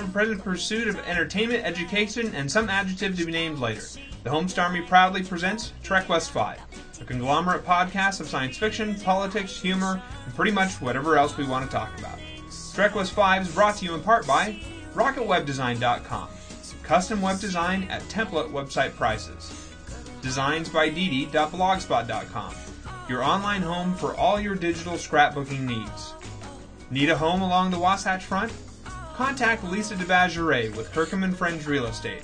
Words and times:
your 0.00 0.08
ever-present 0.08 0.42
pursuit 0.42 0.88
of 0.88 0.98
entertainment, 1.00 1.64
education, 1.64 2.34
and 2.34 2.50
some 2.50 2.70
adjective 2.70 3.18
to 3.18 3.26
be 3.26 3.32
named 3.32 3.58
later. 3.58 3.82
The 4.24 4.30
Homestar 4.30 4.64
Army 4.64 4.80
proudly 4.80 5.22
presents 5.22 5.74
Trek 5.82 6.08
West 6.08 6.30
5, 6.30 6.58
a 7.00 7.04
conglomerate 7.04 7.66
podcast 7.66 8.20
of 8.20 8.28
science 8.28 8.56
fiction, 8.56 8.94
politics, 9.00 9.60
humor, 9.60 10.02
and 10.24 10.34
pretty 10.34 10.52
much 10.52 10.80
whatever 10.80 11.18
else 11.18 11.36
we 11.36 11.46
want 11.46 11.70
to 11.70 11.76
talk 11.76 11.90
about. 11.98 12.18
Trek 12.74 12.94
West 12.94 13.12
5 13.12 13.42
is 13.42 13.54
brought 13.54 13.76
to 13.76 13.84
you 13.84 13.94
in 13.94 14.02
part 14.02 14.26
by 14.26 14.58
RocketWebDesign.com, 14.94 16.28
custom 16.82 17.20
web 17.20 17.38
design 17.38 17.84
at 17.84 18.00
template 18.04 18.50
website 18.50 18.94
prices. 18.96 19.68
Designs 20.22 20.70
by 20.70 20.88
Didi.blogspot.com, 20.88 22.54
your 23.08 23.22
online 23.22 23.62
home 23.62 23.94
for 23.96 24.14
all 24.16 24.40
your 24.40 24.54
digital 24.54 24.94
scrapbooking 24.94 25.60
needs. 25.60 26.14
Need 26.90 27.10
a 27.10 27.16
home 27.16 27.42
along 27.42 27.70
the 27.70 27.78
Wasatch 27.78 28.24
Front? 28.24 28.52
Contact 29.20 29.62
Lisa 29.64 29.96
DeBageray 29.96 30.74
with 30.74 30.90
Kirkham 30.92 31.24
and 31.24 31.36
Friends 31.36 31.66
Real 31.66 31.84
Estate. 31.84 32.22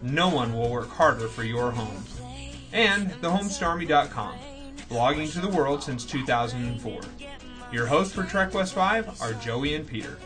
No 0.00 0.30
one 0.30 0.54
will 0.54 0.70
work 0.70 0.88
harder 0.88 1.28
for 1.28 1.44
your 1.44 1.70
home. 1.70 2.02
And 2.72 3.10
thehomestarmy.com, 3.20 4.38
blogging 4.88 5.30
to 5.34 5.40
the 5.40 5.48
world 5.48 5.82
since 5.82 6.06
2004. 6.06 7.00
Your 7.70 7.84
hosts 7.84 8.14
for 8.14 8.22
Trek 8.22 8.54
West 8.54 8.72
5 8.72 9.20
are 9.20 9.34
Joey 9.34 9.74
and 9.74 9.86
Peter. 9.86 10.16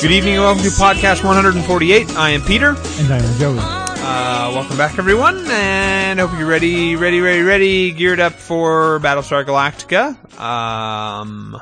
Good 0.00 0.12
evening 0.12 0.36
and 0.36 0.44
welcome 0.44 0.62
to 0.62 0.70
podcast 0.70 1.22
148. 1.22 2.08
I 2.16 2.30
am 2.30 2.40
Peter. 2.40 2.70
And 2.70 3.12
I 3.12 3.18
am 3.18 3.38
Joey. 3.38 3.77
Uh, 4.10 4.52
welcome 4.54 4.78
back, 4.78 4.98
everyone, 4.98 5.44
and 5.50 6.18
hope 6.18 6.30
you're 6.38 6.48
ready, 6.48 6.96
ready, 6.96 7.20
ready, 7.20 7.42
ready, 7.42 7.92
geared 7.92 8.20
up 8.20 8.32
for 8.32 8.98
Battlestar 9.00 9.44
Galactica. 9.44 10.40
Um, 10.40 11.60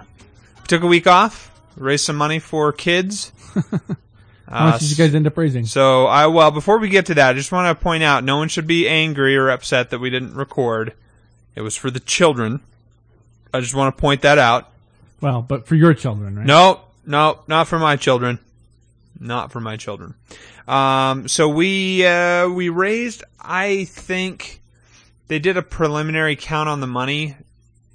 took 0.68 0.84
a 0.84 0.86
week 0.86 1.08
off, 1.08 1.50
raised 1.76 2.04
some 2.04 2.14
money 2.14 2.38
for 2.38 2.72
kids. 2.72 3.32
How 4.48 4.70
much 4.70 4.80
did 4.80 4.90
you 4.90 4.96
guys 4.96 5.12
end 5.12 5.26
up 5.26 5.36
raising? 5.36 5.66
So 5.66 6.06
I 6.06 6.28
well, 6.28 6.52
before 6.52 6.78
we 6.78 6.88
get 6.88 7.06
to 7.06 7.14
that, 7.14 7.30
I 7.30 7.32
just 7.32 7.50
want 7.50 7.76
to 7.76 7.82
point 7.82 8.04
out 8.04 8.22
no 8.22 8.36
one 8.36 8.46
should 8.48 8.68
be 8.68 8.88
angry 8.88 9.36
or 9.36 9.50
upset 9.50 9.90
that 9.90 9.98
we 9.98 10.08
didn't 10.08 10.36
record. 10.36 10.92
It 11.56 11.62
was 11.62 11.74
for 11.74 11.90
the 11.90 11.98
children. 11.98 12.60
I 13.52 13.58
just 13.58 13.74
want 13.74 13.96
to 13.96 14.00
point 14.00 14.22
that 14.22 14.38
out. 14.38 14.70
Well, 15.20 15.42
but 15.42 15.66
for 15.66 15.74
your 15.74 15.94
children, 15.94 16.36
right? 16.36 16.46
No, 16.46 16.82
no, 17.04 17.40
not 17.48 17.66
for 17.66 17.80
my 17.80 17.96
children. 17.96 18.38
Not 19.18 19.52
for 19.52 19.60
my 19.60 19.76
children. 19.76 20.14
Um, 20.68 21.28
so 21.28 21.48
we 21.48 22.04
uh, 22.06 22.48
we 22.48 22.68
raised. 22.68 23.24
I 23.40 23.84
think 23.84 24.60
they 25.28 25.38
did 25.38 25.56
a 25.56 25.62
preliminary 25.62 26.36
count 26.36 26.68
on 26.68 26.80
the 26.80 26.86
money, 26.86 27.36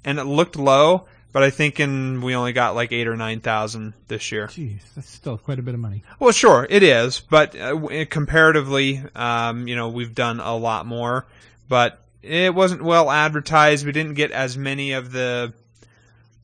and 0.04 0.18
it 0.18 0.24
looked 0.24 0.56
low. 0.56 1.06
But 1.32 1.42
I 1.42 1.50
think 1.50 1.80
in 1.80 2.20
we 2.20 2.34
only 2.34 2.52
got 2.52 2.74
like 2.74 2.92
eight 2.92 3.08
or 3.08 3.16
nine 3.16 3.40
thousand 3.40 3.94
this 4.08 4.30
year. 4.32 4.48
Jeez, 4.48 4.80
that's 4.94 5.08
still 5.08 5.38
quite 5.38 5.58
a 5.58 5.62
bit 5.62 5.72
of 5.72 5.80
money. 5.80 6.02
Well, 6.18 6.32
sure, 6.32 6.66
it 6.68 6.82
is, 6.82 7.20
but 7.20 7.58
uh, 7.58 8.04
comparatively, 8.10 9.02
um, 9.14 9.66
you 9.66 9.74
know, 9.74 9.88
we've 9.88 10.14
done 10.14 10.40
a 10.40 10.54
lot 10.54 10.84
more, 10.84 11.26
but 11.68 12.02
it 12.22 12.54
wasn't 12.54 12.82
well 12.82 13.10
advertised. 13.10 13.86
We 13.86 13.92
didn't 13.92 14.14
get 14.14 14.30
as 14.30 14.58
many 14.58 14.92
of 14.92 15.10
the, 15.10 15.54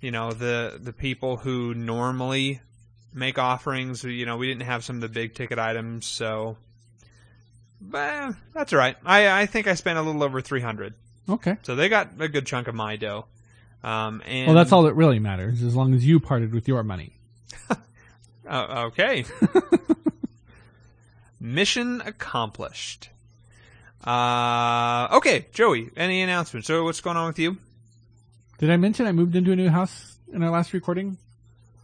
you 0.00 0.10
know, 0.10 0.32
the 0.32 0.80
the 0.82 0.94
people 0.94 1.36
who 1.36 1.74
normally 1.74 2.62
make 3.12 3.38
offerings. 3.38 4.04
You 4.04 4.26
know, 4.26 4.36
we 4.36 4.46
didn't 4.48 4.62
have 4.64 4.84
some 4.84 4.96
of 4.96 5.02
the 5.02 5.08
big 5.08 5.34
ticket 5.34 5.58
items, 5.58 6.06
so. 6.06 6.56
But 7.80 8.34
that's 8.54 8.72
all 8.72 8.78
right. 8.78 8.96
I 9.04 9.42
I 9.42 9.46
think 9.46 9.66
I 9.68 9.74
spent 9.74 9.98
a 9.98 10.02
little 10.02 10.22
over 10.24 10.40
three 10.40 10.60
hundred, 10.60 10.94
Okay. 11.28 11.56
so 11.62 11.76
they 11.76 11.88
got 11.88 12.10
a 12.18 12.28
good 12.28 12.46
chunk 12.46 12.66
of 12.68 12.74
my 12.74 12.96
dough. 12.96 13.26
Um, 13.84 14.22
and 14.26 14.46
Well, 14.48 14.56
that's 14.56 14.72
all 14.72 14.82
that 14.84 14.94
really 14.94 15.20
matters, 15.20 15.62
as 15.62 15.76
long 15.76 15.94
as 15.94 16.04
you 16.04 16.18
parted 16.18 16.52
with 16.52 16.66
your 16.68 16.82
money. 16.82 17.12
Uh, 18.48 18.86
okay. 18.86 19.26
Mission 21.40 22.00
accomplished. 22.04 23.10
Uh, 24.04 25.08
okay, 25.12 25.46
Joey, 25.52 25.90
any 25.96 26.22
announcements? 26.22 26.66
So 26.66 26.82
what's 26.84 27.00
going 27.02 27.16
on 27.18 27.26
with 27.26 27.38
you? 27.38 27.58
Did 28.58 28.70
I 28.70 28.76
mention 28.78 29.06
I 29.06 29.12
moved 29.12 29.36
into 29.36 29.52
a 29.52 29.56
new 29.56 29.68
house 29.68 30.16
in 30.32 30.42
our 30.42 30.50
last 30.50 30.72
recording? 30.72 31.18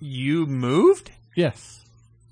You 0.01 0.47
moved? 0.47 1.11
Yes. 1.35 1.85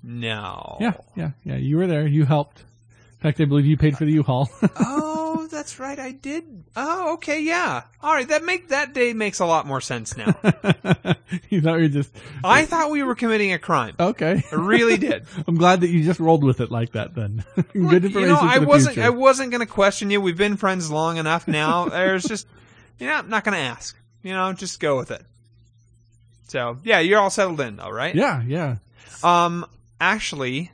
No. 0.03 0.77
Yeah, 0.79 0.93
yeah, 1.15 1.31
yeah. 1.43 1.55
You 1.55 1.77
were 1.77 1.87
there. 1.87 2.05
You 2.05 2.25
helped. 2.25 2.59
In 2.59 3.29
fact, 3.29 3.39
I 3.39 3.45
believe 3.45 3.65
you 3.65 3.77
paid 3.77 3.97
for 3.97 4.03
the 4.03 4.11
U-Haul. 4.11 4.49
oh, 4.79 5.47
that's 5.49 5.79
right. 5.79 5.97
I 5.97 6.11
did. 6.11 6.43
Oh, 6.75 7.13
okay. 7.13 7.39
Yeah. 7.41 7.83
All 8.01 8.13
right. 8.13 8.27
That 8.27 8.43
make 8.43 8.67
that 8.67 8.93
day 8.93 9.13
makes 9.13 9.39
a 9.39 9.45
lot 9.45 9.65
more 9.65 9.79
sense 9.79 10.17
now. 10.17 10.35
you 11.49 11.61
thought 11.61 11.77
we 11.77 11.83
were 11.83 11.87
just 11.87 12.11
I 12.43 12.65
thought 12.65 12.91
we 12.91 13.01
were 13.01 13.15
committing 13.15 13.53
a 13.53 13.59
crime. 13.59 13.95
okay. 13.97 14.43
I 14.51 14.55
really 14.55 14.97
did. 14.97 15.25
I'm 15.47 15.55
glad 15.55 15.81
that 15.81 15.89
you 15.89 16.03
just 16.03 16.19
rolled 16.19 16.43
with 16.43 16.59
it 16.59 16.69
like 16.69 16.91
that. 16.93 17.15
Then 17.15 17.45
good 17.55 18.03
information. 18.03 18.21
you 18.21 18.27
know, 18.27 18.39
I 18.41 18.59
wasn't. 18.59 18.95
future. 18.95 19.07
I 19.07 19.11
wasn't 19.11 19.51
going 19.51 19.65
to 19.65 19.71
question 19.71 20.09
you. 20.09 20.19
We've 20.19 20.37
been 20.37 20.57
friends 20.57 20.91
long 20.91 21.15
enough 21.15 21.47
now. 21.47 21.85
There's 21.85 22.25
just, 22.25 22.45
you 22.99 23.07
know, 23.07 23.13
I'm 23.13 23.29
not 23.29 23.45
going 23.45 23.55
to 23.55 23.63
ask. 23.63 23.97
You 24.21 24.33
know, 24.33 24.51
just 24.51 24.81
go 24.81 24.97
with 24.97 25.11
it. 25.11 25.23
So 26.47 26.79
yeah, 26.83 26.99
you're 26.99 27.19
all 27.19 27.29
settled 27.29 27.61
in, 27.61 27.77
though, 27.77 27.89
right? 27.89 28.13
yeah, 28.13 28.41
yeah. 28.43 28.77
Um, 29.23 29.65
actually, 29.99 30.71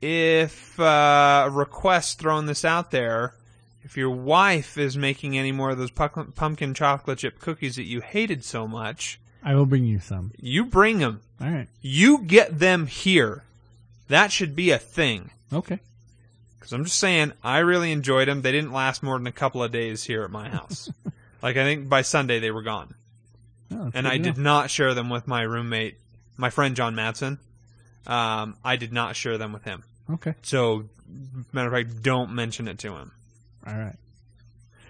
if 0.00 0.78
uh, 0.80 1.48
request 1.52 2.18
throwing 2.18 2.46
this 2.46 2.64
out 2.64 2.90
there, 2.90 3.34
if 3.82 3.96
your 3.96 4.10
wife 4.10 4.78
is 4.78 4.96
making 4.96 5.38
any 5.38 5.52
more 5.52 5.70
of 5.70 5.78
those 5.78 5.90
pumpkin 5.90 6.74
chocolate 6.74 7.18
chip 7.18 7.38
cookies 7.38 7.76
that 7.76 7.84
you 7.84 8.00
hated 8.00 8.44
so 8.44 8.66
much, 8.66 9.20
I 9.42 9.54
will 9.54 9.66
bring 9.66 9.84
you 9.84 10.00
some. 10.00 10.32
you 10.38 10.64
bring 10.64 10.98
them. 10.98 11.20
All 11.40 11.48
right. 11.48 11.68
You 11.80 12.22
get 12.22 12.58
them 12.58 12.86
here. 12.86 13.44
That 14.08 14.32
should 14.32 14.56
be 14.56 14.70
a 14.70 14.78
thing. 14.78 15.30
Okay. 15.52 15.78
Because 16.58 16.72
I'm 16.72 16.84
just 16.84 16.98
saying, 16.98 17.32
I 17.44 17.58
really 17.58 17.92
enjoyed 17.92 18.26
them. 18.26 18.42
They 18.42 18.50
didn't 18.52 18.72
last 18.72 19.02
more 19.02 19.18
than 19.18 19.26
a 19.28 19.32
couple 19.32 19.62
of 19.62 19.70
days 19.70 20.02
here 20.02 20.24
at 20.24 20.30
my 20.30 20.48
house. 20.48 20.90
like 21.42 21.56
I 21.56 21.62
think 21.62 21.88
by 21.88 22.02
Sunday 22.02 22.40
they 22.40 22.50
were 22.50 22.62
gone, 22.62 22.94
Oh, 23.72 23.90
and 23.94 24.06
I 24.06 24.18
did 24.18 24.38
not 24.38 24.70
share 24.70 24.94
them 24.94 25.10
with 25.10 25.26
my 25.26 25.42
roommate, 25.42 25.96
my 26.36 26.50
friend 26.50 26.76
John 26.76 26.94
Madsen. 26.94 27.38
Um, 28.06 28.56
I 28.64 28.76
did 28.76 28.92
not 28.92 29.16
share 29.16 29.38
them 29.38 29.52
with 29.52 29.64
him. 29.64 29.82
Okay. 30.08 30.34
So, 30.42 30.84
matter 31.52 31.74
of 31.74 31.88
fact, 31.88 32.02
don't 32.02 32.32
mention 32.32 32.68
it 32.68 32.78
to 32.80 32.94
him. 32.94 33.12
All 33.66 33.74
right. 33.74 33.96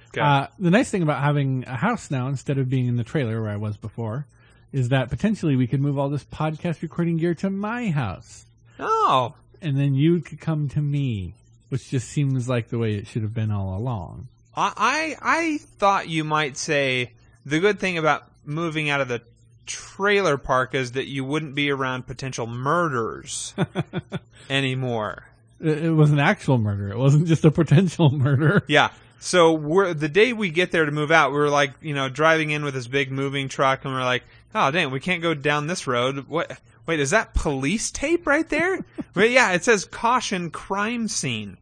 Okay. 0.08 0.20
Uh, 0.20 0.46
the 0.58 0.70
nice 0.70 0.90
thing 0.90 1.02
about 1.02 1.22
having 1.22 1.64
a 1.66 1.76
house 1.76 2.10
now 2.10 2.28
instead 2.28 2.58
of 2.58 2.68
being 2.68 2.86
in 2.86 2.96
the 2.96 3.04
trailer 3.04 3.40
where 3.40 3.50
I 3.50 3.56
was 3.56 3.76
before 3.76 4.26
is 4.72 4.90
that 4.90 5.08
potentially 5.08 5.56
we 5.56 5.66
could 5.66 5.80
move 5.80 5.98
all 5.98 6.08
this 6.08 6.24
podcast 6.24 6.82
recording 6.82 7.16
gear 7.16 7.34
to 7.36 7.48
my 7.50 7.88
house, 7.88 8.44
oh, 8.78 9.34
and 9.62 9.78
then 9.78 9.94
you 9.94 10.20
could 10.20 10.40
come 10.40 10.68
to 10.70 10.80
me, 10.80 11.34
which 11.70 11.88
just 11.90 12.08
seems 12.08 12.48
like 12.48 12.68
the 12.68 12.78
way 12.78 12.94
it 12.94 13.06
should 13.06 13.22
have 13.22 13.32
been 13.32 13.50
all 13.50 13.76
along. 13.76 14.28
I, 14.54 14.72
I 14.76 15.16
I 15.22 15.58
thought 15.78 16.08
you 16.08 16.24
might 16.24 16.56
say 16.56 17.12
the 17.44 17.60
good 17.60 17.78
thing 17.78 17.96
about 17.96 18.24
moving 18.46 18.88
out 18.88 19.00
of 19.00 19.08
the 19.08 19.22
trailer 19.66 20.38
park 20.38 20.74
is 20.74 20.92
that 20.92 21.06
you 21.06 21.24
wouldn't 21.24 21.54
be 21.54 21.70
around 21.70 22.06
potential 22.06 22.46
murders 22.46 23.54
anymore. 24.50 25.26
It, 25.60 25.90
was 25.90 26.12
an 26.12 26.20
actual 26.20 26.58
murder. 26.58 26.90
It 26.90 26.98
wasn't 26.98 27.26
just 27.26 27.44
a 27.44 27.50
potential 27.50 28.10
murder. 28.12 28.62
Yeah. 28.68 28.90
So 29.18 29.54
we're 29.54 29.94
the 29.94 30.08
day 30.08 30.32
we 30.32 30.50
get 30.50 30.70
there 30.70 30.84
to 30.84 30.92
move 30.92 31.10
out, 31.10 31.32
we're 31.32 31.48
like, 31.48 31.72
you 31.80 31.94
know, 31.94 32.08
driving 32.08 32.50
in 32.50 32.64
with 32.64 32.74
this 32.74 32.86
big 32.86 33.10
moving 33.10 33.48
truck, 33.48 33.84
and 33.84 33.94
we're 33.94 34.04
like, 34.04 34.24
oh 34.54 34.70
dang, 34.70 34.90
we 34.90 35.00
can't 35.00 35.22
go 35.22 35.34
down 35.34 35.66
this 35.66 35.86
road. 35.86 36.28
What? 36.28 36.60
Wait, 36.86 37.00
is 37.00 37.10
that 37.10 37.34
police 37.34 37.90
tape 37.90 38.26
right 38.26 38.48
there? 38.48 38.84
Wait, 39.14 39.32
yeah, 39.32 39.52
it 39.52 39.64
says 39.64 39.86
caution 39.86 40.50
crime 40.50 41.08
scene, 41.08 41.56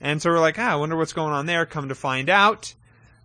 and 0.00 0.22
so 0.22 0.30
we're 0.30 0.40
like, 0.40 0.58
ah, 0.58 0.72
I 0.72 0.76
wonder 0.76 0.96
what's 0.96 1.12
going 1.12 1.32
on 1.32 1.46
there. 1.46 1.66
Come 1.66 1.88
to 1.88 1.94
find 1.96 2.30
out, 2.30 2.74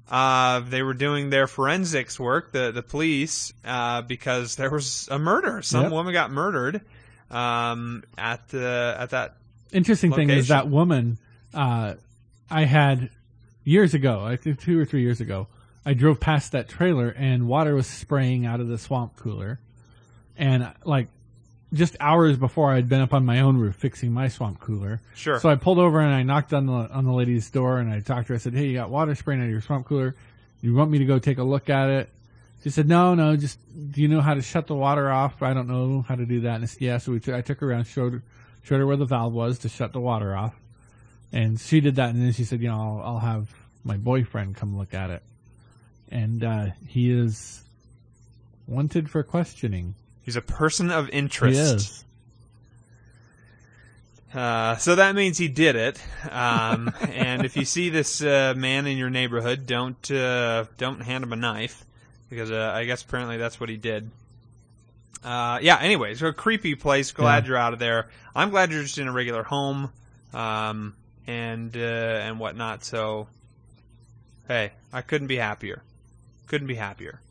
uh, 0.10 0.60
they 0.60 0.84
were 0.84 0.94
doing 0.94 1.30
their 1.30 1.48
forensics 1.48 2.20
work, 2.20 2.52
the 2.52 2.72
the 2.72 2.84
police, 2.84 3.54
uh, 3.64 4.02
because 4.02 4.56
there 4.56 4.70
was 4.70 5.08
a 5.12 5.18
murder. 5.20 5.62
Some 5.62 5.84
Yep. 5.84 5.92
woman 5.92 6.14
got 6.14 6.32
murdered 6.32 6.82
um, 7.32 8.04
at 8.18 8.48
the 8.50 8.96
at 9.00 9.10
that 9.12 9.36
Interesting 9.72 10.14
thing 10.14 10.30
is 10.30 10.48
that 10.50 10.70
woman, 10.70 11.18
uh, 11.54 11.96
I 12.50 12.64
had 12.64 13.10
years 13.64 13.94
ago, 13.94 14.24
I 14.24 14.38
think 14.38 14.62
two 14.62 14.80
or 14.80 14.86
three 14.86 15.02
years 15.02 15.20
ago, 15.20 15.48
I 15.86 15.94
drove 15.94 16.20
past 16.20 16.52
that 16.54 16.70
trailer 16.70 17.10
and 17.10 17.48
water 17.48 17.76
was 17.76 17.88
spraying 17.88 18.46
out 18.46 18.60
of 18.60 18.68
the 18.68 18.78
swamp 18.78 19.18
cooler. 19.18 19.60
And 20.38 20.72
like 20.86 21.08
just 21.76 21.96
hours 22.00 22.38
before 22.38 22.72
I'd 22.72 22.90
been 22.90 23.02
up 23.02 23.14
on 23.14 23.26
my 23.26 23.42
own 23.42 23.58
roof 23.58 23.76
fixing 23.76 24.12
my 24.12 24.28
swamp 24.28 24.60
cooler. 24.60 25.02
Sure. 25.16 25.40
So 25.40 25.50
I 25.50 25.56
pulled 25.56 25.78
over 25.78 26.00
and 26.00 26.14
I 26.14 26.24
knocked 26.24 26.54
on 26.54 26.66
the 26.66 26.74
on 26.74 27.06
the 27.06 27.14
lady's 27.14 27.50
door 27.50 27.78
and 27.78 27.92
I 27.92 28.00
talked 28.00 28.28
to 28.28 28.34
her. 28.34 28.36
I 28.36 28.40
said, 28.40 28.54
"Hey, 28.54 28.68
you 28.68 28.74
got 28.74 28.90
water 28.90 29.14
spraying 29.16 29.42
out 29.42 29.46
of 29.46 29.52
your 29.52 29.62
swamp 29.62 29.86
cooler. 29.86 30.16
You 30.62 30.74
want 30.74 30.90
me 30.90 30.98
to 31.00 31.06
go 31.06 31.20
take 31.20 31.38
a 31.38 31.44
look 31.44 31.70
at 31.70 31.90
it?" 31.90 32.10
She 32.64 32.70
said, 32.72 32.88
"No, 32.88 33.14
no. 33.14 33.36
Just 33.36 33.60
do 33.92 34.02
you 34.02 34.08
know 34.08 34.22
how 34.22 34.34
to 34.34 34.42
shut 34.42 34.68
the 34.68 34.76
water 34.76 35.12
off? 35.12 35.44
I 35.44 35.54
don't 35.54 35.68
know 35.68 36.04
how 36.08 36.16
to 36.16 36.26
do 36.26 36.42
that." 36.42 36.56
And 36.56 36.64
I 36.64 36.68
said, 36.68 36.82
"Yeah." 36.82 36.98
So 36.98 37.12
we 37.12 37.20
t- 37.20 37.34
I 37.34 37.42
took 37.42 37.60
her 37.60 37.70
around, 37.70 37.86
showed 37.86 38.14
her, 38.14 38.24
showed 38.64 38.80
her 38.80 38.88
where 38.88 38.98
the 38.98 39.06
valve 39.06 39.34
was 39.34 39.60
to 39.60 39.70
shut 39.70 39.94
the 39.94 40.00
water 40.00 40.36
off, 40.36 40.56
and 41.32 41.60
she 41.60 41.80
did 41.82 41.96
that. 41.98 42.10
And 42.10 42.22
then 42.22 42.34
she 42.34 42.44
said, 42.44 42.62
"You 42.62 42.70
know, 42.70 42.80
I'll, 42.80 43.02
I'll 43.14 43.20
have 43.20 43.54
my 43.84 43.98
boyfriend 43.98 44.56
come 44.56 44.78
look 44.78 44.94
at 44.94 45.10
it." 45.10 45.24
and 46.10 46.44
uh, 46.44 46.68
he 46.88 47.12
is 47.12 47.64
wanted 48.68 49.10
for 49.10 49.24
questioning. 49.24 49.96
He's 50.26 50.36
a 50.36 50.42
person 50.42 50.90
of 50.92 51.06
He 51.08 51.12
interest. 51.14 51.60
is. 51.60 52.02
Uh, 54.34 54.76
so 54.78 54.96
that 54.96 55.16
means 55.16 55.38
he 55.38 55.48
did 55.48 55.76
it. 55.76 56.02
Um, 56.30 56.92
and 57.14 57.46
if 57.46 57.56
you 57.56 57.64
see 57.64 57.90
this 57.90 58.22
uh, 58.22 58.54
man 58.58 58.86
in 58.86 58.98
your 58.98 59.10
neighborhood, 59.10 59.66
don't 59.66 60.12
uh, 60.12 60.66
don't 60.78 61.00
hand 61.02 61.24
him 61.24 61.32
a 61.32 61.38
knife 61.38 61.86
because 62.30 62.52
uh, 62.52 62.72
I 62.76 62.86
guess 62.86 63.02
apparently 63.04 63.38
that's 63.38 63.60
what 63.60 63.70
he 63.70 63.78
did. 63.78 64.10
Uh, 65.24 65.60
yeah. 65.62 65.78
Anyways, 65.80 66.22
a 66.22 66.34
creepy 66.34 66.76
place. 66.76 67.12
Glad 67.12 67.44
Yeah. 67.44 67.48
you're 67.50 67.58
out 67.58 67.74
of 67.74 67.80
there. 67.80 68.10
I'm 68.36 68.50
glad 68.50 68.72
you're 68.72 68.84
just 68.84 68.98
in 68.98 69.08
a 69.08 69.12
regular 69.14 69.44
home, 69.44 69.90
um, 70.34 70.96
and 71.28 71.76
uh, 71.78 71.80
and 71.80 72.38
whatnot. 72.40 72.84
So, 72.84 73.28
hey, 74.50 74.72
I 74.92 75.02
couldn't 75.02 75.28
be 75.28 75.38
happier. 75.38 75.82
Couldn't 76.48 76.68
be 76.68 76.76
happier. 76.76 77.22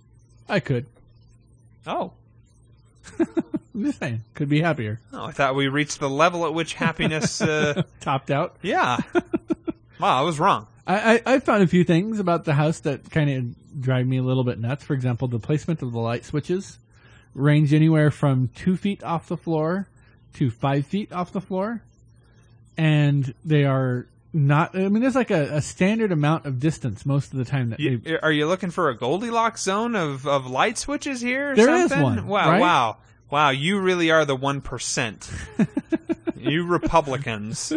I 0.48 0.60
could. 0.60 0.86
Oh, 1.86 2.12
I'm 3.74 3.84
just 3.84 3.98
saying. 3.98 4.22
Could 4.34 4.48
be 4.48 4.60
happier. 4.60 5.00
oh, 5.12 5.24
I 5.24 5.32
thought 5.32 5.54
we 5.56 5.68
reached 5.68 5.98
the 6.00 6.08
level 6.08 6.46
at 6.46 6.54
which 6.54 6.74
happiness. 6.74 7.40
Uh, 7.40 7.82
Topped 8.00 8.30
out. 8.30 8.56
yeah. 8.62 8.98
Wow, 10.00 10.18
I 10.18 10.22
was 10.22 10.40
wrong. 10.40 10.66
I, 10.88 11.14
I, 11.14 11.34
I 11.34 11.38
found 11.38 11.62
a 11.62 11.68
few 11.68 11.84
things 11.84 12.18
about 12.18 12.44
the 12.44 12.52
house 12.54 12.80
that 12.80 13.10
kind 13.10 13.30
of 13.30 13.80
drive 13.80 14.06
me 14.08 14.16
a 14.18 14.22
little 14.22 14.42
bit 14.42 14.58
nuts. 14.58 14.82
For 14.84 14.92
example, 14.92 15.28
the 15.28 15.38
placement 15.38 15.82
of 15.82 15.92
the 15.92 16.00
light 16.00 16.24
switches 16.24 16.78
range 17.32 17.72
anywhere 17.72 18.10
from 18.10 18.48
two 18.56 18.76
feet 18.76 19.04
off 19.04 19.28
the 19.28 19.36
floor 19.36 19.88
to 20.34 20.50
five 20.50 20.84
feet 20.84 21.12
off 21.12 21.32
the 21.32 21.40
floor. 21.40 21.82
And 22.76 23.32
they 23.44 23.64
are 23.64 24.08
not, 24.34 24.74
I 24.76 24.88
mean, 24.88 25.00
there's 25.00 25.14
like 25.14 25.30
a, 25.30 25.56
a 25.56 25.62
standard 25.62 26.10
amount 26.12 26.44
of 26.44 26.58
distance 26.58 27.06
most 27.06 27.32
of 27.32 27.38
the 27.38 27.44
time 27.44 27.70
that 27.70 27.78
You, 27.80 28.18
are 28.22 28.32
you 28.32 28.46
looking 28.46 28.70
for 28.70 28.88
a 28.90 28.96
Goldilocks 28.96 29.62
zone 29.62 29.94
of, 29.94 30.26
of 30.26 30.46
light 30.46 30.76
switches 30.76 31.20
here? 31.20 31.52
Or 31.52 31.56
There 31.56 31.74
is 31.76 31.88
something? 31.90 32.02
one, 32.02 32.26
Wow, 32.26 32.50
right? 32.50 32.60
wow, 32.60 32.96
wow! 33.30 33.50
You 33.50 33.78
really 33.80 34.10
are 34.10 34.24
the 34.24 34.34
one 34.36 34.60
percent. 34.60 35.30
you 36.36 36.66
Republicans 36.66 37.72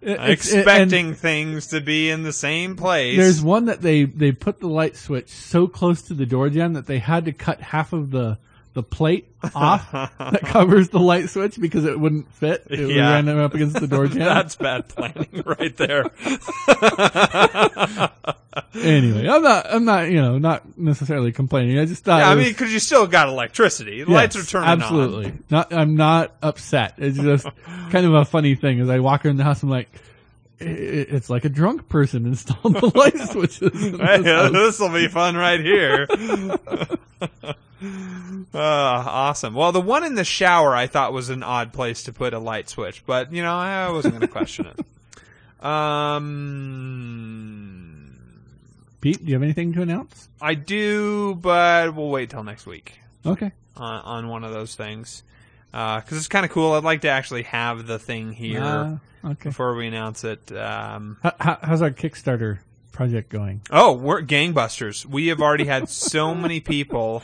It's- 0.00 0.28
expecting 0.52 1.14
things 1.14 1.66
to 1.68 1.80
be 1.80 2.08
in 2.10 2.22
the 2.22 2.32
same 2.32 2.76
place. 2.76 3.16
There's 3.18 3.42
one 3.42 3.64
that 3.66 3.82
they, 3.82 4.04
they 4.04 4.30
put 4.32 4.60
the 4.60 4.68
light 4.68 4.96
switch 4.96 5.28
so 5.28 5.66
close 5.66 6.02
to 6.02 6.14
the 6.14 6.24
door 6.26 6.48
jamb 6.48 6.74
that 6.74 6.86
they 6.86 7.00
had 7.00 7.24
to 7.24 7.32
cut 7.32 7.60
half 7.60 7.92
of 7.92 8.12
the, 8.12 8.38
the 8.74 8.82
plate 8.82 9.28
off 9.54 9.90
that 9.92 10.42
covers 10.44 10.88
the 10.90 11.00
light 11.00 11.28
switch 11.30 11.58
because 11.60 11.84
it 11.84 11.98
wouldn't 11.98 12.32
fit. 12.34 12.66
It 12.70 12.90
Yeah. 12.90 13.10
ran 13.12 13.28
up 13.28 13.54
against 13.54 13.80
the 13.80 13.86
door 13.88 14.06
jam. 14.08 14.18
That's 14.20 14.56
bad 14.56 14.88
planning 14.88 15.42
right 15.44 15.76
there. 15.76 16.04
anyway, 18.74 19.28
I'm 19.28 19.42
not, 19.42 19.66
I'm 19.72 19.84
not, 19.84 20.10
you 20.10 20.20
know, 20.20 20.38
not 20.38 20.78
necessarily 20.78 21.32
complaining. 21.32 21.78
I 21.78 21.84
just 21.84 22.04
thought, 22.04 22.18
Yeah, 22.18 22.30
I 22.30 22.34
was- 22.34 22.44
mean, 22.44 22.52
because 22.54 22.72
you 22.72 22.78
still 22.78 23.06
got 23.06 23.28
electricity. 23.28 24.04
The 24.04 24.10
lights 24.10 24.36
are 24.36 24.40
yes, 24.40 24.50
turning 24.50 24.68
on. 24.68 24.82
absolutely. 24.82 25.32
Not, 25.50 25.72
I'm 25.72 25.96
not 25.96 26.34
upset. 26.42 26.94
It's 26.98 27.18
just 27.18 27.46
kind 27.90 28.06
of 28.06 28.14
a 28.14 28.24
funny 28.24 28.54
thing. 28.54 28.80
As 28.80 28.88
I 28.90 28.98
walk 29.00 29.24
around 29.24 29.36
the 29.36 29.44
house, 29.44 29.62
I'm 29.62 29.70
like, 29.70 29.88
it's 30.60 31.30
like 31.30 31.44
a 31.44 31.48
drunk 31.48 31.88
person 31.88 32.26
installed 32.26 32.74
the 32.74 32.92
light 32.98 33.16
switches. 33.18 33.60
in 33.84 33.92
this 33.92 34.00
Hey, 34.00 34.22
house. 34.24 34.52
this 34.52 34.78
will 34.80 34.92
be 34.92 35.08
fun 35.08 35.36
right 35.36 35.60
here. 35.60 36.06
uh, 36.10 37.54
awesome. 38.54 39.54
Well, 39.54 39.72
the 39.72 39.80
one 39.80 40.04
in 40.04 40.14
the 40.16 40.24
shower 40.24 40.74
I 40.74 40.86
thought 40.86 41.12
was 41.12 41.30
an 41.30 41.42
odd 41.42 41.72
place 41.72 42.02
to 42.04 42.12
put 42.12 42.34
a 42.34 42.38
light 42.38 42.68
switch, 42.68 43.04
but 43.06 43.32
you 43.32 43.42
know 43.42 43.54
I 43.54 43.90
wasn't 43.90 44.14
going 44.14 44.22
to 44.22 44.28
question 44.28 44.66
it. 44.66 45.64
Um, 47.18 48.14
Pete, 49.00 49.18
do 49.18 49.26
you 49.26 49.34
have 49.34 49.42
anything 49.42 49.72
to 49.74 49.82
announce? 49.82 50.28
I 50.40 50.54
do, 50.54 51.34
but 51.34 51.94
we'll 51.94 52.10
wait 52.10 52.30
till 52.30 52.44
next 52.44 52.66
week 52.66 52.98
Okay. 53.26 53.52
on, 53.76 54.00
on 54.02 54.28
one 54.28 54.44
of 54.44 54.52
those 54.52 54.74
things 54.74 55.22
because 56.00 56.18
it's 56.18 56.28
kind 56.28 56.44
of 56.44 56.50
cool. 56.52 56.72
I'd 56.72 56.84
like 56.84 57.02
to 57.02 57.08
actually 57.08 57.42
have 57.44 57.86
the 57.86 57.98
thing 57.98 58.32
here 58.32 58.62
Uh, 58.62 58.96
okay. 59.24 59.50
before 59.50 59.74
we 59.74 59.86
announce 59.86 60.24
it. 60.24 60.50
Um, 60.52 61.18
How, 61.22 61.32
how, 61.38 61.58
how's 61.62 61.82
our 61.82 61.90
Kickstarter 61.90 62.58
project 62.92 63.28
going? 63.30 63.60
Oh, 63.70 63.92
we're 63.92 64.22
gangbusters. 64.22 65.06
We 65.06 65.28
have 65.28 65.40
already 65.40 65.64
had 65.66 65.88
so 65.88 66.34
many 66.44 66.60
people 66.60 67.22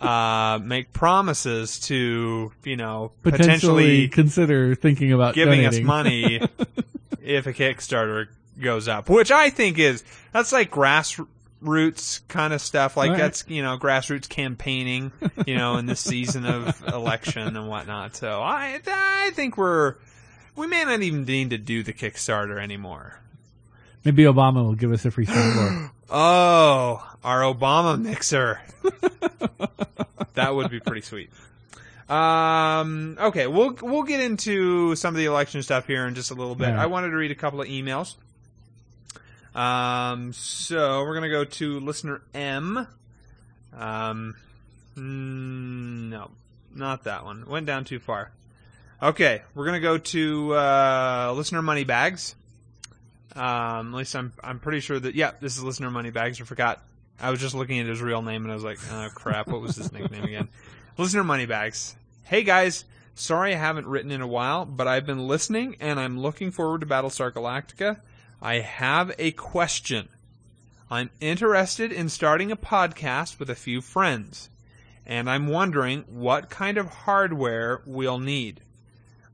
uh, 0.00 0.58
make 0.62 0.92
promises 0.92 1.78
to, 1.80 2.52
you 2.64 2.76
know, 2.76 3.12
Potentially, 3.22 3.46
potentially, 3.48 4.08
consider 4.08 4.74
thinking 4.74 5.12
about 5.12 5.34
giving 5.34 5.64
us 5.66 5.78
money 5.80 6.36
if 7.22 7.46
a 7.46 7.52
Kickstarter 7.52 8.28
goes 8.60 8.88
up, 8.88 9.08
which 9.08 9.30
I 9.30 9.50
think 9.50 9.78
is 9.78 10.04
that's 10.32 10.52
like 10.52 10.70
grassroots 11.62 12.20
kind 12.28 12.52
of 12.52 12.60
stuff. 12.60 12.96
Like 12.96 13.10
Right. 13.10 13.18
that's 13.18 13.44
you 13.48 13.62
know 13.62 13.78
grassroots 13.78 14.28
campaigning, 14.28 15.12
you 15.46 15.56
know, 15.56 15.76
in 15.76 15.86
the 15.86 15.96
season 15.96 16.44
of 16.46 16.82
election 16.92 17.56
and 17.56 17.68
whatnot. 17.68 18.16
So 18.16 18.40
I 18.40 18.80
I 18.86 19.30
think 19.34 19.56
we're 19.56 19.96
we 20.56 20.66
may 20.66 20.84
not 20.84 21.02
even 21.02 21.24
need 21.24 21.50
to 21.50 21.58
do 21.58 21.82
the 21.82 21.92
Kickstarter 21.92 22.60
anymore. 22.60 23.18
Maybe 24.04 24.24
Obama 24.24 24.64
will 24.64 24.74
give 24.74 24.92
us 24.92 25.04
a 25.04 25.10
free 25.10 25.26
soundboard. 25.26 25.90
Oh, 26.12 27.08
our 27.22 27.42
Obama 27.42 28.00
mixer. 28.00 28.60
that 30.34 30.52
would 30.52 30.68
be 30.68 30.80
pretty 30.80 31.02
sweet. 31.02 31.30
Um, 32.08 33.16
okay, 33.20 33.46
we'll 33.46 33.76
we'll 33.80 34.02
get 34.02 34.18
into 34.18 34.96
some 34.96 35.14
of 35.14 35.18
the 35.18 35.26
election 35.26 35.62
stuff 35.62 35.86
here 35.86 36.06
in 36.08 36.16
just 36.16 36.32
a 36.32 36.34
little 36.34 36.56
bit. 36.56 36.70
Right. 36.70 36.78
I 36.78 36.86
wanted 36.86 37.10
to 37.10 37.16
read 37.16 37.30
a 37.30 37.36
couple 37.36 37.60
of 37.60 37.68
emails. 37.68 38.16
Um, 39.54 40.32
so 40.32 41.02
we're 41.02 41.14
gonna 41.14 41.30
go 41.30 41.44
to 41.44 41.80
listener 41.80 42.22
M. 42.34 42.86
Um, 43.76 44.36
mm, 44.96 46.08
no, 46.08 46.30
not 46.74 47.04
that 47.04 47.24
one. 47.24 47.46
Went 47.46 47.66
down 47.66 47.84
too 47.84 47.98
far. 47.98 48.30
Okay, 49.02 49.42
we're 49.54 49.64
gonna 49.64 49.80
go 49.80 49.98
to 49.98 50.54
uh, 50.54 51.32
listener 51.36 51.62
Moneybags. 51.62 52.34
Um, 53.34 53.94
at 53.94 53.98
least 53.98 54.14
I'm 54.14 54.32
I'm 54.42 54.58
pretty 54.60 54.80
sure 54.80 54.98
that 54.98 55.14
yeah, 55.14 55.32
this 55.40 55.56
is 55.56 55.64
listener 55.64 55.90
Moneybags. 55.90 56.40
I 56.40 56.44
forgot. 56.44 56.82
I 57.22 57.30
was 57.30 57.40
just 57.40 57.54
looking 57.54 57.78
at 57.80 57.86
his 57.86 58.00
real 58.00 58.22
name 58.22 58.44
and 58.44 58.50
I 58.50 58.54
was 58.54 58.64
like, 58.64 58.78
oh 58.90 59.08
crap, 59.14 59.48
what 59.48 59.60
was 59.60 59.76
his 59.76 59.92
nickname 59.94 60.24
again? 60.24 60.48
Listener 60.96 61.24
Moneybags. 61.24 61.94
Hey 62.22 62.44
guys, 62.44 62.84
sorry 63.14 63.52
I 63.54 63.58
haven't 63.58 63.86
written 63.86 64.10
in 64.10 64.22
a 64.22 64.26
while, 64.26 64.64
but 64.64 64.88
I've 64.88 65.06
been 65.06 65.26
listening 65.26 65.76
and 65.80 66.00
I'm 66.00 66.18
looking 66.18 66.50
forward 66.50 66.80
to 66.80 66.86
Battlestar 66.86 67.30
Galactica. 67.30 68.00
I 68.42 68.60
have 68.60 69.12
a 69.18 69.32
question. 69.32 70.08
I'm 70.90 71.10
interested 71.20 71.92
in 71.92 72.08
starting 72.08 72.50
a 72.50 72.56
podcast 72.56 73.38
with 73.38 73.50
a 73.50 73.54
few 73.54 73.82
friends, 73.82 74.48
and 75.04 75.28
I'm 75.28 75.46
wondering 75.46 76.04
what 76.08 76.48
kind 76.48 76.78
of 76.78 76.88
hardware 76.88 77.82
we'll 77.84 78.18
need. 78.18 78.62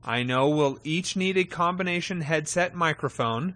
I 0.03 0.23
know 0.23 0.49
we'll 0.49 0.79
each 0.83 1.15
need 1.15 1.37
a 1.37 1.45
combination 1.45 2.21
headset 2.21 2.75
microphone, 2.75 3.55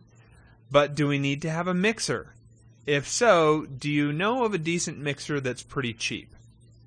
but 0.72 0.96
do 0.96 1.08
we 1.08 1.20
need 1.20 1.42
to 1.42 1.50
have 1.50 1.68
a 1.68 1.74
mixer? 1.74 2.34
If 2.86 3.08
so, 3.08 3.66
do 3.66 3.90
you 3.90 4.14
know 4.14 4.46
of 4.46 4.54
a 4.54 4.58
decent 4.58 5.00
mixer 5.00 5.42
that's 5.42 5.64
pretty 5.64 5.94
cheap? 5.94 6.34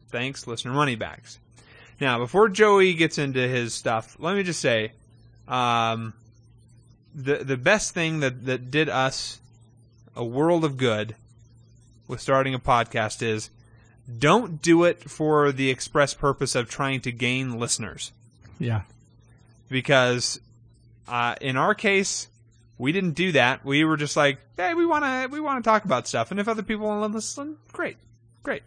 Thanks, 0.09 0.47
listener 0.47 0.73
Moneybags. 0.73 1.38
Now, 2.00 2.18
before 2.18 2.49
Joey 2.49 2.94
gets 2.94 3.18
into 3.18 3.47
his 3.47 3.75
stuff, 3.75 4.16
let 4.18 4.37
me 4.37 4.42
just 4.42 4.61
say, 4.61 4.92
um, 5.47 6.14
the 7.14 7.37
the 7.44 7.56
best 7.56 7.94
thing 7.94 8.21
that 8.21 8.44
that 8.47 8.71
did 8.71 8.88
us 8.88 9.40
a 10.16 10.25
world 10.25 10.64
of 10.64 10.76
good 10.76 11.14
with 12.09 12.21
starting 12.21 12.54
a 12.54 12.59
podcast 12.59 13.23
is 13.23 13.50
don't 14.18 14.61
do 14.61 14.85
it 14.85 15.09
for 15.09 15.50
the 15.52 15.71
express 15.71 16.12
purpose 16.12 16.54
of 16.54 16.68
trying 16.68 17.00
to 17.00 17.12
gain 17.12 17.59
listeners. 17.59 18.12
Yeah. 18.59 18.83
because 19.68 20.40
uh, 21.09 21.35
in 21.40 21.56
our 21.56 21.75
case 21.75 22.28
we 22.76 22.92
didn't 22.92 23.12
do 23.12 23.33
that. 23.33 23.64
We 23.64 23.85
were 23.85 23.97
just 23.97 24.16
like 24.16 24.38
hey 24.56 24.75
we 24.75 24.85
want 24.87 25.04
to 25.04 25.28
we 25.33 25.40
want 25.40 25.62
to 25.64 25.68
talk 25.68 25.85
about 25.85 26.06
stuff. 26.09 26.30
And 26.30 26.40
if 26.40 26.49
other 26.49 26.62
people 26.62 26.87
want 26.87 27.11
to 27.11 27.14
listen 27.14 27.56
great 27.73 27.97
great. 28.42 28.62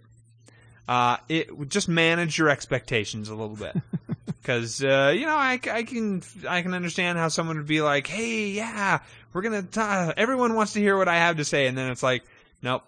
Uh, 0.88 1.18
it 1.28 1.70
just 1.70 1.90
manage 1.90 2.38
your 2.38 2.48
expectations 2.50 3.28
a 3.28 3.36
little 3.36 3.58
bit 3.58 3.76
because 4.42 4.84
uh, 4.84 5.14
you 5.16 5.26
know 5.26 5.36
I, 5.36 5.60
I 5.72 5.84
can 5.84 6.24
I 6.48 6.62
can 6.62 6.74
understand 6.74 7.18
how 7.18 7.28
someone 7.28 7.58
would 7.58 7.68
be 7.68 7.82
like 7.82 8.08
hey 8.08 8.50
yeah 8.50 9.00
we're 9.34 9.42
gonna 9.42 9.64
ta 9.64 10.14
everyone 10.18 10.54
wants 10.56 10.74
to 10.74 10.80
hear 10.80 10.98
what 10.98 11.08
I 11.08 11.18
have 11.18 11.38
to 11.38 11.46
say 11.46 11.68
and 11.68 11.78
then 11.78 11.92
it's 11.92 12.04
like 12.04 12.24
nope 12.62 12.84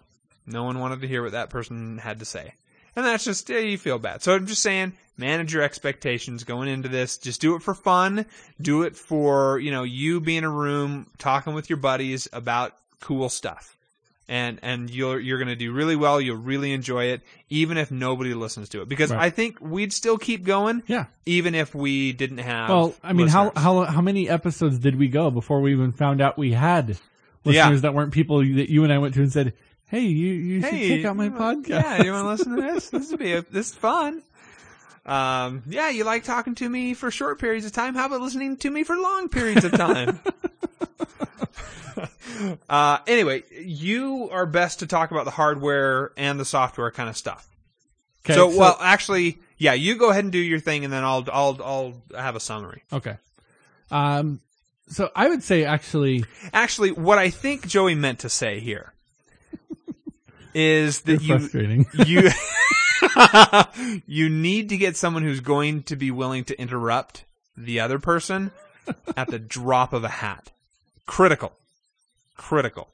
no 0.46 0.64
one 0.64 0.78
wanted 0.78 1.00
to 1.02 1.08
hear 1.08 1.22
what 1.22 1.32
that 1.32 1.50
person 1.50 1.98
had 1.98 2.18
to 2.20 2.24
say 2.24 2.54
and 2.96 3.06
that's 3.06 3.24
just 3.24 3.48
yeah, 3.48 3.58
you 3.58 3.78
feel 3.78 3.98
bad. 3.98 4.22
So 4.22 4.34
I'm 4.34 4.46
just 4.46 4.62
saying, 4.62 4.92
manage 5.16 5.52
your 5.52 5.62
expectations 5.62 6.44
going 6.44 6.68
into 6.68 6.88
this. 6.88 7.18
Just 7.18 7.40
do 7.40 7.54
it 7.54 7.62
for 7.62 7.74
fun. 7.74 8.26
Do 8.60 8.82
it 8.82 8.96
for 8.96 9.58
you 9.58 9.70
know 9.70 9.84
you 9.84 10.20
being 10.20 10.38
in 10.38 10.44
a 10.44 10.50
room 10.50 11.06
talking 11.18 11.54
with 11.54 11.70
your 11.70 11.76
buddies 11.76 12.28
about 12.32 12.76
cool 13.00 13.28
stuff, 13.28 13.76
and 14.30 14.60
and 14.62 14.88
you're 14.88 15.20
you're 15.20 15.38
gonna 15.38 15.56
do 15.56 15.72
really 15.72 15.96
well. 15.96 16.20
You'll 16.20 16.36
really 16.36 16.72
enjoy 16.72 17.06
it, 17.06 17.20
even 17.50 17.76
if 17.76 17.90
nobody 17.90 18.32
listens 18.32 18.68
to 18.70 18.80
it. 18.82 18.88
Because 18.88 19.10
Right. 19.10 19.20
I 19.20 19.30
think 19.30 19.60
we'd 19.60 19.92
still 19.92 20.16
keep 20.16 20.44
going, 20.44 20.82
Yeah. 20.86 21.06
even 21.26 21.54
if 21.54 21.74
we 21.74 22.12
didn't 22.12 22.38
have. 22.38 22.68
Well, 22.70 22.94
I 23.02 23.12
mean, 23.12 23.26
how, 23.28 23.46
listeners. 23.46 23.62
how 23.64 23.84
how 23.84 24.00
many 24.00 24.28
episodes 24.30 24.78
did 24.78 24.96
we 24.96 25.08
go 25.08 25.30
before 25.30 25.60
we 25.60 25.72
even 25.72 25.92
found 25.92 26.20
out 26.22 26.38
we 26.38 26.52
had 26.52 26.96
listeners 27.44 27.54
Yeah. 27.54 27.80
that 27.80 27.92
weren't 27.94 28.12
people 28.12 28.38
that 28.38 28.70
you 28.70 28.84
and 28.84 28.92
I 28.92 28.98
went 28.98 29.14
to 29.14 29.20
and 29.20 29.32
said, 29.32 29.52
Hey, 29.86 30.02
you 30.02 30.32
you 30.32 30.62
should 30.62 30.70
check 30.70 31.04
out 31.04 31.16
my 31.16 31.28
podcast. 31.28 31.68
Yeah, 31.68 32.02
you 32.04 32.12
want 32.12 32.24
to 32.24 32.28
listen 32.30 32.54
to 32.56 32.62
this? 32.62 32.90
This 32.90 33.10
would 33.10 33.18
be 33.18 33.32
a, 33.32 33.42
this 33.42 33.70
is 33.70 33.74
fun. 33.74 34.22
Um, 35.04 35.62
yeah, 35.66 35.88
you 35.90 36.04
like 36.04 36.22
talking 36.22 36.54
to 36.56 36.68
me 36.68 36.94
for 36.94 37.10
short 37.10 37.40
periods 37.40 37.66
of 37.66 37.72
time. 37.72 37.94
How 37.96 38.06
about 38.06 38.20
listening 38.20 38.56
to 38.58 38.70
me 38.70 38.84
for 38.84 38.96
long 38.96 39.28
periods 39.28 39.64
of 39.64 39.72
time? 39.72 40.20
uh, 42.68 42.98
anyway, 43.06 43.42
you 43.60 44.28
are 44.32 44.46
best 44.46 44.80
to 44.80 44.86
talk 44.86 45.10
about 45.10 45.24
the 45.24 45.30
hardware 45.30 46.12
and 46.16 46.38
the 46.40 46.44
software 46.44 46.90
kind 46.90 47.08
of 47.08 47.16
stuff. 47.16 47.46
'Kay, 48.24 48.34
so, 48.34 48.56
well, 48.58 48.76
actually, 48.80 49.38
yeah, 49.56 49.72
you 49.72 49.96
go 49.96 50.10
ahead 50.10 50.24
and 50.24 50.32
do 50.32 50.38
your 50.38 50.60
thing, 50.60 50.84
and 50.84 50.92
then 50.92 51.04
I'll 51.04 51.26
I'll 51.32 51.58
I'll 51.62 52.02
have 52.20 52.36
a 52.36 52.40
summary. 52.40 52.82
okay. 52.92 53.16
Um, 53.90 54.40
so 54.88 55.10
I 55.16 55.28
would 55.28 55.42
say 55.42 55.64
actually, 55.64 56.24
Actually, 56.52 56.92
what 56.92 57.18
I 57.18 57.30
think 57.30 57.66
Joey 57.66 57.94
meant 57.94 58.20
to 58.20 58.28
say 58.28 58.60
here 58.60 58.92
is 60.54 61.02
that 61.02 61.22
you 61.22 61.86
you 62.06 62.30
you 64.06 64.28
need 64.28 64.68
to 64.70 64.76
get 64.76 64.96
someone 64.96 65.22
who's 65.22 65.40
going 65.40 65.82
to 65.84 65.96
be 65.96 66.10
willing 66.10 66.44
to 66.44 66.60
interrupt 66.60 67.24
the 67.56 67.80
other 67.80 67.98
person 67.98 68.50
at 69.16 69.28
the 69.28 69.38
drop 69.38 69.92
of 69.92 70.04
a 70.04 70.08
hat. 70.08 70.50
Critical. 71.10 71.52
Critical. 72.36 72.88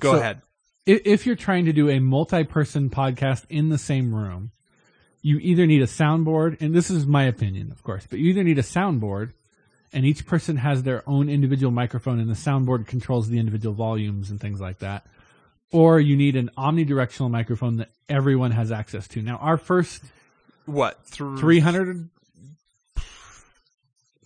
Go 0.00 0.14
So- 0.14 0.18
ahead. 0.18 0.42
If 0.84 1.26
you're 1.26 1.36
trying 1.36 1.64
to 1.66 1.72
do 1.72 1.88
a 1.90 2.00
multi-person 2.00 2.90
podcast 2.90 3.44
in 3.48 3.68
the 3.68 3.78
same 3.78 4.12
room, 4.14 4.50
you 5.22 5.38
either 5.38 5.64
need 5.66 5.80
a 5.82 5.86
soundboard, 5.86 6.60
and 6.60 6.74
this 6.74 6.90
is 6.90 7.06
my 7.06 7.22
opinion, 7.24 7.70
of 7.70 7.82
course, 7.84 8.06
but 8.10 8.18
you 8.18 8.30
either 8.30 8.42
need 8.42 8.58
a 8.58 8.62
soundboard, 8.62 9.32
and 9.92 10.04
each 10.04 10.26
person 10.26 10.56
has 10.56 10.82
their 10.82 11.08
own 11.08 11.28
individual 11.28 11.70
microphone, 11.70 12.18
and 12.18 12.28
the 12.28 12.34
soundboard 12.34 12.86
controls 12.88 13.28
the 13.28 13.38
individual 13.38 13.74
volumes 13.74 14.30
and 14.30 14.40
things 14.40 14.60
like 14.60 14.78
that, 14.80 15.06
or 15.70 16.00
you 16.00 16.16
need 16.16 16.34
an 16.36 16.50
omnidirectional 16.58 17.30
microphone 17.30 17.76
that 17.76 17.90
everyone 18.08 18.50
has 18.52 18.72
access 18.72 19.06
to. 19.08 19.22
Now, 19.22 19.36
our 19.36 19.56
first 19.58 20.02
What? 20.64 21.06
Th- 21.12 21.38
300, 21.38 22.08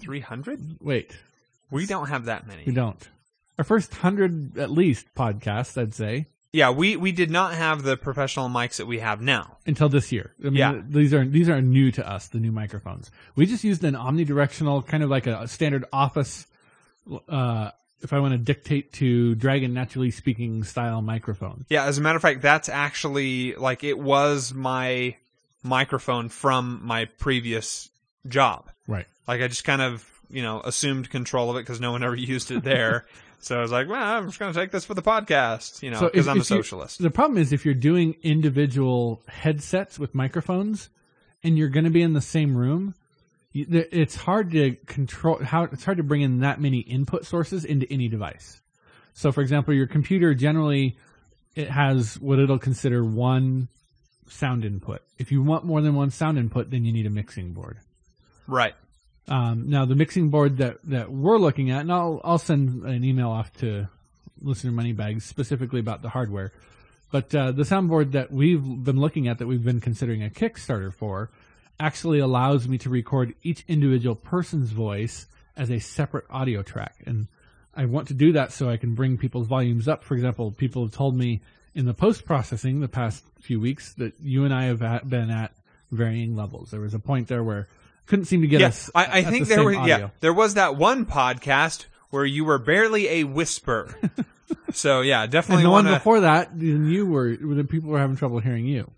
300? 0.00 0.76
wait, 0.81 1.17
We 1.73 1.87
don't 1.87 2.09
have 2.09 2.26
that 2.26 2.47
many. 2.47 2.64
we 2.67 2.73
don't. 2.73 3.09
Our 3.59 3.64
first 3.64 3.93
hundred, 3.95 4.59
at 4.59 4.71
least, 4.71 5.07
podcasts, 5.14 5.81
I'd 5.81 5.95
say, 5.95 6.26
Yeah, 6.52 6.71
we, 6.71 6.97
we 6.97 7.12
did 7.12 7.31
not 7.31 7.55
have 7.55 7.83
the 7.83 7.97
professional 7.97 8.49
mics 8.49 8.76
that 8.76 8.87
we 8.87 8.99
have 9.00 9.21
now. 9.21 9.59
until 9.67 9.88
this 9.88 10.11
year. 10.12 10.33
I 10.41 10.45
mean, 10.45 10.55
Yeah. 10.55 10.81
these 10.87 11.12
are 11.14 11.25
these 11.25 11.49
are 11.49 11.61
new 11.62 11.91
to 11.93 12.09
us, 12.09 12.29
the 12.29 12.38
new 12.41 12.52
microphones. 12.52 13.11
We 13.37 13.47
just 13.47 13.64
used 13.64 13.85
an 13.85 13.95
omnidirectional, 13.95 14.87
kind 14.87 15.02
of 15.02 15.11
like 15.11 15.26
a, 15.26 15.47
standard 15.49 15.85
office. 15.93 16.47
Uh, 17.29 17.71
if 18.00 18.12
I 18.12 18.19
want 18.19 18.33
to 18.33 18.38
dictate 18.38 18.93
to 18.95 19.35
Dragon 19.37 19.75
naturally 19.75 20.11
speaking 20.11 20.64
style 20.64 21.02
microphone, 21.02 21.67
Yeah, 21.69 21.85
as 21.85 21.99
a 21.99 22.00
matter 22.00 22.17
of 22.17 22.23
fact, 22.23 22.43
that's 22.43 22.69
actually 22.69 23.55
like 23.55 23.85
it 23.85 23.99
was 23.99 24.52
my 24.52 25.17
microphone 25.62 26.29
from 26.29 26.81
my 26.83 27.05
previous 27.05 27.91
job. 28.26 28.71
right? 28.88 29.07
Like 29.29 29.41
I 29.41 29.47
just 29.49 29.62
kind 29.64 29.81
of, 29.83 30.09
you 30.33 30.43
know, 30.43 30.61
assumed 30.65 31.11
control 31.11 31.51
of 31.51 31.57
it 31.57 31.61
because 31.61 31.81
no 31.81 31.93
one 31.93 32.03
ever 32.03 32.17
used 32.35 32.51
it 32.51 32.65
there. 32.65 33.07
so 33.39 33.59
I 33.59 33.62
was 33.62 33.71
like, 33.71 33.89
well, 33.89 34.03
I'm 34.03 34.27
just 34.27 34.39
going 34.41 34.53
to 34.53 34.59
take 34.59 34.71
this 34.73 34.85
for 34.85 34.95
the 34.95 35.03
podcast, 35.03 35.83
you 35.83 35.91
know, 35.91 36.01
because 36.01 36.27
if- 36.27 36.31
I'm 36.31 36.39
a 36.39 36.41
if 36.41 36.51
you- 36.51 36.57
socialist. 36.57 37.01
The 37.03 37.11
problem 37.11 37.39
is 37.39 37.53
if 37.53 37.65
you're 37.65 37.75
doing 37.75 38.17
individual 38.23 39.23
headsets 39.29 39.99
with 39.99 40.15
microphones, 40.15 40.89
and 41.45 41.59
you're 41.59 41.69
going 41.69 41.85
to 41.85 41.91
be 41.91 42.03
in 42.03 42.12
the 42.12 42.21
same 42.21 42.57
room. 42.57 42.95
It's 43.55 44.15
hard 44.17 44.53
to 44.53 44.77
control 44.87 45.43
how 45.43 45.65
it's 45.65 45.85
hard 45.85 45.97
to 45.99 46.03
bring 46.05 46.23
in 46.23 46.41
that 46.41 46.61
many 46.61 46.79
input 46.79 47.27
sources 47.27 47.65
into 47.67 47.87
any 47.93 48.09
device. 48.09 48.61
So, 49.12 49.31
for 49.33 49.43
example, 49.43 49.75
your 49.75 49.87
computer 49.89 50.35
generally 50.35 50.97
it 51.55 51.69
has 51.69 52.19
what 52.19 52.39
it'll 52.39 52.59
consider 52.61 53.05
one 53.05 53.69
sound 54.29 54.65
input. 54.65 55.03
If 55.19 55.31
you 55.33 55.43
want 55.43 55.65
more 55.67 55.83
than 55.83 55.95
one 55.95 56.11
sound 56.11 56.39
input, 56.39 56.71
then 56.71 56.85
you 56.87 56.93
need 56.93 57.05
a 57.07 57.11
mixing 57.11 57.53
board. 57.53 57.79
right. 58.47 58.75
Um, 59.33 59.71
now, 59.71 59.87
the 59.87 59.95
mixing 59.95 60.29
board 60.29 60.59
that, 60.59 60.77
that 60.85 61.11
we're 61.11 61.39
looking 61.39 61.71
at, 61.71 61.81
and 61.81 61.91
I'll, 61.91 62.21
I'll 62.23 62.37
send 62.37 62.85
an 62.85 63.03
email 63.03 63.31
off 63.31 63.51
to 63.61 63.89
listener 64.43 64.73
moneybags 64.73 65.25
specifically 65.25 65.81
about 65.81 66.03
the 66.03 66.11
hardware. 66.11 66.53
But 67.11 67.35
uh, 67.35 67.53
the 67.53 67.62
soundboard 67.62 68.12
that 68.12 68.31
we've 68.31 68.62
been 68.62 69.01
looking 69.01 69.29
at, 69.29 69.39
that 69.39 69.47
we've 69.47 69.65
been 69.65 69.81
considering 69.81 70.23
a 70.23 70.29
Kickstarter 70.29 70.93
for, 70.93 71.31
actually 71.81 72.19
allows 72.19 72.69
me 72.69 72.77
to 72.77 72.91
record 72.91 73.35
each 73.43 73.65
individual 73.69 74.15
person's 74.15 74.71
voice 74.71 75.27
as 75.57 75.71
a 75.71 75.79
separate 75.79 76.27
audio 76.29 76.62
track. 76.62 76.97
And 77.07 77.27
I 77.75 77.87
want 77.87 78.09
to 78.09 78.15
do 78.15 78.33
that 78.33 78.53
so 78.53 78.69
I 78.69 78.77
can 78.77 78.95
bring 78.95 79.17
people's 79.17 79.47
volumes 79.47 79.89
up. 79.89 80.05
For 80.05 80.15
example, 80.15 80.51
people 80.51 80.85
have 80.85 80.93
told 80.93 81.17
me 81.17 81.41
in 81.75 81.87
the 81.87 81.95
post 81.95 82.27
processing 82.27 82.81
the 82.81 82.89
past 82.89 83.25
few 83.41 83.59
weeks 83.59 83.95
that 83.95 84.12
you 84.21 84.45
and 84.45 84.53
I 84.53 84.65
have 84.65 85.09
been 85.09 85.31
at 85.31 85.55
varying 85.91 86.37
levels. 86.37 86.71
There 86.71 86.81
was 86.81 86.93
a 86.93 86.99
point 86.99 87.29
there 87.29 87.43
where 87.43 87.69
couldn't 88.07 88.25
seem 88.27 88.43
to 88.43 88.47
get 88.47 88.61
Yes, 88.61 88.89
us. 88.89 88.91
I, 88.95 89.19
I 89.21 89.23
think 89.25 89.49
the 89.49 89.55
there 89.57 89.65
was 89.65 89.77
yeah 89.89 90.09
there 90.21 90.33
was 90.33 90.55
that 90.55 90.77
one 90.77 91.07
podcast 91.07 91.87
where 92.11 92.25
you 92.25 92.45
were 92.45 92.59
barely 92.59 93.09
a 93.09 93.25
whisper. 93.25 93.95
so 94.73 95.01
yeah, 95.01 95.23
And 95.23 95.33
definitely 95.33 95.65
the 95.65 95.71
one 95.71 95.85
want 95.87 95.95
to 95.95 95.99
before 96.01 96.21
that, 96.21 96.51
then 96.59 96.85
you 96.87 97.07
were, 97.07 97.35
the 97.35 97.65
people 97.65 97.89
were 97.91 97.99
having 97.99 98.17
trouble 98.17 98.39
hearing 98.39 98.67
you. 98.67 98.91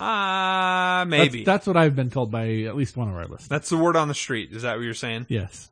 uh 0.00 1.04
maybe. 1.06 1.44
that's 1.44 1.66
what 1.66 1.76
I've 1.76 1.94
been 1.96 2.08
told 2.10 2.30
by 2.30 2.62
at 2.62 2.76
least 2.76 2.96
one 2.96 3.08
of 3.08 3.14
our 3.14 3.22
listeners. 3.26 3.48
That's 3.48 3.68
the 3.68 3.76
word 3.76 3.96
on 3.96 4.08
the 4.08 4.14
street. 4.14 4.52
Is 4.52 4.62
that 4.62 4.76
what 4.76 4.84
you're 4.84 4.94
saying? 4.94 5.26
Yes. 5.28 5.70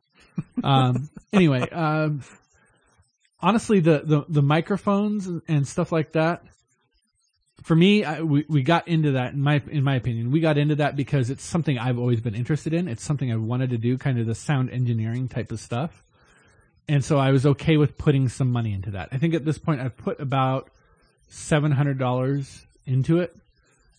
Um, 0.63 1.09
anyway, 1.33 1.61
um, 1.69 2.21
honestly, 3.41 3.79
the, 3.79 4.01
the, 4.05 4.25
the 4.29 4.41
microphones 4.41 5.25
and, 5.27 5.41
and 5.47 5.67
stuff 5.67 5.91
like 5.91 6.11
that, 6.13 6.43
for 7.63 7.75
me, 7.75 8.03
I, 8.03 8.21
we, 8.21 8.45
we 8.47 8.63
got 8.63 8.87
into 8.87 9.11
that 9.11 9.33
in 9.33 9.41
my, 9.41 9.61
in 9.69 9.83
my 9.83 9.95
opinion, 9.95 10.31
we 10.31 10.39
got 10.39 10.57
into 10.57 10.75
that 10.75 10.95
because 10.95 11.29
it's 11.29 11.43
something 11.43 11.77
I've 11.77 11.97
always 11.97 12.21
been 12.21 12.35
interested 12.35 12.73
in. 12.73 12.87
It's 12.87 13.03
something 13.03 13.31
I 13.31 13.35
wanted 13.35 13.71
to 13.71 13.77
do, 13.77 13.97
kind 13.97 14.19
of 14.19 14.25
the 14.25 14.35
sound 14.35 14.69
engineering 14.69 15.27
type 15.27 15.51
of 15.51 15.59
stuff. 15.59 16.03
And 16.87 17.03
so 17.03 17.17
I 17.17 17.31
was 17.31 17.45
okay 17.45 17.75
with 17.77 17.97
putting 17.97 18.29
some 18.29 18.51
money 18.51 18.73
into 18.73 18.91
that. 18.91 19.09
I 19.11 19.17
think 19.17 19.33
at 19.33 19.43
this 19.43 19.57
point 19.57 19.81
I've 19.81 19.97
put 19.97 20.21
about 20.21 20.69
$700 21.29 22.65
into 22.85 23.19
it. 23.19 23.35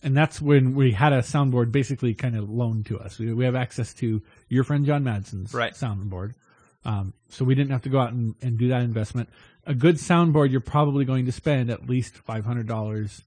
And 0.01 0.15
that's 0.15 0.41
when 0.41 0.75
we 0.75 0.93
had 0.93 1.11
a 1.11 1.19
soundboard 1.19 1.71
basically 1.71 2.13
kind 2.13 2.35
of 2.37 2.49
loaned 2.49 2.85
to 2.87 2.97
us. 2.99 3.19
We, 3.19 3.33
we 3.33 3.43
have 3.45 3.55
access 3.55 3.93
to 3.95 4.21
your 4.47 4.63
friend 4.63 4.85
John 4.85 5.03
Madsen's 5.03 5.53
Right. 5.53 5.73
soundboard. 5.73 6.33
Um, 6.85 7.13
so 7.27 7.43
we 7.43 7.53
didn't 7.53 7.71
have 7.71 7.81
to 7.83 7.89
go 7.89 7.99
out 7.99 8.13
and, 8.13 8.35
and 8.41 8.57
do 8.57 8.69
that 8.69 8.81
investment. 8.81 9.29
A 9.65 9.73
good 9.73 9.95
soundboard, 9.95 10.51
you're 10.51 10.61
probably 10.61 11.03
going 11.03 11.25
to 11.25 11.33
spend 11.33 11.69
at 11.69 11.89
least 11.89 12.25
$500, 12.25 13.21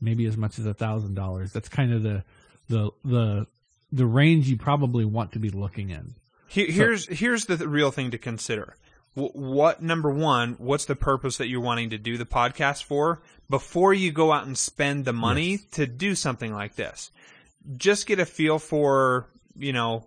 maybe 0.00 0.26
as 0.26 0.36
much 0.36 0.58
as 0.58 0.66
a 0.66 0.74
$1,000. 0.74 1.52
That's 1.52 1.68
kind 1.68 1.92
of 1.92 2.02
the, 2.02 2.24
the, 2.68 2.90
the, 3.04 3.46
the 3.92 4.06
range 4.06 4.48
you 4.48 4.56
probably 4.56 5.04
want 5.04 5.32
to 5.32 5.38
be 5.38 5.50
looking 5.50 5.90
in. 5.90 6.14
Here, 6.48 6.66
here's 6.70 7.06
here's 7.06 7.44
the 7.44 7.68
real 7.68 7.90
thing 7.90 8.10
to 8.12 8.18
consider. 8.18 8.76
What 9.14 9.82
number 9.82 10.10
one? 10.10 10.54
What's 10.58 10.86
the 10.86 10.96
purpose 10.96 11.36
that 11.38 11.48
you're 11.48 11.60
wanting 11.60 11.90
to 11.90 11.98
do 11.98 12.16
the 12.16 12.24
podcast 12.24 12.84
for? 12.84 13.20
Before 13.50 13.92
you 13.92 14.12
go 14.12 14.32
out 14.32 14.46
and 14.46 14.56
spend 14.56 15.04
the 15.04 15.12
money 15.12 15.58
to 15.72 15.86
do 15.86 16.14
something 16.14 16.54
like 16.54 16.76
this, 16.76 17.10
just 17.76 18.06
get 18.06 18.18
a 18.18 18.24
feel 18.24 18.58
for 18.58 19.26
you 19.56 19.72
know 19.74 20.06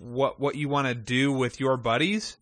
what 0.00 0.40
what 0.40 0.56
you 0.56 0.68
want 0.68 0.88
to 0.88 0.94
do 0.94 1.32
with 1.32 1.60
your 1.60 1.76
buddies 1.76 2.36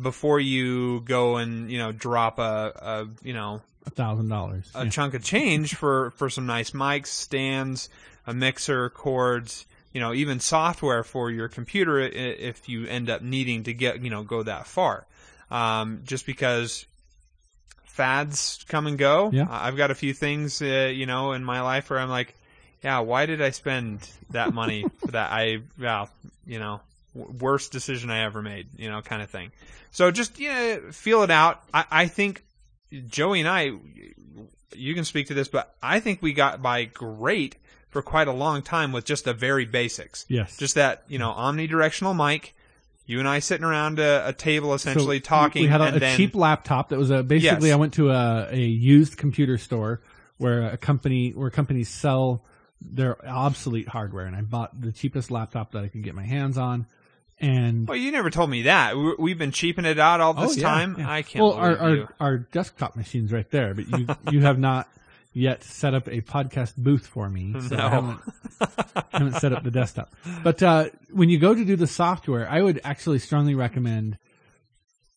before 0.00 0.40
you 0.40 1.00
go 1.00 1.36
and 1.36 1.70
you 1.70 1.78
know 1.78 1.92
drop 1.92 2.38
a, 2.38 2.72
a 2.76 3.06
you 3.22 3.32
know 3.32 3.62
A 3.77 3.77
thousand 3.94 4.28
dollars. 4.28 4.70
a 4.74 4.88
chunk 4.88 5.14
of 5.14 5.24
change 5.24 5.74
for 5.74 6.10
for 6.12 6.30
some 6.30 6.46
nice 6.46 6.70
mics, 6.70 7.06
stands, 7.06 7.88
a 8.26 8.34
mixer, 8.34 8.90
cords, 8.90 9.66
you 9.92 10.00
know, 10.00 10.12
even 10.14 10.40
software 10.40 11.02
for 11.02 11.30
your 11.30 11.48
computer 11.48 11.98
if 11.98 12.68
you 12.68 12.86
end 12.86 13.10
up 13.10 13.22
needing 13.22 13.64
to 13.64 13.74
get 13.74 14.02
you 14.02 14.10
know 14.10 14.22
go 14.22 14.42
that 14.42 14.66
far. 14.66 15.06
Um, 15.50 16.02
just 16.04 16.26
because 16.26 16.86
fads 17.84 18.64
come 18.68 18.86
and 18.86 18.98
go. 18.98 19.30
Yeah. 19.32 19.46
I've 19.50 19.76
got 19.76 19.90
a 19.90 19.94
few 19.94 20.12
things 20.14 20.62
uh, 20.62 20.92
you 20.94 21.06
know 21.06 21.32
in 21.32 21.44
my 21.44 21.62
life 21.62 21.90
where 21.90 21.98
I'm 21.98 22.10
like, 22.10 22.34
yeah, 22.82 23.00
why 23.00 23.26
did 23.26 23.42
I 23.42 23.50
spend 23.50 24.08
that 24.30 24.54
money 24.54 24.84
for 24.98 25.12
that? 25.12 25.32
I 25.32 25.62
well, 25.78 26.08
you 26.46 26.58
know, 26.58 26.80
worst 27.14 27.72
decision 27.72 28.10
I 28.10 28.24
ever 28.24 28.42
made, 28.42 28.68
you 28.76 28.88
know, 28.90 29.02
kind 29.02 29.22
of 29.22 29.30
thing. 29.30 29.50
So 29.90 30.10
just 30.10 30.38
yeah, 30.38 30.78
feel 30.92 31.22
it 31.22 31.30
out. 31.30 31.62
I, 31.72 31.84
I 31.90 32.06
think 32.06 32.44
Joey 33.08 33.40
and 33.40 33.48
I, 33.48 33.72
you 34.74 34.94
can 34.94 35.04
speak 35.04 35.28
to 35.28 35.34
this, 35.34 35.48
but 35.48 35.74
I 35.82 36.00
think 36.00 36.22
we 36.22 36.32
got 36.32 36.62
by 36.62 36.84
great 36.84 37.56
for 37.90 38.02
quite 38.02 38.28
a 38.28 38.32
long 38.32 38.62
time 38.62 38.92
with 38.92 39.04
just 39.04 39.24
the 39.24 39.34
very 39.34 39.64
basics. 39.64 40.24
Yes. 40.28 40.56
Just 40.56 40.74
that, 40.74 41.02
you 41.08 41.18
know, 41.18 41.30
omnidirectional 41.30 42.14
mic, 42.16 42.54
you 43.06 43.18
and 43.18 43.28
I 43.28 43.38
sitting 43.38 43.64
around 43.64 43.98
a, 43.98 44.28
a 44.28 44.32
table 44.32 44.74
essentially 44.74 45.18
So 45.18 45.24
talking. 45.24 45.62
We 45.62 45.68
had 45.68 45.80
a, 45.80 45.96
a 45.96 45.98
then, 45.98 46.16
cheap 46.16 46.34
laptop 46.34 46.90
that 46.90 46.98
was 46.98 47.10
a 47.10 47.22
basically. 47.22 47.68
Yes. 47.68 47.74
I 47.74 47.78
went 47.78 47.94
to 47.94 48.10
a, 48.10 48.48
a 48.50 48.58
used 48.58 49.16
computer 49.16 49.56
store 49.58 50.02
where 50.36 50.68
a 50.68 50.76
company 50.76 51.30
where 51.30 51.50
companies 51.50 51.88
sell 51.88 52.44
their 52.80 53.24
obsolete 53.26 53.88
hardware, 53.88 54.26
and 54.26 54.36
I 54.36 54.42
bought 54.42 54.80
the 54.80 54.92
cheapest 54.92 55.30
laptop 55.30 55.72
that 55.72 55.82
I 55.82 55.88
could 55.88 56.02
get 56.02 56.14
my 56.14 56.24
hands 56.24 56.58
on, 56.58 56.86
And 57.40 57.86
Well, 57.86 57.96
you 57.96 58.10
never 58.10 58.30
told 58.30 58.50
me 58.50 58.62
that. 58.62 58.96
We- 58.96 59.14
We've 59.18 59.38
been 59.38 59.52
cheaping 59.52 59.84
it 59.84 59.98
out 59.98 60.20
all 60.20 60.34
this 60.34 60.52
Oh, 60.56 60.60
yeah, 60.60 60.62
time. 60.68 60.96
yeah. 60.98 61.10
I 61.10 61.22
can't 61.22 61.42
well, 61.44 61.52
our, 61.54 61.76
our, 61.78 62.14
our 62.18 62.38
desktop 62.38 62.96
machine's 62.96 63.32
right 63.32 63.48
there, 63.50 63.74
but 63.74 63.88
you 63.88 64.06
you 64.32 64.40
have 64.40 64.58
not 64.58 64.88
yet 65.32 65.62
set 65.62 65.94
up 65.94 66.08
a 66.08 66.20
podcast 66.20 66.74
booth 66.76 67.06
for 67.06 67.28
me, 67.30 67.54
so 67.60 67.76
No. 67.76 67.86
I 67.86 67.88
haven't, 67.90 68.20
haven't 69.12 69.34
set 69.36 69.52
up 69.52 69.62
the 69.62 69.70
desktop. 69.70 70.12
But 70.42 70.60
uh, 70.64 70.88
when 71.12 71.28
you 71.28 71.38
go 71.38 71.54
to 71.54 71.64
do 71.64 71.76
the 71.76 71.86
software, 71.86 72.48
I 72.50 72.60
would 72.60 72.80
actually 72.82 73.20
strongly 73.20 73.54
recommend, 73.54 74.18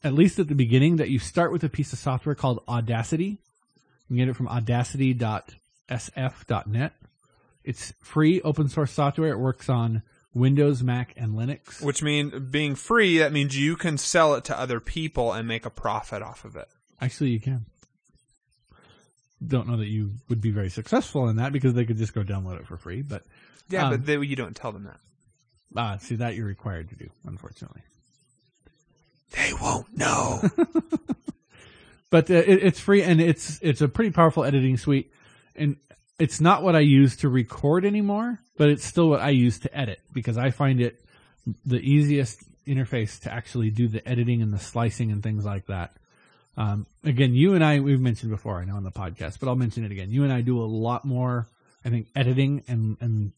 at 0.03 0.13
least 0.13 0.37
at 0.37 0.47
the 0.47 0.53
beginning, 0.53 0.97
that 0.97 1.09
you 1.09 1.17
start 1.17 1.51
with 1.51 1.63
a 1.63 1.69
piece 1.69 1.91
of 1.91 1.97
software 1.97 2.35
called 2.35 2.61
Audacity. 2.67 3.39
You 4.09 4.09
can 4.09 4.17
get 4.17 4.27
it 4.29 4.35
from 4.35 4.47
audacity.sf.net. 5.89 6.93
It's 7.63 7.93
free 8.01 8.41
open 8.41 8.69
source 8.69 8.91
software. 8.91 9.31
It 9.31 9.39
works 9.39 9.69
on 9.69 10.01
Windows, 10.33 10.81
Mac, 10.81 11.13
and 11.17 11.33
Linux. 11.33 11.81
Which 11.81 12.01
means 12.01 12.33
being 12.39 12.75
free, 12.75 13.17
that 13.17 13.33
means 13.33 13.57
you 13.57 13.75
can 13.75 13.97
sell 13.97 14.33
it 14.35 14.45
to 14.45 14.57
other 14.59 14.79
people 14.79 15.33
and 15.33 15.47
make 15.47 15.65
a 15.65 15.69
profit 15.69 16.21
off 16.21 16.45
of 16.45 16.55
it. 16.55 16.67
Actually, 16.99 17.31
you 17.31 17.39
can. 17.39 17.65
Don't 19.45 19.67
know 19.67 19.77
that 19.77 19.87
you 19.87 20.11
would 20.29 20.39
be 20.39 20.51
very 20.51 20.69
successful 20.69 21.27
in 21.27 21.37
that 21.37 21.51
because 21.51 21.73
they 21.73 21.85
could 21.85 21.97
just 21.97 22.13
go 22.13 22.23
download 22.23 22.59
it 22.59 22.67
for 22.67 22.77
free. 22.77 23.01
But 23.01 23.23
Yeah, 23.69 23.85
Um, 23.85 23.91
but 23.91 24.05
they, 24.05 24.17
you 24.19 24.35
don't 24.35 24.55
tell 24.55 24.71
them 24.71 24.83
that. 24.83 24.99
ah, 25.75 25.97
see 25.97 26.15
that 26.15 26.35
you're 26.35 26.45
required 26.45 26.89
to 26.89 26.95
do, 26.95 27.09
unfortunately. 27.25 27.81
They 29.31 29.51
won't 29.53 29.97
know. 29.97 30.41
But 32.11 32.29
uh, 32.29 32.33
it, 32.33 32.61
it's 32.61 32.79
free 32.79 33.01
and 33.01 33.21
it's 33.21 33.57
it's 33.61 33.79
a 33.81 33.87
pretty 33.87 34.11
powerful 34.11 34.43
editing 34.43 34.77
suite. 34.77 35.11
And 35.55 35.77
it's 36.19 36.39
not 36.39 36.63
what 36.63 36.75
I 36.75 36.79
use 36.79 37.17
to 37.17 37.29
record 37.29 37.85
anymore, 37.85 38.39
but 38.57 38.69
it's 38.69 38.85
still 38.85 39.09
what 39.09 39.21
I 39.21 39.29
use 39.29 39.59
to 39.59 39.77
edit 39.77 39.99
because 40.13 40.37
I 40.37 40.51
find 40.51 40.79
it 40.81 41.03
the 41.65 41.79
easiest 41.79 42.43
interface 42.67 43.19
to 43.21 43.33
actually 43.33 43.71
do 43.71 43.87
the 43.87 44.07
editing 44.07 44.41
and 44.41 44.53
the 44.53 44.59
slicing 44.59 45.11
and 45.11 45.23
things 45.23 45.45
like 45.45 45.65
that. 45.67 45.95
Um, 46.57 46.85
again, 47.03 47.33
you 47.33 47.55
and 47.55 47.63
I, 47.63 47.79
we've 47.79 47.99
mentioned 47.99 48.29
before, 48.31 48.59
I 48.59 48.65
know 48.65 48.75
on 48.75 48.83
the 48.83 48.91
podcast, 48.91 49.39
but 49.39 49.47
I'll 49.49 49.55
mention 49.55 49.83
it 49.83 49.91
again. 49.91 50.11
You 50.11 50.23
and 50.23 50.33
I 50.33 50.41
do 50.41 50.61
a 50.61 50.65
lot 50.65 51.05
more, 51.05 51.47
I 51.83 51.89
think, 51.89 52.07
editing 52.15 52.63
and, 52.67 52.97
and 52.99 53.31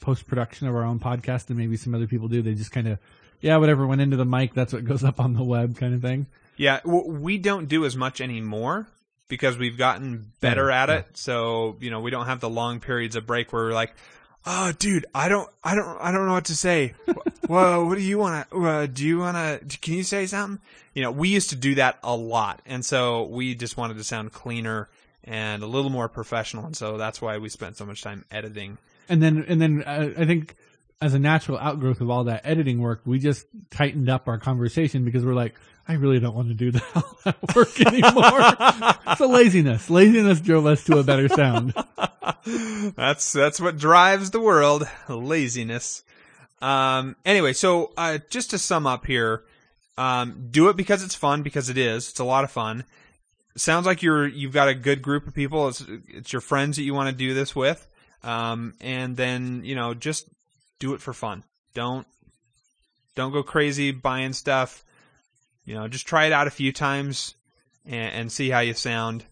post 0.00 0.26
production 0.26 0.68
of 0.68 0.74
our 0.74 0.84
own 0.84 1.00
podcast 1.00 1.46
than 1.46 1.56
maybe 1.56 1.76
some 1.76 1.94
other 1.94 2.06
people 2.06 2.28
do. 2.28 2.40
They 2.40 2.54
just 2.54 2.72
kind 2.72 2.88
of, 2.88 2.98
yeah, 3.40 3.56
whatever 3.56 3.86
went 3.86 4.00
into 4.00 4.16
the 4.16 4.24
mic, 4.24 4.54
that's 4.54 4.72
what 4.72 4.84
goes 4.84 5.04
up 5.04 5.20
on 5.20 5.34
the 5.34 5.42
web 5.42 5.76
kind 5.76 5.94
of 5.94 6.00
thing. 6.00 6.26
yeah, 6.56 6.80
we 6.84 7.36
don't 7.38 7.68
do 7.68 7.84
as 7.84 7.96
much 7.96 8.20
anymore 8.20 8.86
because 9.32 9.56
we've 9.56 9.78
gotten 9.78 10.30
better 10.42 10.70
at 10.70 10.90
it. 10.90 11.06
So, 11.14 11.78
you 11.80 11.90
know, 11.90 12.00
we 12.00 12.10
don't 12.10 12.26
have 12.26 12.40
the 12.40 12.50
long 12.50 12.80
periods 12.80 13.16
of 13.16 13.26
break 13.26 13.50
where 13.50 13.64
we're 13.64 13.72
like, 13.72 13.94
oh, 14.44 14.72
dude, 14.78 15.06
I 15.14 15.30
don't, 15.30 15.48
I 15.64 15.74
don't, 15.74 15.98
I 16.02 16.12
don't 16.12 16.26
know 16.26 16.34
what 16.34 16.44
to 16.44 16.54
say. 16.54 16.92
Whoa, 17.46 17.86
what 17.86 17.94
do 17.96 18.02
you 18.02 18.18
want 18.18 18.50
to, 18.50 18.66
uh, 18.66 18.84
do 18.84 19.06
you 19.06 19.20
want 19.20 19.38
to, 19.38 19.78
can 19.78 19.94
you 19.94 20.02
say 20.02 20.26
something? 20.26 20.60
You 20.92 21.02
know, 21.02 21.10
we 21.10 21.30
used 21.30 21.48
to 21.48 21.56
do 21.56 21.76
that 21.76 21.98
a 22.02 22.14
lot. 22.14 22.60
And 22.66 22.84
so 22.84 23.22
we 23.22 23.54
just 23.54 23.78
wanted 23.78 23.96
to 23.96 24.04
sound 24.04 24.34
cleaner 24.34 24.90
and 25.24 25.62
a 25.62 25.66
little 25.66 25.90
more 25.90 26.10
professional. 26.10 26.66
And 26.66 26.76
so 26.76 26.98
that's 26.98 27.22
why 27.22 27.38
we 27.38 27.48
spent 27.48 27.78
so 27.78 27.86
much 27.86 28.02
time 28.02 28.26
editing. 28.30 28.76
and 29.08 29.22
then 29.22 29.46
and 29.48 29.62
then 29.62 29.82
uh, 29.82 30.10
I 30.14 30.26
think 30.26 30.56
as 31.00 31.14
a 31.14 31.18
natural 31.18 31.56
outgrowth 31.56 32.02
of 32.02 32.10
all 32.10 32.24
that 32.24 32.42
editing 32.44 32.82
work, 32.82 33.00
we 33.06 33.18
just 33.18 33.46
tightened 33.70 34.10
up 34.10 34.28
our 34.28 34.36
conversation 34.36 35.06
because 35.06 35.24
we're 35.24 35.32
like, 35.32 35.54
I 35.86 35.94
really 35.94 36.20
don't 36.20 36.34
want 36.34 36.48
to 36.48 36.54
do 36.54 36.70
that, 36.70 36.84
all 36.94 37.18
that 37.24 37.56
work 37.56 37.80
anymore. 37.80 39.16
so 39.16 39.28
laziness, 39.28 39.90
laziness 39.90 40.40
drove 40.40 40.66
us 40.66 40.84
to 40.84 40.98
a 40.98 41.02
better 41.02 41.28
sound. 41.28 41.74
that's 42.96 43.32
that's 43.32 43.60
what 43.60 43.78
drives 43.78 44.30
the 44.30 44.40
world 44.40 44.88
laziness. 45.08 46.04
Um 46.60 47.16
anyway 47.24 47.52
so 47.52 47.92
uh 47.96 48.18
just 48.30 48.50
to 48.50 48.58
sum 48.58 48.86
up 48.86 49.06
here 49.06 49.42
um 49.98 50.48
do 50.50 50.68
it 50.68 50.76
because 50.76 51.02
it's 51.02 51.16
fun 51.16 51.42
because 51.42 51.68
it 51.68 51.78
is. 51.78 52.10
It's 52.10 52.20
a 52.20 52.24
lot 52.24 52.44
of 52.44 52.50
fun. 52.52 52.84
Sounds 53.56 53.84
like 53.84 54.02
you're 54.02 54.26
you've 54.26 54.52
got 54.52 54.68
a 54.68 54.74
good 54.74 55.02
group 55.02 55.26
of 55.26 55.34
people. 55.34 55.68
It's 55.68 55.84
it's 56.08 56.32
your 56.32 56.40
friends 56.40 56.76
that 56.76 56.84
you 56.84 56.94
want 56.94 57.10
to 57.10 57.16
do 57.16 57.34
this 57.34 57.56
with. 57.56 57.86
Um 58.22 58.74
and 58.80 59.16
then 59.16 59.62
you 59.64 59.74
know 59.74 59.94
just 59.94 60.28
do 60.78 60.94
it 60.94 61.00
for 61.00 61.12
fun. 61.12 61.42
Don't 61.74 62.06
don't 63.16 63.32
go 63.32 63.42
crazy 63.42 63.90
buying 63.90 64.32
stuff 64.32 64.84
you 65.64 65.74
know 65.74 65.88
just 65.88 66.06
try 66.06 66.26
it 66.26 66.32
out 66.32 66.46
a 66.46 66.50
few 66.50 66.72
times 66.72 67.34
and, 67.86 68.14
and 68.14 68.32
see 68.32 68.50
how 68.50 68.60
you 68.60 68.74
sound 68.74 69.24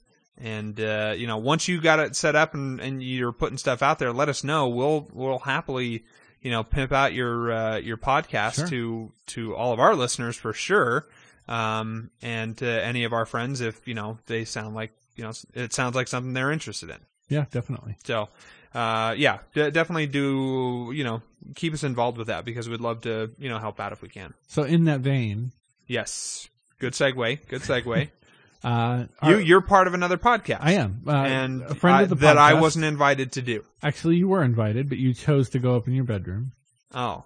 and 0.42 0.80
uh, 0.80 1.12
you 1.16 1.26
know, 1.26 1.36
once 1.36 1.68
you 1.68 1.80
got 1.82 2.00
it 2.00 2.16
set 2.16 2.34
up 2.34 2.54
and, 2.54 2.80
and 2.80 3.02
you're 3.02 3.32
putting 3.32 3.58
stuff 3.58 3.82
out 3.82 3.98
there, 3.98 4.10
let 4.10 4.30
us 4.30 4.42
know. 4.42 4.68
We'll 4.68 5.06
we'll 5.12 5.38
happily 5.38 6.04
you 6.40 6.50
know 6.50 6.64
pimp 6.64 6.92
out 6.92 7.12
your 7.12 7.52
uh, 7.52 7.76
your 7.76 7.98
podcast 7.98 8.54
Sure. 8.54 8.66
to 8.68 9.12
to 9.26 9.54
all 9.54 9.72
of 9.74 9.78
our 9.80 9.94
listeners 9.94 10.36
for 10.36 10.54
sure, 10.54 11.06
um, 11.46 12.10
and 12.22 12.56
to 12.58 12.66
any 12.66 13.04
of 13.04 13.12
our 13.12 13.26
friends 13.26 13.60
if 13.60 13.86
you 13.86 13.92
know 13.92 14.18
they 14.26 14.46
sound 14.46 14.74
like 14.74 14.92
you 15.14 15.24
know 15.24 15.32
it 15.52 15.74
sounds 15.74 15.94
like 15.94 16.08
something 16.08 16.32
they're 16.32 16.52
interested 16.52 16.88
in. 16.90 16.98
Yeah, 17.28 17.44
definitely. 17.50 17.96
So. 18.04 18.28
Uh, 18.72 19.16
yeah, 19.18 19.38
de- 19.52 19.72
definitely 19.72 20.06
do, 20.06 20.92
you 20.94 21.02
know, 21.02 21.22
keep 21.56 21.74
us 21.74 21.82
involved 21.82 22.16
with 22.16 22.28
that 22.28 22.44
because 22.44 22.68
we'd 22.68 22.80
love 22.80 23.00
to, 23.00 23.28
you 23.36 23.48
know, 23.48 23.58
help 23.58 23.80
out 23.80 23.90
if 23.90 24.00
we 24.00 24.08
can. 24.08 24.32
So 24.46 24.62
in 24.62 24.84
that 24.84 25.00
vein, 25.00 25.50
Yes. 25.90 26.48
Good 26.78 26.92
segue. 26.92 27.46
Good 27.48 27.62
segue. 27.62 28.10
uh, 28.64 29.04
you, 29.24 29.28
our- 29.34 29.40
you're 29.40 29.60
part 29.60 29.88
of 29.88 29.94
another 29.94 30.18
podcast. 30.18 30.58
I 30.60 30.72
am 30.74 31.02
uh, 31.06 31.10
and 31.10 31.62
a 31.62 31.74
friend 31.74 31.96
I- 31.96 32.02
of 32.02 32.08
the 32.10 32.14
podcast, 32.16 32.20
that 32.20 32.38
I 32.38 32.54
wasn't 32.54 32.84
invited 32.84 33.32
to 33.32 33.42
do. 33.42 33.64
Actually, 33.82 34.16
you 34.16 34.28
were 34.28 34.44
invited, 34.44 34.88
but 34.88 34.98
you 34.98 35.12
chose 35.14 35.48
to 35.50 35.58
go 35.58 35.74
up 35.74 35.88
in 35.88 35.94
your 35.94 36.04
bedroom. 36.04 36.52
Oh, 36.94 37.24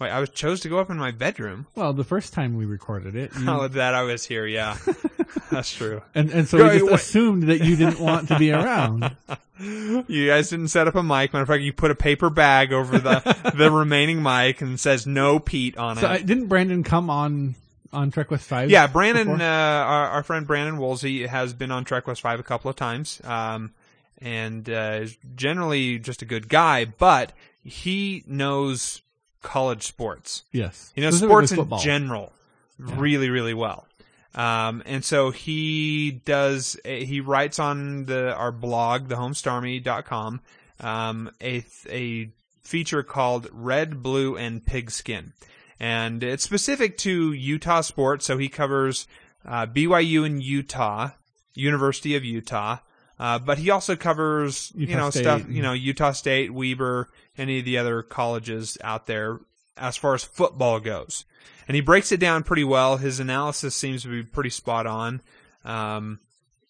wait, 0.00 0.08
I 0.10 0.20
was 0.20 0.30
chose 0.30 0.60
to 0.60 0.68
go 0.70 0.78
up 0.78 0.88
in 0.90 0.96
my 0.96 1.10
bedroom. 1.10 1.66
Well, 1.74 1.92
the 1.92 2.02
first 2.04 2.32
time 2.32 2.56
we 2.56 2.64
recorded 2.64 3.14
it, 3.14 3.32
you- 3.38 3.44
Oh, 3.50 3.68
that 3.68 3.94
I 3.94 4.02
was 4.04 4.24
here. 4.24 4.46
Yeah, 4.46 4.78
that's 5.50 5.72
true. 5.74 6.00
and 6.14 6.30
and 6.30 6.48
so 6.48 6.56
Go- 6.58 6.64
we 6.68 6.72
just 6.78 6.84
wait. 6.86 6.94
assumed 6.94 7.42
that 7.50 7.62
you 7.62 7.76
didn't 7.76 8.00
want 8.00 8.28
to 8.28 8.38
be 8.38 8.52
around. 8.52 9.14
You 9.60 10.26
guys 10.28 10.50
didn't 10.50 10.68
set 10.68 10.86
up 10.88 10.94
a 10.96 11.02
mic. 11.02 11.32
Matter 11.32 11.42
of 11.42 11.48
fact, 11.48 11.62
you 11.62 11.72
put 11.72 11.90
a 11.90 11.94
paper 11.94 12.30
bag 12.30 12.72
over 12.72 12.98
the 12.98 13.52
the 13.54 13.70
remaining 13.70 14.22
mic 14.22 14.60
and 14.60 14.78
says 14.80 15.06
no 15.06 15.38
Pete 15.38 15.76
on 15.78 15.98
it. 15.98 16.00
So 16.00 16.08
I, 16.08 16.18
didn't 16.22 16.46
Brandon 16.48 16.82
come 16.82 17.08
on 17.10 17.54
on 17.92 18.10
Trek 18.10 18.30
West 18.30 18.46
Five? 18.46 18.70
yeah, 18.70 18.86
Brandon, 18.86 19.40
uh, 19.40 19.44
our, 19.44 20.08
our 20.08 20.22
friend 20.22 20.46
Brandon 20.46 20.78
Woolsey 20.78 21.26
has 21.26 21.52
been 21.54 21.70
on 21.70 21.84
Trek 21.84 22.06
West 22.06 22.20
Five 22.22 22.40
a 22.40 22.42
couple 22.42 22.68
of 22.70 22.76
times, 22.76 23.20
um, 23.24 23.72
and 24.18 24.68
uh, 24.68 24.98
is 25.02 25.16
generally 25.34 25.98
just 25.98 26.22
a 26.22 26.24
good 26.24 26.48
guy. 26.48 26.84
But 26.84 27.32
he 27.62 28.22
knows 28.26 29.02
college 29.42 29.82
sports. 29.84 30.44
yes, 30.52 30.92
He 30.94 31.00
knows 31.00 31.18
sports 31.18 31.50
in 31.52 31.56
football. 31.58 31.78
general 31.78 32.32
really, 32.78 33.30
really 33.30 33.54
well. 33.54 33.86
Um, 34.34 34.82
and 34.84 35.02
so 35.04 35.30
he 35.30 36.10
does, 36.10 36.76
he 36.84 37.20
writes 37.20 37.58
on 37.58 38.04
the, 38.04 38.34
our 38.34 38.52
blog, 38.52 39.08
thehomestarmy.com, 39.08 40.40
um, 40.80 41.30
a, 41.40 41.64
a 41.88 42.28
feature 42.62 43.02
called 43.02 43.48
Red, 43.50 44.02
Blue, 44.02 44.36
and 44.36 44.64
Pigskin. 44.64 45.32
And 45.78 46.22
it's 46.22 46.44
specific 46.44 46.96
to 46.98 47.32
Utah 47.32 47.82
sports, 47.82 48.24
so 48.24 48.38
he 48.38 48.48
covers, 48.48 49.06
uh, 49.44 49.66
BYU 49.66 50.24
in 50.24 50.40
Utah, 50.40 51.10
University 51.54 52.16
of 52.16 52.24
Utah, 52.24 52.78
uh, 53.18 53.38
but 53.38 53.58
he 53.58 53.70
also 53.70 53.96
covers, 53.96 54.72
you 54.74 54.86
Utah 54.86 54.98
know, 54.98 55.10
State 55.10 55.22
stuff, 55.22 55.48
you 55.48 55.62
know, 55.62 55.72
Utah 55.72 56.12
State, 56.12 56.52
Weber, 56.52 57.08
any 57.36 57.58
of 57.58 57.64
the 57.64 57.78
other 57.78 58.02
colleges 58.02 58.78
out 58.82 59.06
there 59.06 59.40
as 59.76 59.96
far 59.96 60.14
as 60.14 60.24
football 60.24 60.80
goes. 60.80 61.24
And 61.68 61.74
he 61.74 61.80
breaks 61.80 62.12
it 62.12 62.20
down 62.20 62.42
pretty 62.42 62.64
well. 62.64 62.96
His 62.96 63.20
analysis 63.20 63.74
seems 63.74 64.02
to 64.02 64.08
be 64.08 64.22
pretty 64.22 64.50
spot 64.50 64.86
on. 64.86 65.20
Um, 65.64 66.20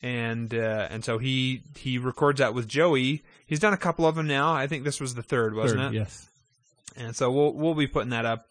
and, 0.03 0.55
uh, 0.55 0.89
and 0.91 1.05
so 1.05 1.19
he, 1.19 1.63
he 1.77 1.99
records 1.99 2.39
that 2.39 2.55
with 2.55 2.67
Joey. 2.67 3.23
He's 3.47 3.61
done 3.61 3.73
a 3.73 3.79
couple 3.79 4.07
of 4.07 4.15
them 4.15 4.27
now. 4.27 4.55
I 4.55 4.67
think 4.67 4.85
this 4.85 5.01
was 5.01 5.15
the 5.15 5.23
third, 5.23 5.55
wasn't 5.55 5.81
Third, 5.81 5.95
it? 5.95 5.99
Yes. 5.99 6.31
And 6.97 7.15
so 7.15 7.31
we'll 7.31 7.53
we'll 7.53 7.75
be 7.75 7.87
putting 7.87 8.11
that 8.11 8.25
up. 8.25 8.49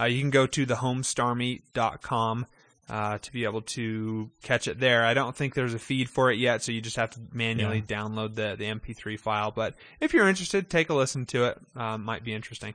Uh, 0.00 0.04
you 0.04 0.20
can 0.20 0.30
go 0.30 0.46
to 0.46 0.64
thehomestarmy.com 0.66 2.46
uh, 2.88 3.18
to 3.18 3.32
be 3.32 3.44
able 3.44 3.62
to 3.62 4.30
catch 4.42 4.66
it 4.66 4.80
there. 4.80 5.04
I 5.04 5.14
don't 5.14 5.36
think 5.36 5.54
there's 5.54 5.74
a 5.74 5.78
feed 5.78 6.08
for 6.08 6.30
it 6.30 6.38
yet, 6.38 6.62
so 6.62 6.72
you 6.72 6.80
just 6.80 6.96
have 6.96 7.10
to 7.10 7.20
manually 7.32 7.82
download 7.82 8.34
the, 8.34 8.56
the 8.58 8.64
MP3 8.64 9.18
file. 9.18 9.50
But 9.52 9.74
if 10.00 10.12
you're 10.12 10.28
interested, 10.28 10.68
take 10.70 10.88
a 10.90 10.94
listen 10.94 11.26
to 11.26 11.44
it. 11.44 11.58
Uh, 11.76 11.98
might 11.98 12.24
be 12.24 12.32
interesting. 12.34 12.74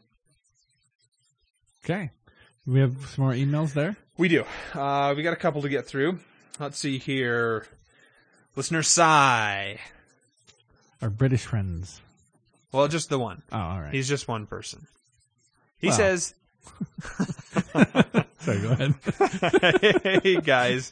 Okay. 1.84 2.12
We 2.66 2.80
have 2.80 2.94
some 3.08 3.26
more 3.26 3.34
emails 3.34 3.74
there. 3.74 3.96
We 4.18 4.28
do. 4.30 4.46
Uh, 4.74 5.14
we 5.16 5.24
got 5.24 5.34
a 5.34 5.38
couple 5.38 5.62
to 5.64 5.70
get 5.70 5.86
through. 5.86 6.20
Let's 6.60 6.78
see 6.80 6.98
here. 6.98 7.68
Listener 8.56 8.84
Sigh. 8.84 9.80
Our 11.02 11.10
British 11.10 11.44
friends. 11.46 12.02
Well, 12.72 12.88
just 12.88 13.10
the 13.10 13.20
one. 13.20 13.44
Oh, 13.52 13.58
all 13.60 13.82
right. 13.82 13.94
He's 13.94 14.08
just 14.08 14.28
one 14.28 14.48
person. 14.48 14.88
He 15.78 15.88
Well. 15.88 15.98
says, 15.98 16.34
Sorry, 18.40 18.60
go 18.60 18.72
ahead. 18.72 18.96
hey 20.24 20.40
guys, 20.42 20.92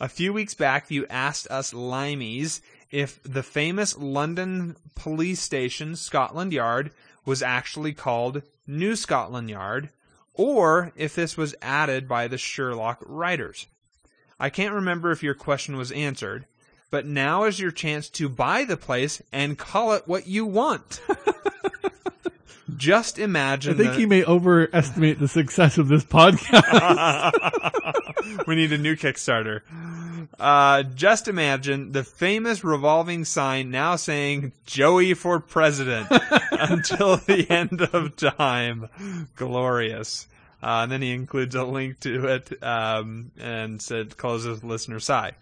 a 0.00 0.08
few 0.08 0.32
weeks 0.32 0.54
back 0.54 0.90
you 0.90 1.06
asked 1.08 1.46
us 1.50 1.72
limeys 1.72 2.60
if 2.90 3.22
the 3.22 3.42
famous 3.42 3.96
London 3.96 4.76
police 4.94 5.40
station 5.40 5.96
Scotland 5.96 6.52
Yard 6.52 6.90
was 7.24 7.42
actually 7.42 7.92
called 7.92 8.42
New 8.66 8.96
Scotland 8.96 9.50
Yard 9.50 9.90
or 10.34 10.92
if 10.96 11.14
this 11.14 11.36
was 11.36 11.54
added 11.60 12.08
by 12.08 12.28
the 12.28 12.38
Sherlock 12.38 13.02
writers. 13.06 13.66
I 14.40 14.50
can't 14.50 14.74
remember 14.74 15.10
if 15.10 15.22
your 15.22 15.34
question 15.34 15.76
was 15.76 15.90
answered, 15.92 16.46
but 16.90 17.04
now 17.04 17.44
is 17.44 17.60
your 17.60 17.72
chance 17.72 18.08
to 18.10 18.28
buy 18.28 18.64
the 18.64 18.76
place 18.76 19.20
and 19.32 19.58
call 19.58 19.92
it 19.92 20.06
what 20.06 20.26
you 20.26 20.46
want. 20.46 21.00
Just 22.76 23.18
imagine. 23.18 23.74
I 23.74 23.76
think 23.76 23.94
the- 23.94 24.00
you 24.00 24.06
may 24.08 24.24
overestimate 24.24 25.18
the 25.18 25.28
success 25.28 25.78
of 25.78 25.88
this 25.88 26.04
podcast. 26.04 26.62
we 28.46 28.54
need 28.54 28.72
a 28.72 28.78
new 28.78 28.96
Kickstarter. 28.96 29.62
Uh, 30.38 30.82
just 30.82 31.26
imagine 31.28 31.92
the 31.92 32.04
famous 32.04 32.62
revolving 32.62 33.24
sign 33.24 33.70
now 33.70 33.96
saying 33.96 34.52
Joey 34.66 35.14
for 35.14 35.40
president 35.40 36.08
until 36.52 37.16
the 37.16 37.46
end 37.50 37.80
of 37.80 38.16
time. 38.16 38.88
Glorious. 39.36 40.26
Uh, 40.62 40.80
and 40.82 40.92
then 40.92 41.02
he 41.02 41.12
includes 41.12 41.54
a 41.54 41.64
link 41.64 42.00
to 42.00 42.26
it 42.26 42.62
um, 42.62 43.30
and 43.38 43.80
said 43.80 44.16
closes 44.16 44.62
listener 44.64 45.00
sigh. 45.00 45.32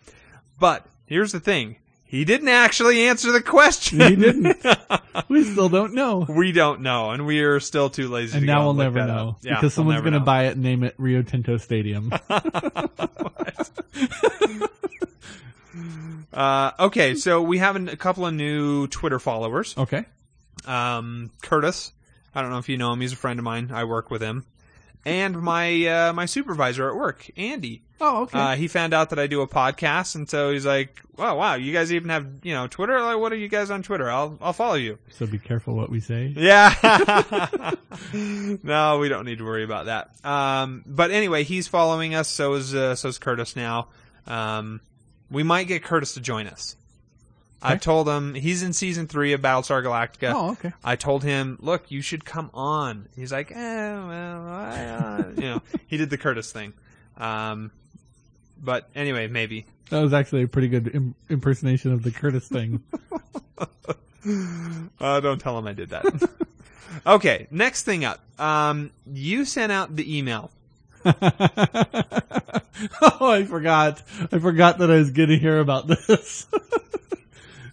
But 0.59 0.87
here's 1.07 1.33
the 1.33 1.41
thing. 1.41 1.77
He 2.09 2.25
didn't 2.25 2.49
actually 2.49 3.09
answer 3.09 3.33
the 3.33 3.43
question. 3.43 4.01
he 4.01 4.17
didn't. 4.17 4.57
We 5.29 5.43
still 5.45 5.69
don't 5.69 5.95
know. 5.95 6.25
we 6.29 6.53
don't 6.53 6.83
know, 6.83 7.11
and 7.11 7.27
we 7.27 7.41
are 7.41 7.59
still 7.59 7.91
too 7.91 8.09
lazy. 8.09 8.37
And 8.37 8.47
now 8.47 8.65
we'll 8.65 8.75
never 8.75 9.05
know. 9.07 9.37
Yeah, 9.43 9.55
because 9.55 9.63
we'll 9.63 9.71
someone's 9.71 10.03
going 10.03 10.13
to 10.13 10.21
buy 10.21 10.45
it 10.45 10.53
and 10.53 10.63
name 10.63 10.85
it 10.85 10.95
Rio 10.99 11.23
Tinto 11.23 11.57
Stadium. 11.57 12.13
Uh, 16.33 16.73
okay, 16.79 17.15
so 17.15 17.41
we 17.41 17.57
have 17.59 17.77
a 17.89 17.97
couple 17.97 18.27
of 18.27 18.35
new 18.35 18.87
Twitter 18.89 19.19
followers. 19.19 19.75
okay. 19.79 20.05
Um, 20.67 21.31
Curtis, 21.43 21.93
I 22.35 22.43
don't 22.43 22.51
know 22.51 22.59
if 22.59 22.69
you 22.69 22.77
know 22.77 22.93
him. 22.93 23.01
He's 23.01 23.15
a 23.15 23.17
friend 23.17 23.39
of 23.39 23.45
mine. 23.45 23.71
I 23.73 23.85
work 23.85 24.11
with 24.11 24.21
him, 24.21 24.45
and 25.07 25.41
my 25.41 25.87
uh, 25.87 26.13
my 26.13 26.27
supervisor 26.27 26.91
at 26.91 26.95
work, 26.97 27.31
Andy. 27.39 27.85
Oh, 28.01 28.23
okay. 28.23 28.39
Uh, 28.39 28.57
he 28.57 28.69
found 28.69 28.93
out 28.93 29.11
that 29.11 29.19
I 29.19 29.27
do 29.27 29.41
a 29.41 29.49
podcast, 29.49 30.15
and 30.17 30.29
so 30.29 30.53
he's 30.53 30.67
like, 30.67 31.01
"Wow, 31.17 31.39
wow, 31.39 31.55
you 31.55 31.73
guys 31.73 31.93
even 31.93 32.11
have 32.11 32.27
you 32.43 32.53
know 32.53 32.67
Twitter? 32.67 33.01
Like, 33.01 33.19
what 33.19 33.33
are 33.33 33.37
you 33.37 33.49
guys 33.49 33.71
on 33.71 33.83
Twitter? 33.83 34.11
I'll 34.11 34.37
I'll 34.41 34.53
follow 34.53 34.75
you." 34.75 34.99
so 35.11 35.27
be 35.27 35.39
careful 35.39 35.75
what 35.75 35.89
we 35.89 36.01
say. 36.01 36.33
Yeah. 36.37 36.75
no, 38.63 38.99
we 38.99 39.09
don't 39.09 39.25
need 39.25 39.39
to 39.39 39.45
worry 39.45 39.65
about 39.65 39.87
that. 39.87 40.11
Um, 40.25 40.85
but 40.87 41.11
anyway, 41.11 41.45
he's 41.45 41.69
following 41.69 42.15
us. 42.15 42.29
So 42.29 42.55
is 42.55 42.75
uh, 42.75 42.97
so 42.97 43.09
is 43.09 43.19
Curtis 43.19 43.57
now. 43.57 43.89
Um, 44.27 44.81
we 45.31 45.43
might 45.43 45.65
get 45.65 45.83
Curtis 45.83 46.15
to 46.15 46.21
join 46.21 46.47
us. 46.47 46.77
I 47.63 47.77
told 47.77 48.09
him 48.09 48.35
he's 48.35 48.63
in 48.63 48.73
season 48.73 49.09
three 49.09 49.33
of 49.33 49.41
Battlestar 49.41 49.83
Galactica. 49.83 50.33
Oh, 50.35 50.51
okay. 50.53 50.73
I 50.85 50.97
told 50.97 51.25
him, 51.25 51.59
look, 51.61 51.91
you 51.91 52.01
should 52.01 52.25
come 52.25 52.51
on. 52.55 53.09
He's 53.17 53.33
like, 53.33 53.51
eh, 53.51 53.55
well, 53.57 54.49
I, 54.49 54.85
uh, 54.85 55.25
you 55.37 55.43
know, 55.43 55.63
he 55.87 55.97
did 55.97 56.11
the 56.11 56.19
Curtis 56.19 56.53
thing. 56.53 56.75
Um, 57.17 57.73
but 58.63 58.89
anyway, 58.95 59.27
maybe. 59.29 59.67
That 59.91 60.01
was 60.01 60.13
actually 60.13 60.43
a 60.43 60.49
pretty 60.49 60.69
good 60.69 60.95
Im- 60.95 61.15
impersonation 61.29 61.93
of 61.93 62.03
the 62.03 62.11
Curtis 62.11 62.49
thing. 62.49 62.83
Uh, 65.01 65.21
don't 65.21 65.41
tell 65.41 65.57
him 65.57 65.69
I 65.69 65.73
did 65.73 65.91
that. 65.91 66.05
okay, 67.07 67.47
next 67.53 67.85
thing 67.85 68.05
up. 68.05 68.19
Um, 68.41 68.91
you 69.13 69.45
sent 69.45 69.71
out 69.71 69.95
the 69.95 70.19
email. 70.19 70.51
oh, 71.05 71.13
I 73.31 73.45
forgot. 73.49 74.03
I 74.33 74.39
forgot 74.41 74.79
that 74.79 74.91
I 74.91 74.97
was 74.97 75.11
going 75.13 75.29
to 75.29 75.39
hear 75.39 75.61
about 75.61 75.87
this. 75.87 76.49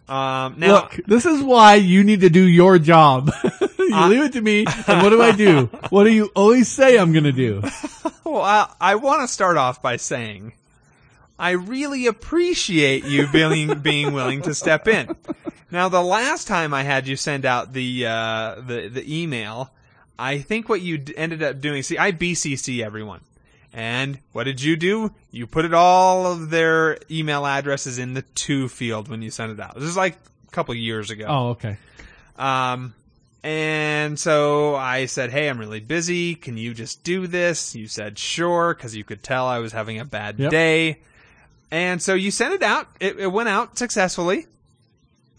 Um, 0.07 0.55
now, 0.59 0.73
Look, 0.73 0.99
this 1.07 1.25
is 1.25 1.41
why 1.41 1.75
you 1.75 2.03
need 2.03 2.21
to 2.21 2.29
do 2.29 2.43
your 2.43 2.77
job. 2.77 3.31
you 3.79 3.95
Uh, 3.95 4.07
leave 4.09 4.23
it 4.25 4.33
to 4.33 4.41
me, 4.41 4.65
and 4.87 5.01
what 5.01 5.09
do 5.09 5.21
I 5.23 5.31
do? 5.31 5.65
What 5.89 6.03
do 6.03 6.11
you 6.11 6.29
always 6.35 6.67
say 6.67 6.97
I'm 6.99 7.11
going 7.13 7.23
to 7.23 7.31
do? 7.31 7.63
well, 8.23 8.41
I, 8.43 8.71
I 8.79 8.95
want 8.95 9.21
to 9.21 9.27
start 9.27 9.57
off 9.57 9.81
by 9.81 9.97
saying 9.97 10.53
I 11.39 11.51
really 11.51 12.05
appreciate 12.07 13.03
you 13.03 13.27
being 13.27 13.79
being 13.81 14.13
willing 14.13 14.41
to 14.43 14.53
step 14.53 14.87
in. 14.87 15.15
Now, 15.71 15.89
the 15.89 16.01
last 16.03 16.47
time 16.47 16.73
I 16.73 16.83
had 16.83 17.07
you 17.07 17.15
send 17.15 17.45
out 17.45 17.73
the 17.73 18.05
uh, 18.05 18.55
the 18.65 18.87
the 18.89 19.21
email, 19.21 19.71
I 20.19 20.37
think 20.39 20.69
what 20.69 20.81
you 20.81 20.97
d- 20.99 21.17
ended 21.17 21.41
up 21.41 21.59
doing. 21.61 21.81
See, 21.83 21.97
I 21.97 22.11
BCC 22.11 22.83
everyone, 22.85 23.21
and 23.73 24.19
what 24.33 24.43
did 24.43 24.61
you 24.61 24.75
do? 24.75 25.11
You 25.31 25.47
put 25.47 25.65
it 25.65 25.73
all 25.73 26.27
of 26.31 26.49
their 26.51 26.99
email 27.09 27.45
addresses 27.45 27.97
in 27.97 28.13
the 28.13 28.21
to 28.21 28.69
field 28.69 29.07
when 29.07 29.21
you 29.23 29.31
sent 29.31 29.51
it 29.51 29.59
out. 29.59 29.73
This 29.75 29.85
is 29.85 29.97
like 29.97 30.17
a 30.47 30.51
couple 30.51 30.75
years 30.75 31.09
ago. 31.09 31.25
Oh, 31.27 31.49
okay. 31.49 31.77
Um, 32.37 32.93
and 33.43 34.17
so 34.19 34.75
I 34.75 35.05
said, 35.07 35.31
Hey, 35.31 35.49
I'm 35.49 35.57
really 35.59 35.79
busy. 35.79 36.35
Can 36.35 36.57
you 36.57 36.73
just 36.73 37.03
do 37.03 37.27
this? 37.27 37.75
You 37.75 37.87
said, 37.87 38.17
Sure, 38.17 38.73
because 38.73 38.95
you 38.95 39.03
could 39.03 39.21
tell 39.23 39.45
I 39.47 39.59
was 39.59 39.71
having 39.73 39.99
a 39.99 40.05
bad 40.05 40.39
Yep. 40.39 40.51
day. 40.51 40.99
And 41.73 42.03
so 42.03 42.13
you 42.13 42.29
sent 42.29 42.53
it 42.53 42.61
out. 42.61 42.87
It, 42.99 43.19
it 43.19 43.31
went 43.31 43.49
out 43.49 43.79
successfully, 43.79 44.45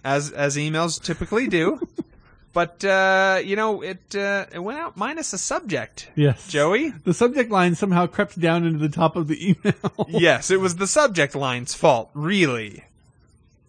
as 0.03 0.33
as 0.33 0.57
emails 0.57 1.01
typically 1.01 1.47
do. 1.47 1.81
but 2.53 2.85
uh, 2.85 3.41
you 3.45 3.55
know, 3.55 3.83
it 3.83 4.17
uh, 4.17 4.47
it 4.53 4.59
went 4.59 4.81
out 4.81 4.97
minus 4.97 5.33
a 5.33 5.39
subject. 5.39 6.11
Yes. 6.17 6.49
Joey. 6.49 6.91
The 6.91 7.15
subject 7.15 7.53
line 7.53 7.77
somehow 7.77 8.09
crept 8.09 8.41
down 8.41 8.67
into 8.67 8.81
the 8.81 8.89
top 8.89 9.15
of 9.15 9.29
the 9.29 9.51
email. 9.51 10.07
yes, 10.09 10.51
it 10.51 10.59
was 10.59 10.75
the 10.75 10.89
subject 10.89 11.37
line's 11.37 11.73
fault. 11.73 12.11
Really. 12.15 12.83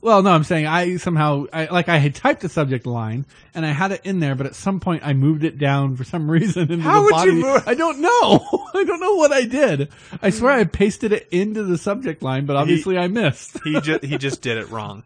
Well, 0.06 0.22
no, 0.22 0.30
I'm 0.30 0.44
saying 0.44 0.68
I 0.68 0.98
somehow, 0.98 1.46
I, 1.52 1.66
like 1.66 1.90
I 1.90 1.98
had 1.98 2.14
typed 2.14 2.42
the 2.42 2.50
subject 2.50 2.86
line 2.86 3.26
and 3.56 3.66
I 3.66 3.72
had 3.72 3.92
it 3.92 4.02
in 4.04 4.20
there, 4.20 4.36
but 4.36 4.46
at 4.46 4.54
some 4.54 4.80
point 4.80 5.02
I 5.04 5.14
moved 5.14 5.44
it 5.44 5.58
down 5.58 5.96
for 5.96 6.04
some 6.04 6.30
reason 6.38 6.72
into 6.72 6.84
How 6.84 7.00
the 7.00 7.02
would 7.06 7.12
body. 7.12 7.32
you 7.32 7.42
move- 7.42 7.64
I 7.68 7.74
don't 7.74 8.00
know. 8.02 8.68
I 8.76 8.84
don't 8.84 9.00
know 9.00 9.16
what 9.16 9.32
I 9.32 9.46
did. 9.46 9.90
I 10.22 10.30
swear 10.30 10.52
I 10.54 10.64
pasted 10.66 11.12
it 11.12 11.28
into 11.32 11.64
the 11.64 11.78
subject 11.80 12.22
line, 12.22 12.46
but 12.46 12.56
obviously 12.56 13.00
I 13.00 13.08
missed. 13.08 13.58
He 13.64 13.82
just 13.82 14.04
he 14.04 14.20
just 14.20 14.44
did 14.44 14.60
it 14.60 14.70
wrong. 14.70 15.02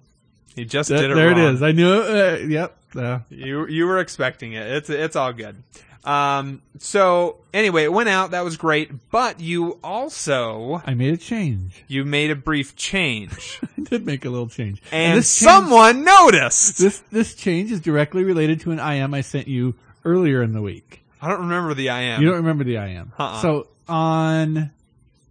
He 0.53 0.65
just 0.65 0.89
did 0.89 0.99
it 0.99 1.07
wrong. 1.07 1.15
there 1.15 1.29
wrong. 1.29 1.39
it 1.39 1.53
is. 1.53 1.63
I 1.63 1.71
knew 1.71 2.01
it. 2.01 2.09
Uh, 2.09 2.45
yep. 2.45 2.75
Uh, 2.93 3.19
You 3.29 3.67
you 3.67 3.85
were 3.87 3.99
expecting 3.99 4.51
it. 4.51 4.67
It's 4.67 4.89
it's 4.89 5.15
all 5.15 5.31
good. 5.31 5.63
Um. 6.03 6.61
So 6.79 7.37
anyway, 7.53 7.83
it 7.83 7.91
went 7.93 8.09
out. 8.09 8.31
That 8.31 8.43
was 8.45 8.55
great. 8.57 8.91
But 9.11 9.39
you 9.39 9.79
also 9.83 10.81
I 10.85 10.93
made 10.93 11.13
a 11.13 11.17
change. 11.17 11.83
you 11.87 12.05
made 12.05 12.31
a 12.31 12.35
brief 12.35 12.75
change, 12.75 13.59
I 13.77 13.81
did 13.81 14.05
make 14.05 14.23
a 14.25 14.29
little 14.29 14.47
change. 14.47 14.81
and, 14.91 15.17
this 15.19 15.37
change- 15.39 15.49
someone 15.49 16.03
noticed. 16.03 16.77
this 16.77 16.99
this 17.11 17.35
change 17.35 17.71
is 17.71 17.81
directly 17.81 18.23
related 18.23 18.61
to 18.61 18.71
an 18.71 18.79
IM 18.79 19.13
I 19.13 19.21
sent 19.21 19.47
you 19.47 19.75
earlier 20.05 20.41
in 20.41 20.53
the 20.53 20.61
week. 20.61 21.03
I 21.21 21.27
don't 21.27 21.41
remember 21.41 21.73
the 21.73 21.89
I 21.89 22.01
am. 22.01 22.21
You 22.21 22.29
don't 22.29 22.37
remember 22.37 22.63
the 22.63 22.77
IM. 22.77 23.11
Uh-uh. 23.19 23.41
So 23.41 23.67
on 23.89 24.71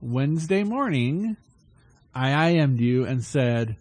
Wednesday 0.02 0.62
morning, 0.64 1.37
I 2.14 2.50
IM'd 2.50 2.78
you 2.78 3.07
and 3.07 3.24
said, 3.24 3.76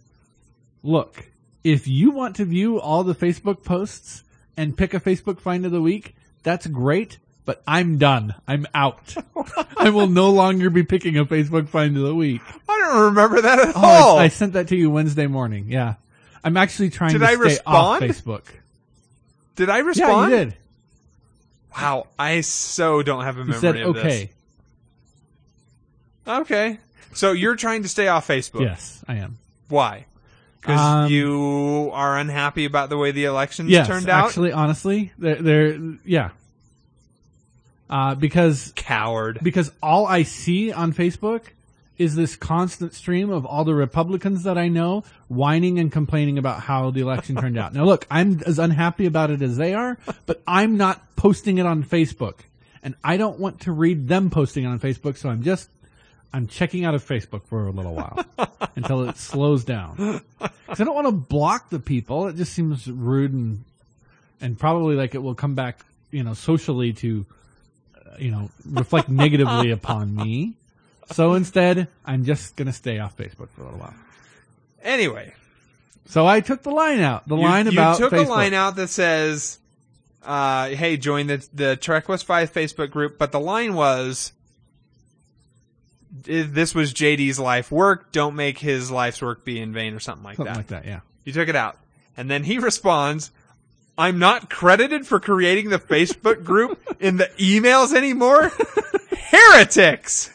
look, 0.82 1.26
if 1.64 1.86
you 1.86 2.12
want 2.12 2.36
to 2.36 2.46
view 2.46 2.80
all 2.80 3.04
the 3.04 3.14
Facebook 3.14 3.62
posts 3.62 4.24
and 4.56 4.76
pick 4.76 4.94
a 4.94 5.00
Facebook 5.00 5.38
find 5.38 5.66
of 5.66 5.72
the 5.72 5.82
week, 5.82 6.14
that's 6.42 6.66
great, 6.66 7.18
but 7.44 7.62
I'm 7.66 7.98
done. 7.98 8.34
I'm 8.46 8.66
out. 8.74 9.14
I 9.76 9.90
will 9.90 10.06
no 10.06 10.30
longer 10.30 10.70
be 10.70 10.82
picking 10.82 11.16
a 11.18 11.24
Facebook 11.24 11.68
find 11.68 11.96
of 11.96 12.02
the 12.04 12.14
week. 12.14 12.40
I 12.68 12.78
don't 12.78 13.04
remember 13.06 13.40
that 13.42 13.58
at 13.58 13.76
Oh, 13.76 13.80
all. 13.80 14.18
I, 14.18 14.24
I 14.24 14.28
sent 14.28 14.52
that 14.54 14.68
to 14.68 14.76
you 14.76 14.90
Wednesday 14.90 15.26
morning. 15.26 15.66
Yeah. 15.68 15.94
I'm 16.44 16.56
actually 16.56 16.90
trying 16.90 17.12
Did 17.12 17.18
to 17.20 17.26
I 17.26 17.34
stay 17.34 17.58
off 17.66 18.00
respond? 18.00 18.04
Facebook. 18.04 18.44
did 19.56 19.68
I 19.70 19.78
respond? 19.78 20.30
Yeah, 20.32 20.38
you 20.38 20.44
did. 20.46 20.54
Wow, 21.76 22.06
I 22.18 22.40
so 22.40 23.02
don't 23.02 23.24
have 23.24 23.36
a 23.36 23.44
memory 23.44 23.60
said 23.60 23.76
of 23.76 23.96
okay. 23.96 24.02
this. 24.02 24.28
Okay. 26.26 26.78
So 27.14 27.32
you're 27.32 27.56
trying 27.56 27.82
to 27.82 27.88
stay 27.88 28.08
off 28.08 28.26
Facebook. 28.28 28.60
Yes, 28.62 29.04
I 29.08 29.16
am. 29.16 29.38
Why? 29.68 30.06
Because 30.60 30.80
Um, 30.80 31.10
you 31.10 31.90
are 31.92 32.18
unhappy 32.18 32.64
about 32.64 32.88
the 32.90 32.98
way 32.98 33.12
the 33.12 33.24
elections 33.26 33.70
Yes, 33.70 33.86
turned 33.86 34.08
out. 34.08 34.26
actually, 34.26 34.52
honestly, 34.52 35.12
they're, 35.18 35.36
they're 35.42 35.78
yeah. 36.04 36.30
Uh, 37.90 38.14
because 38.14 38.72
Coward. 38.76 39.38
because 39.42 39.72
all 39.82 40.06
I 40.06 40.22
see 40.22 40.72
on 40.72 40.92
Facebook 40.92 41.42
is 41.96 42.14
this 42.14 42.36
constant 42.36 42.92
stream 42.92 43.30
of 43.30 43.46
all 43.46 43.64
the 43.64 43.74
Republicans 43.74 44.42
that 44.44 44.58
I 44.58 44.68
know 44.68 45.04
whining 45.28 45.78
and 45.78 45.90
complaining 45.90 46.38
about 46.38 46.60
how 46.60 46.90
the 46.90 47.00
election 47.00 47.36
turned 47.36 47.58
out. 47.58 47.72
Now, 47.72 47.84
look, 47.84 48.06
I'm 48.10 48.40
as 48.46 48.58
unhappy 48.58 49.06
about 49.06 49.30
it 49.30 49.40
as 49.42 49.56
they 49.56 49.74
are, 49.74 49.96
but 50.26 50.42
I'm 50.46 50.76
not 50.76 51.02
posting 51.16 51.58
it 51.58 51.66
on 51.66 51.82
Facebook, 51.82 52.40
and 52.82 52.94
I 53.02 53.16
don't 53.16 53.40
want 53.40 53.60
to 53.62 53.72
read 53.72 54.06
them 54.06 54.28
posting 54.30 54.64
it 54.64 54.68
on 54.68 54.78
Facebook. 54.78 55.16
So 55.16 55.28
I'm 55.30 55.42
just 55.42 55.70
I'm 56.32 56.46
checking 56.46 56.84
out 56.84 56.94
of 56.94 57.04
Facebook 57.06 57.44
for 57.46 57.66
a 57.66 57.70
little 57.70 57.94
while 57.94 58.24
until 58.76 59.08
it 59.08 59.16
slows 59.16 59.64
down. 59.64 60.20
Because 60.38 60.80
I 60.80 60.84
don't 60.84 60.94
want 60.94 61.06
to 61.06 61.12
block 61.12 61.70
the 61.70 61.78
people. 61.78 62.28
It 62.28 62.36
just 62.36 62.52
seems 62.52 62.86
rude 62.90 63.32
and 63.32 63.64
and 64.40 64.58
probably 64.58 64.94
like 64.94 65.14
it 65.14 65.18
will 65.22 65.34
come 65.34 65.54
back, 65.54 65.80
you 66.12 66.22
know, 66.22 66.32
socially 66.34 66.92
to, 66.92 67.26
uh, 67.96 68.16
you 68.18 68.30
know, 68.30 68.50
reflect 68.70 69.08
negatively 69.08 69.70
upon 69.72 70.14
me. 70.14 70.54
So 71.12 71.34
instead, 71.34 71.88
I'm 72.04 72.24
just 72.24 72.54
gonna 72.56 72.72
stay 72.72 72.98
off 72.98 73.16
Facebook 73.16 73.48
for 73.50 73.62
a 73.62 73.64
little 73.64 73.80
while. 73.80 73.94
Anyway, 74.82 75.34
So 76.06 76.26
I 76.26 76.40
took 76.40 76.62
the 76.62 76.70
line 76.70 77.00
out. 77.00 77.26
The 77.26 77.36
you, 77.36 77.42
line 77.42 77.66
you 77.66 77.72
about 77.72 77.98
took 77.98 78.12
Facebook. 78.12 78.26
a 78.26 78.30
line 78.30 78.54
out 78.54 78.76
that 78.76 78.88
says 78.88 79.58
uh, 80.24 80.68
"Hey, 80.68 80.96
join 80.98 81.26
the 81.26 81.46
the 81.52 81.76
Trek 81.76 82.08
West 82.08 82.26
Five 82.26 82.52
Facebook 82.52 82.90
group." 82.90 83.18
But 83.18 83.32
the 83.32 83.40
line 83.40 83.74
was, 83.74 84.32
"If 84.36 84.37
"This 86.24 86.74
was 86.74 86.92
JD's 86.92 87.38
life 87.38 87.70
work. 87.70 88.12
Don't 88.12 88.34
make 88.36 88.58
his 88.58 88.90
life's 88.90 89.20
work 89.22 89.44
be 89.44 89.60
in 89.60 89.72
vain," 89.72 89.94
or 89.94 90.00
something 90.00 90.24
like 90.24 90.36
Something 90.36 90.52
that. 90.54 90.58
like 90.58 90.66
that, 90.68 90.84
yeah. 90.86 91.00
You 91.24 91.32
took 91.32 91.48
it 91.48 91.56
out, 91.56 91.76
and 92.16 92.30
then 92.30 92.44
he 92.44 92.58
responds, 92.58 93.30
"I'm 93.96 94.18
not 94.18 94.48
credited 94.50 95.06
for 95.06 95.20
creating 95.20 95.70
the 95.70 95.78
Facebook 95.78 96.44
group 96.44 96.80
in 97.00 97.16
the 97.18 97.30
emails 97.38 97.94
anymore. 97.94 98.50
Heretics." 99.30 100.30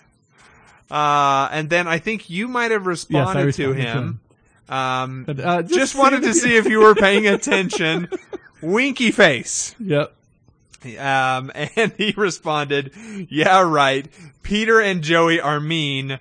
Uh, 0.92 1.50
and 1.52 1.70
then 1.70 1.88
I 1.88 1.98
think 1.98 2.30
you 2.30 2.48
might 2.48 2.72
have 2.72 2.86
responded, 2.86 3.40
to 3.42 3.46
responded 3.48 3.76
to 3.78 3.82
him. 3.82 3.98
him. 3.98 4.20
Um, 4.76 5.24
But, 5.26 5.40
uh, 5.40 5.62
just, 5.64 5.74
just 5.76 5.96
wanted 5.96 6.22
to 6.24 6.34
see 6.34 6.56
if 6.56 6.68
you 6.68 6.80
were 6.80 6.94
paying 6.96 7.28
attention. 7.28 8.10
Winky 8.62 9.12
face. 9.12 9.76
Yep. 9.80 10.14
Um, 10.86 11.52
and 11.76 11.94
he 11.98 12.14
responded, 12.18 12.92
"Yeah, 13.30 13.62
right. 13.62 14.08
Peter 14.44 14.80
and 14.80 15.02
Joey 15.02 15.40
are 15.40 15.60
mean. 15.60 16.20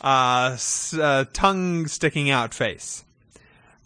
Uh, 0.00 0.50
s- 0.54 0.94
uh 0.94 1.24
tongue 1.32 1.86
sticking 1.88 2.30
out 2.30 2.54
face." 2.54 3.04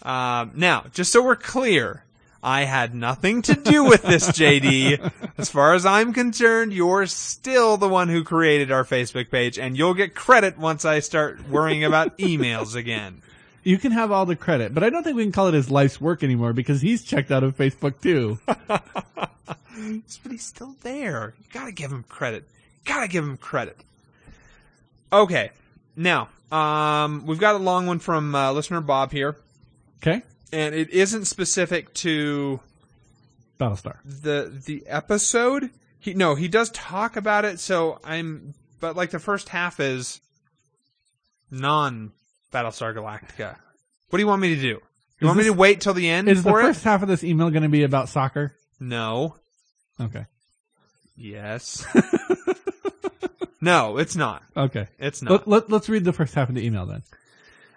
Um, 0.02 0.52
now, 0.54 0.84
just 0.92 1.12
so 1.12 1.22
we're 1.22 1.36
clear, 1.36 2.04
I 2.42 2.64
had 2.64 2.94
nothing 2.94 3.40
to 3.42 3.54
do 3.54 3.84
with 3.84 4.02
this, 4.02 4.28
JD. 4.32 5.12
As 5.38 5.48
far 5.48 5.74
as 5.74 5.86
I'm 5.86 6.12
concerned, 6.12 6.72
you're 6.72 7.06
still 7.06 7.76
the 7.76 7.88
one 7.88 8.08
who 8.08 8.24
created 8.24 8.72
our 8.72 8.84
Facebook 8.84 9.30
page, 9.30 9.58
and 9.58 9.78
you'll 9.78 9.94
get 9.94 10.14
credit 10.14 10.58
once 10.58 10.84
I 10.84 10.98
start 10.98 11.48
worrying 11.48 11.84
about 11.84 12.18
emails 12.18 12.74
again. 12.74 13.22
You 13.64 13.78
can 13.78 13.92
have 13.92 14.10
all 14.10 14.26
the 14.26 14.34
credit, 14.36 14.74
but 14.74 14.82
I 14.82 14.90
don't 14.90 15.04
think 15.04 15.16
we 15.16 15.22
can 15.22 15.32
call 15.32 15.46
it 15.48 15.54
his 15.54 15.70
life's 15.70 16.00
work 16.00 16.22
anymore 16.24 16.52
because 16.52 16.80
he's 16.80 17.04
checked 17.04 17.30
out 17.30 17.44
of 17.44 17.56
Facebook 17.56 18.00
too. 18.00 18.38
but 18.46 18.82
he's 20.30 20.42
still 20.44 20.74
there. 20.82 21.34
You 21.38 21.44
gotta 21.52 21.72
give 21.72 21.92
him 21.92 22.04
credit. 22.08 22.48
Gotta 22.84 23.08
give 23.08 23.24
him 23.24 23.36
credit. 23.36 23.76
Okay, 25.12 25.50
now 25.94 26.28
um, 26.50 27.24
we've 27.26 27.38
got 27.38 27.54
a 27.54 27.58
long 27.58 27.86
one 27.86 27.98
from 27.98 28.34
uh, 28.34 28.50
listener 28.52 28.80
Bob 28.80 29.12
here, 29.12 29.36
Okay? 30.02 30.22
and 30.52 30.74
it 30.74 30.90
isn't 30.90 31.26
specific 31.26 31.92
to 31.94 32.60
Battlestar. 33.60 33.96
the 34.04 34.52
the 34.66 34.84
episode. 34.88 35.70
He 36.00 36.14
no, 36.14 36.34
he 36.34 36.48
does 36.48 36.70
talk 36.70 37.16
about 37.16 37.44
it. 37.44 37.60
So 37.60 38.00
I'm, 38.02 38.54
but 38.80 38.96
like 38.96 39.10
the 39.10 39.20
first 39.20 39.50
half 39.50 39.78
is 39.78 40.20
non 41.50 42.12
Battlestar 42.52 42.94
Galactica. 42.94 43.56
What 44.10 44.18
do 44.18 44.22
you 44.24 44.28
want 44.28 44.42
me 44.42 44.54
to 44.54 44.60
do? 44.60 44.66
You 44.66 44.80
Is 45.22 45.26
want 45.26 45.38
me 45.38 45.44
to 45.44 45.54
wait 45.54 45.80
till 45.80 45.94
the 45.94 46.06
end 46.10 46.28
Is 46.28 46.42
the 46.42 46.50
for 46.50 46.60
it? 46.60 46.64
first 46.64 46.84
half 46.84 47.00
of 47.02 47.08
this 47.08 47.24
email 47.24 47.48
going 47.48 47.62
to 47.62 47.70
be 47.70 47.82
about 47.82 48.10
soccer? 48.10 48.54
No. 48.78 49.36
Okay. 49.98 50.26
Yes. 51.16 51.82
no, 53.62 53.96
it's 53.96 54.16
not. 54.16 54.42
Okay. 54.54 54.88
It's 54.98 55.22
not. 55.22 55.30
Let, 55.32 55.48
let, 55.48 55.70
let's 55.70 55.88
read 55.88 56.04
the 56.04 56.12
first 56.12 56.34
half 56.34 56.50
of 56.50 56.54
the 56.54 56.66
email 56.66 56.84
then. 56.84 57.02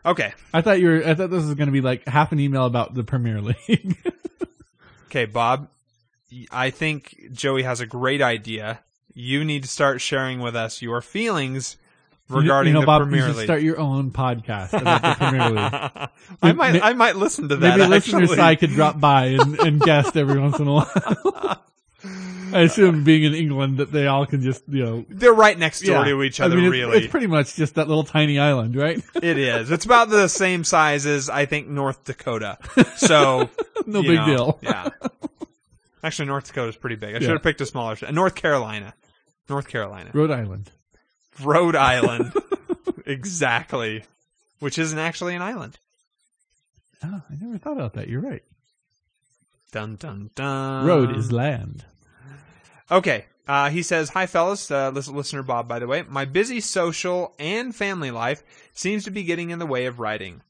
Okay. 0.06 0.34
I 0.54 0.60
thought 0.62 0.82
you 0.82 0.88
were, 0.90 1.04
I 1.08 1.14
thought 1.14 1.30
this 1.30 1.46
was 1.46 1.54
going 1.56 1.68
to 1.68 1.72
be 1.72 1.80
like 1.80 2.06
half 2.06 2.34
an 2.34 2.40
email 2.42 2.66
about 2.66 2.94
the 2.94 3.04
Premier 3.06 3.40
League. 3.42 3.98
Okay, 5.08 5.24
Bob. 5.26 5.70
I 6.52 6.72
think 6.72 7.16
Joey 7.32 7.64
has 7.64 7.80
a 7.80 7.86
great 7.86 8.22
idea. 8.22 8.82
You 9.14 9.46
need 9.46 9.64
to 9.64 9.70
start 9.70 10.02
sharing 10.02 10.42
with 10.42 10.58
us 10.58 10.82
your 10.82 11.00
feelings 11.00 11.78
regarding 12.30 12.72
you 12.72 12.74
know, 12.76 12.82
the 12.82 12.86
Bob, 12.86 13.02
Premier 13.04 13.22
you 13.22 13.28
should 13.28 13.36
League. 13.38 13.46
start 13.46 13.62
your 13.62 13.80
own 13.80 14.12
podcast 14.12 14.74
about 14.74 15.02
the 15.02 15.16
Premier 15.16 15.50
League. 15.50 16.10
I 16.42 16.52
might, 16.54 16.84
I 16.84 16.94
might 16.94 17.16
listen 17.16 17.50
to 17.50 17.56
that. 17.56 17.78
Maybe 17.78 17.90
listener 17.90 18.22
actually. 18.22 18.36
side 18.36 18.60
could 18.60 18.72
drop 18.72 19.00
by 19.00 19.28
and, 19.28 19.60
and 19.60 19.80
guest 19.80 20.18
every 20.18 20.40
once 20.40 20.60
in 20.60 20.68
a 20.68 20.74
while. 20.74 21.62
I 22.54 22.62
assume 22.62 23.04
being 23.04 23.24
in 23.24 23.34
England 23.34 23.80
that 23.80 23.92
they 23.92 24.08
all 24.08 24.26
can 24.26 24.42
just, 24.42 24.64
you 24.70 24.84
know, 24.84 25.06
They're 25.10 25.34
right 25.34 25.58
next 25.58 25.82
door 25.82 26.06
yeah. 26.06 26.12
to 26.12 26.24
each 26.24 26.40
I 26.40 26.46
other. 26.46 26.56
mean, 26.56 26.66
it's, 26.66 26.72
really, 26.72 26.98
it's 27.00 27.08
pretty 27.08 27.28
much 27.28 27.56
just 27.56 27.76
that 27.76 27.88
little 27.88 28.06
tiny 28.06 28.40
island, 28.40 28.76
right? 28.76 29.04
it 29.22 29.38
is. 29.38 29.72
It's 29.72 29.84
about 29.84 30.10
the 30.10 30.28
same 30.30 30.64
size 30.64 31.06
as 31.06 31.30
I 31.30 31.46
think 31.46 31.68
North 31.68 32.04
Dakota. 32.06 32.58
So 32.96 33.50
no 33.86 34.02
big 34.02 34.16
know, 34.16 34.26
deal. 34.26 34.60
Yeah. 34.62 34.90
Actually, 36.02 36.28
North 36.28 36.48
Dakota 36.48 36.70
is 36.70 36.76
pretty 36.76 36.96
big. 36.96 37.16
I 37.16 37.20
should 37.20 37.32
have 37.32 37.44
picked 37.44 37.62
a 37.62 37.66
smaller. 37.66 37.98
North 38.12 38.36
Carolina. 38.36 38.94
North 39.50 39.68
Carolina. 39.68 40.12
Rhode 40.14 40.32
Island. 40.32 40.72
Rhode 41.42 41.76
Island. 41.76 42.34
exactly. 43.06 44.04
Which 44.60 44.80
isn't 44.80 44.98
actually 44.98 45.36
an 45.36 45.42
island. 45.42 45.78
Oh, 47.04 47.22
I 47.30 47.36
never 47.40 47.58
thought 47.58 47.74
about 47.74 47.94
that. 47.94 48.08
You're 48.08 48.22
right. 48.22 48.44
Dun 49.72 49.96
dun 49.98 50.30
dun. 50.36 50.86
Road 50.86 51.16
is 51.16 51.32
land. 51.32 51.86
Okay. 52.90 53.26
Uh, 53.48 53.70
he 53.70 53.84
says, 53.84 54.10
Hi, 54.10 54.26
fellas. 54.26 54.72
Uh, 54.72 54.90
listener 54.90 55.44
Bob, 55.44 55.68
by 55.68 55.80
the 55.80 55.88
way. 55.88 56.04
My 56.08 56.26
busy 56.26 56.62
social 56.62 57.36
and 57.38 57.76
family 57.76 58.12
life 58.12 58.44
seems 58.74 59.04
to 59.04 59.12
be 59.12 59.24
getting 59.24 59.50
in 59.52 59.60
the 59.60 59.66
way 59.66 59.86
of 59.86 60.00
writing. 60.00 60.42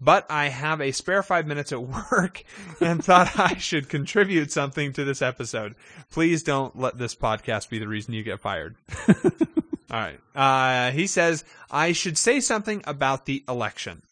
But 0.00 0.26
I 0.30 0.48
have 0.48 0.80
a 0.80 0.92
spare 0.92 1.22
five 1.22 1.46
minutes 1.46 1.72
at 1.72 1.82
work 2.10 2.44
and 2.80 3.04
thought 3.04 3.38
I 3.38 3.56
should 3.56 3.88
contribute 3.88 4.52
something 4.52 4.92
to 4.92 5.04
this 5.04 5.22
episode. 5.22 5.74
Please 6.10 6.42
don't 6.42 6.78
let 6.78 6.98
this 6.98 7.14
podcast 7.14 7.68
be 7.68 7.78
the 7.78 7.88
reason 7.88 8.14
you 8.14 8.22
get 8.22 8.40
fired. 8.40 8.76
All 9.90 9.98
right. 10.00 10.20
Uh, 10.34 10.90
he 10.92 11.06
says, 11.06 11.44
I 11.70 11.92
should 11.92 12.18
say 12.18 12.40
something 12.40 12.82
about 12.86 13.24
the 13.26 13.42
election. 13.48 14.02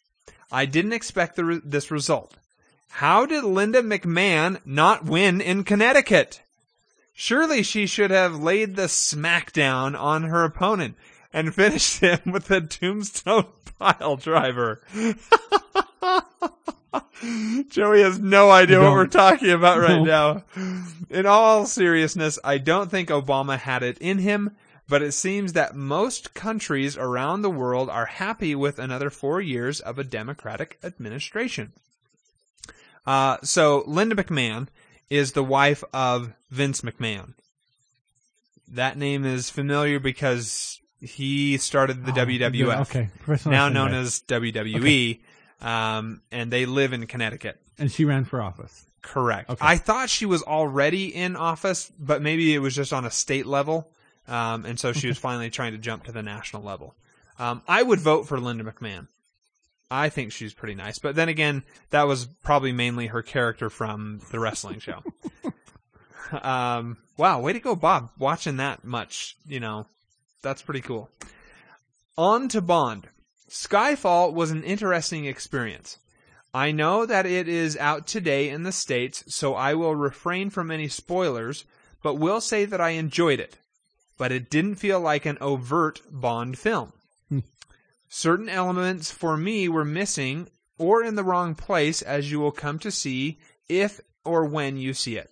I 0.51 0.65
didn't 0.67 0.93
expect 0.95 1.37
the 1.37 1.45
re- 1.45 1.61
this 1.65 1.91
result. 1.91 2.37
How 2.89 3.27
did 3.27 3.45
Linda 3.45 3.83
McMahon 3.83 4.61
not 4.65 5.05
win 5.05 5.41
in 5.41 5.65
Connecticut? 5.65 6.41
Surely 7.13 7.63
she 7.63 7.87
should 7.87 8.11
have 8.11 8.37
laid 8.43 8.77
the 8.77 8.85
smackdown 8.85 9.99
on 9.99 10.25
her 10.25 10.45
opponent 10.45 10.97
and 11.33 11.55
finished 11.55 12.01
him 12.01 12.21
with 12.27 12.51
a 12.51 12.61
tombstone 12.63 13.47
pile 13.79 14.17
driver. 14.17 14.81
Joey 17.69 18.03
has 18.03 18.19
no 18.19 18.51
idea 18.51 18.81
what 18.81 18.93
we're 18.93 19.07
talking 19.07 19.51
about 19.51 19.79
right 19.81 20.01
No. 20.03 20.43
now. 20.57 20.85
In 21.11 21.27
all 21.27 21.67
seriousness, 21.67 22.39
I 22.45 22.59
don't 22.59 22.91
think 22.91 23.09
Obama 23.09 23.59
had 23.59 23.83
it 23.83 23.99
in 23.99 24.19
him, 24.19 24.57
but 24.89 25.03
it 25.03 25.13
seems 25.13 25.53
that 25.55 25.75
most 25.75 26.35
countries 26.35 26.97
around 26.97 27.43
the 27.43 27.51
world 27.51 27.89
are 27.91 28.07
happy 28.07 28.55
with 28.55 28.79
another 28.79 29.11
four 29.11 29.41
years 29.41 29.81
of 29.81 29.99
a 29.99 30.05
Democratic 30.05 30.79
administration. 30.85 31.73
Uh, 33.07 33.39
so 33.43 33.85
Linda 33.87 34.15
McMahon 34.17 34.69
is 35.11 35.33
the 35.33 35.45
wife 35.45 35.85
of 35.93 36.33
Vince 36.51 36.81
McMahon. 36.81 37.35
That 38.69 38.99
name 38.99 39.25
is 39.25 39.49
familiar 39.49 40.01
because 40.01 40.81
he 41.01 41.57
started 41.59 42.05
the 42.05 42.13
Oh, 42.13 42.27
WWF, 42.27 42.81
Okay. 42.83 43.11
Now 43.49 43.69
known 43.69 43.95
as 43.95 44.23
WWE, 44.23 45.21
um, 45.61 46.23
and 46.33 46.51
they 46.51 46.67
live 46.67 46.93
in 46.93 47.07
Connecticut. 47.07 47.61
And 47.79 47.93
she 47.93 48.05
ran 48.05 48.25
for 48.25 48.43
office. 48.43 48.85
Correct. 49.03 49.51
Okay. 49.51 49.65
I 49.65 49.77
thought 49.77 50.11
she 50.11 50.27
was 50.27 50.43
already 50.43 51.15
in 51.15 51.37
office, 51.37 51.93
but 51.97 52.23
maybe 52.23 52.53
it 52.55 52.59
was 52.59 52.75
just 52.75 52.93
on 52.93 53.05
a 53.05 53.11
state 53.11 53.47
level, 53.47 53.89
um, 54.29 54.65
and 54.65 54.79
so 54.79 54.93
she 54.93 55.09
was 55.09 55.19
finally 55.27 55.51
trying 55.51 55.73
to 55.73 55.79
jump 55.79 56.05
to 56.05 56.13
the 56.13 56.23
national 56.23 56.63
level. 56.63 56.95
Um, 57.39 57.63
I 57.69 57.83
would 57.83 58.01
vote 58.01 58.27
for 58.27 58.41
Linda 58.41 58.65
McMahon. 58.65 59.09
I 59.91 60.09
think 60.09 60.33
she's 60.33 60.53
pretty 60.53 60.75
nice, 60.75 60.99
but 60.99 61.15
then 61.15 61.29
again, 61.29 61.63
that 61.91 62.05
was 62.05 62.27
probably 62.43 62.73
mainly 62.73 63.07
her 63.07 63.23
character 63.23 63.71
from 63.71 64.21
the 64.33 64.41
wrestling 64.41 64.81
show. 64.81 65.03
um, 66.43 66.97
wow, 67.17 67.41
way 67.41 67.53
to 67.53 67.61
go, 67.61 67.77
Bob! 67.77 68.11
Watching 68.19 68.57
that 68.57 68.85
much, 68.85 69.37
you 69.47 69.61
know, 69.61 69.87
that's 70.43 70.63
pretty 70.63 70.81
cool. 70.81 71.09
On 72.19 72.49
to 72.49 72.61
Bond. 72.61 73.09
Skyfall 73.49 74.33
was 74.33 74.51
an 74.51 74.65
interesting 74.65 75.25
experience. 75.25 75.99
I 76.53 76.73
know 76.73 77.07
that 77.07 77.27
it 77.27 77.49
is 77.49 77.77
out 77.77 78.07
today 78.07 78.49
in 78.49 78.63
the 78.63 78.73
States, 78.73 79.23
so 79.29 79.55
I 79.55 79.75
will 79.75 79.95
refrain 79.95 80.51
from 80.51 80.71
any 80.71 80.89
spoilers, 80.89 81.65
but 82.03 82.15
will 82.15 82.41
say 82.41 82.65
that 82.65 82.81
I 82.81 82.91
enjoyed 82.91 83.39
it. 83.39 83.59
But 84.19 84.33
it 84.33 84.51
didn't 84.51 84.77
feel 84.77 85.01
like 85.01 85.27
an 85.27 85.39
overt 85.41 86.01
Bond 86.11 86.59
film. 86.59 86.93
Hmm. 87.29 87.41
Certain 88.09 88.49
elements 88.49 89.11
for 89.11 89.37
me 89.37 89.69
were 89.69 89.85
missing 89.85 90.49
or 90.79 91.03
in 91.03 91.15
the 91.15 91.25
wrong 91.25 91.55
place, 91.55 92.03
as 92.03 92.31
you 92.31 92.41
will 92.41 92.53
come 92.53 92.79
to 92.81 92.91
see 92.91 93.39
if 93.69 94.01
or 94.25 94.45
when 94.45 94.77
you 94.77 94.95
see 94.95 95.17
it. 95.17 95.31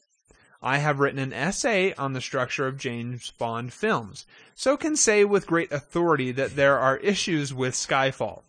I 0.62 0.78
have 0.78 0.98
written 0.98 1.18
an 1.18 1.32
essay 1.32 1.92
on 1.94 2.14
the 2.14 2.20
structure 2.20 2.66
of 2.66 2.78
James 2.78 3.32
Bond 3.32 3.72
films, 3.72 4.24
so 4.54 4.76
can 4.76 4.96
say 4.96 5.24
with 5.24 5.46
great 5.46 5.70
authority 5.70 6.32
that 6.32 6.56
there 6.56 6.78
are 6.78 6.96
issues 6.98 7.52
with 7.52 7.74
Skyfall 7.74 8.42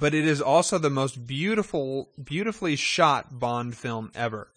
but 0.00 0.14
it 0.14 0.26
is 0.26 0.40
also 0.40 0.78
the 0.78 0.90
most 0.90 1.26
beautiful, 1.26 2.08
beautifully 2.22 2.74
shot 2.74 3.38
Bond 3.38 3.76
film 3.76 4.10
ever. 4.14 4.50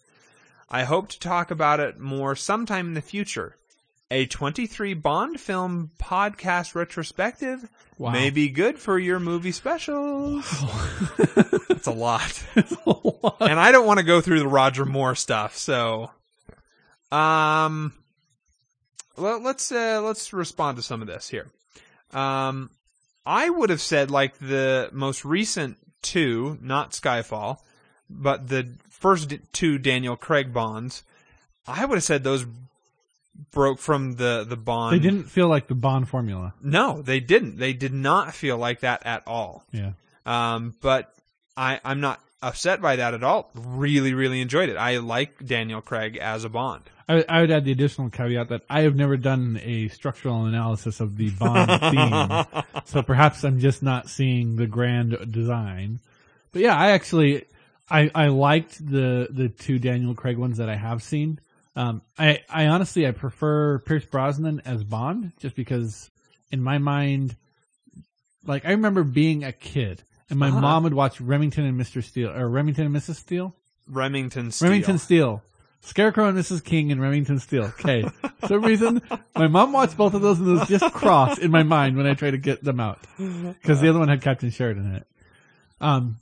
I 0.70 0.84
hope 0.84 1.08
to 1.10 1.20
talk 1.20 1.50
about 1.50 1.78
it 1.78 2.00
more 2.00 2.34
sometime 2.34 2.88
in 2.88 2.94
the 2.94 3.02
future. 3.02 3.56
A 4.14 4.26
23 4.26 4.94
Bond 4.94 5.40
film 5.40 5.90
podcast 5.98 6.76
retrospective 6.76 7.68
Wow. 7.98 8.12
may 8.12 8.30
be 8.30 8.48
good 8.48 8.78
for 8.78 8.96
your 8.96 9.18
movie 9.18 9.50
specials. 9.50 10.44
That's 11.68 11.88
a 11.88 11.92
lot. 11.92 12.44
And 13.40 13.58
I 13.58 13.72
don't 13.72 13.88
want 13.88 13.98
to 13.98 14.04
go 14.04 14.20
through 14.20 14.38
the 14.38 14.46
Roger 14.46 14.84
Moore 14.84 15.16
stuff, 15.16 15.56
so. 15.56 16.12
Um, 17.10 17.92
well, 19.16 19.40
let's 19.40 19.72
uh, 19.72 20.00
let's 20.00 20.32
respond 20.32 20.76
to 20.76 20.82
some 20.84 21.02
of 21.02 21.08
this 21.08 21.28
here. 21.28 21.48
Um, 22.12 22.70
I 23.26 23.50
would 23.50 23.70
have 23.70 23.80
said 23.80 24.12
like 24.12 24.38
the 24.38 24.90
most 24.92 25.24
recent 25.24 25.76
two, 26.02 26.56
not 26.62 26.92
Skyfall, 26.92 27.58
but 28.08 28.46
the 28.46 28.76
first 28.90 29.34
two 29.52 29.76
Daniel 29.78 30.14
Craig 30.16 30.52
Bonds. 30.52 31.02
I 31.66 31.84
would 31.84 31.96
have 31.96 32.04
said 32.04 32.22
those 32.22 32.46
broke 33.50 33.78
from 33.78 34.14
the 34.14 34.44
the 34.48 34.56
Bond. 34.56 34.94
They 34.94 35.02
didn't 35.02 35.24
feel 35.24 35.48
like 35.48 35.66
the 35.66 35.74
Bond 35.74 36.08
formula. 36.08 36.54
No, 36.62 37.02
they 37.02 37.20
didn't. 37.20 37.58
They 37.58 37.72
did 37.72 37.92
not 37.92 38.34
feel 38.34 38.56
like 38.56 38.80
that 38.80 39.04
at 39.06 39.22
all. 39.26 39.64
Yeah. 39.72 39.92
Um, 40.26 40.74
but 40.80 41.14
I, 41.56 41.80
I'm 41.84 42.00
not 42.00 42.20
upset 42.42 42.80
by 42.80 42.96
that 42.96 43.14
at 43.14 43.22
all. 43.22 43.50
Really, 43.54 44.14
really 44.14 44.40
enjoyed 44.40 44.68
it. 44.68 44.76
I 44.76 44.98
like 44.98 45.44
Daniel 45.44 45.80
Craig 45.80 46.16
as 46.16 46.44
a 46.44 46.48
Bond. 46.48 46.84
I, 47.08 47.24
I 47.28 47.40
would 47.40 47.50
add 47.50 47.64
the 47.64 47.72
additional 47.72 48.08
caveat 48.08 48.48
that 48.48 48.62
I 48.70 48.82
have 48.82 48.96
never 48.96 49.16
done 49.16 49.60
a 49.62 49.88
structural 49.88 50.46
analysis 50.46 51.00
of 51.00 51.16
the 51.16 51.30
Bond 51.30 51.80
theme, 52.54 52.62
so 52.84 53.02
perhaps 53.02 53.44
I'm 53.44 53.60
just 53.60 53.82
not 53.82 54.08
seeing 54.08 54.56
the 54.56 54.66
grand 54.66 55.30
design. 55.30 56.00
But 56.52 56.62
yeah, 56.62 56.76
I 56.76 56.90
actually 56.92 57.44
I 57.90 58.10
I 58.14 58.28
liked 58.28 58.84
the 58.84 59.28
the 59.30 59.48
two 59.48 59.78
Daniel 59.78 60.14
Craig 60.14 60.38
ones 60.38 60.58
that 60.58 60.70
I 60.70 60.76
have 60.76 61.02
seen. 61.02 61.40
Um, 61.76 62.02
I 62.18 62.40
I 62.48 62.66
honestly 62.66 63.06
I 63.06 63.10
prefer 63.10 63.80
Pierce 63.80 64.04
Brosnan 64.04 64.62
as 64.64 64.84
Bond 64.84 65.32
just 65.40 65.56
because 65.56 66.10
in 66.50 66.62
my 66.62 66.78
mind, 66.78 67.36
like 68.46 68.64
I 68.64 68.70
remember 68.70 69.02
being 69.02 69.42
a 69.44 69.52
kid 69.52 70.02
and 70.30 70.38
my 70.38 70.48
Uh-huh. 70.48 70.60
mom 70.60 70.82
would 70.84 70.94
watch 70.94 71.20
Remington 71.20 71.64
and 71.64 71.78
Mr. 71.80 72.02
Steele 72.02 72.30
or 72.30 72.48
Remington 72.48 72.86
and 72.86 72.94
Mrs. 72.94 73.16
Steele. 73.16 73.54
Remington 73.88 74.50
Steele. 74.52 74.68
Remington 74.68 74.98
Steele. 74.98 75.42
Scarecrow 75.80 76.28
and 76.28 76.38
Mrs. 76.38 76.64
King 76.64 76.90
and 76.92 77.00
Remington 77.02 77.38
Steele. 77.38 77.64
Okay. 77.64 78.02
For 78.40 78.46
some 78.48 78.62
reason, 78.64 79.02
my 79.36 79.48
mom 79.48 79.72
watched 79.72 79.98
both 79.98 80.14
of 80.14 80.22
those 80.22 80.38
and 80.38 80.46
those 80.48 80.66
just 80.66 80.94
crossed 80.94 81.40
in 81.42 81.50
my 81.50 81.62
mind 81.62 81.98
when 81.98 82.06
I 82.06 82.14
try 82.14 82.30
to 82.30 82.38
get 82.38 82.64
them 82.64 82.80
out. 82.80 83.00
Because 83.18 83.82
the 83.82 83.90
other 83.90 83.98
one 83.98 84.08
had 84.08 84.22
Captain 84.22 84.48
Sheridan 84.50 84.86
in 84.86 84.94
it. 84.94 85.06
Um, 85.82 86.16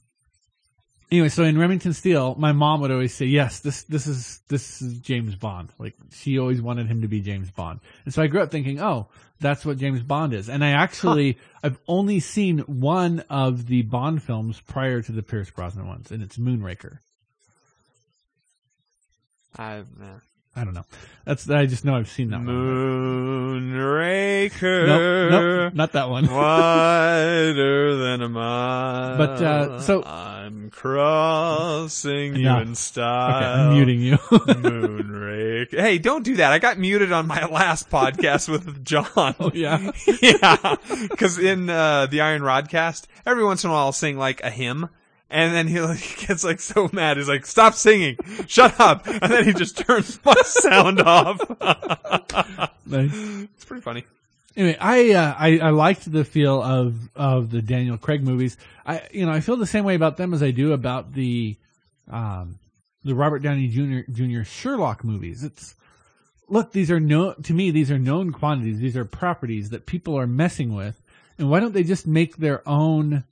anyway, 1.12 1.28
so 1.28 1.44
in 1.44 1.58
Remington 1.58 1.92
Steele, 1.92 2.34
my 2.36 2.52
mom 2.52 2.80
would 2.80 2.90
always 2.90 3.14
say, 3.14 3.26
yes, 3.26 3.60
this, 3.60 3.82
this 3.82 4.06
is, 4.06 4.40
this 4.48 4.80
is 4.80 4.98
James 4.98 5.36
Bond. 5.36 5.70
Like, 5.78 5.94
she 6.10 6.38
always 6.38 6.62
wanted 6.62 6.86
him 6.86 7.02
to 7.02 7.08
be 7.08 7.20
James 7.20 7.50
Bond. 7.50 7.80
And 8.06 8.14
so 8.14 8.22
I 8.22 8.26
grew 8.28 8.40
up 8.40 8.50
thinking, 8.50 8.80
oh, 8.80 9.08
that's 9.38 9.64
what 9.64 9.76
James 9.76 10.00
Bond 10.00 10.32
is. 10.32 10.48
And 10.48 10.64
I 10.64 10.70
actually, 10.70 11.38
I've 11.62 11.78
only 11.86 12.18
seen 12.18 12.60
one 12.60 13.20
of 13.28 13.66
the 13.66 13.82
Bond 13.82 14.22
films 14.22 14.60
prior 14.60 15.02
to 15.02 15.12
the 15.12 15.22
Pierce 15.22 15.50
Brosnan 15.50 15.86
ones, 15.86 16.10
and 16.10 16.22
it's 16.22 16.38
Moonraker. 16.38 16.98
I, 19.56 19.80
uh, 19.80 19.84
I 20.54 20.64
don't 20.64 20.74
know. 20.74 20.84
That's 21.24 21.48
I 21.48 21.64
just 21.66 21.84
know 21.84 21.94
I've 21.94 22.10
seen 22.10 22.30
that 22.30 22.38
one. 22.38 22.46
Moonraker. 23.62 24.86
Nope, 24.86 25.30
nope, 25.30 25.74
not 25.74 25.92
that 25.92 26.10
one. 26.10 26.26
Wider 26.30 27.96
than 27.96 28.22
a 28.22 28.28
mile. 28.28 29.16
But, 29.16 29.42
uh, 29.42 29.80
so- 29.80 30.02
I'm 30.04 30.68
crossing 30.70 32.34
you 32.34 32.42
Enough. 32.42 32.62
in 32.62 32.68
Okay, 32.68 32.74
style. 32.74 33.68
I'm 33.68 33.74
muting 33.74 34.00
you. 34.00 34.16
Moonraker. 34.18 35.80
Hey, 35.80 35.98
don't 35.98 36.24
do 36.24 36.36
that. 36.36 36.52
I 36.52 36.58
got 36.58 36.78
muted 36.78 37.12
on 37.12 37.26
my 37.26 37.46
last 37.50 37.88
podcast 37.88 38.48
with 38.48 38.84
John. 38.84 39.06
oh 39.16 39.50
yeah. 39.54 39.90
yeah, 40.20 40.76
because 41.08 41.38
in 41.38 41.70
uh, 41.70 42.06
the 42.06 42.20
Iron 42.20 42.42
Rod 42.42 42.68
cast, 42.68 43.08
every 43.24 43.44
once 43.44 43.64
in 43.64 43.70
a 43.70 43.72
while 43.72 43.84
I'll 43.86 43.92
sing 43.92 44.18
like 44.18 44.42
a 44.42 44.50
hymn, 44.50 44.88
and 45.32 45.54
then 45.54 45.66
he 45.66 45.80
like, 45.80 46.26
gets 46.26 46.44
like 46.44 46.60
so 46.60 46.88
mad. 46.92 47.16
He's 47.16 47.28
like, 47.28 47.46
"Stop 47.46 47.74
singing! 47.74 48.16
Shut 48.46 48.78
up!" 48.78 49.06
And 49.06 49.20
then 49.20 49.44
he 49.44 49.52
just 49.52 49.78
turns 49.78 50.20
my 50.24 50.34
sound 50.44 51.00
off. 51.00 51.40
Nice. 52.84 53.12
it's 53.14 53.64
pretty 53.64 53.80
funny. 53.80 54.04
Anyway, 54.54 54.76
I, 54.78 55.12
uh, 55.12 55.34
I 55.38 55.58
I 55.58 55.70
liked 55.70 56.10
the 56.10 56.24
feel 56.24 56.60
of 56.60 57.08
of 57.16 57.50
the 57.50 57.62
Daniel 57.62 57.96
Craig 57.96 58.22
movies. 58.22 58.58
I 58.84 59.02
you 59.12 59.24
know 59.24 59.32
I 59.32 59.40
feel 59.40 59.56
the 59.56 59.66
same 59.66 59.84
way 59.84 59.94
about 59.94 60.18
them 60.18 60.34
as 60.34 60.42
I 60.42 60.50
do 60.50 60.72
about 60.72 61.14
the 61.14 61.56
um 62.10 62.58
the 63.02 63.14
Robert 63.14 63.38
Downey 63.38 63.68
Jr. 63.68 64.10
Jr. 64.12 64.42
Sherlock 64.42 65.04
movies. 65.04 65.42
It's 65.42 65.74
look 66.48 66.72
these 66.72 66.90
are 66.90 67.00
no 67.00 67.32
to 67.32 67.54
me 67.54 67.70
these 67.70 67.90
are 67.90 67.98
known 67.98 68.30
quantities. 68.32 68.78
These 68.78 68.96
are 68.96 69.06
properties 69.06 69.70
that 69.70 69.86
people 69.86 70.18
are 70.18 70.26
messing 70.26 70.74
with, 70.74 71.00
and 71.38 71.48
why 71.48 71.60
don't 71.60 71.72
they 71.72 71.84
just 71.84 72.06
make 72.06 72.36
their 72.36 72.68
own 72.68 73.24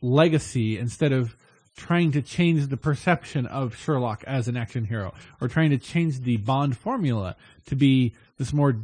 legacy 0.00 0.78
instead 0.78 1.12
of 1.12 1.36
trying 1.76 2.12
to 2.12 2.22
change 2.22 2.68
the 2.68 2.76
perception 2.76 3.46
of 3.46 3.76
Sherlock 3.76 4.24
as 4.26 4.48
an 4.48 4.56
action 4.56 4.84
hero 4.84 5.12
or 5.40 5.48
trying 5.48 5.70
to 5.70 5.78
change 5.78 6.20
the 6.20 6.38
Bond 6.38 6.76
formula 6.76 7.36
to 7.66 7.76
be 7.76 8.14
this 8.38 8.52
more 8.52 8.78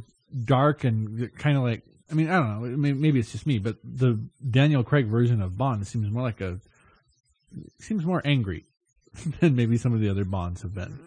dark 0.45 0.83
and 0.83 1.35
kind 1.37 1.57
of 1.57 1.63
like 1.63 1.81
I 2.11 2.13
mean 2.13 2.29
I 2.29 2.37
don't 2.37 2.61
know 2.61 2.93
maybe 2.93 3.19
it's 3.19 3.31
just 3.31 3.47
me 3.47 3.57
but 3.57 3.77
the 3.83 4.19
Daniel 4.47 4.83
Craig 4.83 5.07
version 5.07 5.41
of 5.41 5.57
Bond 5.57 5.87
seems 5.87 6.09
more 6.11 6.21
like 6.21 6.41
a 6.41 6.59
seems 7.79 8.05
more 8.05 8.21
angry 8.23 8.65
than 9.39 9.55
maybe 9.55 9.77
some 9.77 9.93
of 9.93 9.99
the 9.99 10.09
other 10.09 10.25
Bonds 10.25 10.61
have 10.61 10.73
been. 10.73 10.99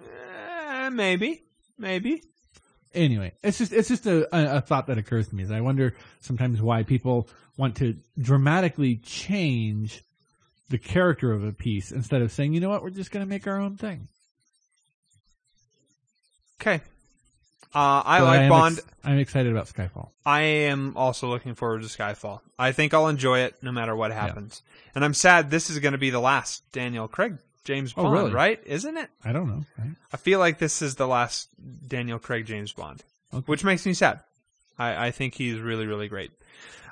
Eh, 0.69 0.89
maybe, 0.91 1.45
maybe. 1.79 2.23
Anyway, 2.97 3.33
it's 3.43 3.59
just 3.59 3.73
it's 3.73 3.89
just 3.89 4.07
a, 4.07 4.27
a, 4.33 4.61
thought 4.61 4.87
that 4.87 4.99
occurs 4.99 5.29
to 5.29 5.35
me. 5.37 5.43
Is 5.43 5.51
I 5.51 5.61
wonder 5.61 5.95
sometimes 6.21 6.63
why 6.63 6.83
people 6.83 7.29
want 7.57 7.77
to 7.77 7.97
dramatically 8.19 8.97
change 8.97 10.03
the 10.69 10.79
character 10.79 11.33
of 11.33 11.45
a 11.45 11.53
piece 11.53 11.93
instead 11.93 12.23
of 12.23 12.33
saying, 12.33 12.53
you 12.53 12.61
know 12.61 12.69
what, 12.69 12.83
we're 12.83 12.91
just 12.91 13.11
going 13.11 13.25
to 13.25 13.29
make 13.29 13.47
our 13.47 13.61
own 13.61 13.77
thing. 13.77 14.09
Okay. 16.61 16.81
Uh, 17.75 18.03
I 18.05 18.19
But 18.21 18.25
like 18.25 18.41
am 18.41 18.49
Bond. 18.49 18.79
ex- 18.79 18.87
I'm 19.05 19.19
excited 19.19 19.53
about 19.53 19.67
Skyfall. 19.67 20.11
I 20.25 20.41
am 20.43 20.97
also 20.97 21.29
looking 21.29 21.55
forward 21.55 21.83
to 21.83 21.89
Skyfall. 21.89 22.41
I 22.59 22.73
think 22.73 22.95
I'll 22.95 23.09
enjoy 23.09 23.41
it 23.41 23.55
no 23.63 23.71
matter 23.71 23.95
what 23.95 24.13
happens. 24.13 24.63
And 24.95 25.05
I'm 25.05 25.15
sad 25.15 25.51
this 25.51 25.69
is 25.69 25.79
going 25.79 25.93
to 25.93 25.99
be 25.99 26.11
the 26.11 26.21
last 26.21 26.63
Daniel 26.73 27.07
Craig 27.07 27.39
James 27.67 27.93
Oh, 27.97 28.05
Bond, 28.05 28.15
really? 28.15 28.33
right? 28.33 28.61
Isn't 28.65 28.97
it? 28.97 29.11
I 29.25 29.33
don't 29.33 29.49
know. 29.49 29.65
I 30.13 30.17
feel 30.17 30.39
like 30.39 30.59
this 30.59 30.81
is 30.81 30.95
the 30.95 31.07
last 31.07 31.49
Daniel 31.87 32.19
Craig 32.19 32.47
James 32.47 32.73
Bond, 32.73 33.03
Okay. 33.35 33.45
which 33.47 33.65
makes 33.65 33.85
me 33.85 33.93
sad. 33.93 34.21
I, 34.79 35.09
I 35.09 35.11
think 35.11 35.35
he's 35.35 35.59
really, 35.61 35.87
really 35.87 36.09
great. 36.09 36.31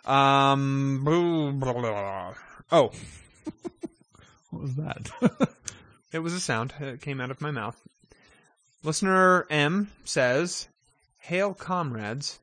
Um, 0.04 1.00
blah, 1.04 1.52
blah, 1.52 1.72
blah. 1.80 2.34
oh, 2.72 2.90
What 4.50 4.62
was 4.62 4.74
that? 4.76 5.10
it 6.12 6.18
was 6.18 6.32
a 6.32 6.40
sound. 6.40 6.74
It 6.80 7.00
came 7.00 7.20
out 7.20 7.30
of 7.30 7.40
my 7.40 7.50
mouth. 7.50 7.80
Listener 8.82 9.46
M 9.50 9.90
says, 10.04 10.68
Hail 11.18 11.54
comrades. 11.54 12.38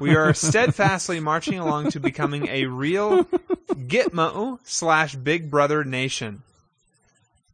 We 0.00 0.14
are 0.16 0.32
steadfastly 0.34 1.20
marching 1.20 1.58
along 1.58 1.90
to 1.92 2.00
becoming 2.00 2.46
a 2.48 2.66
real 2.66 3.24
Gitmo 3.24 4.58
slash 4.64 5.16
Big 5.16 5.50
Brother 5.50 5.82
nation. 5.84 6.42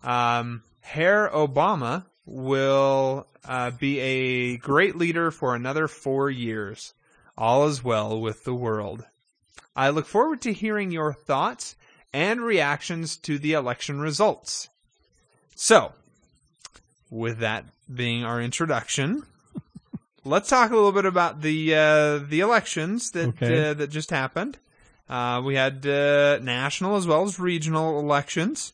Um, 0.03 0.63
Herr 0.81 1.29
Obama 1.31 2.05
will 2.25 3.27
uh, 3.45 3.71
be 3.73 3.99
a 4.01 4.57
great 4.59 4.97
leader 4.97 5.31
for 5.31 5.55
another 5.55 5.89
four 5.89 6.31
years. 6.31 6.95
All 7.39 7.67
is 7.67 7.85
well 7.85 8.21
with 8.21 8.45
the 8.45 8.55
world. 8.55 9.05
I 9.75 9.91
look 9.91 10.07
forward 10.07 10.41
to 10.43 10.53
hearing 10.53 10.91
your 10.91 11.13
thoughts 11.13 11.77
and 12.13 12.41
reactions 12.41 13.17
to 13.19 13.39
the 13.39 13.53
election 13.53 14.01
results. 14.01 14.69
So, 15.55 15.93
with 17.11 17.39
that 17.39 17.65
being 17.93 18.25
our 18.25 18.41
introduction, 18.41 19.25
let's 20.25 20.49
talk 20.49 20.71
a 20.71 20.75
little 20.75 20.93
bit 20.93 21.05
about 21.05 21.43
the 21.43 21.75
uh, 21.75 22.19
the 22.19 22.41
elections 22.41 23.11
that 23.11 23.29
Okay. 23.29 23.71
uh, 23.71 23.75
that 23.75 23.91
just 23.91 24.11
happened. 24.11 24.59
Uh, 25.09 25.43
we 25.45 25.55
had 25.55 25.87
uh, 25.87 26.39
national 26.39 26.97
as 26.97 27.07
well 27.07 27.23
as 27.25 27.39
regional 27.39 28.01
elections. 28.01 28.73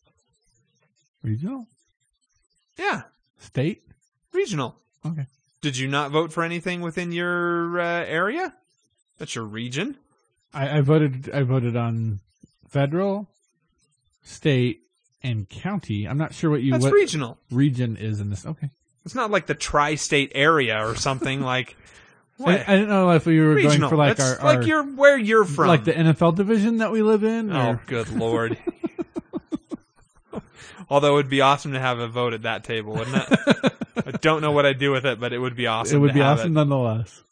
Regional? 1.22 1.66
Yeah, 2.78 3.02
State? 3.38 3.82
regional. 4.32 4.76
Okay. 5.06 5.26
Did 5.60 5.76
you 5.76 5.86
not 5.88 6.10
vote 6.10 6.32
for 6.32 6.42
anything 6.42 6.80
within 6.80 7.12
your 7.12 7.78
uh, 7.78 7.84
area? 8.04 8.54
That's 9.18 9.34
your 9.34 9.44
region. 9.44 9.96
I, 10.54 10.78
I 10.78 10.80
voted. 10.80 11.30
I 11.32 11.42
voted 11.42 11.76
on 11.76 12.20
federal, 12.68 13.28
state, 14.22 14.82
and 15.22 15.48
county. 15.48 16.06
I'm 16.08 16.18
not 16.18 16.34
sure 16.34 16.50
what 16.50 16.62
you 16.62 16.72
That's 16.72 16.84
what 16.84 16.92
regional. 16.92 17.38
region 17.50 17.96
is 17.96 18.20
in 18.20 18.30
this. 18.30 18.44
Okay. 18.46 18.70
It's 19.04 19.14
not 19.14 19.30
like 19.30 19.46
the 19.46 19.54
tri-state 19.54 20.32
area 20.34 20.84
or 20.86 20.94
something 20.96 21.40
like. 21.52 21.76
I, 22.40 22.42
What? 22.42 22.68
I 22.68 22.72
didn't 22.74 22.88
know 22.88 23.10
if 23.10 23.26
we 23.26 23.38
were 23.38 23.54
regional. 23.54 23.78
going 23.78 23.90
for 23.90 23.96
like 23.96 24.16
That's 24.16 24.40
our, 24.40 24.48
our 24.48 24.56
like 24.56 24.66
your 24.66 24.82
where 24.82 25.18
you're 25.18 25.44
from. 25.44 25.68
like 25.68 25.84
the 25.84 25.92
NFL 25.92 26.34
division 26.34 26.78
that 26.78 26.90
we 26.90 27.02
live 27.02 27.22
in. 27.22 27.52
Oh, 27.52 27.72
or- 27.72 27.82
good 27.86 28.08
lord. 28.10 28.58
Although 30.90 31.12
it 31.12 31.14
would 31.14 31.28
be 31.30 31.40
awesome 31.40 31.72
to 31.72 31.80
have 31.80 31.98
a 31.98 32.08
vote 32.08 32.32
at 32.34 32.42
that 32.42 32.64
table, 32.64 32.94
wouldn't 32.94 33.16
it? 33.16 33.72
I 34.06 34.10
don't 34.20 34.40
know 34.42 34.50
what 34.52 34.66
I'd 34.66 34.78
do 34.78 34.90
with 34.90 35.04
it, 35.06 35.20
but 35.20 35.32
it 35.32 35.38
would 35.38 35.56
be 35.56 35.66
awesome. 35.66 35.96
it 35.96 36.00
would 36.00 36.14
be 36.14 36.20
awesome 36.20 36.52
nonetheless. 36.54 37.22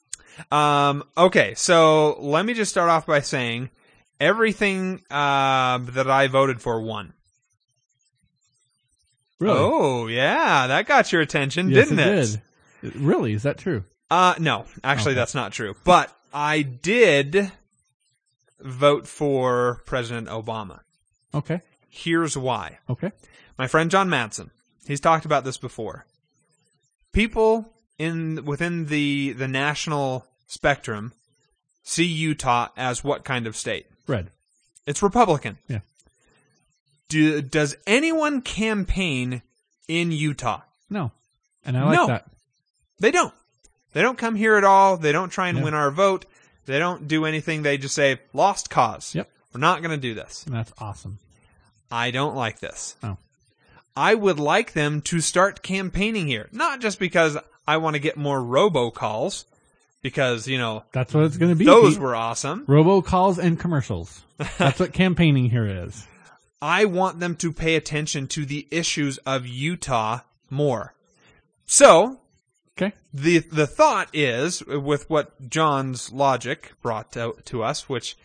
Um, 0.50 1.04
okay, 1.16 1.54
so 1.54 2.16
let 2.20 2.44
me 2.46 2.54
just 2.54 2.70
start 2.70 2.88
off 2.88 3.06
by 3.06 3.20
saying 3.20 3.70
everything 4.20 5.02
uh, 5.10 5.78
that 5.78 6.08
I 6.10 6.28
voted 6.28 6.60
for 6.62 6.80
won. 6.80 7.12
Really? 9.38 9.58
Oh, 9.58 10.06
yeah, 10.06 10.66
that 10.66 10.86
got 10.86 11.12
your 11.12 11.22
attention, 11.22 11.70
yes, 11.70 11.88
didn't 11.88 12.00
it? 12.00 12.18
it? 12.18 12.40
Did. 12.82 12.96
Really? 12.96 13.32
Is 13.32 13.42
that 13.44 13.58
true? 13.58 13.84
Uh, 14.10 14.34
no, 14.38 14.66
actually, 14.84 15.12
Okay. 15.12 15.20
that's 15.20 15.34
not 15.34 15.52
true. 15.52 15.74
But 15.84 16.14
I 16.32 16.62
did 16.62 17.50
vote 18.60 19.06
for 19.06 19.82
President 19.86 20.28
Obama. 20.28 20.80
Okay. 21.34 21.62
Here's 21.90 22.36
why. 22.38 22.78
Okay. 22.88 23.12
My 23.58 23.66
friend 23.66 23.90
John 23.90 24.08
Madsen, 24.08 24.50
he's 24.86 25.00
talked 25.00 25.24
about 25.26 25.44
this 25.44 25.58
before. 25.58 26.06
People 27.12 27.68
in 27.98 28.44
within 28.44 28.86
the 28.86 29.32
the 29.32 29.48
national 29.48 30.24
spectrum 30.46 31.12
see 31.82 32.04
Utah 32.04 32.68
as 32.76 33.02
what 33.04 33.24
kind 33.24 33.46
of 33.46 33.56
state? 33.56 33.86
Red. 34.06 34.30
It's 34.86 35.02
Republican. 35.02 35.58
Yeah. 35.68 35.80
Do, 37.08 37.42
does 37.42 37.76
anyone 37.86 38.40
campaign 38.40 39.42
in 39.88 40.12
Utah? 40.12 40.60
No. 40.88 41.10
And 41.64 41.76
I 41.76 41.84
like 41.84 41.96
No. 41.96 42.06
that. 42.06 42.26
They 43.00 43.10
don't. 43.10 43.34
They 43.92 44.02
don't 44.02 44.16
come 44.18 44.36
here 44.36 44.54
at 44.56 44.62
all. 44.64 44.96
They 44.96 45.10
don't 45.10 45.30
try 45.30 45.48
and 45.48 45.64
win 45.64 45.74
our 45.74 45.90
vote. 45.90 46.24
They 46.66 46.78
don't 46.78 47.08
do 47.08 47.24
anything. 47.24 47.62
They 47.62 47.78
just 47.78 47.94
say, 47.96 48.20
lost 48.32 48.70
cause. 48.70 49.14
Yep. 49.14 49.28
We're 49.52 49.60
not 49.60 49.82
going 49.82 49.90
to 49.90 49.96
do 50.00 50.14
this. 50.14 50.46
And 50.46 50.54
that's 50.54 50.72
awesome. 50.78 51.18
I 51.90 52.10
don't 52.10 52.36
like 52.36 52.60
this. 52.60 52.96
Oh. 53.02 53.16
I 53.96 54.14
would 54.14 54.38
like 54.38 54.72
them 54.72 55.00
to 55.02 55.20
start 55.20 55.62
campaigning 55.62 56.26
here. 56.28 56.48
Not 56.52 56.80
just 56.80 56.98
because 56.98 57.36
I 57.66 57.76
want 57.78 57.94
to 57.94 58.00
get 58.00 58.16
more 58.16 58.38
robocalls, 58.40 59.44
because, 60.02 60.46
you 60.48 60.56
know, 60.58 60.84
That's 60.92 61.12
what 61.12 61.24
it's 61.24 61.36
going 61.36 61.50
to 61.50 61.56
be. 61.56 61.64
those 61.66 61.94
Pete. 61.94 62.02
were 62.02 62.14
awesome. 62.14 62.64
robocalls 62.66 63.38
and 63.38 63.58
commercials. 63.58 64.22
That's 64.58 64.80
what 64.80 64.92
campaigning 64.92 65.50
here 65.50 65.66
is. 65.66 66.06
I 66.62 66.84
want 66.86 67.20
them 67.20 67.36
to 67.36 67.52
pay 67.52 67.74
attention 67.76 68.26
to 68.28 68.44
the 68.46 68.66
issues 68.70 69.18
of 69.18 69.46
Utah 69.46 70.20
more. 70.48 70.94
So, 71.66 72.18
Okay. 72.78 72.92
the 73.12 73.38
the 73.40 73.66
thought 73.66 74.08
is 74.14 74.64
with 74.64 75.08
what 75.10 75.50
John's 75.50 76.12
logic 76.12 76.72
brought 76.80 77.12
to, 77.12 77.34
to 77.46 77.62
us, 77.62 77.88
which 77.88 78.16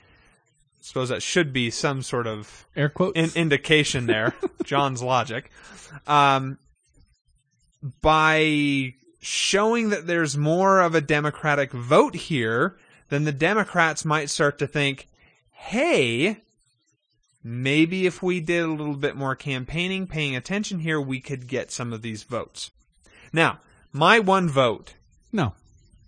suppose 0.85 1.09
that 1.09 1.23
should 1.23 1.51
be 1.51 1.71
some 1.71 2.03
sort 2.03 2.27
of 2.27 2.67
Air 2.75 2.89
quotes. 2.89 3.17
in, 3.17 3.31
indication 3.35 4.05
there, 4.05 4.35
John's 4.63 5.01
logic. 5.01 5.49
Um, 6.05 6.59
by 8.01 8.93
showing 9.19 9.89
that 9.89 10.05
there's 10.05 10.37
more 10.37 10.81
of 10.81 10.93
a 10.93 11.01
Democratic 11.01 11.71
vote 11.71 12.13
here, 12.13 12.77
then 13.09 13.23
the 13.23 13.31
Democrats 13.31 14.05
might 14.05 14.29
start 14.29 14.59
to 14.59 14.67
think, 14.67 15.07
hey, 15.49 16.41
maybe 17.43 18.05
if 18.05 18.21
we 18.21 18.39
did 18.39 18.63
a 18.63 18.67
little 18.67 18.95
bit 18.95 19.15
more 19.15 19.35
campaigning, 19.35 20.05
paying 20.05 20.35
attention 20.35 20.79
here, 20.79 21.01
we 21.01 21.19
could 21.19 21.47
get 21.47 21.71
some 21.71 21.93
of 21.93 22.03
these 22.03 22.21
votes. 22.21 22.69
Now, 23.33 23.59
my 23.91 24.19
one 24.19 24.47
vote 24.47 24.93
no. 25.31 25.53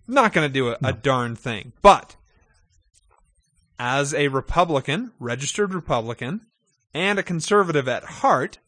not 0.07 0.33
going 0.33 0.47
to 0.47 0.53
do 0.53 0.69
a, 0.69 0.77
a 0.83 0.93
darn 0.93 1.35
thing. 1.35 1.73
But 1.81 2.15
as 3.79 4.13
a 4.13 4.27
Republican, 4.29 5.11
registered 5.19 5.73
Republican, 5.73 6.41
and 6.93 7.19
a 7.19 7.23
conservative 7.23 7.87
at 7.87 8.03
heart, 8.03 8.59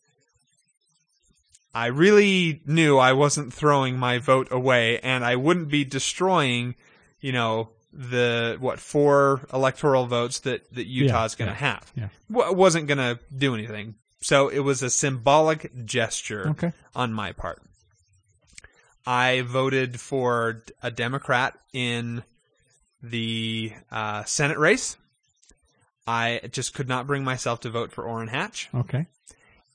I 1.73 1.87
really 1.87 2.61
knew 2.65 2.97
I 2.97 3.13
wasn't 3.13 3.53
throwing 3.53 3.97
my 3.97 4.17
vote 4.17 4.47
away 4.51 4.99
and 4.99 5.23
I 5.23 5.35
wouldn't 5.35 5.69
be 5.69 5.85
destroying, 5.85 6.75
you 7.21 7.31
know, 7.31 7.69
the, 7.93 8.57
what, 8.59 8.79
four 8.79 9.47
electoral 9.53 10.05
votes 10.05 10.39
that, 10.41 10.71
that 10.73 10.85
Utah's 10.87 11.35
going 11.35 11.47
to 11.49 11.53
yeah, 11.53 11.59
have. 11.73 11.91
yeah. 11.95 12.09
W- 12.31 12.53
wasn't 12.53 12.87
going 12.87 12.97
to 12.97 13.19
do 13.35 13.53
anything. 13.55 13.95
So 14.21 14.49
it 14.49 14.59
was 14.59 14.83
a 14.83 14.89
symbolic 14.89 15.85
gesture 15.85 16.49
Okay. 16.49 16.71
on 16.95 17.13
my 17.13 17.31
part. 17.31 17.61
I 19.05 19.41
voted 19.41 19.99
for 19.99 20.63
a 20.83 20.91
Democrat 20.91 21.57
in 21.73 22.23
the 23.01 23.73
uh, 23.91 24.23
Senate 24.23 24.57
race. 24.57 24.97
I 26.07 26.41
just 26.51 26.73
could 26.73 26.87
not 26.87 27.07
bring 27.07 27.23
myself 27.23 27.59
to 27.61 27.69
vote 27.69 27.91
for 27.91 28.03
Orrin 28.03 28.29
Hatch. 28.29 28.69
Okay. 28.73 29.05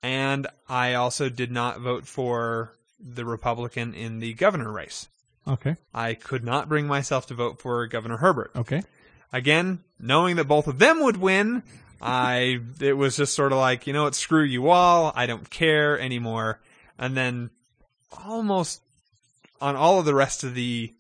And 0.03 0.47
I 0.69 0.95
also 0.95 1.29
did 1.29 1.51
not 1.51 1.81
vote 1.81 2.07
for 2.07 2.75
the 3.01 3.25
Republican 3.25 3.95
in 3.95 4.19
the 4.19 4.35
governor 4.35 4.71
race. 4.71 5.09
Okay. 5.47 5.77
I 5.93 6.15
could 6.15 6.45
not 6.45 6.69
bring 6.69 6.87
myself 6.87 7.27
to 7.27 7.35
vote 7.35 7.61
for 7.61 7.87
Governor 7.87 8.17
Herbert. 8.17 8.51
Okay. 8.57 8.83
Again, 9.33 9.81
knowing 9.99 10.37
that 10.37 10.49
both 10.49 10.67
of 10.67 10.79
them 10.79 11.03
would 11.03 11.17
win, 11.17 11.63
I 12.03 12.61
it 12.81 12.95
was 12.95 13.17
just 13.17 13.35
sort 13.35 13.53
of 13.53 13.59
like, 13.59 13.87
you 13.87 13.93
know 13.93 14.05
what, 14.05 14.15
screw 14.15 14.43
you 14.43 14.69
all, 14.71 15.13
I 15.15 15.27
don't 15.27 15.49
care 15.49 15.99
anymore. 15.99 16.61
And 16.99 17.17
then 17.17 17.51
almost 18.25 18.83
on 19.61 19.77
all 19.77 19.99
of 19.99 20.05
the 20.05 20.15
rest 20.15 20.45
of 20.45 20.55
the 20.55 20.93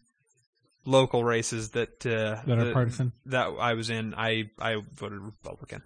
local 0.84 1.24
races 1.24 1.70
that 1.70 2.04
uh, 2.06 2.42
That 2.46 2.58
are 2.58 2.72
partisan? 2.72 3.12
that 3.26 3.46
I 3.58 3.74
was 3.74 3.90
in, 3.90 4.14
I 4.14 4.50
I 4.58 4.82
voted 4.94 5.20
Republican. 5.20 5.82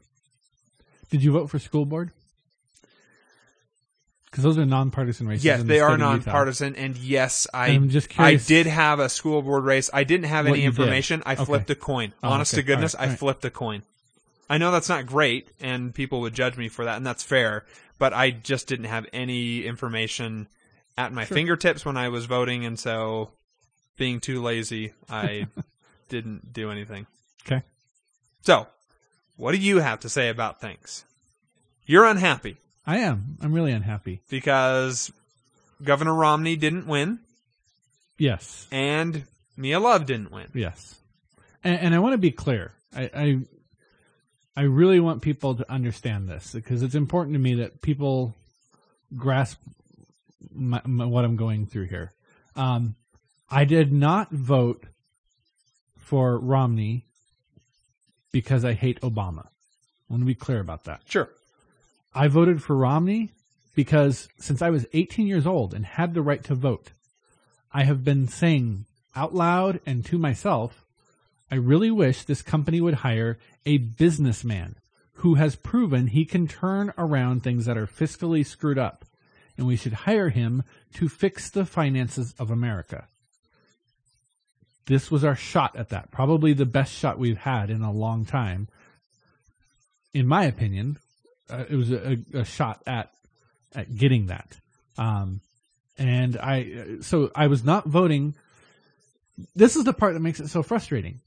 Did 1.10 1.22
you 1.22 1.32
vote 1.32 1.48
for 1.50 1.58
school 1.58 1.86
board? 1.86 2.10
Because 4.30 4.44
those 4.44 4.58
are 4.58 4.66
nonpartisan 4.66 5.26
races. 5.26 5.44
Yes, 5.44 5.60
in 5.60 5.66
the 5.66 5.72
they 5.72 5.80
are 5.80 5.96
nonpartisan, 5.96 6.76
and 6.76 6.96
yes, 6.98 7.46
I 7.54 7.68
I'm 7.68 7.88
just 7.88 8.18
I 8.20 8.34
did 8.34 8.66
have 8.66 9.00
a 9.00 9.08
school 9.08 9.40
board 9.40 9.64
race. 9.64 9.88
I 9.92 10.04
didn't 10.04 10.26
have 10.26 10.46
any 10.46 10.58
you 10.58 10.70
did. 10.70 10.78
information. 10.78 11.22
I 11.24 11.32
Okay. 11.32 11.44
flipped 11.46 11.70
a 11.70 11.74
coin. 11.74 12.12
Oh, 12.22 12.28
Honest 12.30 12.52
okay. 12.52 12.60
to 12.62 12.66
goodness, 12.66 12.94
right, 12.94 13.06
I 13.06 13.10
right. 13.10 13.18
flipped 13.18 13.44
a 13.46 13.50
coin. 13.50 13.82
I 14.50 14.58
know 14.58 14.70
that's 14.70 14.88
not 14.88 15.06
great, 15.06 15.50
and 15.60 15.94
people 15.94 16.20
would 16.20 16.34
judge 16.34 16.56
me 16.58 16.68
for 16.68 16.84
that, 16.84 16.96
and 16.98 17.06
that's 17.06 17.22
fair. 17.22 17.64
But 17.98 18.12
I 18.12 18.30
just 18.30 18.66
didn't 18.68 18.86
have 18.86 19.06
any 19.14 19.64
information 19.64 20.46
at 20.98 21.12
my 21.12 21.24
fingertips 21.24 21.84
when 21.86 21.96
I 21.96 22.10
was 22.10 22.26
voting, 22.26 22.66
and 22.66 22.78
so 22.78 23.30
being 23.98 24.20
too 24.20 24.42
lazy, 24.42 24.94
I 25.10 25.46
didn't 26.08 26.52
do 26.54 26.70
anything. 26.70 27.06
Okay. 27.46 27.62
So, 28.40 28.66
what 29.36 29.52
do 29.52 29.58
you 29.58 29.78
have 29.80 30.00
to 30.00 30.08
say 30.08 30.30
about 30.30 30.60
things? 30.60 31.04
You're 31.84 32.04
unhappy 32.06 32.56
I 32.86 32.98
am. 32.98 33.36
I'm 33.42 33.52
really 33.52 33.72
unhappy. 33.72 34.22
because 34.30 35.12
Governor 35.82 36.14
Romney 36.14 36.56
didn't 36.56 36.86
win 36.86 37.18
Yes. 38.16 38.66
and 38.72 39.24
Mia 39.56 39.78
Love 39.78 40.06
didn't 40.06 40.30
win. 40.32 40.48
Yes. 40.54 40.98
And, 41.62 41.78
and 41.78 41.94
I 41.94 41.98
want 41.98 42.14
to 42.14 42.18
be 42.18 42.30
clear. 42.30 42.72
I, 42.96 43.10
I 43.14 43.38
I 44.56 44.62
really 44.62 44.98
want 44.98 45.22
people 45.22 45.54
to 45.54 45.70
understand 45.70 46.28
this 46.28 46.52
because 46.52 46.82
it's 46.82 46.96
important 46.96 47.34
to 47.34 47.38
me 47.38 47.54
that 47.56 47.80
people 47.80 48.34
grasp 49.16 49.58
my, 50.52 50.80
my, 50.84 51.04
what 51.04 51.24
I'm 51.24 51.36
going 51.36 51.66
through 51.66 51.84
here. 51.86 52.12
Um, 52.56 52.96
I 53.50 53.64
did 53.64 53.92
not 53.92 54.30
vote 54.30 54.84
for 55.96 56.38
Romney 56.38 57.06
because 58.30 58.64
I 58.64 58.74
hate 58.74 59.00
Obama. 59.00 59.46
I 59.46 60.10
want 60.10 60.22
to 60.22 60.26
be 60.26 60.34
clear 60.34 60.60
about 60.60 60.84
that. 60.84 61.02
Sure. 61.06 61.30
I 62.14 62.28
voted 62.28 62.62
for 62.62 62.76
Romney 62.76 63.32
because 63.74 64.28
since 64.38 64.60
I 64.60 64.70
was 64.70 64.86
18 64.92 65.26
years 65.26 65.46
old 65.46 65.72
and 65.72 65.84
had 65.84 66.14
the 66.14 66.22
right 66.22 66.42
to 66.44 66.54
vote, 66.54 66.90
I 67.72 67.84
have 67.84 68.04
been 68.04 68.28
saying 68.28 68.86
out 69.14 69.34
loud 69.34 69.80
and 69.86 70.04
to 70.06 70.18
myself, 70.18 70.84
I 71.50 71.54
really 71.54 71.90
wish 71.90 72.24
this 72.24 72.42
company 72.42 72.80
would 72.80 72.94
hire 72.94 73.38
a 73.64 73.78
businessman 73.78 74.76
who 75.14 75.34
has 75.34 75.56
proven 75.56 76.08
he 76.08 76.24
can 76.24 76.46
turn 76.46 76.92
around 76.98 77.42
things 77.42 77.64
that 77.64 77.78
are 77.78 77.86
fiscally 77.86 78.44
screwed 78.44 78.78
up. 78.78 79.04
And 79.56 79.66
we 79.66 79.76
should 79.76 79.92
hire 79.92 80.28
him 80.28 80.62
to 80.94 81.08
fix 81.08 81.50
the 81.50 81.64
finances 81.64 82.34
of 82.38 82.50
America. 82.50 83.08
This 84.88 85.10
was 85.10 85.22
our 85.22 85.36
shot 85.36 85.76
at 85.76 85.90
that. 85.90 86.10
Probably 86.10 86.54
the 86.54 86.64
best 86.64 86.94
shot 86.94 87.18
we've 87.18 87.36
had 87.36 87.68
in 87.68 87.82
a 87.82 87.92
long 87.92 88.24
time. 88.24 88.68
In 90.14 90.26
my 90.26 90.44
opinion, 90.44 90.98
uh, 91.50 91.64
it 91.68 91.76
was 91.76 91.92
a, 91.92 92.16
a 92.32 92.44
shot 92.44 92.82
at 92.86 93.12
at 93.74 93.94
getting 93.94 94.26
that. 94.26 94.58
Um, 94.96 95.42
and 95.98 96.38
I 96.38 97.00
so 97.02 97.30
I 97.34 97.48
was 97.48 97.64
not 97.64 97.86
voting. 97.86 98.34
This 99.54 99.76
is 99.76 99.84
the 99.84 99.92
part 99.92 100.14
that 100.14 100.20
makes 100.20 100.40
it 100.40 100.48
so 100.48 100.62
frustrating. 100.62 101.20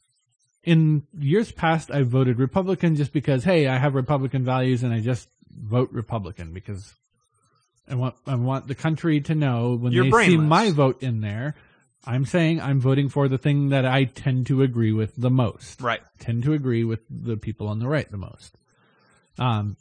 In 0.64 1.04
years 1.18 1.52
past, 1.52 1.92
I 1.92 2.02
voted 2.02 2.40
Republican 2.40 2.96
just 2.96 3.14
because 3.14 3.44
hey, 3.44 3.68
I 3.68 3.78
have 3.78 3.94
Republican 3.94 4.44
values, 4.44 4.82
and 4.82 4.92
I 4.92 5.02
just 5.02 5.30
vote 5.56 5.90
Republican 5.92 6.52
because 6.52 6.96
I 7.88 7.94
want 7.94 8.16
I 8.26 8.34
want 8.34 8.68
the 8.68 8.76
country 8.76 9.22
to 9.22 9.36
know 9.36 9.76
when 9.76 9.92
You're 9.92 10.10
they 10.10 10.26
see 10.26 10.38
my 10.38 10.72
vote 10.72 11.04
in 11.04 11.22
there. 11.22 11.54
I'm 12.06 12.26
saying 12.26 12.60
I'm 12.62 12.80
voting 12.80 13.10
for 13.10 13.28
the 13.28 13.38
thing 13.38 13.70
that 13.70 13.86
I 13.86 14.06
tend 14.06 14.48
to 14.48 14.64
agree 14.64 14.92
with 14.92 15.16
the 15.16 15.30
most 15.30 15.82
Right. 15.82 16.02
tend 16.20 16.44
to 16.44 16.54
agree 16.54 16.84
with 16.84 17.02
the 17.10 17.38
people 17.38 17.68
on 17.68 17.80
the 17.80 17.88
right 17.88 18.10
the 18.10 18.18
most. 18.18 18.58
Um, 19.38 19.78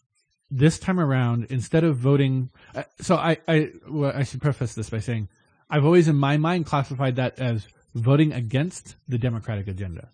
this 0.51 0.79
time 0.79 1.01
around, 1.01 1.47
instead 1.49 1.85
of 1.85 1.97
voting, 1.97 2.51
uh, 2.75 2.83
so 3.01 3.17
I, 3.17 3.39
I, 3.49 3.71
well, 3.89 4.13
I 4.15 4.25
should 4.25 4.43
preface 4.43 4.75
this 4.75 4.91
by 4.91 4.99
saying, 4.99 5.29
I've 5.71 5.85
always 5.85 6.09
in 6.09 6.17
my 6.17 6.37
mind 6.37 6.67
classified 6.67 7.17
that 7.17 7.39
as 7.39 7.69
voting 7.95 8.33
against 8.33 8.97
the 9.09 9.19
Democratic 9.19 9.69
agenda 9.69 10.09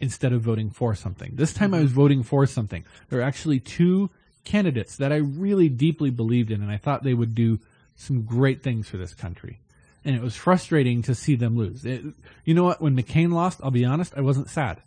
instead 0.00 0.32
of 0.32 0.42
voting 0.42 0.70
for 0.70 0.94
something. 0.94 1.32
This 1.34 1.52
time 1.54 1.72
I 1.74 1.80
was 1.80 1.92
voting 1.92 2.22
for 2.22 2.46
something. 2.46 2.84
There 3.08 3.20
are 3.20 3.22
actually 3.22 3.60
two 3.60 4.10
candidates 4.44 4.96
that 4.96 5.12
I 5.12 5.16
really 5.16 5.68
deeply 5.68 6.10
believed 6.10 6.50
in, 6.50 6.62
and 6.62 6.70
I 6.70 6.76
thought 6.76 7.02
they 7.02 7.14
would 7.14 7.34
do 7.34 7.60
some 7.94 8.22
great 8.22 8.62
things 8.62 8.88
for 8.88 8.96
this 8.96 9.14
country. 9.14 9.60
And 10.06 10.14
it 10.16 10.22
was 10.22 10.34
frustrating 10.36 11.02
to 11.02 11.14
see 11.14 11.34
them 11.34 11.56
lose. 11.58 11.84
It, 11.84 12.02
you 12.44 12.54
know 12.54 12.64
what? 12.64 12.80
When 12.80 12.96
McCain 12.96 13.32
lost, 13.32 13.60
I'll 13.62 13.70
be 13.70 13.84
honest, 13.84 14.14
I 14.16 14.20
wasn't 14.22 14.48
sad 14.48 14.80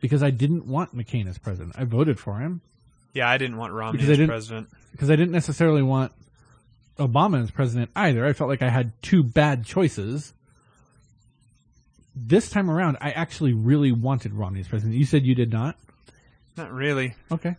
because 0.00 0.22
I 0.22 0.30
didn't 0.30 0.66
want 0.66 0.96
McCain 0.96 1.28
as 1.28 1.36
president. 1.38 1.74
I 1.76 1.84
voted 1.84 2.18
for 2.18 2.38
him 2.38 2.60
Yeah, 3.12 3.28
I 3.28 3.36
didn't 3.36 3.56
want 3.56 3.72
Romney 3.72 4.00
Because 4.00 4.18
as 4.20 4.26
president. 4.26 4.68
because 4.92 5.10
I 5.10 5.16
didn't 5.16 5.32
necessarily 5.32 5.82
want 5.82 6.12
Obama 6.98 7.42
as 7.42 7.50
president 7.50 7.90
either. 7.96 8.24
I 8.24 8.32
felt 8.32 8.48
like 8.48 8.62
I 8.62 8.68
had 8.70 8.92
two 9.02 9.22
bad 9.24 9.64
choices. 9.66 10.32
This 12.14 12.48
time 12.48 12.70
around, 12.70 12.96
I 13.00 13.10
actually 13.10 13.52
really 13.54 13.90
wanted 13.90 14.32
Romney 14.34 14.60
as 14.60 14.68
president. 14.68 14.96
You 14.96 15.04
said 15.04 15.26
you 15.26 15.34
did 15.34 15.52
not. 15.52 15.76
Not 16.56 16.70
really. 16.72 17.16
Okay. 17.32 17.56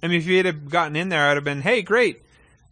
I 0.00 0.06
mean, 0.06 0.18
if 0.18 0.26
you 0.26 0.36
had 0.44 0.70
gotten 0.70 0.94
in 0.94 1.08
there, 1.08 1.28
I'd 1.28 1.36
have 1.36 1.42
been, 1.44 1.60
hey, 1.62 1.82
great. 1.82 2.22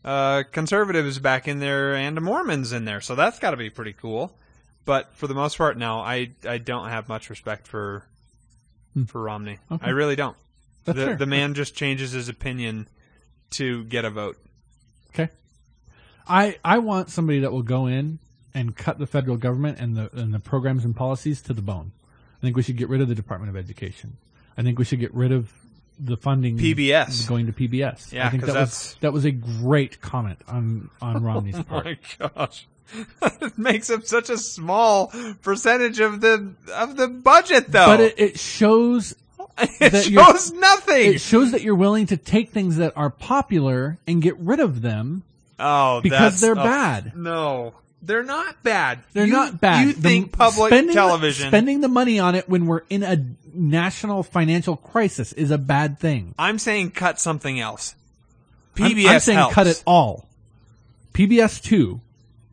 Uh, 0.05 0.43
conservatives 0.51 1.19
back 1.21 1.47
in 1.47 1.61
there 1.61 1.95
and 1.95 2.17
the 2.17 2.21
Mormons 2.21 2.73
in 2.73 2.85
there, 2.85 3.01
so 3.01 3.15
that's 3.15 3.39
got 3.39 3.53
to 3.53 3.57
be 3.57 3.71
pretty 3.71 3.93
cool. 3.93 4.37
But 4.85 5.15
for 5.15 5.29
the 5.29 5.35
most 5.35 5.57
part, 5.57 5.79
no, 5.79 6.01
I 6.01 6.33
I 6.49 6.59
don't 6.59 6.89
have 6.89 7.09
much 7.09 7.31
respect 7.31 7.67
for 7.69 8.05
Hmm. 8.95 9.05
for 9.05 9.23
Romney. 9.23 9.59
Okay. 9.71 9.87
I 9.87 9.91
really 9.91 10.17
don't. 10.17 10.37
That's 10.85 10.99
the 10.99 11.07
fair. 11.07 11.17
the 11.17 11.27
man 11.27 11.55
just 11.55 11.75
changes 11.77 12.13
his 12.13 12.29
opinion 12.29 12.89
to 13.51 13.85
get 13.85 14.05
a 14.05 14.11
vote. 14.11 14.37
Okay. 15.11 15.31
I 16.27 16.59
I 16.65 16.79
want 16.79 17.09
somebody 17.11 17.39
that 17.41 17.53
will 17.53 17.63
go 17.63 17.87
in 17.87 18.19
and 18.55 18.77
cut 18.77 18.99
the 18.99 19.07
federal 19.07 19.37
government 19.37 19.79
and 19.79 19.97
the 19.97 20.11
and 20.13 20.35
the 20.35 20.41
programs 20.41 20.85
and 20.85 20.95
policies 20.97 21.41
to 21.43 21.55
the 21.55 21.63
bone. 21.63 21.93
I 22.39 22.41
think 22.41 22.57
we 22.57 22.63
should 22.63 22.77
get 22.77 22.89
rid 22.89 23.01
of 23.01 23.09
the 23.09 23.15
Department 23.15 23.51
of 23.51 23.57
Education. 23.57 24.17
I 24.59 24.63
think 24.63 24.79
we 24.79 24.85
should 24.85 25.01
get 25.01 25.15
rid 25.15 25.31
of 25.33 25.53
the 26.05 26.17
funding 26.17 26.59
PBS. 26.59 27.29
going 27.29 27.47
to 27.47 27.53
PBS. 27.53 28.13
Yeah, 28.13 28.27
I 28.27 28.31
think 28.31 28.45
that 28.45 28.55
was 28.55 28.97
that 29.01 29.13
was 29.13 29.25
a 29.25 29.31
great 29.31 30.01
comment 30.01 30.39
on 30.49 30.91
on 31.01 31.23
Romney's 31.25 31.57
Oh 31.57 31.63
part. 31.63 31.87
Oh 31.87 31.91
my 32.21 32.29
gosh. 32.35 32.67
it 33.41 33.57
makes 33.57 33.89
up 33.89 34.05
such 34.05 34.29
a 34.29 34.37
small 34.37 35.13
percentage 35.43 36.01
of 36.01 36.21
the 36.21 36.53
of 36.75 36.97
the 36.97 37.09
budget 37.09 37.69
though. 37.69 37.87
But 37.87 38.01
it, 38.01 38.15
it 38.19 38.39
shows 38.39 39.15
it 39.59 40.13
shows 40.13 40.53
nothing. 40.53 41.15
it 41.15 41.21
shows 41.21 41.53
that 41.53 41.63
you're 41.63 41.75
willing 41.75 42.07
to 42.07 42.17
take 42.17 42.51
things 42.51 42.77
that 42.77 42.93
are 42.97 43.11
popular 43.11 43.99
and 44.07 44.21
get 44.21 44.37
rid 44.39 44.61
of 44.61 44.83
them. 44.83 45.23
oh, 45.59 46.01
because 46.03 46.41
they're 46.41 46.53
a- 46.53 46.57
bad. 46.57 47.17
No, 47.17 47.75
they're 48.03 48.23
not 48.25 48.63
bad. 48.63 49.01
They're 49.13 49.27
You- 49.27 49.33
not 49.33 49.61
bad. 49.61 49.87
You 49.87 49.93
The- 49.95 50.01
think 50.01 50.33
public 50.33 50.71
spending 50.73 50.95
television? 50.95 51.49
spending 51.49 51.81
the 51.81 51.89
money 51.89 52.19
on 52.19 52.35
it 52.35 52.49
when 52.49 52.67
we're 52.67 52.83
in 52.91 53.03
a 53.03 53.25
national 53.55 54.23
financial 54.23 54.77
crisis 54.77 55.33
is 55.33 55.51
a 55.51 55.59
bad 55.59 55.99
thing. 55.99 56.35
I'm 56.39 56.59
saying 56.59 56.91
cut 56.93 57.21
something 57.21 57.61
else. 57.61 57.95
I'm- 58.79 58.91
PBS 58.91 59.09
I'm, 59.15 59.21
saying 59.21 59.39
helps. 59.39 59.55
cut 59.55 59.67
it 59.67 59.83
all. 59.87 60.29
PBS 61.15 61.61
too, 61.61 62.01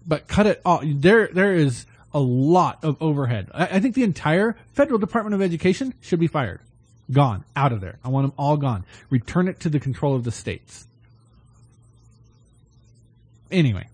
but 0.06 0.28
cut 0.28 0.45
it 0.45 0.62
all. 0.66 0.82
There, 0.84 1.30
there 1.32 1.56
is 1.56 1.86
a 2.14 2.20
lot 2.20 2.84
of 2.84 2.97
overhead. 3.02 3.50
I, 3.54 3.66
I 3.68 3.80
think 3.80 3.95
the 3.95 4.04
entire 4.04 4.56
federal 4.74 5.00
Department 5.00 5.34
of 5.34 5.41
Education 5.41 5.93
should 6.02 6.20
be 6.20 6.28
fired, 6.28 6.60
gone, 7.12 7.45
out 7.56 7.72
of 7.72 7.80
there. 7.82 8.00
I 8.04 8.10
want 8.10 8.26
them 8.26 8.34
all 8.38 8.58
gone. 8.58 8.84
Return 9.10 9.47
it 9.47 9.60
to 9.62 9.70
the 9.70 9.80
control 9.80 10.16
of 10.16 10.24
the 10.26 10.32
states. 10.32 10.88
Anyway, 13.52 13.88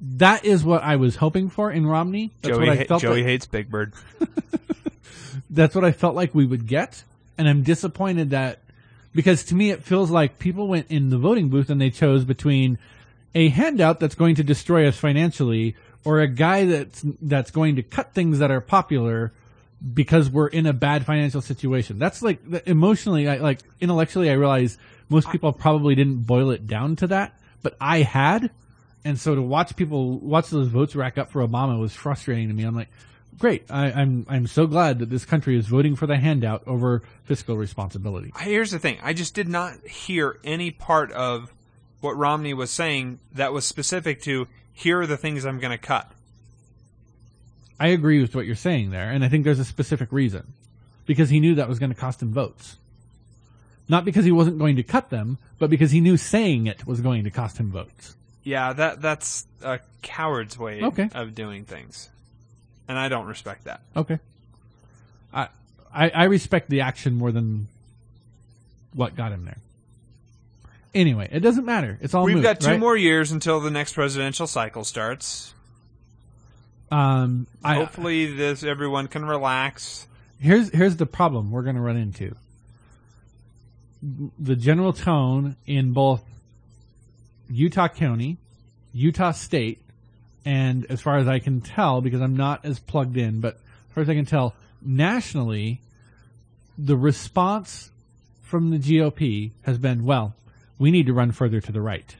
that 0.00 0.44
is 0.44 0.64
what 0.64 0.82
I 0.82 0.96
was 0.96 1.16
hoping 1.16 1.50
for 1.50 1.70
in 1.70 1.86
Romney. 1.86 2.32
That's 2.42 2.56
Joey, 2.56 2.66
what 2.66 2.72
I 2.72 2.80
ha- 2.80 2.84
felt. 2.84 3.02
Joey 3.02 3.22
that- 3.22 3.28
hates 3.28 3.46
Big 3.46 3.70
Bird. 3.70 3.92
that's 5.50 5.74
what 5.74 5.84
I 5.84 5.92
felt 5.92 6.14
like 6.14 6.34
we 6.34 6.46
would 6.46 6.66
get, 6.66 7.04
and 7.36 7.48
I'm 7.48 7.62
disappointed 7.62 8.30
that 8.30 8.60
because 9.14 9.44
to 9.44 9.54
me 9.54 9.70
it 9.70 9.82
feels 9.82 10.10
like 10.10 10.38
people 10.38 10.68
went 10.68 10.90
in 10.90 11.10
the 11.10 11.18
voting 11.18 11.48
booth 11.48 11.70
and 11.70 11.80
they 11.80 11.90
chose 11.90 12.24
between 12.24 12.78
a 13.34 13.48
handout 13.48 14.00
that's 14.00 14.14
going 14.14 14.36
to 14.36 14.44
destroy 14.44 14.86
us 14.88 14.96
financially 14.96 15.76
or 16.04 16.20
a 16.20 16.28
guy 16.28 16.64
that's 16.64 17.04
that's 17.20 17.50
going 17.50 17.76
to 17.76 17.82
cut 17.82 18.14
things 18.14 18.38
that 18.38 18.50
are 18.50 18.60
popular 18.60 19.32
because 19.94 20.28
we're 20.28 20.48
in 20.48 20.66
a 20.66 20.72
bad 20.72 21.06
financial 21.06 21.40
situation. 21.40 21.98
That's 21.98 22.22
like 22.22 22.40
emotionally, 22.66 23.28
I, 23.28 23.36
like 23.38 23.60
intellectually, 23.80 24.30
I 24.30 24.34
realize 24.34 24.78
most 25.08 25.30
people 25.30 25.52
probably 25.52 25.94
didn't 25.94 26.26
boil 26.26 26.50
it 26.50 26.66
down 26.66 26.96
to 26.96 27.06
that, 27.08 27.38
but 27.62 27.76
I 27.80 28.02
had. 28.02 28.50
And 29.04 29.18
so 29.18 29.34
to 29.34 29.42
watch 29.42 29.76
people 29.76 30.18
watch 30.18 30.50
those 30.50 30.68
votes 30.68 30.94
rack 30.94 31.16
up 31.18 31.30
for 31.30 31.46
Obama 31.46 31.80
was 31.80 31.94
frustrating 31.94 32.48
to 32.48 32.54
me. 32.54 32.64
I'm 32.64 32.74
like, 32.74 32.90
great. 33.38 33.64
I, 33.70 33.90
I'm 33.92 34.26
I'm 34.28 34.46
so 34.46 34.66
glad 34.66 34.98
that 34.98 35.10
this 35.10 35.24
country 35.24 35.56
is 35.58 35.66
voting 35.66 35.96
for 35.96 36.06
the 36.06 36.16
handout 36.16 36.62
over 36.66 37.02
fiscal 37.24 37.56
responsibility. 37.56 38.32
Here's 38.38 38.70
the 38.70 38.78
thing. 38.78 38.98
I 39.02 39.12
just 39.12 39.34
did 39.34 39.48
not 39.48 39.86
hear 39.86 40.38
any 40.44 40.70
part 40.70 41.10
of 41.12 41.52
what 42.00 42.16
Romney 42.16 42.54
was 42.54 42.70
saying 42.70 43.20
that 43.32 43.52
was 43.52 43.66
specific 43.66 44.22
to 44.22 44.46
here 44.72 45.00
are 45.00 45.06
the 45.06 45.16
things 45.16 45.44
I'm 45.44 45.58
going 45.58 45.76
to 45.76 45.78
cut. 45.78 46.10
I 47.78 47.88
agree 47.88 48.20
with 48.20 48.34
what 48.34 48.46
you're 48.46 48.56
saying 48.56 48.90
there, 48.90 49.10
and 49.10 49.24
I 49.24 49.28
think 49.28 49.44
there's 49.44 49.58
a 49.58 49.64
specific 49.64 50.12
reason 50.12 50.52
because 51.06 51.30
he 51.30 51.40
knew 51.40 51.54
that 51.54 51.68
was 51.68 51.78
going 51.78 51.90
to 51.90 51.98
cost 51.98 52.22
him 52.22 52.32
votes. 52.32 52.76
Not 53.88 54.04
because 54.04 54.24
he 54.24 54.32
wasn't 54.32 54.58
going 54.58 54.76
to 54.76 54.82
cut 54.82 55.10
them, 55.10 55.38
but 55.58 55.70
because 55.70 55.90
he 55.90 56.00
knew 56.00 56.16
saying 56.16 56.66
it 56.66 56.86
was 56.86 57.00
going 57.00 57.24
to 57.24 57.30
cost 57.30 57.58
him 57.58 57.70
votes. 57.70 58.16
Yeah, 58.42 58.72
that 58.72 59.02
that's 59.02 59.46
a 59.62 59.80
coward's 60.02 60.58
way 60.58 60.82
Okay. 60.82 61.08
of 61.14 61.34
doing 61.34 61.64
things. 61.64 62.08
And 62.88 62.98
I 62.98 63.08
don't 63.08 63.26
respect 63.26 63.64
that. 63.64 63.82
Okay. 63.94 64.18
I, 65.32 65.48
I 65.94 66.10
I 66.10 66.24
respect 66.24 66.68
the 66.70 66.80
action 66.80 67.14
more 67.14 67.30
than 67.32 67.68
what 68.94 69.14
got 69.14 69.30
him 69.32 69.44
there. 69.44 69.58
Anyway, 70.92 71.28
it 71.30 71.40
doesn't 71.40 71.64
matter. 71.64 71.98
It's 72.00 72.14
all 72.14 72.24
We've 72.24 72.34
moot, 72.36 72.42
got 72.42 72.60
two 72.60 72.70
right? 72.70 72.80
more 72.80 72.96
years 72.96 73.30
until 73.30 73.60
the 73.60 73.70
next 73.70 73.92
presidential 73.92 74.48
cycle 74.48 74.82
starts. 74.82 75.54
Um, 76.90 77.46
I, 77.62 77.74
Hopefully, 77.76 78.34
this 78.34 78.64
everyone 78.64 79.06
can 79.06 79.24
relax. 79.24 80.08
here's 80.40 80.70
here's 80.70 80.96
the 80.96 81.06
problem 81.06 81.52
we're 81.52 81.62
going 81.62 81.76
to 81.76 81.82
run 81.82 81.96
into. 81.96 82.34
The 84.02 84.56
general 84.56 84.92
tone 84.92 85.54
in 85.66 85.92
both 85.92 86.24
Utah 87.50 87.88
County, 87.88 88.38
Utah 88.92 89.32
State, 89.32 89.80
and 90.44 90.86
as 90.90 91.00
far 91.00 91.18
as 91.18 91.28
I 91.28 91.38
can 91.38 91.60
tell, 91.60 92.00
because 92.00 92.20
I'm 92.20 92.36
not 92.36 92.64
as 92.64 92.78
plugged 92.78 93.16
in, 93.16 93.40
but 93.40 93.54
as 93.54 93.94
far 93.94 94.02
as 94.02 94.08
I 94.08 94.14
can 94.14 94.24
tell, 94.24 94.54
nationally, 94.80 95.80
the 96.78 96.96
response 96.96 97.90
from 98.42 98.70
the 98.70 98.78
GOP 98.78 99.50
has 99.62 99.78
been, 99.78 100.04
well, 100.04 100.34
we 100.78 100.90
need 100.90 101.06
to 101.06 101.12
run 101.12 101.32
further 101.32 101.60
to 101.60 101.72
the 101.72 101.80
right. 101.80 102.16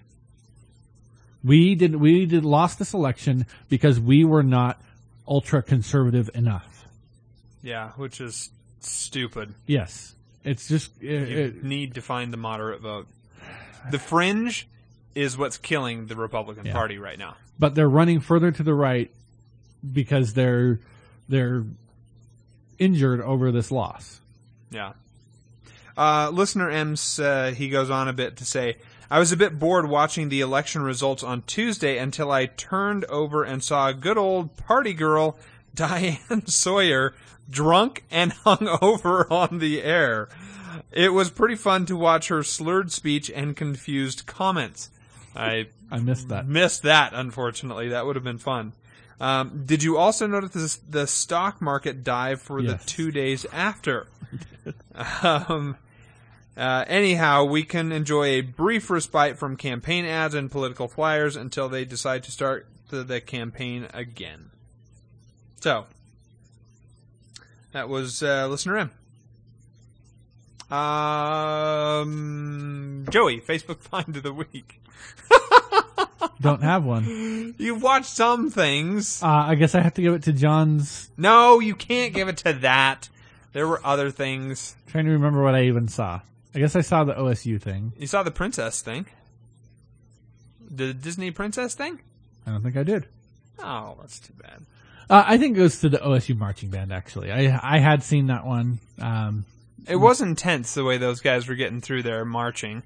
We 1.43 1.75
did 1.75 1.97
we 1.97 2.27
did 2.27 2.45
lost 2.45 2.79
this 2.79 2.93
election 2.93 3.47
because 3.71 3.99
we 3.99 4.25
were 4.25 4.43
not 4.43 4.81
ultra 5.27 5.63
conservative 5.63 6.29
enough. 6.35 6.85
Yeah, 7.63 7.93
which 7.97 8.21
is 8.21 8.51
stupid. 8.81 9.55
Yes, 9.67 10.15
it's 10.45 10.69
just 10.69 10.93
it, 11.03 11.29
You 11.29 11.37
it- 11.39 11.65
need 11.65 11.95
to 11.95 12.03
find 12.03 12.31
the 12.31 12.37
moderate 12.37 12.83
vote. 12.83 13.09
The 13.91 13.99
fringe 13.99 14.69
is 15.15 15.37
what's 15.39 15.59
killing 15.59 16.07
the 16.07 16.17
Republican 16.17 16.67
Yeah. 16.67 16.73
Party 16.73 16.99
right 16.99 17.19
now. 17.19 17.37
but 17.59 17.75
they're 17.75 17.89
running 17.89 18.21
further 18.21 18.51
to 18.53 18.63
the 18.63 18.75
right 18.75 19.11
because 19.93 20.35
they're 20.35 20.81
they're 21.29 21.65
injured 22.79 23.21
over 23.21 23.53
this 23.53 23.71
loss. 23.71 24.21
Yeah. 24.71 24.93
Uh, 25.97 26.31
listener 26.33 26.71
M's, 26.71 27.19
uh, 27.21 27.53
he 27.55 27.69
goes 27.69 27.91
on 27.91 28.09
a 28.09 28.13
bit 28.13 28.37
to 28.39 28.45
say, 28.45 28.77
I 29.11 29.19
was 29.19 29.33
a 29.33 29.37
bit 29.37 29.59
bored 29.59 29.89
watching 29.89 30.29
the 30.29 30.41
election 30.41 30.83
results 30.83 31.23
on 31.23 31.43
Tuesday 31.43 31.99
until 31.99 32.31
I 32.31 32.47
turned 32.47 33.05
over 33.07 33.43
and 33.45 33.63
saw 33.63 33.89
a 33.89 33.95
good 33.95 34.17
old 34.17 34.57
party 34.57 34.95
girl, 34.95 35.37
Diane 35.75 36.47
Sawyer, 36.47 37.15
drunk 37.51 38.05
and 38.11 38.33
hung 38.45 38.67
over 38.81 39.31
on 39.33 39.59
the 39.59 39.83
air. 39.83 40.29
It 40.93 41.13
was 41.13 41.31
pretty 41.31 41.57
fun 41.57 41.85
to 41.87 41.97
watch 41.97 42.29
her 42.29 42.43
slurred 42.43 42.91
speech 42.93 43.31
and 43.31 43.57
confused 43.57 44.25
comments. 44.27 44.91
I 45.37 45.69
I 45.91 45.99
missed 45.99 46.29
that. 46.29 46.47
missed 46.49 46.83
that, 46.83 47.13
unfortunately. 47.15 47.89
That 47.91 48.07
would 48.07 48.17
have 48.17 48.25
been 48.25 48.39
fun. 48.39 48.73
Um, 49.21 49.65
did 49.67 49.83
you 49.83 49.99
also 49.99 50.27
notice 50.27 50.51
this, 50.53 50.77
the 50.77 51.07
stock 51.07 51.61
market 51.61 52.03
dive 52.03 52.41
for 52.41 52.59
Yes. 52.61 52.83
the 52.83 52.87
two 52.89 53.11
days 53.11 53.45
after? 53.53 54.07
um, 55.23 55.77
uh, 56.57 56.85
anyhow, 56.89 57.45
we 57.45 57.63
can 57.63 57.93
enjoy 57.93 58.25
a 58.27 58.41
brief 58.41 58.89
respite 58.91 59.37
from 59.39 59.57
campaign 59.57 60.05
ads 60.07 60.35
and 60.35 60.51
political 60.51 60.89
flyers 60.89 61.37
until 61.37 61.69
they 61.69 61.85
decide 61.85 62.23
to 62.25 62.31
start 62.33 62.67
the, 62.89 63.05
the 63.05 63.21
campaign 63.21 63.89
again. 63.93 64.51
So, 65.61 65.85
that 67.73 67.89
was 67.91 68.23
uh, 68.23 68.49
listener 68.49 68.79
M. 68.79 68.91
Um, 71.71 73.07
Joey, 73.11 73.41
Facebook 73.41 73.81
find 73.83 74.17
of 74.17 74.23
the 74.23 74.33
week. 74.33 74.81
Don't 76.41 76.63
have 76.63 76.85
one. 76.85 77.55
You've 77.59 77.83
watched 77.83 78.07
some 78.17 78.51
things. 78.51 79.23
Uh, 79.23 79.27
I 79.27 79.55
guess 79.57 79.75
I 79.75 79.81
have 79.81 79.95
to 79.95 80.03
give 80.03 80.15
it 80.15 80.23
to 80.25 80.33
John's. 80.33 81.11
No, 81.17 81.61
you 81.61 81.75
can't 81.75 82.15
give 82.15 82.29
it 82.29 82.39
to 82.39 82.53
that. 82.55 83.09
There 83.53 83.67
were 83.69 83.81
other 83.85 84.11
things. 84.11 84.75
Trying 84.87 85.05
to 85.07 85.11
remember 85.13 85.43
what 85.43 85.55
I 85.55 85.65
even 85.65 85.89
saw. 85.89 86.21
I 86.55 86.59
guess 86.59 86.75
I 86.77 86.81
saw 86.81 87.05
the 87.05 87.13
OSU 87.15 87.61
thing. 87.61 87.93
You 87.99 88.07
saw 88.07 88.23
the 88.23 88.31
princess 88.31 88.81
thing. 88.81 89.07
The 90.71 90.95
Disney 90.95 91.31
princess 91.31 91.75
thing? 91.75 92.01
I 92.47 92.51
don't 92.53 92.63
think 92.63 92.77
I 92.77 92.85
did. 92.85 93.07
Oh, 93.59 93.97
that's 94.01 94.19
too 94.19 94.33
bad. 94.41 94.65
Uh, 95.11 95.25
I 95.27 95.37
think 95.37 95.57
it 95.57 95.61
goes 95.61 95.81
to 95.81 95.89
the 95.89 95.99
OSU 95.99 96.39
marching 96.39 96.71
band. 96.71 96.93
Actually, 96.93 97.33
I 97.33 97.59
I 97.63 97.79
had 97.81 98.03
seen 98.03 98.29
that 98.29 98.47
one. 98.47 98.79
Um, 99.01 99.45
It 99.87 99.97
was 99.97 100.21
intense 100.21 100.73
the 100.75 100.85
way 100.85 100.97
those 100.99 101.21
guys 101.21 101.49
were 101.49 101.57
getting 101.57 101.81
through 101.81 102.05
there 102.05 102.25
marching. 102.25 102.83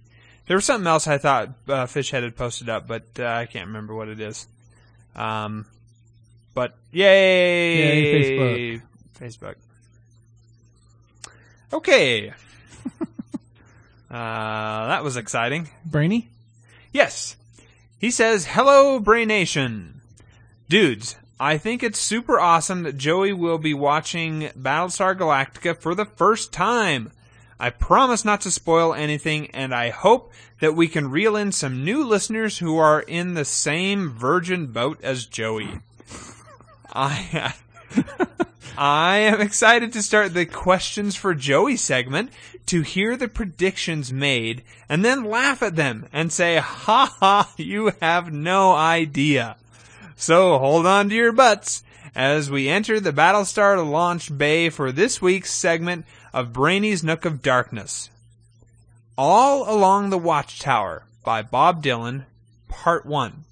There 0.47 0.57
was 0.57 0.65
something 0.65 0.87
else 0.87 1.07
I 1.07 1.19
thought 1.19 1.49
uh, 1.69 1.87
Fishhead 1.87 2.23
had 2.23 2.37
posted 2.37 2.69
up, 2.69 2.87
but 2.87 3.05
uh, 3.19 3.25
I 3.25 3.47
can't 3.47 3.67
remember 3.69 3.95
what 3.95 4.09
it 4.09 4.21
is. 4.21 4.47
Um, 5.17 5.67
but 6.53 6.77
yay, 6.93 8.75
Yay, 8.75 8.83
Facebook. 9.19 9.55
Okay. 11.73 12.29
uh, 13.01 13.05
that 14.11 15.03
was 15.03 15.17
exciting. 15.17 15.71
Brainy. 15.85 16.29
Yes. 16.93 17.37
He 17.99 18.11
says, 18.11 18.45
Hello, 18.45 19.01
Braination. 19.01 20.01
Dudes, 20.69 21.17
I 21.41 21.59
think 21.59 21.83
it's 21.83 21.99
super 21.99 22.39
awesome 22.39 22.85
that 22.85 22.97
Joey 22.97 23.33
will 23.33 23.59
be 23.59 23.75
watching 23.75 24.51
Battlestar 24.59 25.19
Galactica 25.19 25.77
for 25.77 25.95
the 25.95 26.05
first 26.05 26.53
time. 26.53 27.11
I 27.59 27.71
promise 27.71 28.25
not 28.25 28.41
to 28.43 28.51
spoil 28.51 28.95
anything, 28.95 29.51
and 29.53 29.75
I 29.75 29.91
hope 29.91 30.33
that 30.61 30.75
we 30.75 30.89
can 30.89 31.11
reel 31.11 31.37
in 31.37 31.53
some 31.53 31.85
new 31.85 32.05
listeners 32.05 32.59
who 32.59 32.77
are 32.79 33.01
in 33.01 33.35
the 33.35 33.45
same 33.45 34.11
virgin 34.11 34.69
boat 34.69 34.99
as 35.03 35.27
Joey. 35.27 35.81
I. 36.93 37.55
I 38.77 39.19
am 39.19 39.41
excited 39.41 39.93
to 39.93 40.03
start 40.03 40.35
the 40.35 40.47
questions 40.47 41.15
for 41.15 41.33
Joey 41.33 41.77
segment 41.77 42.33
to 42.67 42.83
hear 42.83 43.17
the 43.17 43.29
predictions 43.29 44.13
made 44.13 44.65
and 44.89 45.05
then 45.05 45.23
laugh 45.23 45.63
at 45.63 45.77
them 45.77 46.09
and 46.13 46.33
say, 46.33 46.57
ha 46.57 47.15
ha, 47.21 47.53
you 47.57 47.93
have 48.03 48.33
no 48.33 48.75
idea. 48.75 49.57
So 50.17 50.59
hold 50.59 50.87
on 50.87 51.09
to 51.09 51.15
your 51.15 51.31
butts 51.31 51.85
as 52.17 52.51
we 52.51 52.69
enter 52.69 52.99
the 52.99 53.13
Battlestar 53.13 53.89
launch 53.89 54.37
bay 54.37 54.71
for 54.71 54.91
this 54.91 55.23
week's 55.23 55.53
segment 55.53 56.05
of 56.35 56.53
Brainy's 56.53 57.05
Nook 57.05 57.25
of 57.25 57.43
Darkness. 57.43 58.11
All 59.17 59.73
Along 59.73 60.11
the 60.11 60.19
Watchtower 60.19 61.05
by 61.25 61.43
Bob 61.43 61.81
Dylan, 61.81 62.25
Part 62.67 63.07
1. 63.07 63.45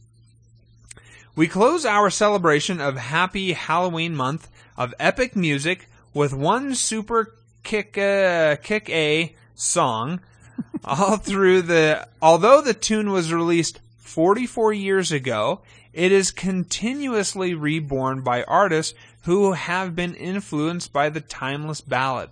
We 1.37 1.47
close 1.47 1.87
our 1.87 2.11
celebration 2.11 2.80
of 2.80 2.97
Happy 2.97 3.53
Halloween 3.53 4.16
month 4.16 4.49
of 4.76 4.95
epic 4.99 5.37
music 5.37 5.89
with 6.12 6.35
one 6.35 6.74
super 6.74 7.37
kick 7.62 7.97
uh, 7.97 8.57
kick 8.57 8.91
a 8.91 9.37
song 9.55 10.18
all 10.85 11.16
through 11.18 11.62
the 11.62 12.09
although 12.20 12.61
the 12.61 12.74
tune 12.74 13.12
was 13.12 13.33
released 13.33 13.78
44 13.99 14.72
years 14.72 15.12
ago 15.12 15.61
it 15.93 16.11
is 16.11 16.33
continuously 16.33 17.55
reborn 17.55 18.22
by 18.22 18.43
artists 18.43 18.99
who 19.22 19.53
have 19.53 19.95
been 19.95 20.16
influenced 20.16 20.93
by 20.93 21.09
the 21.09 21.20
timeless 21.20 21.80
ballad 21.80 22.30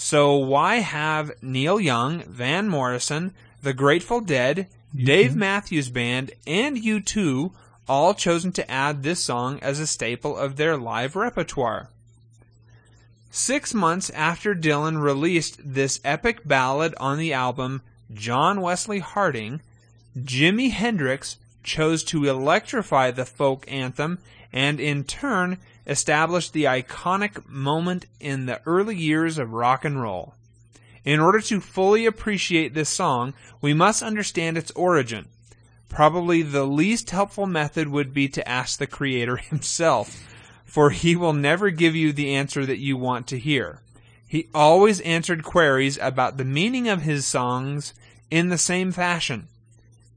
so 0.00 0.36
why 0.36 0.76
have 0.76 1.32
Neil 1.42 1.80
Young, 1.80 2.22
Van 2.22 2.68
Morrison, 2.68 3.34
The 3.62 3.72
Grateful 3.72 4.20
Dead, 4.20 4.68
Dave 4.94 5.32
mm-hmm. 5.32 5.40
Matthews 5.40 5.88
Band, 5.88 6.30
and 6.46 6.76
U2 6.76 7.50
all 7.88 8.14
chosen 8.14 8.52
to 8.52 8.70
add 8.70 9.02
this 9.02 9.24
song 9.24 9.58
as 9.58 9.80
a 9.80 9.88
staple 9.88 10.36
of 10.36 10.54
their 10.54 10.76
live 10.76 11.16
repertoire. 11.16 11.90
Six 13.32 13.74
months 13.74 14.08
after 14.10 14.54
Dylan 14.54 15.02
released 15.02 15.58
this 15.64 16.00
epic 16.04 16.46
ballad 16.46 16.94
on 17.00 17.18
the 17.18 17.32
album 17.32 17.82
John 18.14 18.60
Wesley 18.60 19.00
Harding, 19.00 19.60
Jimi 20.16 20.70
Hendrix 20.70 21.38
chose 21.64 22.04
to 22.04 22.24
electrify 22.28 23.10
the 23.10 23.26
folk 23.26 23.64
anthem 23.66 24.20
and 24.52 24.78
in 24.78 25.02
turn 25.02 25.58
established 25.88 26.52
the 26.52 26.64
iconic 26.64 27.48
moment 27.48 28.06
in 28.20 28.46
the 28.46 28.60
early 28.66 28.94
years 28.94 29.38
of 29.38 29.52
rock 29.52 29.84
and 29.84 30.00
roll. 30.00 30.34
In 31.04 31.20
order 31.20 31.40
to 31.40 31.60
fully 31.60 32.04
appreciate 32.04 32.74
this 32.74 32.90
song, 32.90 33.32
we 33.62 33.72
must 33.72 34.02
understand 34.02 34.58
its 34.58 34.70
origin. 34.72 35.28
Probably 35.88 36.42
the 36.42 36.66
least 36.66 37.10
helpful 37.10 37.46
method 37.46 37.88
would 37.88 38.12
be 38.12 38.28
to 38.28 38.46
ask 38.46 38.78
the 38.78 38.86
creator 38.86 39.36
himself, 39.50 40.22
for 40.64 40.90
he 40.90 41.16
will 41.16 41.32
never 41.32 41.70
give 41.70 41.96
you 41.96 42.12
the 42.12 42.34
answer 42.34 42.66
that 42.66 42.78
you 42.78 42.96
want 42.98 43.26
to 43.28 43.38
hear. 43.38 43.80
He 44.26 44.48
always 44.54 45.00
answered 45.00 45.42
queries 45.42 45.98
about 46.02 46.36
the 46.36 46.44
meaning 46.44 46.88
of 46.88 47.02
his 47.02 47.26
songs 47.26 47.94
in 48.30 48.50
the 48.50 48.58
same 48.58 48.92
fashion. 48.92 49.48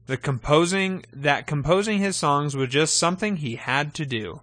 The 0.06 0.18
composing 0.18 1.06
that 1.14 1.46
composing 1.46 1.98
his 1.98 2.16
songs 2.16 2.54
was 2.54 2.68
just 2.68 2.98
something 2.98 3.36
he 3.36 3.56
had 3.56 3.94
to 3.94 4.04
do. 4.04 4.42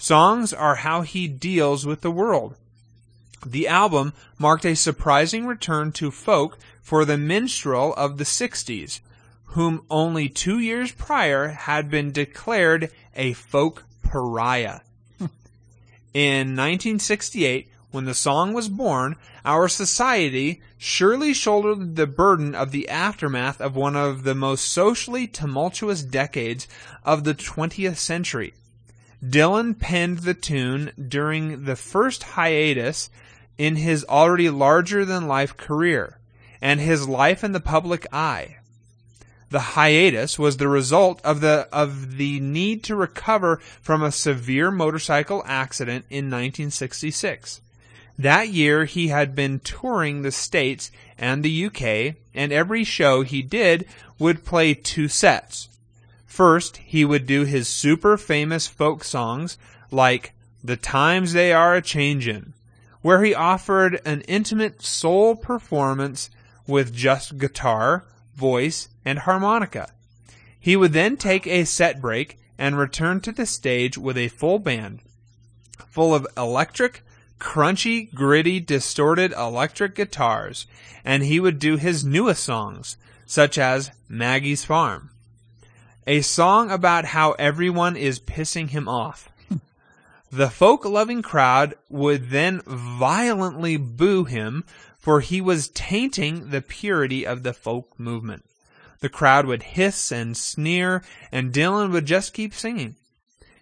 Songs 0.00 0.52
are 0.52 0.76
how 0.76 1.02
he 1.02 1.26
deals 1.26 1.84
with 1.84 2.02
the 2.02 2.10
world. 2.10 2.54
The 3.44 3.66
album 3.66 4.12
marked 4.38 4.64
a 4.64 4.76
surprising 4.76 5.44
return 5.44 5.90
to 5.92 6.12
folk 6.12 6.56
for 6.80 7.04
the 7.04 7.18
minstrel 7.18 7.94
of 7.94 8.16
the 8.16 8.24
60s, 8.24 9.00
whom 9.46 9.84
only 9.90 10.28
two 10.28 10.60
years 10.60 10.92
prior 10.92 11.48
had 11.48 11.90
been 11.90 12.12
declared 12.12 12.92
a 13.16 13.32
folk 13.32 13.86
pariah. 14.04 14.80
In 16.14 16.54
1968, 16.54 17.68
when 17.90 18.04
the 18.04 18.14
song 18.14 18.52
was 18.52 18.68
born, 18.68 19.16
our 19.44 19.68
society 19.68 20.62
surely 20.76 21.34
shouldered 21.34 21.96
the 21.96 22.06
burden 22.06 22.54
of 22.54 22.70
the 22.70 22.88
aftermath 22.88 23.60
of 23.60 23.74
one 23.74 23.96
of 23.96 24.22
the 24.22 24.34
most 24.36 24.66
socially 24.66 25.26
tumultuous 25.26 26.04
decades 26.04 26.68
of 27.04 27.24
the 27.24 27.34
20th 27.34 27.96
century. 27.96 28.54
Dylan 29.24 29.78
penned 29.78 30.18
the 30.18 30.34
tune 30.34 30.92
during 31.08 31.64
the 31.64 31.76
first 31.76 32.22
hiatus 32.22 33.10
in 33.56 33.76
his 33.76 34.04
already 34.04 34.48
larger 34.48 35.04
than 35.04 35.26
life 35.26 35.56
career 35.56 36.18
and 36.60 36.80
his 36.80 37.08
life 37.08 37.42
in 37.42 37.52
the 37.52 37.60
public 37.60 38.06
eye. 38.12 38.56
The 39.50 39.60
hiatus 39.60 40.38
was 40.38 40.58
the 40.58 40.68
result 40.68 41.20
of 41.24 41.40
the 41.40 41.68
of 41.72 42.16
the 42.18 42.38
need 42.38 42.84
to 42.84 42.94
recover 42.94 43.56
from 43.80 44.02
a 44.02 44.12
severe 44.12 44.70
motorcycle 44.70 45.42
accident 45.46 46.04
in 46.10 46.26
1966. 46.26 47.60
That 48.18 48.48
year 48.48 48.84
he 48.84 49.08
had 49.08 49.34
been 49.34 49.60
touring 49.60 50.22
the 50.22 50.32
States 50.32 50.90
and 51.16 51.42
the 51.42 51.66
UK, 51.66 52.16
and 52.34 52.52
every 52.52 52.84
show 52.84 53.22
he 53.22 53.42
did 53.42 53.86
would 54.18 54.44
play 54.44 54.74
two 54.74 55.08
sets. 55.08 55.68
First, 56.38 56.76
he 56.76 57.04
would 57.04 57.26
do 57.26 57.42
his 57.42 57.66
super 57.66 58.16
famous 58.16 58.68
folk 58.68 59.02
songs 59.02 59.58
like 59.90 60.34
The 60.62 60.76
Times 60.76 61.32
They 61.32 61.52
Are 61.52 61.74
a 61.74 61.82
Changin', 61.82 62.54
where 63.02 63.24
he 63.24 63.34
offered 63.34 64.00
an 64.04 64.20
intimate 64.20 64.80
soul 64.80 65.34
performance 65.34 66.30
with 66.64 66.94
just 66.94 67.38
guitar, 67.38 68.06
voice, 68.36 68.88
and 69.04 69.18
harmonica. 69.18 69.90
He 70.60 70.76
would 70.76 70.92
then 70.92 71.16
take 71.16 71.44
a 71.48 71.64
set 71.64 72.00
break 72.00 72.38
and 72.56 72.78
return 72.78 73.20
to 73.22 73.32
the 73.32 73.44
stage 73.44 73.98
with 73.98 74.16
a 74.16 74.28
full 74.28 74.60
band, 74.60 75.00
full 75.88 76.14
of 76.14 76.24
electric, 76.36 77.02
crunchy, 77.40 78.14
gritty, 78.14 78.60
distorted 78.60 79.32
electric 79.32 79.96
guitars, 79.96 80.68
and 81.04 81.24
he 81.24 81.40
would 81.40 81.58
do 81.58 81.76
his 81.76 82.04
newest 82.04 82.44
songs, 82.44 82.96
such 83.26 83.58
as 83.58 83.90
Maggie's 84.08 84.64
Farm. 84.64 85.10
A 86.08 86.22
song 86.22 86.70
about 86.70 87.04
how 87.04 87.32
everyone 87.32 87.94
is 87.94 88.18
pissing 88.18 88.70
him 88.70 88.88
off. 88.88 89.28
The 90.32 90.48
folk 90.48 90.86
loving 90.86 91.20
crowd 91.20 91.74
would 91.90 92.30
then 92.30 92.62
violently 92.66 93.76
boo 93.76 94.24
him 94.24 94.64
for 94.98 95.20
he 95.20 95.42
was 95.42 95.68
tainting 95.68 96.48
the 96.48 96.62
purity 96.62 97.26
of 97.26 97.42
the 97.42 97.52
folk 97.52 98.00
movement. 98.00 98.46
The 99.00 99.10
crowd 99.10 99.44
would 99.44 99.62
hiss 99.62 100.10
and 100.10 100.34
sneer, 100.34 101.02
and 101.30 101.52
Dylan 101.52 101.92
would 101.92 102.06
just 102.06 102.32
keep 102.32 102.54
singing. 102.54 102.96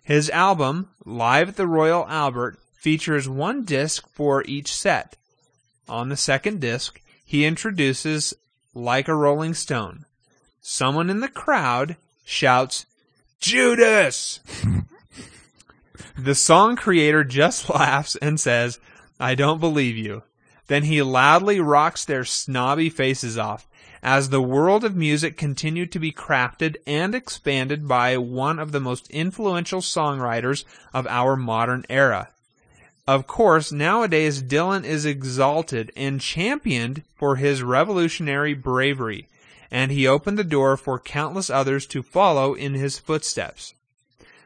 His 0.05 0.31
album, 0.31 0.91
Live 1.05 1.49
at 1.49 1.57
the 1.57 1.67
Royal 1.67 2.07
Albert, 2.09 2.61
features 2.75 3.29
one 3.29 3.65
disc 3.65 4.09
for 4.13 4.45
each 4.47 4.73
set. 4.73 5.17
On 5.89 6.11
the 6.11 6.17
second 6.17 6.61
disc, 6.61 7.01
he 7.25 7.45
introduces 7.45 8.35
Like 8.73 9.09
a 9.09 9.17
Rolling 9.17 9.55
Stone. 9.55 10.05
Someone 10.61 11.11
in 11.11 11.19
the 11.19 11.29
crowd 11.29 11.97
shouts, 12.27 12.85
Judas! 13.41 14.41
the 16.19 16.35
song 16.35 16.77
creator 16.77 17.25
just 17.25 17.71
laughs 17.75 18.17
and 18.17 18.39
says, 18.39 18.79
I 19.19 19.35
don't 19.35 19.61
believe 19.61 19.97
you. 19.97 20.25
Then 20.67 20.83
he 20.83 21.01
loudly 21.01 21.61
rocks 21.61 22.05
their 22.05 22.25
snobby 22.25 22.91
faces 22.91 23.39
off 23.39 23.67
as 24.03 24.29
the 24.29 24.43
world 24.43 24.85
of 24.85 24.95
music 24.95 25.37
continued 25.37 25.91
to 25.93 25.99
be 25.99 26.13
crafted 26.13 26.77
and 26.87 27.15
expanded 27.15 27.89
by 27.89 28.17
one 28.17 28.59
of 28.59 28.73
the 28.73 28.81
most 28.81 29.09
influential 29.11 29.81
songwriters 29.81 30.65
of 30.93 31.07
our 31.07 31.37
modern 31.37 31.85
era. 31.89 32.29
Of 33.07 33.27
course, 33.27 33.71
nowadays 33.71 34.43
Dylan 34.43 34.85
is 34.85 35.07
exalted 35.07 35.93
and 35.97 36.21
championed 36.21 37.05
for 37.15 37.37
his 37.37 37.63
revolutionary 37.63 38.55
bravery, 38.55 39.29
and 39.71 39.91
he 39.91 40.07
opened 40.07 40.39
the 40.39 40.45
door 40.45 40.77
for 40.77 40.99
countless 40.99 41.51
others 41.51 41.87
to 41.87 42.03
follow 42.03 42.55
in 42.55 42.75
his 42.75 42.99
footsteps. 42.99 43.75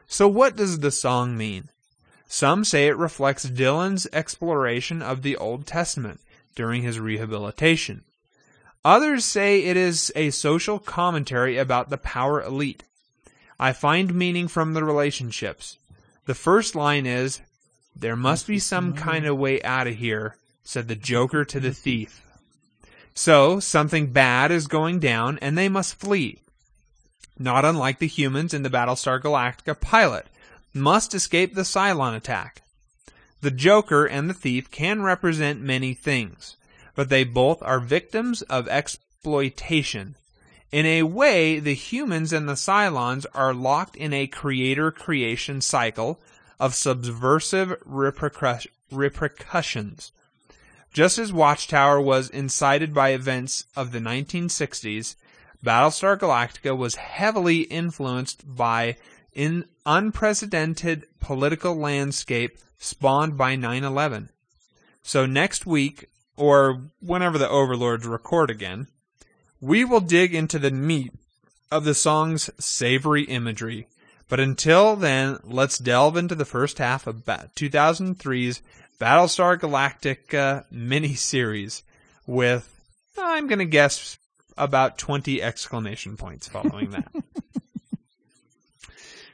So, 0.07 0.27
what 0.27 0.55
does 0.55 0.79
the 0.79 0.91
song 0.91 1.37
mean? 1.37 1.69
Some 2.27 2.63
say 2.63 2.87
it 2.87 2.97
reflects 2.97 3.45
Dylan's 3.45 4.07
exploration 4.13 5.01
of 5.01 5.21
the 5.21 5.35
Old 5.37 5.65
Testament 5.65 6.21
during 6.55 6.81
his 6.81 6.99
rehabilitation. 6.99 8.03
Others 8.83 9.25
say 9.25 9.63
it 9.63 9.77
is 9.77 10.11
a 10.15 10.31
social 10.31 10.79
commentary 10.79 11.57
about 11.57 11.89
the 11.89 11.97
power 11.97 12.41
elite. 12.41 12.83
I 13.59 13.73
find 13.73 14.15
meaning 14.15 14.47
from 14.47 14.73
the 14.73 14.83
relationships. 14.83 15.77
The 16.25 16.33
first 16.33 16.75
line 16.75 17.05
is, 17.05 17.41
There 17.95 18.15
must 18.15 18.47
be 18.47 18.59
some 18.59 18.93
kind 18.93 19.25
of 19.25 19.37
way 19.37 19.61
out 19.61 19.87
of 19.87 19.95
here, 19.95 20.35
said 20.63 20.87
the 20.87 20.95
Joker 20.95 21.45
to 21.45 21.59
the 21.59 21.73
thief. 21.73 22.21
So, 23.13 23.59
something 23.59 24.11
bad 24.11 24.51
is 24.51 24.67
going 24.67 24.99
down 24.99 25.37
and 25.39 25.57
they 25.57 25.69
must 25.69 25.99
flee. 25.99 26.39
Not 27.37 27.65
unlike 27.65 27.99
the 27.99 28.07
humans 28.07 28.53
in 28.53 28.63
the 28.63 28.69
Battlestar 28.69 29.21
Galactica 29.21 29.79
pilot, 29.79 30.27
must 30.73 31.13
escape 31.13 31.53
the 31.53 31.63
Cylon 31.63 32.15
attack. 32.15 32.61
The 33.41 33.51
Joker 33.51 34.05
and 34.05 34.29
the 34.29 34.33
thief 34.33 34.69
can 34.69 35.01
represent 35.01 35.59
many 35.59 35.93
things, 35.93 36.55
but 36.95 37.09
they 37.09 37.23
both 37.23 37.61
are 37.63 37.79
victims 37.79 38.43
of 38.43 38.67
exploitation. 38.67 40.15
In 40.71 40.85
a 40.85 41.03
way, 41.03 41.59
the 41.59 41.73
humans 41.73 42.31
and 42.31 42.47
the 42.47 42.53
Cylons 42.53 43.25
are 43.33 43.53
locked 43.53 43.95
in 43.95 44.13
a 44.13 44.27
creator 44.27 44.91
creation 44.91 45.59
cycle 45.59 46.21
of 46.59 46.75
subversive 46.75 47.75
repercus- 47.85 48.67
repercussions. 48.91 50.11
Just 50.93 51.17
as 51.17 51.31
Watchtower 51.31 52.01
was 52.01 52.29
incited 52.29 52.93
by 52.93 53.09
events 53.09 53.65
of 53.75 53.91
the 53.91 53.99
1960s, 53.99 55.15
Battlestar 55.63 56.17
Galactica 56.17 56.75
was 56.75 56.95
heavily 56.95 57.61
influenced 57.61 58.43
by 58.55 58.97
an 59.35 59.65
unprecedented 59.85 61.07
political 61.19 61.75
landscape 61.75 62.57
spawned 62.77 63.37
by 63.37 63.55
9/11. 63.55 64.29
So 65.01 65.25
next 65.25 65.65
week 65.65 66.09
or 66.35 66.89
whenever 66.99 67.37
the 67.37 67.49
overlords 67.49 68.05
record 68.05 68.49
again, 68.49 68.87
we 69.61 69.85
will 69.85 70.01
dig 70.01 70.35
into 70.35 70.59
the 70.59 70.71
meat 70.71 71.13
of 71.71 71.85
the 71.85 71.93
song's 71.93 72.49
savory 72.59 73.23
imagery. 73.23 73.87
But 74.27 74.39
until 74.39 74.95
then, 74.95 75.39
let's 75.43 75.77
delve 75.77 76.17
into 76.17 76.35
the 76.35 76.45
first 76.45 76.79
half 76.79 77.05
of 77.05 77.23
2003's 77.25 78.61
Battlestar 79.01 79.57
Galactica 79.59 80.65
miniseries 80.71 81.81
with, 82.27 82.69
I'm 83.17 83.47
going 83.47 83.59
to 83.59 83.65
guess, 83.65 84.17
about 84.57 84.99
20 84.99 85.41
exclamation 85.41 86.17
points 86.17 86.47
following 86.47 86.91
that. 86.91 87.11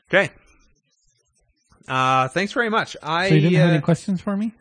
okay. 0.09 0.31
Uh, 1.87 2.29
thanks 2.29 2.53
very 2.53 2.69
much. 2.69 2.95
I 3.03 3.27
So 3.29 3.35
you 3.35 3.41
didn't 3.41 3.59
have 3.59 3.69
uh, 3.69 3.73
any 3.73 3.81
questions 3.81 4.21
for 4.21 4.37
me? 4.37 4.53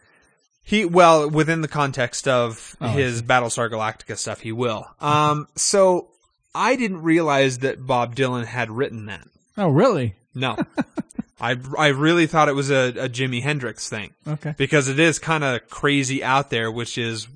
he 0.65 0.85
well 0.85 1.31
within 1.31 1.61
the 1.61 1.69
context 1.69 2.27
of 2.27 2.75
Oh, 2.81 2.89
his 2.89 3.23
Battlestar 3.23 3.71
Galactica 3.71 4.19
stuff, 4.19 4.41
he 4.41 4.51
will. 4.51 4.87
Um, 5.01 5.47
so 5.55 6.09
I 6.53 6.75
didn't 6.75 7.03
realize 7.03 7.59
that 7.59 7.87
Bob 7.87 8.17
Dylan 8.17 8.45
had 8.45 8.73
written 8.73 9.07
that. 9.07 9.29
Oh, 9.57 9.69
really? 9.69 10.17
No, 10.35 10.57
I 11.41 11.57
I 11.79 11.89
really 11.89 12.27
thought 12.27 12.49
it 12.49 12.55
was 12.55 12.71
a, 12.71 12.89
a 12.99 13.09
Jimi 13.09 13.43
Hendrix 13.43 13.89
thing 13.89 14.15
Okay. 14.27 14.55
because 14.57 14.89
it 14.89 14.99
is 14.99 15.19
kind 15.19 15.45
of 15.45 15.69
crazy 15.69 16.25
out 16.25 16.51
there, 16.51 16.71
which 16.71 16.97
is 16.99 17.29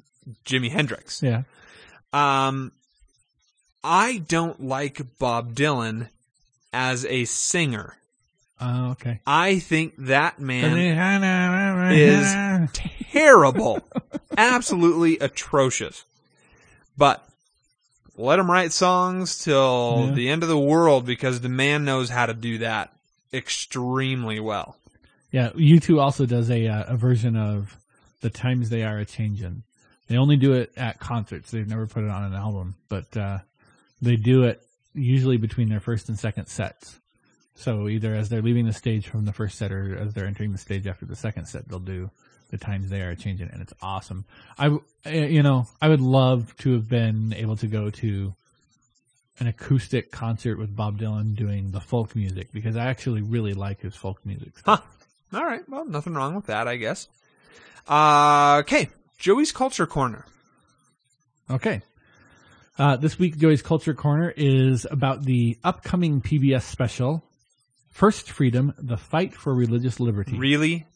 Jimi 0.47 0.71
Hendrix. 0.71 1.23
Yeah. 1.23 1.43
Um, 2.13 2.73
I 3.85 4.19
don't 4.27 4.63
like 4.65 5.01
Bob 5.19 5.55
Dylan 5.55 6.09
as 6.73 7.05
a 7.07 7.25
singer. 7.27 7.97
Oh, 8.61 8.91
okay. 8.91 9.21
I 9.27 9.59
think 9.59 9.95
that 9.99 10.39
man 10.39 10.77
is 11.93 12.71
terrible. 13.13 13.81
Absolutely 14.37 15.19
atrocious. 15.19 16.05
But 16.99 17.27
let 18.17 18.39
him 18.39 18.51
write 18.51 18.73
songs 18.73 19.43
till 19.43 20.07
Yeah. 20.09 20.15
the 20.15 20.29
end 20.29 20.43
of 20.43 20.49
the 20.51 20.59
world 20.59 21.07
because 21.07 21.41
the 21.41 21.49
man 21.49 21.85
knows 21.87 22.11
how 22.11 22.27
to 22.27 22.35
do 22.35 22.59
that 22.59 22.93
extremely 23.33 24.41
well. 24.41 24.77
Yeah, 25.31 25.51
U2 25.51 26.01
also 26.01 26.27
does 26.27 26.51
a 26.51 26.67
uh, 26.67 26.85
a 26.89 26.97
version 26.97 27.37
of 27.37 27.77
"The 28.21 28.31
Times 28.31 28.71
They 28.71 28.83
Are 28.83 28.99
a 28.99 29.05
Changin'." 29.05 29.63
They 30.09 30.17
only 30.17 30.37
do 30.37 30.55
it 30.55 30.73
at 30.77 30.99
concerts. 30.99 31.53
They've 31.53 31.69
never 31.69 31.87
put 31.87 32.03
it 32.03 32.11
on 32.11 32.25
an 32.25 32.35
album, 32.35 32.75
but 32.89 33.17
uh, 33.17 33.39
they 34.03 34.17
do 34.17 34.43
it 34.43 34.61
usually 34.93 35.37
between 35.37 35.69
their 35.69 35.79
first 35.79 36.09
and 36.09 36.19
second 36.19 36.47
sets. 36.47 36.99
So 37.55 37.89
either 37.89 38.15
as 38.15 38.29
they're 38.29 38.43
leaving 38.43 38.67
the 38.67 38.73
stage 38.73 39.07
from 39.07 39.25
the 39.25 39.33
first 39.33 39.57
set, 39.57 39.71
or 39.71 39.97
as 39.97 40.15
they're 40.15 40.27
entering 40.27 40.51
the 40.51 40.59
stage 40.59 40.87
after 40.87 41.07
the 41.07 41.15
second 41.15 41.47
set, 41.47 41.69
they'll 41.69 41.79
do 41.79 42.11
"The 42.51 42.59
Times 42.59 42.91
They 42.91 43.03
Are 43.03 43.15
changing, 43.15 43.51
and 43.53 43.63
it's 43.63 43.75
awesome. 43.83 44.25
I, 44.59 44.67
uh, 45.07 45.11
you 45.11 45.45
know, 45.45 45.69
I 45.81 45.89
would 45.89 46.01
love 46.01 46.57
to 46.59 46.73
have 46.73 46.89
been 46.89 47.33
able 47.35 47.57
to 47.59 47.69
go 47.69 47.91
to 47.91 48.35
an 49.41 49.47
acoustic 49.47 50.13
concert 50.13 50.59
with 50.59 50.77
Bob 50.77 50.99
Dylan 50.99 51.35
doing 51.35 51.71
the 51.71 51.81
folk 51.81 52.15
music 52.15 52.53
because 52.53 52.77
I 52.77 52.87
actually 52.87 53.23
really 53.23 53.55
like 53.55 53.81
his 53.81 53.97
folk 53.97 54.25
music. 54.25 54.53
Huh. 54.65 54.79
All 55.33 55.45
right. 55.45 55.67
Well, 55.69 55.87
nothing 55.87 56.15
wrong 56.15 56.35
with 56.35 56.47
that, 56.47 56.69
I 56.69 56.77
guess. 56.77 57.09
Uh, 57.89 58.59
okay. 58.61 58.91
Joey's 59.19 59.53
Culture 59.53 59.87
Corner. 59.87 60.27
Okay. 61.51 61.83
Uh, 62.79 62.97
this 62.97 63.19
week, 63.19 63.37
Joey's 63.39 63.63
Culture 63.63 63.95
Corner 63.95 64.33
is 64.37 64.87
about 64.91 65.25
the 65.25 65.59
upcoming 65.65 66.21
PBS 66.21 66.63
special, 66.63 67.25
First 67.91 68.31
Freedom, 68.31 68.73
The 68.79 68.97
Fight 68.97 69.35
for 69.35 69.55
Religious 69.55 70.01
Liberty. 70.01 70.39
Really? 70.39 70.87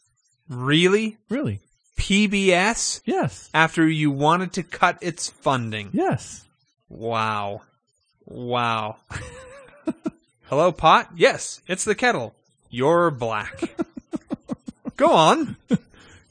Really? 0.49 1.17
really? 1.29 1.61
PBS? 1.99 3.01
Yes. 3.05 3.51
After 3.55 3.89
you 3.89 4.11
wanted 4.11 4.55
to 4.55 4.63
cut 4.63 4.99
its 5.03 5.29
funding. 5.29 5.91
Yes. 5.93 6.45
Wow. 6.89 7.63
Wow. 8.27 8.97
Hello, 10.45 10.73
pot? 10.73 11.11
Yes, 11.17 11.61
it's 11.67 11.85
the 11.85 11.95
kettle. 11.95 12.35
You're 12.71 13.11
black. 13.11 13.61
Go 14.97 15.13
on. 15.13 15.57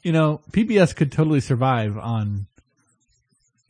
You 0.02 0.12
know, 0.12 0.42
PBS 0.52 0.96
could 0.96 1.12
totally 1.12 1.40
survive 1.40 1.98
on 1.98 2.48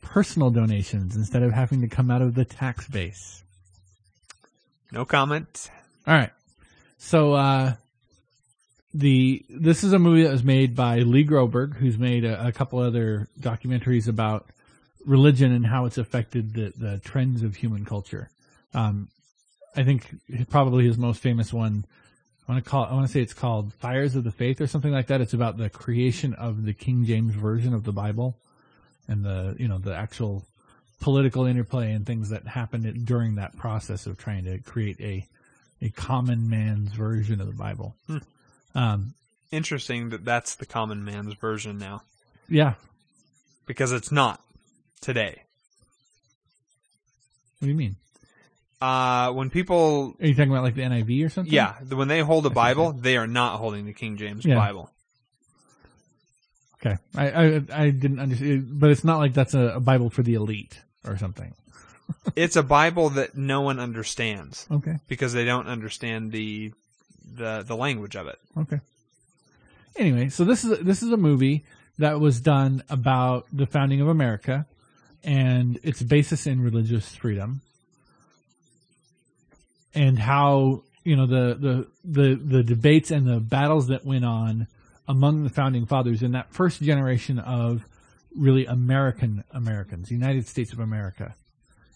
personal 0.00 0.50
donations 0.50 1.16
instead 1.16 1.42
of 1.42 1.52
having 1.52 1.80
to 1.80 1.88
come 1.88 2.10
out 2.10 2.22
of 2.22 2.34
the 2.34 2.44
tax 2.44 2.88
base. 2.88 3.42
No 4.92 5.04
comment. 5.04 5.70
All 6.06 6.14
right. 6.14 6.30
So 6.98 7.34
uh 7.34 7.74
the 8.92 9.44
this 9.50 9.82
is 9.82 9.92
a 9.92 9.98
movie 9.98 10.22
that 10.22 10.30
was 10.30 10.44
made 10.44 10.76
by 10.76 10.98
Lee 11.00 11.26
Groberg, 11.26 11.74
who's 11.74 11.98
made 11.98 12.24
a, 12.24 12.46
a 12.46 12.52
couple 12.52 12.78
other 12.78 13.28
documentaries 13.40 14.06
about 14.06 14.46
religion 15.04 15.52
and 15.52 15.66
how 15.66 15.84
it's 15.84 15.98
affected 15.98 16.54
the, 16.54 16.72
the 16.76 16.98
trends 16.98 17.42
of 17.42 17.56
human 17.56 17.84
culture. 17.84 18.30
Um, 18.72 19.08
I 19.76 19.84
think 19.84 20.08
probably 20.50 20.86
his 20.86 20.98
most 20.98 21.20
famous 21.20 21.52
one. 21.52 21.84
I 22.48 22.52
want 22.52 22.64
to 22.64 22.70
call. 22.70 22.84
I 22.84 22.92
want 22.92 23.06
to 23.06 23.12
say 23.12 23.20
it's 23.20 23.34
called 23.34 23.72
"Fires 23.74 24.14
of 24.16 24.24
the 24.24 24.30
Faith" 24.30 24.60
or 24.60 24.66
something 24.66 24.92
like 24.92 25.06
that. 25.06 25.20
It's 25.20 25.32
about 25.32 25.56
the 25.56 25.70
creation 25.70 26.34
of 26.34 26.64
the 26.64 26.74
King 26.74 27.04
James 27.06 27.34
version 27.34 27.72
of 27.72 27.84
the 27.84 27.92
Bible, 27.92 28.36
and 29.08 29.24
the 29.24 29.56
you 29.58 29.66
know 29.66 29.78
the 29.78 29.94
actual 29.94 30.44
political 31.00 31.44
interplay 31.46 31.92
and 31.92 32.06
things 32.06 32.30
that 32.30 32.46
happened 32.46 33.04
during 33.06 33.34
that 33.36 33.56
process 33.56 34.06
of 34.06 34.16
trying 34.18 34.44
to 34.44 34.58
create 34.58 35.00
a 35.00 35.26
a 35.80 35.90
common 35.90 36.48
man's 36.48 36.92
version 36.92 37.40
of 37.40 37.46
the 37.46 37.52
Bible. 37.54 37.96
Hmm. 38.06 38.18
Um, 38.74 39.14
Interesting 39.50 40.10
that 40.10 40.24
that's 40.24 40.56
the 40.56 40.66
common 40.66 41.04
man's 41.04 41.34
version 41.34 41.78
now. 41.78 42.02
yeah. 42.48 42.74
Because 43.66 43.92
it's 43.92 44.12
not 44.12 44.42
today. 45.04 45.42
What 47.58 47.66
do 47.66 47.68
you 47.68 47.74
mean? 47.74 47.96
Uh, 48.80 49.32
when 49.32 49.48
people, 49.50 50.14
Are 50.20 50.26
you 50.26 50.34
talking 50.34 50.50
about 50.50 50.64
like 50.64 50.74
the 50.74 50.82
NIV 50.82 51.24
or 51.24 51.28
something? 51.28 51.52
yeah, 51.52 51.74
the- 51.80 51.96
when 51.96 52.08
they 52.08 52.20
hold 52.20 52.44
a 52.46 52.50
Bible, 52.50 52.92
they 52.92 53.16
are 53.16 53.26
not 53.26 53.58
holding 53.58 53.86
the 53.86 53.92
King 53.92 54.16
James 54.16 54.44
Yeah. 54.44 54.56
Bible. 54.56 54.90
Okay. 56.84 56.98
I 57.16 57.28
I, 57.30 57.44
I 57.72 57.90
didn't 57.90 58.18
understand, 58.20 58.78
but 58.78 58.90
it's 58.90 59.04
not 59.04 59.18
like 59.18 59.32
that's 59.32 59.54
a, 59.54 59.76
a 59.76 59.80
Bible 59.80 60.10
for 60.10 60.22
the 60.22 60.34
elite 60.34 60.80
or 61.06 61.16
something. 61.16 61.54
It's 62.36 62.56
a 62.56 62.62
Bible 62.62 63.08
that 63.10 63.34
no 63.34 63.62
one 63.62 63.80
understands 63.80 64.66
Okay. 64.70 64.98
because 65.08 65.32
they 65.32 65.46
don't 65.46 65.66
understand 65.66 66.32
the 66.32 66.72
the 67.24 67.64
the 67.66 67.74
language 67.76 68.14
of 68.16 68.26
it. 68.26 68.38
Okay. 68.58 68.80
Anyway, 69.96 70.28
so 70.28 70.44
this 70.44 70.64
is 70.64 70.78
this 70.80 71.02
is 71.02 71.10
a 71.10 71.16
movie 71.16 71.64
that 71.98 72.20
was 72.20 72.40
done 72.42 72.82
about 72.90 73.46
the 73.50 73.64
founding 73.66 74.02
of 74.02 74.08
America 74.08 74.66
and 75.24 75.78
its 75.82 76.02
basis 76.02 76.46
in 76.46 76.60
religious 76.60 77.14
freedom 77.14 77.62
and 79.94 80.18
how 80.18 80.82
you 81.04 81.16
know 81.16 81.26
the 81.26 81.54
the 81.54 81.86
the 82.04 82.34
the 82.34 82.62
debates 82.62 83.10
and 83.10 83.26
the 83.26 83.40
battles 83.40 83.88
that 83.88 84.04
went 84.04 84.24
on 84.24 84.66
among 85.08 85.44
the 85.44 85.50
founding 85.50 85.86
fathers 85.86 86.22
in 86.22 86.32
that 86.32 86.52
first 86.52 86.82
generation 86.82 87.38
of 87.38 87.84
really 88.34 88.66
American 88.66 89.44
Americans, 89.52 90.10
United 90.10 90.46
States 90.46 90.72
of 90.72 90.80
America. 90.80 91.34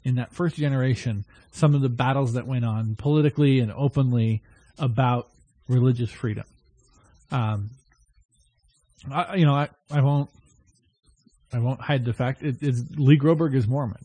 In 0.04 0.14
that 0.14 0.32
first 0.32 0.56
generation, 0.56 1.24
some 1.50 1.74
of 1.74 1.80
the 1.80 1.88
battles 1.88 2.34
that 2.34 2.46
went 2.46 2.64
on 2.64 2.94
politically 2.96 3.60
and 3.60 3.72
openly 3.72 4.42
about 4.78 5.28
religious 5.66 6.10
freedom. 6.10 6.44
Um, 7.30 7.70
I, 9.10 9.36
you 9.36 9.44
know, 9.44 9.54
I, 9.54 9.68
I 9.90 10.00
won't, 10.00 10.30
I 11.52 11.58
won't 11.58 11.80
hide 11.80 12.04
the 12.04 12.12
fact 12.12 12.42
it, 12.42 12.56
it's 12.60 12.82
Lee 12.96 13.18
Groberg 13.18 13.54
is 13.54 13.66
Mormon, 13.66 14.04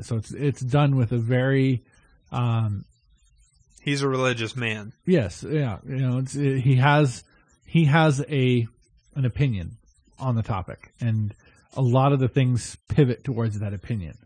so 0.00 0.16
it's 0.16 0.30
it's 0.32 0.60
done 0.60 0.96
with 0.96 1.12
a 1.12 1.18
very, 1.18 1.82
um, 2.30 2.84
He's 3.80 4.02
a 4.02 4.08
religious 4.08 4.54
man. 4.54 4.92
yes, 5.04 5.44
yeah, 5.48 5.78
you 5.86 5.96
know, 5.96 6.18
it's 6.18 6.36
it, 6.36 6.60
he 6.60 6.76
has 6.76 7.24
he 7.66 7.86
has 7.86 8.24
a 8.28 8.66
an 9.14 9.24
opinion 9.24 9.76
on 10.18 10.36
the 10.36 10.42
topic, 10.42 10.92
and 11.00 11.34
a 11.76 11.82
lot 11.82 12.12
of 12.12 12.20
the 12.20 12.28
things 12.28 12.76
pivot 12.88 13.24
towards 13.24 13.58
that 13.58 13.74
opinion. 13.74 14.16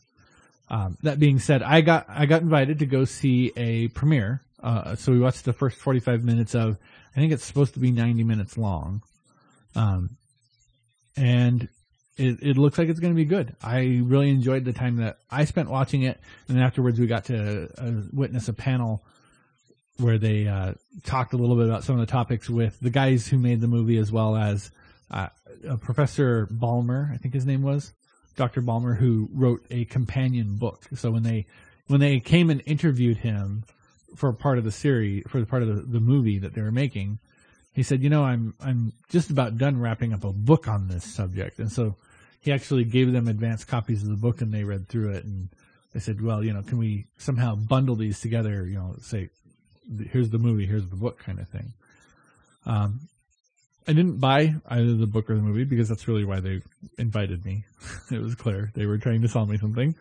Um, 0.68 0.98
that 1.02 1.18
being 1.18 1.38
said, 1.38 1.62
I 1.62 1.80
got 1.80 2.06
I 2.08 2.26
got 2.26 2.42
invited 2.42 2.80
to 2.80 2.86
go 2.86 3.04
see 3.04 3.52
a 3.56 3.88
premiere. 3.88 4.42
Uh, 4.62 4.96
so 4.96 5.12
we 5.12 5.20
watched 5.20 5.44
the 5.44 5.52
first 5.52 5.78
forty 5.78 6.00
five 6.00 6.22
minutes 6.24 6.54
of. 6.54 6.76
I 7.14 7.18
think 7.18 7.32
it's 7.32 7.44
supposed 7.44 7.74
to 7.74 7.80
be 7.80 7.92
ninety 7.92 8.24
minutes 8.24 8.58
long, 8.58 9.02
um, 9.74 10.16
and 11.16 11.68
it, 12.16 12.38
it 12.42 12.56
looks 12.56 12.78
like 12.78 12.88
it's 12.88 13.00
going 13.00 13.12
to 13.12 13.16
be 13.16 13.24
good. 13.24 13.54
I 13.62 14.00
really 14.02 14.30
enjoyed 14.30 14.64
the 14.64 14.72
time 14.72 14.96
that 14.96 15.18
I 15.30 15.44
spent 15.44 15.70
watching 15.70 16.02
it, 16.02 16.18
and 16.48 16.56
then 16.56 16.64
afterwards 16.64 16.98
we 16.98 17.06
got 17.06 17.26
to 17.26 17.68
uh, 17.78 18.02
witness 18.12 18.48
a 18.48 18.52
panel 18.52 19.04
where 19.98 20.18
they 20.18 20.46
uh, 20.46 20.74
talked 21.04 21.32
a 21.32 21.36
little 21.36 21.56
bit 21.56 21.66
about 21.66 21.84
some 21.84 21.98
of 21.98 22.06
the 22.06 22.10
topics 22.10 22.50
with 22.50 22.78
the 22.80 22.90
guys 22.90 23.26
who 23.26 23.38
made 23.38 23.60
the 23.60 23.66
movie, 23.66 23.98
as 23.98 24.12
well 24.12 24.36
as 24.36 24.70
uh, 25.10 25.28
Professor 25.80 26.46
Balmer, 26.50 27.10
I 27.12 27.16
think 27.16 27.34
his 27.34 27.46
name 27.46 27.62
was 27.62 27.92
Dr. 28.36 28.60
Balmer, 28.60 28.94
who 28.94 29.28
wrote 29.32 29.64
a 29.70 29.84
companion 29.86 30.56
book. 30.56 30.84
So 30.94 31.10
when 31.10 31.22
they 31.22 31.46
when 31.86 32.00
they 32.00 32.20
came 32.20 32.50
and 32.50 32.62
interviewed 32.66 33.18
him 33.18 33.64
for 34.16 34.32
part 34.32 34.58
of 34.58 34.64
the 34.64 34.72
series, 34.72 35.24
for 35.28 35.40
the 35.40 35.46
part 35.46 35.62
of 35.62 35.68
the, 35.68 35.82
the 35.82 36.00
movie 36.00 36.38
that 36.38 36.54
they 36.54 36.62
were 36.62 36.72
making, 36.72 37.18
he 37.72 37.82
said, 37.82 38.02
"You 38.02 38.10
know, 38.10 38.24
I'm 38.24 38.54
I'm 38.60 38.92
just 39.08 39.30
about 39.30 39.58
done 39.58 39.80
wrapping 39.80 40.12
up 40.12 40.24
a 40.24 40.32
book 40.32 40.68
on 40.68 40.88
this 40.88 41.04
subject," 41.04 41.58
and 41.58 41.70
so 41.70 41.96
he 42.46 42.52
actually 42.52 42.84
gave 42.84 43.10
them 43.10 43.26
advanced 43.26 43.66
copies 43.66 44.04
of 44.04 44.08
the 44.08 44.14
book, 44.14 44.40
and 44.40 44.54
they 44.54 44.62
read 44.62 44.88
through 44.88 45.10
it, 45.10 45.24
and 45.24 45.48
they 45.92 45.98
said, 45.98 46.20
"Well, 46.20 46.44
you 46.44 46.52
know, 46.52 46.62
can 46.62 46.78
we 46.78 47.06
somehow 47.18 47.56
bundle 47.56 47.96
these 47.96 48.20
together? 48.20 48.64
You 48.64 48.76
know, 48.76 48.94
say, 49.00 49.30
here's 50.12 50.30
the 50.30 50.38
movie, 50.38 50.64
here's 50.64 50.86
the 50.86 50.94
book, 50.94 51.18
kind 51.18 51.40
of 51.40 51.48
thing." 51.48 51.72
Um, 52.64 53.08
I 53.88 53.94
didn't 53.94 54.18
buy 54.20 54.54
either 54.68 54.94
the 54.94 55.08
book 55.08 55.28
or 55.28 55.34
the 55.34 55.42
movie 55.42 55.64
because 55.64 55.88
that's 55.88 56.06
really 56.06 56.24
why 56.24 56.38
they 56.38 56.62
invited 56.98 57.44
me. 57.44 57.64
it 58.12 58.22
was 58.22 58.36
clear 58.36 58.70
they 58.74 58.86
were 58.86 58.98
trying 58.98 59.22
to 59.22 59.28
sell 59.28 59.46
me 59.46 59.58
something, 59.58 59.96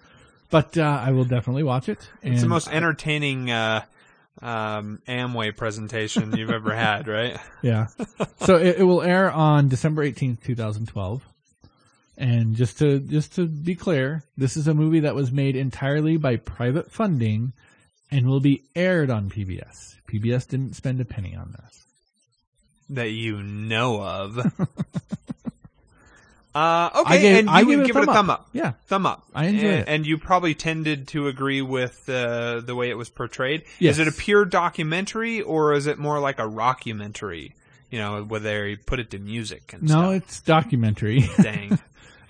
but 0.52 0.78
uh, 0.78 1.02
I 1.04 1.14
will 1.14 1.26
definitely 1.26 1.64
watch 1.64 1.90
it. 1.90 2.08
It's 2.22 2.44
the 2.44 2.48
most 2.48 2.68
entertaining 2.68 3.50
uh, 3.50 3.86
um, 4.40 5.02
Amway 5.08 5.58
presentation 5.58 6.38
you've 6.38 6.52
ever 6.52 6.76
had, 6.76 7.08
right? 7.08 7.40
Yeah. 7.64 7.88
so 8.42 8.58
it, 8.58 8.82
it 8.82 8.84
will 8.84 9.02
air 9.02 9.32
on 9.32 9.68
December 9.68 10.06
18th, 10.06 10.44
2012. 10.44 11.26
And 12.18 12.56
just 12.56 12.80
to 12.80 13.00
just 13.00 13.36
to 13.36 13.46
be 13.46 13.76
clear, 13.76 14.24
this 14.38 14.56
is 14.56 14.68
a 14.68 14.74
movie 14.74 15.02
that 15.02 15.16
was 15.16 15.32
made 15.32 15.56
entirely 15.56 16.18
by 16.18 16.38
private 16.38 16.92
funding 16.92 17.52
and 18.10 18.28
will 18.28 18.40
be 18.40 18.64
aired 18.76 19.10
on 19.10 19.30
PBS. 19.30 19.96
PBS 20.10 20.48
didn't 20.48 20.76
spend 20.76 21.02
a 21.02 21.06
penny 21.06 21.36
on 21.36 21.52
this. 21.52 21.86
That 22.92 23.10
you 23.10 23.42
know 23.44 24.02
of. 24.02 24.38
uh, 26.56 26.90
okay, 27.02 27.16
I 27.16 27.18
gave- 27.18 27.38
and 27.40 27.48
you 27.48 27.54
I 27.54 27.64
would 27.64 27.80
it 27.80 27.82
a 27.82 27.86
give 27.86 27.96
it 27.98 28.04
a 28.04 28.06
thumb 28.06 28.30
up. 28.30 28.40
up. 28.42 28.50
Yeah. 28.54 28.74
Thumb 28.88 29.06
up. 29.06 29.26
I 29.34 29.46
enjoy 29.48 29.68
and, 29.68 29.80
it. 29.80 29.86
And 29.90 30.06
you 30.06 30.18
probably 30.18 30.56
tended 30.56 31.10
to 31.10 31.28
agree 31.28 31.62
with 31.62 32.08
uh, 32.08 32.62
the 32.62 32.76
way 32.76 32.90
it 32.90 32.98
was 32.98 33.10
portrayed. 33.10 33.64
Yes. 33.80 33.96
Is 34.00 34.08
it 34.08 34.10
a 34.14 34.18
pure 34.18 34.46
documentary 34.46 35.42
or 35.42 35.74
is 35.74 35.88
it 35.88 35.98
more 35.98 36.20
like 36.20 36.40
a 36.40 36.44
rockumentary? 36.44 37.54
You 37.92 38.00
know, 38.00 38.24
where 38.24 38.40
they 38.40 38.76
put 38.78 39.00
it 39.00 39.12
to 39.12 39.20
music 39.20 39.74
and 39.74 39.88
stuff 39.90 40.02
No, 40.02 40.12
stuff. 40.12 40.24
it's 40.30 40.42
documentary. 40.42 41.26
Dang. 41.42 41.78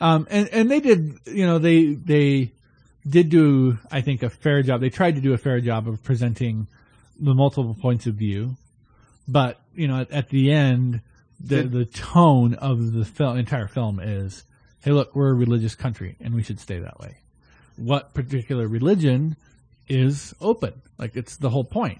Um, 0.01 0.27
and, 0.29 0.49
and 0.49 0.69
they 0.69 0.79
did, 0.79 1.19
you 1.25 1.45
know, 1.45 1.59
they, 1.59 1.93
they 1.93 2.51
did 3.07 3.29
do, 3.29 3.77
I 3.91 4.01
think, 4.01 4.23
a 4.23 4.29
fair 4.29 4.61
job. 4.61 4.81
They 4.81 4.89
tried 4.89 5.15
to 5.15 5.21
do 5.21 5.33
a 5.33 5.37
fair 5.37 5.61
job 5.61 5.87
of 5.87 6.03
presenting 6.03 6.67
the 7.19 7.33
multiple 7.33 7.75
points 7.79 8.07
of 8.07 8.15
view. 8.15 8.57
But, 9.27 9.59
you 9.73 9.87
know, 9.87 10.01
at, 10.01 10.11
at 10.11 10.29
the 10.29 10.51
end, 10.51 11.01
the, 11.39 11.63
Did- 11.63 11.71
the 11.71 11.85
tone 11.85 12.55
of 12.55 12.93
the 12.93 13.05
film, 13.05 13.37
entire 13.37 13.67
film 13.67 13.99
is, 13.99 14.43
hey, 14.83 14.91
look, 14.91 15.15
we're 15.15 15.29
a 15.29 15.33
religious 15.33 15.75
country 15.75 16.15
and 16.19 16.33
we 16.33 16.43
should 16.43 16.59
stay 16.59 16.79
that 16.79 16.99
way. 16.99 17.17
What 17.77 18.13
particular 18.13 18.67
religion 18.67 19.35
is 19.87 20.33
open? 20.39 20.81
Like, 20.97 21.15
it's 21.15 21.37
the 21.37 21.49
whole 21.49 21.63
point. 21.65 21.99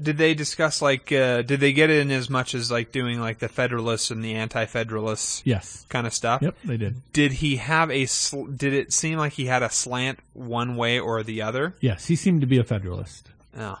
Did 0.00 0.18
they 0.18 0.34
discuss 0.34 0.82
like? 0.82 1.12
Uh, 1.12 1.42
did 1.42 1.60
they 1.60 1.72
get 1.72 1.88
in 1.88 2.10
as 2.10 2.28
much 2.28 2.54
as 2.54 2.68
like 2.70 2.90
doing 2.90 3.20
like 3.20 3.38
the 3.38 3.48
Federalists 3.48 4.10
and 4.10 4.24
the 4.24 4.34
Anti-Federalists 4.34 5.42
Yes. 5.44 5.86
kind 5.88 6.04
of 6.04 6.12
stuff? 6.12 6.42
Yep, 6.42 6.56
they 6.64 6.76
did. 6.76 7.00
Did 7.12 7.32
he 7.34 7.56
have 7.56 7.92
a? 7.92 8.06
Sl- 8.06 8.46
did 8.46 8.72
it 8.72 8.92
seem 8.92 9.18
like 9.18 9.34
he 9.34 9.46
had 9.46 9.62
a 9.62 9.70
slant 9.70 10.18
one 10.32 10.74
way 10.74 10.98
or 10.98 11.22
the 11.22 11.42
other? 11.42 11.76
Yes, 11.80 12.06
he 12.06 12.16
seemed 12.16 12.40
to 12.40 12.46
be 12.48 12.58
a 12.58 12.64
federalist. 12.64 13.28
Oh, 13.56 13.78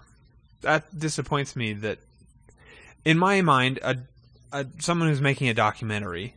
that 0.60 0.96
disappoints 0.96 1.56
me. 1.56 1.72
That 1.72 1.98
in 3.04 3.18
my 3.18 3.40
mind, 3.42 3.80
a, 3.82 3.96
a 4.52 4.66
someone 4.78 5.08
who's 5.08 5.20
making 5.20 5.48
a 5.48 5.54
documentary 5.54 6.34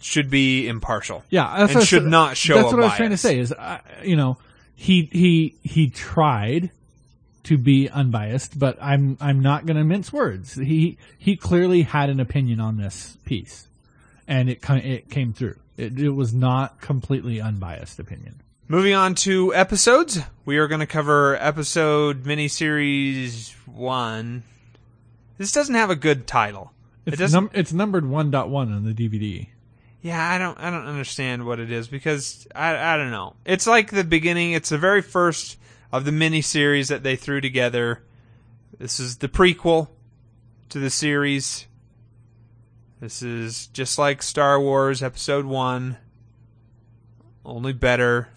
should 0.00 0.28
be 0.30 0.68
impartial. 0.68 1.24
Yeah, 1.30 1.54
that's 1.60 1.74
And 1.74 1.84
should 1.86 2.04
not 2.04 2.36
show 2.36 2.56
That's 2.56 2.72
what 2.74 2.82
I 2.82 2.86
was 2.88 2.94
trying 2.96 3.10
to 3.10 3.16
say. 3.16 3.38
Is 3.38 3.52
uh, 3.52 3.78
you 4.04 4.16
know 4.16 4.36
he 4.74 5.08
he 5.10 5.54
he 5.62 5.88
tried 5.88 6.70
to 7.44 7.58
be 7.58 7.88
unbiased, 7.88 8.58
but 8.58 8.78
I'm 8.80 9.16
I'm 9.20 9.40
not 9.40 9.66
going 9.66 9.76
to 9.76 9.84
mince 9.84 10.12
words. 10.12 10.54
He 10.54 10.98
he 11.16 11.36
clearly 11.36 11.82
had 11.82 12.10
an 12.10 12.20
opinion 12.20 12.60
on 12.60 12.76
this 12.76 13.16
piece, 13.24 13.68
and 14.26 14.48
it 14.50 14.60
kind 14.60 14.84
it 14.84 15.10
came 15.10 15.32
through. 15.32 15.56
It, 15.76 15.98
it 15.98 16.10
was 16.10 16.34
not 16.34 16.80
completely 16.80 17.40
unbiased 17.40 17.98
opinion. 17.98 18.42
Moving 18.66 18.92
on 18.92 19.14
to 19.16 19.54
episodes, 19.54 20.18
we 20.44 20.58
are 20.58 20.68
going 20.68 20.80
to 20.80 20.86
cover 20.86 21.36
episode 21.36 22.24
miniseries 22.24 23.52
one. 23.66 24.42
This 25.38 25.52
doesn't 25.52 25.74
have 25.74 25.88
a 25.90 25.96
good 25.96 26.26
title. 26.26 26.72
It's 27.06 27.14
it 27.14 27.18
doesn't. 27.18 27.44
num- 27.44 27.50
it's 27.54 27.72
numbered 27.72 28.04
one 28.06 28.30
dot 28.30 28.50
one 28.50 28.72
on 28.72 28.84
the 28.84 28.92
DVD. 28.92 29.46
yeah, 30.02 30.28
I 30.30 30.36
don't. 30.36 30.58
I 30.58 30.70
don't 30.70 30.86
understand 30.86 31.46
what 31.46 31.60
it 31.60 31.70
is 31.70 31.88
because 31.88 32.46
I. 32.54 32.76
I 32.76 32.96
don't 32.98 33.10
know. 33.10 33.36
It's 33.46 33.66
like 33.66 33.90
the 33.90 34.04
beginning. 34.04 34.52
It's 34.52 34.68
the 34.68 34.78
very 34.78 35.00
first 35.00 35.56
of 35.92 36.04
the 36.04 36.10
miniseries 36.10 36.88
that 36.88 37.02
they 37.02 37.16
threw 37.16 37.40
together. 37.40 38.02
This 38.78 39.00
is 39.00 39.18
the 39.18 39.28
prequel 39.28 39.88
to 40.68 40.78
the 40.78 40.90
series. 40.90 41.66
This 43.00 43.22
is 43.22 43.68
just 43.68 43.98
like 43.98 44.22
Star 44.22 44.60
Wars 44.60 45.02
Episode 45.02 45.46
One, 45.46 45.96
only 47.44 47.72
better, 47.72 48.28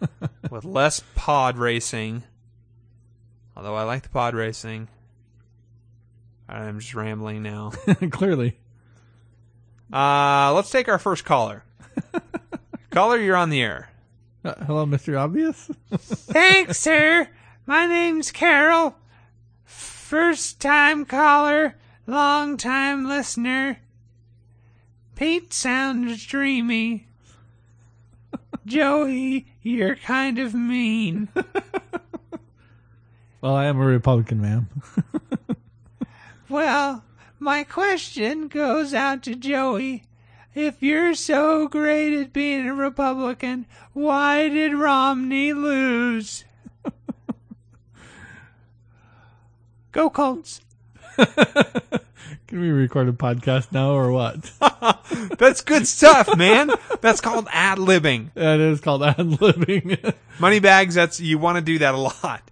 with 0.50 0.64
less 0.64 1.02
pod 1.14 1.58
racing. 1.58 2.22
Although 3.56 3.74
I 3.74 3.82
like 3.82 4.04
the 4.04 4.08
pod 4.08 4.34
racing. 4.34 4.88
I'm 6.48 6.78
just 6.78 6.94
rambling 6.94 7.42
now. 7.42 7.70
clearly, 8.10 8.56
Uh, 9.92 10.52
let's 10.54 10.70
take 10.70 10.88
our 10.88 10.98
first 10.98 11.24
caller. 11.24 11.64
caller, 12.90 13.18
you're 13.18 13.36
on 13.36 13.50
the 13.50 13.60
air. 13.60 13.90
Uh, 14.44 14.54
hello, 14.64 14.86
Mister 14.86 15.18
Obvious. 15.18 15.70
Thanks, 15.96 16.78
sir. 16.78 17.28
My 17.66 17.86
name's 17.86 18.30
Carol. 18.30 18.96
First 19.64 20.60
time 20.60 21.04
caller, 21.04 21.76
long 22.06 22.56
time 22.56 23.06
listener. 23.06 23.80
Pete 25.16 25.52
sounds 25.52 26.24
dreamy. 26.24 27.08
Joey, 28.66 29.46
you're 29.62 29.96
kind 29.96 30.38
of 30.38 30.54
mean. 30.54 31.28
well, 33.40 33.54
I 33.54 33.66
am 33.66 33.80
a 33.80 33.84
Republican, 33.84 34.40
ma'am. 34.40 34.68
Well, 36.48 37.04
my 37.38 37.62
question 37.62 38.48
goes 38.48 38.94
out 38.94 39.22
to 39.24 39.34
Joey. 39.34 40.04
If 40.58 40.82
you're 40.82 41.14
so 41.14 41.68
great 41.68 42.20
at 42.20 42.32
being 42.32 42.66
a 42.66 42.74
Republican, 42.74 43.64
why 43.92 44.48
did 44.48 44.74
Romney 44.74 45.52
lose? 45.52 46.44
Go 49.92 50.10
Colts. 50.10 50.60
Can 51.16 52.60
we 52.60 52.70
record 52.70 53.08
a 53.08 53.12
podcast 53.12 53.70
now 53.70 53.92
or 53.92 54.10
what? 54.10 54.50
That's 55.38 55.60
good 55.60 55.86
stuff, 55.86 56.36
man. 56.36 56.72
That's 57.02 57.20
called 57.20 57.46
ad 57.52 57.78
libbing. 57.78 58.32
that 58.34 58.58
is 58.58 58.80
called 58.80 59.04
ad 59.04 59.16
libbing. 59.18 60.12
Moneybags, 60.40 60.96
that's 60.96 61.20
you 61.20 61.38
want 61.38 61.54
to 61.58 61.62
do 61.62 61.78
that 61.78 61.94
a 61.94 61.98
lot. 61.98 62.50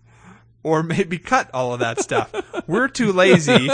Or 0.63 0.85
maybe 0.85 1.19
cut 1.19 1.51
all 1.53 1.75
of 1.75 1.81
that 1.81 2.01
stuff. 2.01 2.33
We're 2.69 2.87
too 2.87 3.13
lazy 3.13 3.67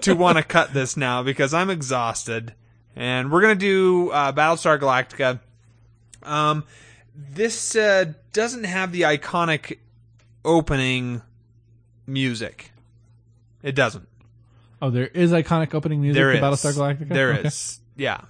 to 0.00 0.14
want 0.14 0.38
to 0.38 0.42
cut 0.42 0.74
this 0.74 0.96
now 0.96 1.22
because 1.22 1.54
I'm 1.54 1.70
exhausted. 1.70 2.54
And 2.96 3.30
we're 3.30 3.42
gonna 3.42 3.54
do 3.54 4.10
uh, 4.10 4.32
Battlestar 4.32 4.80
Galactica. 4.80 5.38
Um, 6.22 6.64
this 7.14 7.76
uh, 7.76 8.12
doesn't 8.32 8.64
have 8.64 8.90
the 8.92 9.02
iconic 9.02 9.78
opening 10.44 11.22
music. 12.06 12.72
It 13.62 13.74
doesn't. 13.74 14.08
Oh, 14.80 14.90
there 14.90 15.06
is 15.08 15.32
iconic 15.32 15.74
opening 15.74 16.00
music 16.00 16.16
There 16.20 16.32
to 16.32 16.38
is. 16.38 16.42
Battlestar 16.42 16.72
Galactica. 16.74 17.08
There 17.08 17.32
Okay. 17.34 17.48
is. 17.48 17.80
Yeah. 17.96 18.20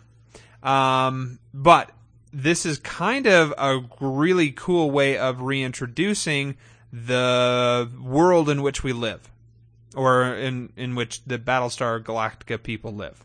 Um, 0.62 1.38
but 1.54 1.90
this 2.32 2.66
is 2.66 2.78
kind 2.78 3.26
of 3.26 3.52
a 3.58 3.80
really 4.00 4.50
cool 4.52 4.90
way 4.90 5.16
of 5.18 5.40
reintroducing 5.42 6.56
the 6.92 7.90
world 8.02 8.48
in 8.48 8.62
which 8.62 8.82
we 8.82 8.92
live, 8.92 9.28
or 9.94 10.22
in 10.34 10.72
in 10.76 10.94
which 10.94 11.24
the 11.24 11.38
Battlestar 11.38 12.02
Galactica 12.02 12.62
people 12.62 12.92
live. 12.94 13.24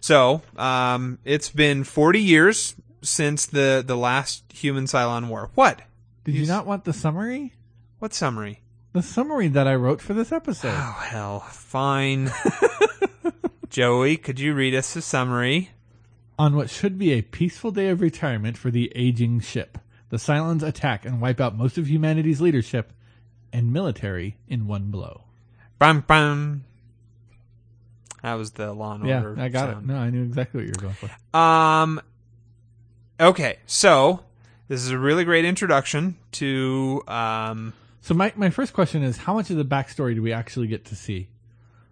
So, 0.00 0.42
um, 0.56 1.18
it's 1.24 1.50
been 1.50 1.84
40 1.84 2.20
years 2.20 2.74
since 3.02 3.46
the 3.46 3.82
the 3.86 3.96
last 3.96 4.44
human 4.52 4.84
Cylon 4.84 5.28
War. 5.28 5.50
What? 5.54 5.82
Did 6.24 6.34
you 6.34 6.42
You 6.42 6.46
not 6.48 6.66
want 6.66 6.84
the 6.84 6.92
summary? 6.92 7.52
What 7.98 8.14
summary? 8.14 8.60
The 8.92 9.02
summary 9.02 9.48
that 9.48 9.68
I 9.68 9.74
wrote 9.74 10.00
for 10.00 10.14
this 10.14 10.32
episode. 10.32 10.74
Oh 10.74 11.04
hell, 11.06 11.40
fine. 11.40 12.30
Joey, 13.70 14.16
could 14.16 14.40
you 14.40 14.52
read 14.54 14.74
us 14.74 14.96
a 14.96 15.02
summary? 15.02 15.70
On 16.38 16.56
what 16.56 16.70
should 16.70 16.98
be 16.98 17.12
a 17.12 17.22
peaceful 17.22 17.70
day 17.70 17.88
of 17.90 18.00
retirement 18.00 18.56
for 18.56 18.70
the 18.70 18.90
aging 18.96 19.40
ship, 19.40 19.78
the 20.08 20.16
Cylons 20.16 20.62
attack 20.62 21.04
and 21.04 21.20
wipe 21.20 21.40
out 21.40 21.56
most 21.56 21.78
of 21.78 21.88
humanity's 21.88 22.40
leadership 22.40 22.92
and 23.52 23.72
military 23.72 24.36
in 24.48 24.66
one 24.66 24.90
blow. 24.90 25.24
Bam 25.78 26.00
bam. 26.00 26.64
That 28.22 28.34
was 28.34 28.52
the 28.52 28.72
Law 28.72 28.94
and 28.94 29.06
Yeah, 29.06 29.22
Order. 29.22 29.40
I 29.40 29.48
got 29.48 29.70
sound. 29.70 29.88
it. 29.90 29.92
No, 29.92 29.98
I 29.98 30.10
knew 30.10 30.22
exactly 30.24 30.60
what 30.60 30.66
you 30.66 30.72
were 30.76 30.82
going 30.82 30.94
for. 30.94 31.36
Um. 31.36 32.00
Okay, 33.18 33.58
so 33.66 34.20
this 34.68 34.82
is 34.82 34.90
a 34.90 34.98
really 34.98 35.24
great 35.24 35.44
introduction 35.44 36.16
to 36.32 37.02
um. 37.08 37.72
So 38.02 38.14
my, 38.14 38.32
my 38.34 38.48
first 38.50 38.72
question 38.72 39.02
is, 39.02 39.18
how 39.18 39.34
much 39.34 39.50
of 39.50 39.56
the 39.58 39.64
backstory 39.64 40.14
do 40.14 40.22
we 40.22 40.32
actually 40.32 40.66
get 40.68 40.86
to 40.86 40.96
see? 40.96 41.28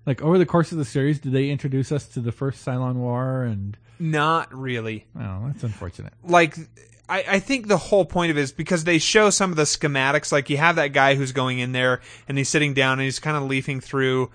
Like 0.06 0.22
over 0.22 0.38
the 0.38 0.46
course 0.46 0.72
of 0.72 0.78
the 0.78 0.86
series, 0.86 1.18
did 1.18 1.32
they 1.32 1.50
introduce 1.50 1.92
us 1.92 2.06
to 2.08 2.20
the 2.20 2.32
first 2.32 2.64
Cylon 2.64 2.94
War? 2.94 3.42
And 3.42 3.76
Not 3.98 4.52
really. 4.54 5.04
oh, 5.20 5.42
that's 5.48 5.62
unfortunate. 5.64 6.14
Like, 6.24 6.56
I, 7.10 7.24
I 7.28 7.38
think 7.40 7.68
the 7.68 7.76
whole 7.76 8.06
point 8.06 8.30
of 8.30 8.38
it 8.38 8.40
is 8.40 8.52
because 8.52 8.84
they 8.84 8.96
show 8.98 9.28
some 9.28 9.50
of 9.50 9.58
the 9.58 9.64
schematics. 9.64 10.32
Like, 10.32 10.48
you 10.48 10.56
have 10.56 10.76
that 10.76 10.94
guy 10.94 11.14
who's 11.14 11.32
going 11.32 11.58
in 11.58 11.72
there 11.72 12.00
and 12.26 12.38
he's 12.38 12.48
sitting 12.48 12.72
down 12.72 12.92
and 12.94 13.02
he's 13.02 13.18
kind 13.18 13.36
of 13.36 13.42
leafing 13.42 13.82
through 13.82 14.30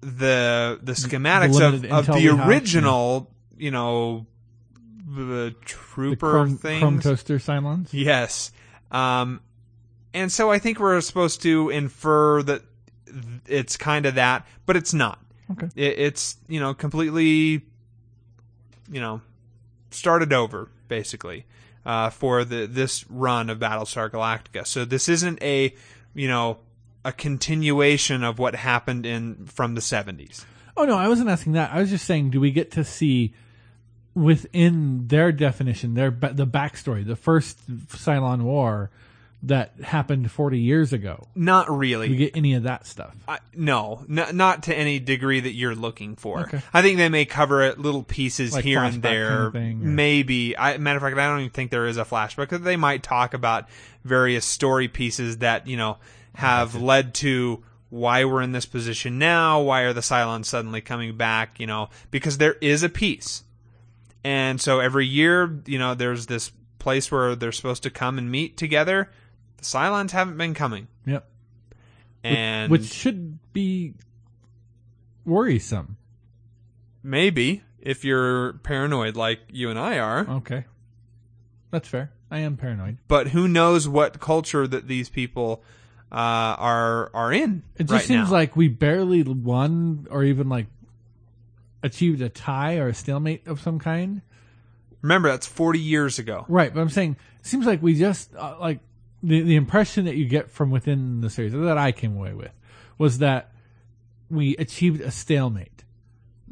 the 0.00 0.78
the 0.82 0.92
schematics 0.92 1.54
limited 1.54 1.90
of, 1.90 2.08
of 2.08 2.14
the 2.14 2.20
we 2.20 2.24
have, 2.24 2.48
original, 2.48 3.30
you 3.56 3.70
know, 3.70 4.26
the 5.06 5.22
The 5.24 5.54
trooper 5.64 6.46
things. 6.48 6.80
chrome 6.80 7.00
toaster 7.00 7.38
Cylons. 7.38 7.88
Yes. 7.92 8.52
Um, 8.90 9.40
and 10.14 10.32
so 10.32 10.50
I 10.50 10.58
think 10.58 10.80
we're 10.80 11.00
supposed 11.00 11.42
to 11.42 11.70
infer 11.70 12.42
that 12.44 12.62
it's 13.46 13.76
kind 13.76 14.06
of 14.06 14.14
that, 14.14 14.46
but 14.66 14.76
it's 14.76 14.94
not. 14.94 15.18
Okay. 15.52 15.68
It, 15.74 15.98
it's, 15.98 16.36
you 16.48 16.60
know, 16.60 16.74
completely, 16.74 17.62
you 18.90 19.00
know, 19.00 19.20
started 19.90 20.32
over, 20.32 20.70
basically, 20.88 21.44
uh, 21.84 22.10
for 22.10 22.44
the 22.44 22.66
this 22.66 23.04
run 23.10 23.50
of 23.50 23.58
Battlestar 23.58 24.10
Galactica. 24.10 24.66
So 24.66 24.84
this 24.84 25.08
isn't 25.08 25.42
a, 25.42 25.74
you 26.14 26.28
know, 26.28 26.58
a 27.04 27.12
continuation 27.12 28.22
of 28.24 28.38
what 28.38 28.54
happened 28.54 29.06
in 29.06 29.46
from 29.46 29.74
the 29.74 29.80
70s. 29.80 30.44
Oh 30.76 30.84
no, 30.84 30.96
I 30.96 31.08
wasn't 31.08 31.28
asking 31.30 31.52
that. 31.54 31.72
I 31.72 31.80
was 31.80 31.90
just 31.90 32.04
saying, 32.06 32.30
do 32.30 32.40
we 32.40 32.50
get 32.50 32.70
to 32.72 32.84
see 32.84 33.34
within 34.14 35.06
their 35.08 35.32
definition, 35.32 35.94
their 35.94 36.10
the 36.10 36.46
backstory, 36.46 37.06
the 37.06 37.16
first 37.16 37.58
Cylon 37.88 38.42
War 38.42 38.90
that 39.42 39.72
happened 39.82 40.30
forty 40.30 40.58
years 40.60 40.92
ago? 40.92 41.26
Not 41.34 41.70
really. 41.70 42.08
Do 42.08 42.12
we 42.12 42.18
get 42.18 42.36
any 42.36 42.54
of 42.54 42.64
that 42.64 42.86
stuff? 42.86 43.14
I, 43.28 43.38
no, 43.54 44.04
n- 44.08 44.36
not 44.36 44.64
to 44.64 44.74
any 44.76 44.98
degree 44.98 45.40
that 45.40 45.52
you're 45.52 45.74
looking 45.74 46.16
for. 46.16 46.40
Okay. 46.40 46.60
I 46.72 46.82
think 46.82 46.98
they 46.98 47.08
may 47.08 47.24
cover 47.24 47.62
it 47.62 47.78
little 47.78 48.02
pieces 48.02 48.52
Like 48.52 48.64
here 48.64 48.82
and 48.82 49.02
there. 49.02 49.50
kind 49.50 49.76
of 49.76 49.82
or- 49.82 49.86
Maybe. 49.86 50.56
I, 50.56 50.76
matter 50.78 50.96
of 50.98 51.02
fact, 51.02 51.16
I 51.18 51.26
don't 51.28 51.40
even 51.40 51.50
think 51.50 51.70
there 51.70 51.86
is 51.86 51.96
a 51.96 52.04
flashback. 52.04 52.48
They 52.62 52.76
might 52.76 53.02
talk 53.02 53.32
about 53.34 53.68
various 54.04 54.44
story 54.44 54.88
pieces 54.88 55.38
that 55.38 55.66
you 55.66 55.76
know 55.76 55.98
have 56.34 56.74
led 56.74 57.14
to 57.14 57.62
why 57.88 58.24
we're 58.24 58.42
in 58.42 58.52
this 58.52 58.66
position 58.66 59.18
now. 59.18 59.60
Why 59.60 59.82
are 59.82 59.92
the 59.92 60.00
Cylons 60.00 60.46
suddenly 60.46 60.80
coming 60.80 61.16
back? 61.16 61.58
You 61.58 61.66
know, 61.66 61.88
because 62.10 62.38
there 62.38 62.54
is 62.60 62.82
a 62.82 62.88
piece, 62.88 63.42
and 64.24 64.60
so 64.60 64.80
every 64.80 65.06
year, 65.06 65.60
you 65.66 65.78
know, 65.78 65.94
there's 65.94 66.26
this 66.26 66.52
place 66.78 67.10
where 67.10 67.34
they're 67.34 67.52
supposed 67.52 67.82
to 67.82 67.90
come 67.90 68.16
and 68.18 68.30
meet 68.30 68.56
together. 68.56 69.10
The 69.58 69.64
Cylons 69.64 70.12
haven't 70.12 70.38
been 70.38 70.54
coming, 70.54 70.86
Yep. 71.04 71.28
and 72.24 72.70
Which 72.70 72.84
should 72.84 73.38
be 73.52 73.94
worrisome. 75.24 75.96
Maybe 77.02 77.62
if 77.80 78.04
you're 78.04 78.54
paranoid 78.54 79.16
like 79.16 79.40
you 79.50 79.70
and 79.70 79.78
I 79.78 79.98
are, 79.98 80.26
Okay. 80.28 80.64
That's 81.70 81.88
fair. 81.88 82.10
I 82.30 82.38
am 82.40 82.56
paranoid. 82.56 82.98
but 83.08 83.28
who 83.28 83.48
knows 83.48 83.88
what 83.88 84.20
culture 84.20 84.66
that 84.66 84.86
these 84.88 85.08
people 85.08 85.62
uh, 86.12 86.14
are 86.58 87.10
are 87.14 87.32
in 87.32 87.62
It 87.76 87.84
just 87.84 87.92
right 87.92 88.02
seems 88.04 88.28
now. 88.28 88.32
like 88.34 88.56
we 88.56 88.68
barely 88.68 89.22
won 89.22 90.06
or 90.10 90.24
even 90.24 90.48
like 90.48 90.66
achieved 91.82 92.20
a 92.20 92.28
tie 92.28 92.76
or 92.78 92.88
a 92.88 92.94
stalemate 92.94 93.46
of 93.46 93.60
some 93.60 93.78
kind. 93.78 94.22
Remember, 95.02 95.28
that's 95.30 95.46
40 95.46 95.78
years 95.78 96.18
ago. 96.18 96.44
Right, 96.48 96.72
but 96.74 96.80
I'm 96.80 96.90
saying 96.90 97.16
it 97.40 97.46
seems 97.46 97.64
like 97.66 97.82
we 97.82 97.94
just 97.94 98.34
uh, 98.36 98.56
like 98.60 98.80
the 99.22 99.40
the 99.42 99.56
impression 99.56 100.04
that 100.06 100.16
you 100.16 100.26
get 100.26 100.50
from 100.50 100.70
within 100.70 101.20
the 101.20 101.30
series 101.30 101.52
that 101.52 101.78
I 101.78 101.92
came 101.92 102.16
away 102.16 102.34
with 102.34 102.52
was 102.98 103.18
that 103.18 103.52
we 104.30 104.56
achieved 104.56 105.00
a 105.00 105.10
stalemate. 105.10 105.84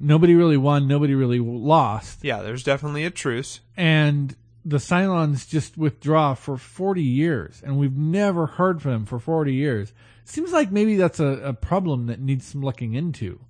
Nobody 0.01 0.35
really 0.35 0.57
won, 0.57 0.87
nobody 0.87 1.15
really 1.15 1.41
lost, 1.41 2.21
Yeah, 2.25 2.43
there's 2.43 2.63
definitely 2.63 3.05
a 3.05 3.11
truce. 3.11 3.61
and 3.77 4.35
the 4.65 4.79
Cylons 4.79 5.49
just 5.49 5.79
withdraw 5.79 6.35
for 6.35 6.57
40 6.57 7.03
years, 7.03 7.63
and 7.65 7.79
we've 7.79 7.97
never 7.97 8.47
heard 8.47 8.83
from 8.83 8.93
them 8.93 9.07
for 9.07 9.19
40 9.19 9.55
years. 9.55 9.93
Seems 10.25 10.53
like 10.53 10.71
maybe 10.71 10.97
that's 10.97 11.21
a, 11.21 11.27
a 11.43 11.53
problem 11.55 12.07
that 12.07 12.21
needs 12.21 12.47
some 12.47 12.63
looking 12.63 12.95
into. 12.95 13.41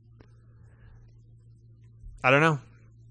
I 2.23 2.31
don't 2.31 2.41
know. 2.41 2.61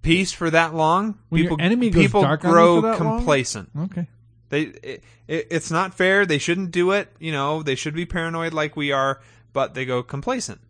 Peace 0.02 0.32
for 0.32 0.50
that 0.50 0.74
long, 0.74 1.18
When 1.30 1.42
people 1.42 1.58
enemy 1.60 1.90
goes 1.90 2.06
people 2.06 2.22
dark 2.22 2.46
on 2.46 2.52
grow 2.52 2.82
that 2.82 3.00
long? 3.00 3.18
complacent. 3.18 3.70
Okay. 3.78 4.08
They 4.50 4.62
it, 4.62 5.04
it, 5.28 5.48
it's 5.52 5.70
not 5.72 5.94
fair. 5.94 6.26
They 6.26 6.38
shouldn't 6.38 6.72
do 6.72 6.92
it. 6.92 7.12
You 7.20 7.34
know, 7.34 7.62
they 7.62 7.76
should 7.76 7.94
be 7.94 8.06
paranoid 8.06 8.54
like 8.54 8.78
we 8.78 8.94
are, 8.94 9.20
but 9.52 9.74
they 9.74 9.86
go 9.86 10.04
complacent. 10.04 10.62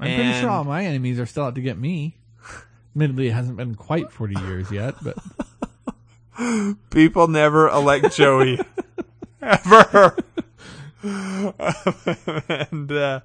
I'm 0.00 0.14
pretty 0.14 0.40
sure 0.40 0.50
all 0.50 0.64
my 0.64 0.84
enemies 0.84 1.18
are 1.20 1.26
still 1.26 1.44
out 1.44 1.54
to 1.54 1.60
get 1.60 1.78
me. 1.78 2.18
Admittedly, 2.94 3.28
it 3.28 3.32
hasn't 3.32 3.56
been 3.56 3.74
quite 3.74 4.10
40 4.10 4.34
years 4.40 4.70
yet, 4.70 4.94
but 5.02 5.16
People 6.90 7.28
never 7.28 7.68
elect 7.68 8.14
Joey. 8.16 8.58
Ever. 9.42 10.16
and 11.02 12.90
uh, 12.90 13.20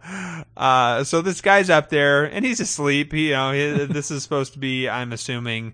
uh, 0.56 1.04
so 1.04 1.22
this 1.22 1.42
guy's 1.42 1.70
up 1.70 1.90
there, 1.90 2.26
and 2.26 2.46
he's 2.46 2.60
asleep. 2.60 3.12
He, 3.12 3.28
you 3.30 3.34
know, 3.34 3.52
he, 3.52 3.86
this 3.86 4.12
is 4.12 4.22
supposed 4.24 4.54
to 4.54 4.60
be. 4.60 4.88
I'm 4.88 5.14
assuming, 5.14 5.74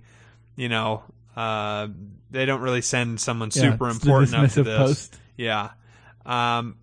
you 0.55 0.69
know, 0.69 1.03
uh, 1.35 1.87
they 2.31 2.45
don't 2.45 2.61
really 2.61 2.81
send 2.81 3.19
someone 3.19 3.49
yeah, 3.53 3.61
super 3.71 3.89
important 3.89 4.35
up 4.35 4.51
to 4.51 4.63
this. 4.63 4.77
post. 4.77 5.17
Yeah, 5.35 5.71
um, 6.25 6.77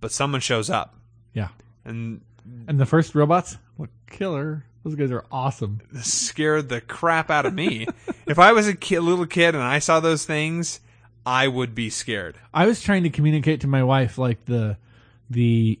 but 0.00 0.12
someone 0.12 0.40
shows 0.40 0.68
up, 0.68 0.94
Yeah. 1.32 1.48
and 1.84 2.20
And 2.68 2.78
the 2.78 2.86
first 2.86 3.14
robots 3.14 3.56
look 3.78 3.90
killer. 4.10 4.64
Those 4.86 4.94
guys 4.94 5.10
are 5.10 5.24
awesome. 5.32 5.80
scared 6.00 6.68
the 6.68 6.80
crap 6.80 7.28
out 7.28 7.44
of 7.44 7.52
me. 7.52 7.88
if 8.28 8.38
I 8.38 8.52
was 8.52 8.68
a 8.68 8.74
ki- 8.76 9.00
little 9.00 9.26
kid 9.26 9.56
and 9.56 9.64
I 9.64 9.80
saw 9.80 9.98
those 9.98 10.24
things, 10.24 10.78
I 11.26 11.48
would 11.48 11.74
be 11.74 11.90
scared. 11.90 12.36
I 12.54 12.66
was 12.66 12.80
trying 12.80 13.02
to 13.02 13.10
communicate 13.10 13.62
to 13.62 13.66
my 13.66 13.82
wife 13.82 14.16
like 14.16 14.44
the 14.44 14.76
the 15.28 15.80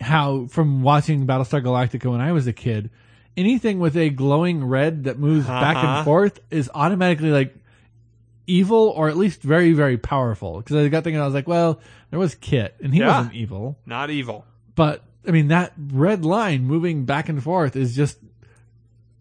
how 0.00 0.46
from 0.46 0.82
watching 0.82 1.26
Battlestar 1.26 1.60
Galactica 1.64 2.08
when 2.08 2.20
I 2.20 2.30
was 2.30 2.46
a 2.46 2.52
kid, 2.52 2.90
anything 3.36 3.80
with 3.80 3.96
a 3.96 4.08
glowing 4.10 4.64
red 4.64 5.02
that 5.04 5.18
moves 5.18 5.48
back 5.48 5.76
Uh-huh. 5.76 5.86
and 5.96 6.04
forth 6.04 6.38
is 6.48 6.70
automatically 6.74 7.30
like 7.30 7.56
evil 8.46 8.92
or 8.94 9.08
at 9.08 9.16
least 9.16 9.42
very 9.42 9.72
very 9.72 9.98
powerful. 9.98 10.58
Because 10.58 10.76
I 10.76 10.88
got 10.90 11.02
thinking, 11.02 11.20
I 11.20 11.24
was 11.24 11.34
like, 11.34 11.48
well, 11.48 11.80
there 12.10 12.20
was 12.20 12.36
KITT 12.36 12.74
and 12.84 12.94
he 12.94 13.00
Yeah. 13.00 13.16
wasn't 13.18 13.34
evil, 13.34 13.76
Not 13.84 14.10
evil. 14.10 14.44
but 14.76 15.02
I 15.26 15.30
mean 15.30 15.48
that 15.48 15.72
red 15.92 16.24
line 16.24 16.64
moving 16.64 17.04
back 17.04 17.28
and 17.28 17.42
forth 17.42 17.74
is 17.76 17.94
just 17.96 18.18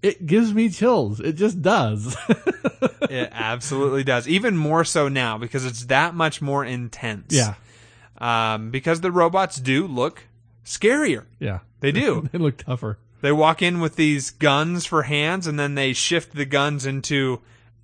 it 0.01 0.25
gives 0.25 0.53
me 0.53 0.69
chills. 0.69 1.19
It 1.19 1.33
just 1.33 1.61
does. 1.61 2.15
It 3.07 3.29
absolutely 3.33 4.03
does. 4.03 4.27
Even 4.27 4.57
more 4.57 4.83
so 4.83 5.07
now 5.07 5.37
because 5.37 5.63
it's 5.63 5.85
that 5.85 6.15
much 6.15 6.41
more 6.41 6.65
intense. 6.65 7.31
yeah, 7.33 7.53
Um, 8.17 8.71
because 8.71 9.01
the 9.01 9.11
robots 9.11 9.57
do 9.57 9.85
look 9.85 10.23
scarier. 10.65 11.25
yeah. 11.39 11.59
They 11.81 11.91
do. 11.91 12.27
they 12.31 12.39
look 12.39 12.57
tougher. 12.57 12.97
they 13.21 13.31
walk 13.31 13.61
in 13.61 13.79
with 13.79 13.95
these 13.95 14.31
guns 14.31 14.85
for 14.87 15.03
hands 15.03 15.45
and 15.45 15.59
then 15.59 15.75
they 15.75 15.93
shift 15.93 16.33
the 16.33 16.45
guns 16.45 16.85
into 16.87 17.41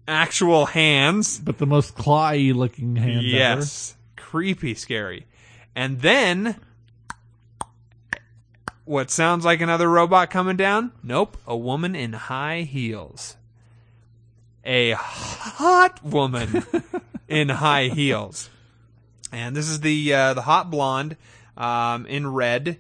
actual 0.08 0.66
hands. 0.66 1.40
But 1.40 1.60
the 1.60 1.68
most 1.68 1.96
clawy 1.96 2.54
looking 2.54 2.96
hands 2.96 3.18
ever. 3.28 3.38
yes. 3.38 3.96
Creepy 4.18 4.74
scary. 4.74 5.28
And 5.76 6.02
then 6.02 6.56
What 8.92 9.10
sounds 9.10 9.46
like 9.46 9.62
another 9.62 9.90
robot 9.90 10.30
coming 10.30 10.58
down? 10.58 10.92
Nope, 11.02 11.38
a 11.48 11.56
woman 11.56 11.96
in 11.96 12.12
high 12.12 12.64
heels. 12.64 13.38
A 14.66 14.92
hot 14.92 16.04
woman 16.04 16.66
in 17.30 17.48
high 17.48 17.86
heels. 17.88 18.50
And 19.32 19.56
this 19.56 19.70
is 19.70 19.80
the 19.80 20.14
uh, 20.14 20.34
the 20.34 20.42
hot 20.42 20.70
blonde 20.70 21.16
um, 21.56 22.06
in 22.06 22.34
red. 22.34 22.80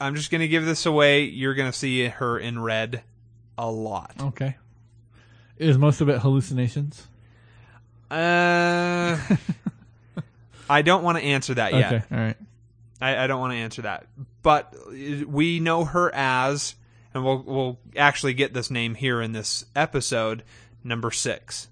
I'm 0.00 0.14
just 0.14 0.30
gonna 0.30 0.46
give 0.46 0.66
this 0.66 0.86
away. 0.86 1.24
You're 1.24 1.54
gonna 1.54 1.72
see 1.72 2.06
her 2.06 2.38
in 2.38 2.62
red 2.62 3.02
a 3.58 3.68
lot. 3.68 4.14
Okay. 4.20 4.54
Is 5.58 5.76
most 5.76 6.00
of 6.00 6.08
it 6.08 6.20
hallucinations? 6.20 7.08
Uh, 8.08 9.18
I 10.70 10.82
don't 10.82 11.02
want 11.02 11.18
to 11.18 11.24
answer 11.24 11.54
that 11.54 11.72
yet. 11.72 11.92
Okay. 11.92 12.04
All 12.12 12.18
right. 12.18 12.36
I, 13.00 13.24
I 13.24 13.26
don't 13.26 13.40
want 13.40 13.52
to 13.52 13.58
answer 13.58 13.82
that. 13.82 14.06
But 14.42 14.74
uh, 14.74 15.26
we 15.26 15.60
know 15.60 15.84
her 15.84 16.10
as, 16.14 16.74
and 17.12 17.24
we'll 17.24 17.42
we'll 17.42 17.78
actually 17.96 18.34
get 18.34 18.54
this 18.54 18.70
name 18.70 18.94
here 18.94 19.20
in 19.20 19.32
this 19.32 19.64
episode, 19.74 20.42
number 20.82 21.10
six. 21.10 21.68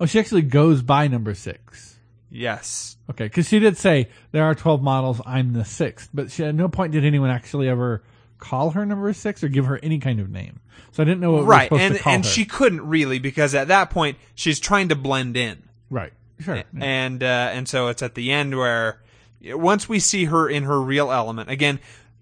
Oh, 0.00 0.06
she 0.06 0.18
actually 0.18 0.42
goes 0.42 0.82
by 0.82 1.08
number 1.08 1.34
six. 1.34 1.96
Yes. 2.30 2.96
Okay, 3.10 3.24
because 3.24 3.48
she 3.48 3.58
did 3.58 3.76
say 3.76 4.08
there 4.32 4.44
are 4.44 4.54
twelve 4.54 4.82
models. 4.82 5.20
I'm 5.24 5.52
the 5.52 5.64
sixth, 5.64 6.10
but 6.12 6.30
she, 6.30 6.44
at 6.44 6.54
no 6.54 6.68
point 6.68 6.92
did 6.92 7.04
anyone 7.04 7.30
actually 7.30 7.68
ever 7.68 8.02
call 8.38 8.70
her 8.70 8.86
number 8.86 9.12
six 9.12 9.42
or 9.42 9.48
give 9.48 9.66
her 9.66 9.80
any 9.82 9.98
kind 9.98 10.20
of 10.20 10.30
name. 10.30 10.60
So 10.92 11.02
I 11.02 11.06
didn't 11.06 11.20
know 11.20 11.32
what 11.32 11.44
right, 11.44 11.70
we 11.70 11.80
and 11.80 11.94
to 11.94 12.00
call 12.00 12.12
and 12.12 12.24
her. 12.24 12.30
she 12.30 12.44
couldn't 12.44 12.86
really 12.86 13.18
because 13.18 13.54
at 13.54 13.68
that 13.68 13.90
point 13.90 14.18
she's 14.34 14.60
trying 14.60 14.90
to 14.90 14.94
blend 14.96 15.36
in, 15.36 15.62
right. 15.90 16.12
Sure. 16.40 16.62
and 16.78 17.22
uh, 17.22 17.50
and 17.52 17.68
so 17.68 17.88
it's 17.88 18.02
at 18.02 18.14
the 18.14 18.30
end 18.30 18.56
where 18.56 19.00
once 19.42 19.88
we 19.88 19.98
see 20.00 20.26
her 20.26 20.48
in 20.48 20.64
her 20.64 20.80
real 20.80 21.10
element 21.12 21.50
again. 21.50 21.80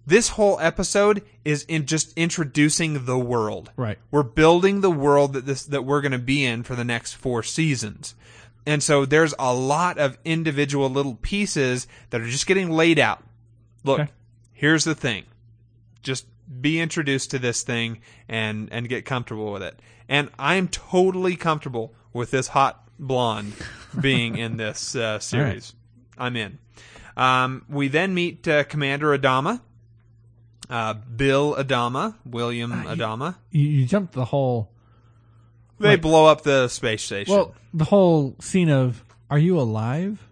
This 0.08 0.28
whole 0.28 0.56
episode 0.60 1.24
is 1.44 1.64
in 1.64 1.84
just 1.86 2.12
introducing 2.16 3.06
the 3.06 3.18
world. 3.18 3.72
Right. 3.74 3.98
We're 4.12 4.22
building 4.22 4.80
the 4.80 4.90
world 4.90 5.32
that 5.32 5.46
this 5.46 5.64
that 5.66 5.82
we're 5.84 6.00
going 6.00 6.12
to 6.12 6.18
be 6.18 6.44
in 6.44 6.62
for 6.62 6.76
the 6.76 6.84
next 6.84 7.14
four 7.14 7.42
seasons. 7.42 8.14
And 8.64 8.84
so 8.84 9.04
there's 9.04 9.34
a 9.36 9.52
lot 9.52 9.98
of 9.98 10.16
individual 10.24 10.88
little 10.88 11.16
pieces 11.16 11.88
that 12.10 12.20
are 12.20 12.26
just 12.28 12.46
getting 12.46 12.70
laid 12.70 13.00
out. 13.00 13.24
Look, 13.82 13.98
Okay. 13.98 14.10
here's 14.52 14.84
the 14.84 14.94
thing. 14.94 15.24
Just 16.04 16.26
be 16.60 16.78
introduced 16.80 17.32
to 17.32 17.40
this 17.40 17.64
thing 17.64 18.00
and 18.28 18.68
and 18.70 18.88
get 18.88 19.04
comfortable 19.04 19.50
with 19.52 19.64
it. 19.64 19.80
And 20.08 20.30
I'm 20.38 20.68
totally 20.68 21.34
comfortable 21.34 21.92
with 22.12 22.30
this 22.30 22.46
hot 22.46 22.88
blonde 22.96 23.54
being 24.00 24.38
in 24.38 24.56
this 24.56 24.94
uh, 24.94 25.18
series. 25.32 25.74
I'm 26.16 26.36
in. 26.36 26.58
Um, 27.16 27.64
we 27.68 27.88
then 27.88 28.14
meet 28.14 28.46
uh, 28.46 28.64
Commander 28.64 29.16
Adama, 29.16 29.60
uh, 30.68 30.94
Bill 30.94 31.54
Adama, 31.54 32.14
William 32.26 32.72
Adama. 32.72 33.36
You, 33.50 33.66
you 33.68 33.86
jumped 33.86 34.12
the 34.12 34.24
whole. 34.26 34.70
They 35.78 35.90
Right. 35.90 36.00
blow 36.02 36.26
up 36.26 36.42
the 36.42 36.68
space 36.68 37.02
station. 37.02 37.34
Well, 37.34 37.54
the 37.74 37.84
whole 37.84 38.34
scene 38.40 38.70
of 38.70 39.04
"Are 39.30 39.38
you 39.38 39.58
alive? 39.58 40.26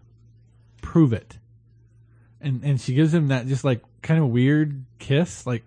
Prove 0.83 1.13
it," 1.13 1.39
and 2.41 2.63
and 2.65 2.81
she 2.81 2.95
gives 2.95 3.13
him 3.13 3.29
that 3.29 3.47
just 3.47 3.65
like 3.65 3.83
kind 4.03 4.21
of 4.23 4.29
weird 4.31 4.85
kiss, 4.99 5.47
like 5.47 5.63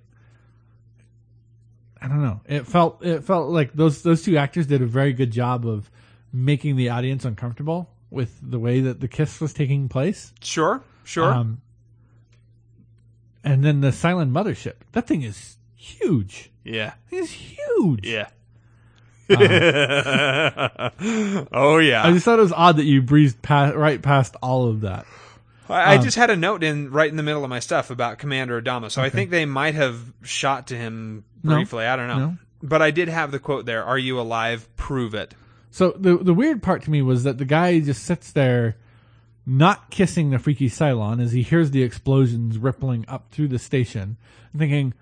I 2.01 2.07
don't 2.07 2.21
know. 2.23 2.41
It 2.47 2.67
felt 2.67 3.03
it 3.03 3.23
felt 3.23 3.49
like 3.49 3.73
those 3.73 4.01
those 4.03 4.21
two 4.23 4.37
actors 4.37 4.67
did 4.67 4.81
a 4.81 4.85
very 4.85 5.13
good 5.13 5.31
job 5.31 5.65
of 5.67 5.89
making 6.31 6.75
the 6.75 6.89
audience 6.89 7.25
uncomfortable 7.25 7.89
with 8.09 8.37
the 8.41 8.59
way 8.59 8.81
that 8.81 8.99
the 8.99 9.07
kiss 9.07 9.41
was 9.41 9.53
taking 9.53 9.89
place. 9.89 10.33
sure, 10.41 10.83
sure. 11.07 11.33
Um, 11.33 11.61
and 13.43 13.63
then 13.63 13.81
the 13.81 13.89
Cylon 13.89 14.31
mothership. 14.31 14.73
That 14.91 15.07
thing 15.07 15.21
is 15.23 15.57
huge. 15.75 16.51
yeah, 16.63 16.93
It's 17.09 17.31
huge. 17.31 18.05
yeah. 18.05 18.27
oh 21.51 21.77
yeah. 21.79 22.05
I 22.05 22.11
just 22.13 22.25
thought 22.25 22.39
it 22.39 22.41
was 22.43 22.53
odd 22.53 22.77
that 22.77 22.85
you 22.85 23.01
breezed 23.01 23.41
past, 23.41 23.75
right 23.75 24.01
past 24.01 24.35
all 24.41 24.67
of 24.69 24.81
that. 24.81 25.05
I, 25.69 25.73
I 25.93 25.95
Um, 25.97 26.03
just 26.03 26.15
had 26.17 26.29
a 26.29 26.35
note 26.35 26.63
in 26.63 26.91
right 26.91 27.09
in 27.09 27.17
the 27.17 27.23
middle 27.23 27.43
of 27.43 27.49
my 27.49 27.59
stuff 27.59 27.89
about 27.89 28.17
Commander 28.19 28.61
Adama, 28.61 28.89
so 28.89 29.01
I 29.01 29.09
think 29.09 29.29
they 29.31 29.45
might 29.45 29.75
have 29.75 29.99
shot 30.23 30.67
to 30.67 30.77
him 30.77 31.23
No. 31.43 31.55
briefly. 31.55 31.85
I 31.85 31.95
don't 31.97 32.07
know, 32.07 32.19
No. 32.19 32.37
but 32.63 32.81
I 32.81 32.91
did 32.91 33.09
have 33.09 33.31
the 33.31 33.39
quote 33.39 33.65
there: 33.65 33.83
"Are 33.83 33.97
you 33.97 34.19
alive? 34.19 34.67
Prove 34.77 35.13
it." 35.13 35.33
So 35.71 35.91
the 35.97 36.17
the 36.17 36.33
weird 36.33 36.63
part 36.63 36.83
to 36.83 36.91
me 36.91 37.01
was 37.01 37.23
that 37.23 37.37
the 37.37 37.45
guy 37.45 37.79
just 37.81 38.03
sits 38.03 38.31
there, 38.31 38.77
not 39.49 39.89
kissing 39.89 40.29
the 40.29 40.39
freaky 40.39 40.69
Cylon 40.69 41.23
as 41.23 41.31
he 41.31 41.41
hears 41.41 41.71
the 41.71 41.81
explosions 41.81 42.57
rippling 42.57 43.05
up 43.07 43.31
through 43.31 43.47
the 43.47 43.57
station, 43.57 44.17
thinking, 44.55 44.93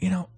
you 0.00 0.10
know, 0.10 0.28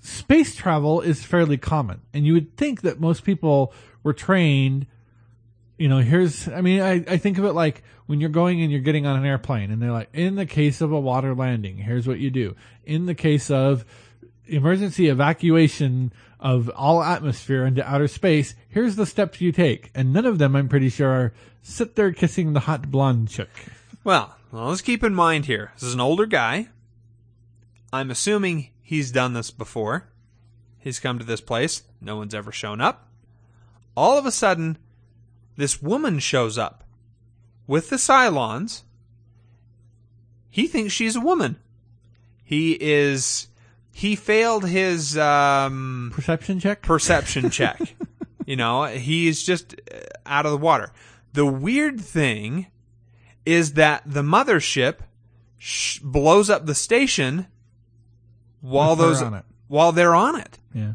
space 0.00 0.54
travel 0.54 1.02
is 1.02 1.22
fairly 1.22 1.58
common, 1.58 2.00
and 2.14 2.24
you 2.24 2.32
would 2.32 2.56
think 2.56 2.80
that 2.80 2.98
most 2.98 3.22
people 3.22 3.74
were 4.02 4.14
trained. 4.14 4.86
You 5.76 5.88
know, 5.88 5.98
here's, 5.98 6.48
I 6.48 6.62
mean, 6.62 6.80
I, 6.80 7.04
I 7.06 7.18
think 7.18 7.36
of 7.36 7.44
it 7.44 7.52
like 7.52 7.82
when 8.06 8.20
you're 8.20 8.30
going 8.30 8.62
and 8.62 8.72
you're 8.72 8.80
getting 8.80 9.06
on 9.06 9.18
an 9.18 9.26
airplane 9.26 9.70
and 9.70 9.82
they're 9.82 9.92
like, 9.92 10.08
in 10.14 10.36
the 10.36 10.46
case 10.46 10.80
of 10.80 10.90
a 10.90 11.00
water 11.00 11.34
landing, 11.34 11.76
here's 11.76 12.08
what 12.08 12.20
you 12.20 12.30
do. 12.30 12.56
In 12.84 13.04
the 13.04 13.14
case 13.14 13.50
of 13.50 13.84
emergency 14.46 15.08
evacuation 15.08 16.12
of 16.44 16.70
all 16.76 17.02
atmosphere 17.02 17.64
into 17.64 17.88
outer 17.90 18.06
space, 18.06 18.54
here's 18.68 18.96
the 18.96 19.06
steps 19.06 19.40
you 19.40 19.50
take. 19.50 19.90
And 19.94 20.12
none 20.12 20.26
of 20.26 20.38
them, 20.38 20.54
I'm 20.54 20.68
pretty 20.68 20.90
sure, 20.90 21.10
are 21.10 21.34
sit 21.62 21.96
there 21.96 22.12
kissing 22.12 22.52
the 22.52 22.60
hot 22.60 22.90
blonde 22.90 23.30
chick. 23.30 23.48
Well, 24.04 24.36
well, 24.52 24.66
let's 24.66 24.82
keep 24.82 25.02
in 25.02 25.14
mind 25.14 25.46
here. 25.46 25.72
This 25.74 25.84
is 25.84 25.94
an 25.94 26.00
older 26.00 26.26
guy. 26.26 26.68
I'm 27.94 28.10
assuming 28.10 28.68
he's 28.82 29.10
done 29.10 29.32
this 29.32 29.50
before. 29.50 30.10
He's 30.78 31.00
come 31.00 31.18
to 31.18 31.24
this 31.24 31.40
place. 31.40 31.82
No 31.98 32.16
one's 32.16 32.34
ever 32.34 32.52
shown 32.52 32.82
up. 32.82 33.08
All 33.96 34.18
of 34.18 34.26
a 34.26 34.30
sudden, 34.30 34.76
this 35.56 35.80
woman 35.80 36.18
shows 36.18 36.58
up 36.58 36.84
with 37.66 37.88
the 37.88 37.96
Cylons. 37.96 38.82
He 40.50 40.66
thinks 40.66 40.92
she's 40.92 41.16
a 41.16 41.20
woman. 41.20 41.56
He 42.44 42.72
is. 42.72 43.48
He 43.96 44.16
failed 44.16 44.66
his 44.66 45.16
um, 45.16 46.10
Perception 46.12 46.58
check? 46.58 46.82
perception 46.82 47.48
check. 47.58 47.80
you 48.44 48.56
know, 48.56 48.84
he's 48.86 49.42
just 49.42 49.74
uh, 49.92 49.98
out 50.26 50.46
of 50.46 50.52
the 50.52 50.58
water. 50.58 50.90
The 51.32 51.46
weird 51.46 52.00
thing 52.00 52.66
is 53.46 53.74
that 53.74 54.02
the 54.04 54.22
mothership 54.22 54.96
sh- 55.58 56.00
blows 56.00 56.50
up 56.50 56.66
the 56.66 56.74
station 56.74 57.46
while 58.60 58.96
her 58.96 59.02
those 59.02 59.22
on 59.22 59.34
it. 59.34 59.44
while 59.68 59.92
they're 59.92 60.14
on 60.14 60.40
it. 60.40 60.58
yeah. 60.74 60.94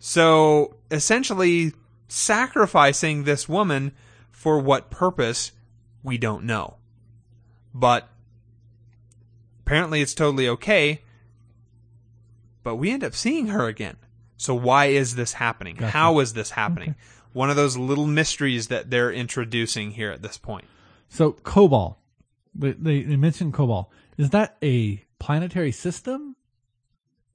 So 0.00 0.74
essentially 0.90 1.72
sacrificing 2.08 3.22
this 3.24 3.48
woman 3.48 3.92
for 4.32 4.58
what 4.58 4.90
purpose 4.90 5.52
we 6.02 6.18
don't 6.18 6.44
know. 6.44 6.76
But 7.72 8.08
apparently 9.64 10.00
it's 10.02 10.14
totally 10.14 10.48
okay. 10.48 11.02
But 12.62 12.76
we 12.76 12.90
end 12.90 13.04
up 13.04 13.14
seeing 13.14 13.48
her 13.48 13.66
again. 13.66 13.96
So 14.36 14.54
why 14.54 14.86
is 14.86 15.14
this 15.14 15.34
happening? 15.34 15.76
Gotcha. 15.76 15.90
How 15.90 16.18
is 16.20 16.34
this 16.34 16.50
happening? 16.50 16.94
One 17.32 17.50
of 17.50 17.56
those 17.56 17.76
little 17.76 18.06
mysteries 18.06 18.68
that 18.68 18.90
they're 18.90 19.12
introducing 19.12 19.92
here 19.92 20.10
at 20.10 20.22
this 20.22 20.36
point. 20.36 20.66
So, 21.08 21.32
Kobol. 21.32 21.96
They, 22.54 22.72
they, 22.72 23.16
mentioned 23.16 23.54
Kobol. 23.54 23.86
Is 24.18 24.30
that 24.30 24.56
a 24.62 25.04
planetary 25.18 25.72
system? 25.72 26.36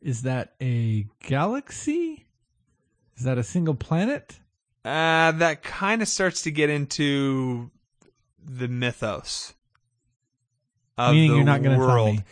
Is 0.02 0.24
that 0.24 0.54
a 0.62 1.08
galaxy? 1.24 2.28
Is 3.18 3.24
that 3.24 3.38
a 3.38 3.44
single 3.44 3.74
planet? 3.74 4.40
Uh, 4.86 5.32
that 5.32 5.64
kind 5.64 6.02
of 6.02 6.08
starts 6.08 6.44
to 6.44 6.52
get 6.52 6.70
into 6.70 7.72
the 8.44 8.68
mythos 8.68 9.54
of 10.98 11.14
Meaning 11.14 11.32
the 11.32 11.36
you're 11.38 11.46
not 11.46 11.64
gonna 11.64 11.78
tell 11.78 12.06
me. 12.06 12.24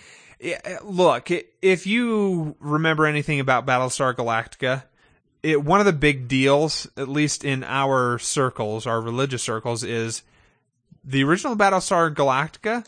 Yeah, 0.46 0.60
uh, 0.64 0.86
look, 0.86 1.32
if 1.64 1.88
you 1.88 2.56
remember 2.60 3.08
anything 3.08 3.40
about 3.40 3.66
Battlestar 3.66 4.14
Galactica, 4.14 4.84
it, 5.42 5.64
one 5.64 5.80
of 5.80 5.88
the 5.88 5.94
big 5.94 6.28
deals, 6.28 6.88
at 6.96 7.10
least 7.10 7.44
in 7.44 7.64
our 7.64 8.20
circles, 8.20 8.86
our 8.86 9.02
religious 9.02 9.42
circles, 9.42 9.84
is 9.84 10.22
the 11.04 11.24
original 11.24 11.56
Battlestar 11.56 12.14
Galactica 12.14 12.86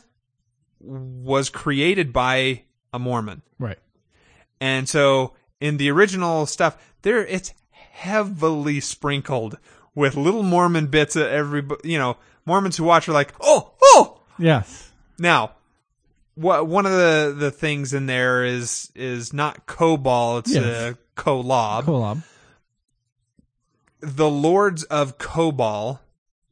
was 0.80 1.50
created 1.50 2.14
by 2.14 2.62
a 2.94 3.00
Mormon. 3.00 3.42
Right. 3.58 3.80
And 4.62 4.88
so 4.88 5.34
in 5.60 5.78
the 5.78 5.90
original 5.90 6.46
stuff, 6.46 6.78
there 7.02 7.26
it's 7.26 7.56
heavily 7.72 8.80
sprinkled 8.82 9.58
with 9.96 10.16
little 10.16 10.44
Mormon 10.44 10.88
bits 10.88 11.16
of 11.16 11.26
every, 11.26 11.66
you 11.84 11.98
know, 11.98 12.18
Mormons 12.46 12.78
who 12.78 12.84
watch 12.84 13.10
are 13.10 13.14
like, 13.14 13.34
oh, 13.42 13.74
oh. 13.82 14.20
Yes. 14.38 14.92
Now, 15.18 15.54
what 16.38 16.68
one 16.68 16.86
of 16.86 16.92
the 16.92 17.36
the 17.38 17.52
things 17.52 17.94
in 17.94 18.06
there 18.06 18.44
is 18.46 18.92
is 18.96 19.34
not 19.34 19.66
Kobol, 19.66 20.40
it's 20.40 20.54
Yes. 20.54 20.64
uh, 20.66 20.94
Kolob. 21.16 21.84
Kolob. 21.84 22.24
the 24.00 24.30
lords 24.30 24.84
of 24.84 25.18
Kobol 25.18 26.00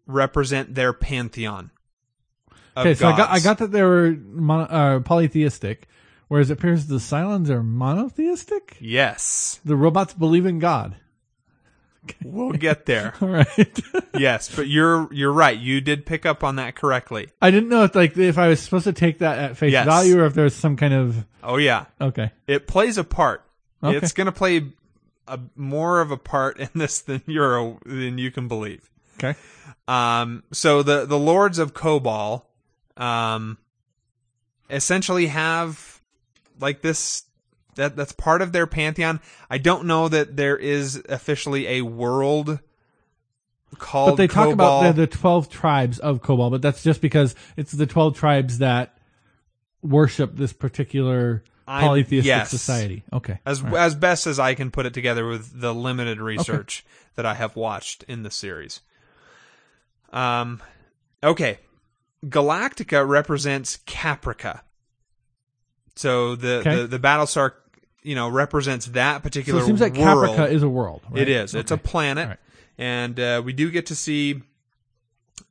represent 0.07 0.75
their 0.75 0.91
pantheon. 0.93 1.71
Okay, 2.75 2.95
so 2.95 3.07
I 3.07 3.15
got 3.15 3.29
I 3.29 3.39
got 3.39 3.59
that 3.59 3.71
they 3.71 3.83
were 3.83 4.11
mono, 4.11 4.63
uh, 4.63 4.99
polytheistic, 4.99 5.87
Whereas 6.27 6.49
it 6.49 6.53
appears 6.53 6.87
the 6.87 6.95
Cylons 6.95 7.49
are 7.49 7.61
monotheistic. 7.63 8.77
Yes. 8.79 9.59
The 9.63 9.75
robots 9.75 10.13
believe 10.13 10.45
in 10.45 10.59
God. 10.59 10.95
We'll 12.23 12.51
get 12.51 12.85
there. 12.85 13.13
All 13.21 13.27
right. 13.27 13.79
yes, 14.17 14.53
but 14.55 14.67
you're 14.67 15.11
you're 15.13 15.31
right. 15.31 15.57
You 15.57 15.81
did 15.81 16.05
pick 16.05 16.25
up 16.25 16.43
on 16.43 16.57
that 16.57 16.75
correctly. 16.75 17.29
I 17.41 17.51
didn't 17.51 17.69
know 17.69 17.83
if 17.83 17.95
like 17.95 18.17
if 18.17 18.37
I 18.37 18.47
was 18.47 18.59
supposed 18.61 18.83
to 18.85 18.93
take 18.93 19.19
that 19.19 19.37
at 19.39 19.57
face 19.57 19.71
Yes. 19.71 19.85
value 19.85 20.19
or 20.21 20.25
if 20.25 20.33
there's 20.33 20.55
some 20.55 20.75
kind 20.77 20.93
of 20.93 21.25
Oh 21.43 21.57
yeah. 21.57 21.85
okay. 22.01 22.31
It 22.47 22.67
plays 22.67 22.97
a 22.97 23.03
part. 23.03 23.43
Okay. 23.83 23.97
It's 23.97 24.13
going 24.13 24.25
to 24.25 24.31
play 24.31 24.67
a 25.27 25.39
more 25.55 26.01
of 26.01 26.11
a 26.11 26.17
part 26.17 26.59
in 26.59 26.69
this 26.75 27.01
than 27.01 27.21
you're 27.27 27.77
than 27.85 28.17
you 28.17 28.31
can 28.31 28.47
believe. 28.47 28.89
Okay. 29.17 29.37
Um, 29.87 30.43
so 30.51 30.81
the 30.83 31.05
the 31.05 31.19
lords 31.19 31.59
of 31.59 31.73
Kobol, 31.73 32.43
um, 32.97 33.57
essentially 34.69 35.27
have 35.27 36.01
like 36.59 36.81
this 36.81 37.23
that 37.75 37.95
that's 37.95 38.11
part 38.11 38.41
of 38.41 38.51
their 38.51 38.67
pantheon. 38.67 39.19
I 39.49 39.57
don't 39.57 39.85
know 39.85 40.07
that 40.07 40.35
there 40.35 40.57
is 40.57 41.01
officially 41.07 41.67
a 41.67 41.81
world 41.81 42.59
called. 43.77 44.11
But 44.11 44.15
they 44.15 44.27
talk 44.27 44.49
Kobol. 44.49 44.53
about 44.53 44.95
the, 44.95 45.01
the 45.01 45.07
12 45.07 45.49
tribes 45.49 45.99
of 45.99 46.21
Kobol, 46.21 46.51
but 46.51 46.61
that's 46.61 46.83
just 46.83 47.01
because 47.01 47.35
it's 47.57 47.71
the 47.71 47.85
12 47.85 48.17
tribes 48.17 48.59
that 48.59 48.97
worship 49.81 50.35
this 50.35 50.53
particular 50.53 51.43
polytheistic 51.65 52.25
yes. 52.25 52.49
society. 52.49 53.03
Okay. 53.11 53.39
as 53.45 53.61
right. 53.61 53.73
as 53.75 53.95
best 53.95 54.27
as 54.27 54.39
I 54.39 54.53
can 54.53 54.71
put 54.71 54.85
it 54.85 54.93
together 54.93 55.27
with 55.27 55.59
the 55.59 55.73
limited 55.73 56.19
research 56.19 56.85
that 57.15 57.25
I 57.25 57.33
have 57.33 57.55
watched 57.55 58.03
in 58.03 58.23
the 58.23 58.31
series. 58.31 58.81
Um, 60.11 60.61
okay, 61.23 61.59
Galactica 62.25 63.07
represents 63.07 63.77
Caprica. 63.85 64.61
So 65.95 66.35
the 66.35 66.59
Okay. 66.59 66.75
the, 66.75 66.87
the 66.87 66.99
Battlestar, 66.99 67.53
you 68.05 68.15
know, 68.15 68.29
represents 68.29 68.85
that 68.87 69.23
particular. 69.23 69.59
so 69.59 69.63
it 69.63 69.67
seems 69.67 69.81
like 69.81 69.95
world. 69.95 70.37
Caprica 70.37 70.51
is 70.51 70.63
a 70.63 70.69
world. 70.69 71.01
Right? 71.09 71.23
It 71.23 71.29
is. 71.29 71.55
It's 71.55 71.71
a 71.71 71.77
planet, 71.77 72.29
right. 72.29 72.37
and 72.77 73.19
uh, 73.19 73.41
we 73.43 73.51
do 73.51 73.71
get 73.71 73.87
to 73.87 73.95
see 73.95 74.41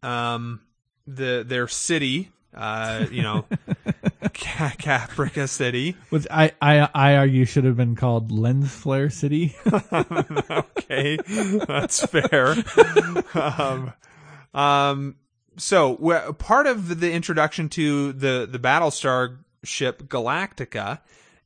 um, 0.03 0.61
the 1.07 1.45
their 1.47 1.69
city. 1.69 2.31
Uh, 2.55 3.07
you 3.11 3.21
know, 3.21 3.45
Ca- 4.33 4.77
Caprica 4.79 5.49
City. 5.49 5.97
Which 6.11 6.25
I, 6.31 6.53
I, 6.63 6.89
I 6.95 7.17
argue 7.17 7.47
should 7.47 7.65
have 7.65 7.77
been 7.77 7.97
called 7.97 8.31
Lens 8.31 8.71
Flare 8.71 9.11
City. 9.11 9.57
okay, 9.93 11.19
that's 11.67 12.07
fair. 12.07 12.55
um, 13.35 13.93
um, 14.55 15.17
so 15.57 15.97
part 16.39 16.69
of 16.69 17.01
the 17.01 17.11
introduction 17.11 17.69
to 17.71 18.13
the 18.13 18.49
the 18.49 18.61
Battlestar 18.61 19.39
ship 19.65 20.05
Galactica 20.05 21.01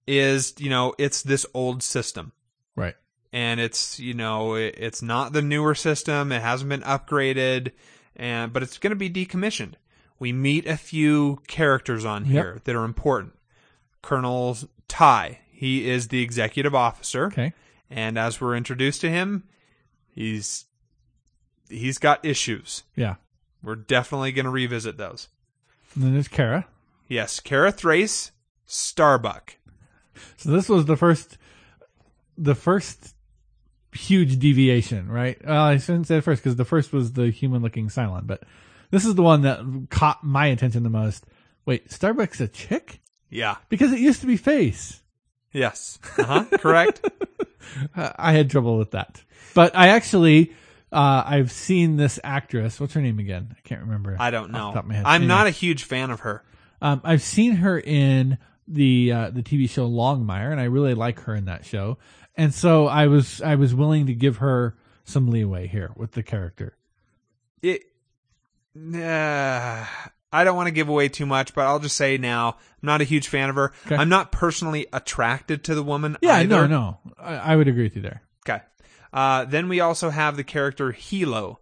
is 0.08 0.54
you 0.58 0.70
know 0.70 0.94
it's 0.98 1.22
this 1.22 1.44
old 1.54 1.82
system 1.82 2.32
right. 2.74 2.96
and 3.32 3.60
it's 3.60 4.00
you 4.00 4.14
know 4.14 4.54
it's 4.54 5.02
not 5.02 5.32
the 5.32 5.42
newer 5.42 5.74
system 5.74 6.32
it 6.32 6.40
hasn't 6.42 6.68
been 6.70 6.80
upgraded 6.82 7.72
and 8.16 8.52
but 8.52 8.62
it's 8.62 8.78
going 8.78 8.90
to 8.90 8.96
be 8.96 9.10
decommissioned 9.10 9.74
we 10.18 10.32
meet 10.32 10.66
a 10.66 10.76
few 10.76 11.40
characters 11.46 12.04
on 12.04 12.24
Yep. 12.24 12.32
here 12.32 12.60
that 12.64 12.74
are 12.74 12.84
important 12.84 13.34
colonel 14.02 14.56
Tigh 14.88 15.38
he 15.50 15.88
is 15.90 16.08
the 16.08 16.22
executive 16.22 16.74
officer 16.74 17.26
Okay. 17.26 17.52
and 17.90 18.18
as 18.18 18.40
we're 18.40 18.56
introduced 18.56 19.00
to 19.02 19.10
him, 19.10 19.42
he's 20.08 20.64
he's 21.68 21.98
got 21.98 22.24
issues. 22.24 22.84
Yeah. 22.96 23.16
We're 23.62 23.74
definitely 23.76 24.30
going 24.32 24.44
to 24.44 24.50
revisit 24.50 24.96
those. 24.96 25.28
And 25.94 26.04
then 26.04 26.12
there's 26.14 26.28
Kara. 26.28 26.66
Yes, 27.08 27.40
Kara 27.40 27.72
Thrace, 27.72 28.30
Starbuck. 28.66 29.56
So 30.36 30.50
this 30.50 30.68
was 30.68 30.84
the 30.86 30.96
first, 30.96 31.38
the 32.36 32.54
first 32.54 33.14
huge 33.92 34.38
deviation, 34.38 35.08
right? 35.10 35.38
Well, 35.44 35.62
I 35.62 35.78
shouldn't 35.78 36.06
say 36.06 36.16
the 36.16 36.22
first 36.22 36.42
because 36.42 36.56
the 36.56 36.64
first 36.64 36.92
was 36.92 37.12
the 37.12 37.30
human-looking 37.30 37.88
Cylon, 37.88 38.26
but 38.26 38.42
this 38.90 39.04
is 39.04 39.14
the 39.14 39.22
one 39.22 39.42
that 39.42 39.60
caught 39.90 40.22
my 40.24 40.46
attention 40.46 40.82
the 40.82 40.90
most. 40.90 41.24
Wait, 41.66 41.90
Starbuck's 41.90 42.40
a 42.40 42.48
chick? 42.48 43.00
Yeah. 43.30 43.56
Because 43.68 43.92
it 43.92 43.98
used 43.98 44.20
to 44.20 44.26
be 44.26 44.36
face. 44.36 45.02
Yes. 45.52 45.98
Uh-huh. 46.18 46.44
Correct. 46.58 47.06
I 47.96 48.32
had 48.32 48.50
trouble 48.50 48.78
with 48.78 48.92
that, 48.92 49.22
but 49.54 49.76
I 49.76 49.88
actually, 49.88 50.52
uh, 50.92 51.22
I've 51.26 51.52
seen 51.52 51.96
this 51.96 52.18
actress. 52.24 52.80
What's 52.80 52.94
her 52.94 53.02
name 53.02 53.18
again? 53.18 53.54
I 53.56 53.60
can't 53.68 53.82
remember. 53.82 54.16
I 54.18 54.30
don't 54.30 54.52
know. 54.52 54.68
the 54.68 54.74
top 54.74 54.84
of 54.84 54.88
my 54.88 54.94
head. 54.94 55.04
I'm 55.06 55.22
Anyway. 55.22 55.28
not 55.28 55.46
a 55.46 55.50
huge 55.50 55.84
fan 55.84 56.10
of 56.10 56.20
her. 56.20 56.42
Um, 56.80 57.00
I've 57.04 57.22
seen 57.22 57.56
her 57.56 57.78
in 57.78 58.38
the 58.68 59.12
uh, 59.12 59.30
the 59.30 59.42
TV 59.42 59.68
show 59.68 59.88
Longmire, 59.88 60.50
and 60.52 60.60
I 60.60 60.64
really 60.64 60.94
like 60.94 61.20
her 61.20 61.34
in 61.34 61.46
that 61.46 61.64
show. 61.64 61.98
And 62.36 62.52
so 62.54 62.86
I 62.86 63.06
was 63.06 63.40
I 63.42 63.54
was 63.56 63.74
willing 63.74 64.06
to 64.06 64.14
give 64.14 64.36
her 64.38 64.76
some 65.04 65.28
leeway 65.30 65.66
here 65.66 65.90
with 65.96 66.12
the 66.12 66.22
character. 66.22 66.76
It 67.62 67.82
uh, 68.76 69.84
I 70.32 70.44
don't 70.44 70.56
want 70.56 70.66
to 70.66 70.72
give 70.72 70.88
away 70.88 71.08
too 71.08 71.26
much, 71.26 71.54
but 71.54 71.62
I'll 71.66 71.78
just 71.80 71.96
say 71.96 72.18
now, 72.18 72.48
I'm 72.82 72.86
not 72.86 73.00
a 73.00 73.04
huge 73.04 73.28
fan 73.28 73.48
of 73.50 73.56
her. 73.56 73.72
Okay. 73.86 73.96
I'm 73.96 74.08
not 74.08 74.30
personally 74.30 74.86
attracted 74.92 75.64
to 75.64 75.74
the 75.74 75.82
woman 75.82 76.16
Yeah, 76.20 76.36
either. 76.36 76.46
no, 76.46 76.66
no, 76.66 76.98
I, 77.18 77.34
I 77.36 77.56
would 77.56 77.66
agree 77.68 77.84
with 77.84 77.96
you 77.96 78.02
there. 78.02 78.22
Okay. 78.48 78.62
Uh, 79.12 79.46
then 79.46 79.68
we 79.68 79.80
also 79.80 80.10
have 80.10 80.36
the 80.36 80.44
character 80.44 80.92
Helo. 80.92 81.56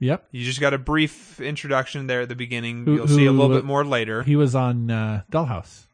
Yep, 0.00 0.28
You 0.30 0.44
just 0.44 0.60
got 0.60 0.72
a 0.74 0.78
brief 0.78 1.40
introduction 1.40 2.06
there 2.06 2.20
at 2.20 2.28
the 2.28 2.36
beginning. 2.36 2.84
Who- 2.84 2.94
You'll 2.94 3.08
see 3.08 3.26
a 3.26 3.32
who- 3.32 3.38
little 3.38 3.54
bit 3.56 3.64
more 3.64 3.84
later. 3.84 4.22
he 4.22 4.36
was 4.36 4.54
on 4.54 4.90
uh, 4.92 5.22
Dollhouse. 5.30 5.86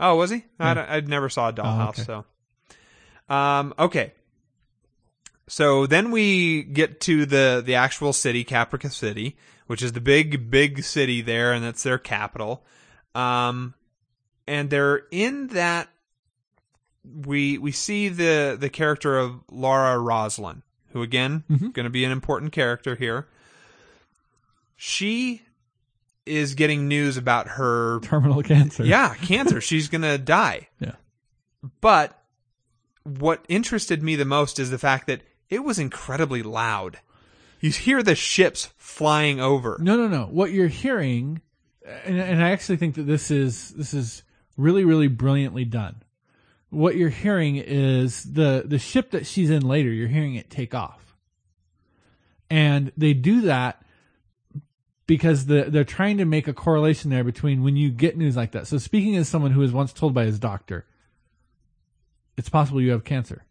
Oh, 0.00 0.16
was 0.16 0.30
he? 0.30 0.44
I, 0.58 0.68
Yeah. 0.68 0.74
don't- 0.74 0.90
I 0.90 1.00
never 1.00 1.28
saw 1.28 1.50
a 1.50 1.52
Dollhouse, 1.52 2.00
okay. 2.00 2.02
so. 2.02 2.24
Um, 3.32 3.72
okay. 3.78 4.12
So 5.46 5.86
then 5.86 6.10
we 6.10 6.62
get 6.64 7.00
to 7.02 7.26
the 7.26 7.62
the 7.64 7.74
actual 7.76 8.12
city, 8.12 8.44
Caprica 8.44 8.90
City, 8.92 9.36
which 9.66 9.82
is 9.82 9.92
the 9.92 10.00
big 10.00 10.50
big 10.50 10.82
city 10.84 11.22
there, 11.22 11.52
and 11.52 11.64
that's 11.64 11.82
their 11.82 11.98
capital. 11.98 12.64
Um, 13.14 13.74
and 14.46 14.70
they're 14.70 15.02
in 15.10 15.48
that. 15.48 15.88
We 17.04 17.58
we 17.58 17.72
see 17.72 18.08
the 18.08 18.56
the 18.58 18.70
character 18.70 19.18
of 19.18 19.40
Laura 19.50 19.98
Roslin, 19.98 20.62
who 20.92 21.02
again 21.02 21.42
Mhm. 21.50 21.72
going 21.72 21.84
to 21.84 21.90
be 21.90 22.04
an 22.04 22.12
important 22.12 22.52
character 22.52 22.94
here. 22.94 23.26
She 24.76 25.42
is 26.26 26.54
getting 26.54 26.88
news 26.88 27.16
about 27.16 27.48
her 27.48 28.00
Terminal 28.02 28.42
cancer. 28.42 28.84
yeah, 28.84 29.14
cancer. 29.14 29.60
She's 29.60 29.88
going 29.88 30.02
to 30.02 30.18
die. 30.18 30.68
Yeah. 30.78 30.92
But 31.80 32.16
what 33.04 33.44
interested 33.48 34.02
me 34.02 34.16
the 34.16 34.24
most 34.24 34.58
is 34.58 34.70
the 34.70 34.78
fact 34.78 35.06
that 35.06 35.22
it 35.48 35.64
was 35.64 35.78
incredibly 35.78 36.42
loud. 36.42 36.98
You 37.60 37.70
hear 37.70 38.02
the 38.02 38.14
ships 38.14 38.70
flying 38.78 39.40
over. 39.40 39.76
No, 39.80 39.96
no, 39.96 40.08
no. 40.08 40.24
What 40.26 40.50
you're 40.52 40.68
hearing, 40.68 41.40
and, 42.04 42.18
and 42.18 42.42
I 42.44 42.50
actually 42.50 42.76
think 42.76 42.94
that 42.94 43.02
this 43.02 43.30
is 43.30 43.70
this 43.70 43.92
is 43.92 44.22
really, 44.56 44.84
really 44.84 45.08
brilliantly 45.08 45.64
done. 45.64 46.02
What 46.70 46.96
you're 46.96 47.08
hearing 47.10 47.56
is 47.56 48.22
the 48.24 48.62
the 48.64 48.78
ship 48.78 49.10
that 49.10 49.26
she's 49.26 49.50
in 49.50 49.66
later. 49.66 49.90
You're 49.90 50.08
hearing 50.08 50.36
it 50.36 50.48
take 50.48 50.74
off, 50.74 51.16
and 52.48 52.92
they 52.96 53.12
do 53.12 53.42
that 53.42 53.82
because 55.10 55.46
the, 55.46 55.64
they're 55.64 55.82
trying 55.82 56.18
to 56.18 56.24
make 56.24 56.46
a 56.46 56.52
correlation 56.52 57.10
there 57.10 57.24
between 57.24 57.64
when 57.64 57.74
you 57.74 57.90
get 57.90 58.16
news 58.16 58.36
like 58.36 58.52
that. 58.52 58.68
So, 58.68 58.78
speaking 58.78 59.16
as 59.16 59.28
someone 59.28 59.50
who 59.50 59.58
was 59.58 59.72
once 59.72 59.92
told 59.92 60.14
by 60.14 60.24
his 60.24 60.38
doctor, 60.38 60.86
it's 62.36 62.48
possible 62.48 62.80
you 62.80 62.92
have 62.92 63.02
cancer. 63.02 63.44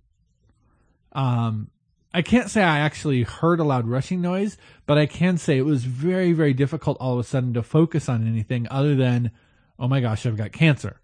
Um, 1.11 1.69
I 2.14 2.22
can't 2.22 2.49
say 2.49 2.64
I 2.64 2.80
actually 2.80 3.23
heard 3.23 3.60
a 3.60 3.65
loud 3.65 3.90
rushing 3.90 4.22
noise, 4.22 4.56
but 4.86 4.98
I 4.98 5.06
can 5.06 5.38
say 5.38 5.57
it 5.57 5.65
was 5.65 5.84
very, 5.84 6.31
very 6.31 6.53
difficult 6.53 6.95
all 7.02 7.15
of 7.15 7.19
a 7.19 7.23
sudden 7.26 7.53
to 7.56 7.61
focus 7.61 8.07
on 8.07 8.26
anything 8.26 8.65
other 8.72 8.95
than, 8.95 9.31
oh 9.77 9.90
my 9.90 9.99
gosh, 9.99 10.26
I've 10.26 10.38
got 10.38 10.53
cancer, 10.53 11.02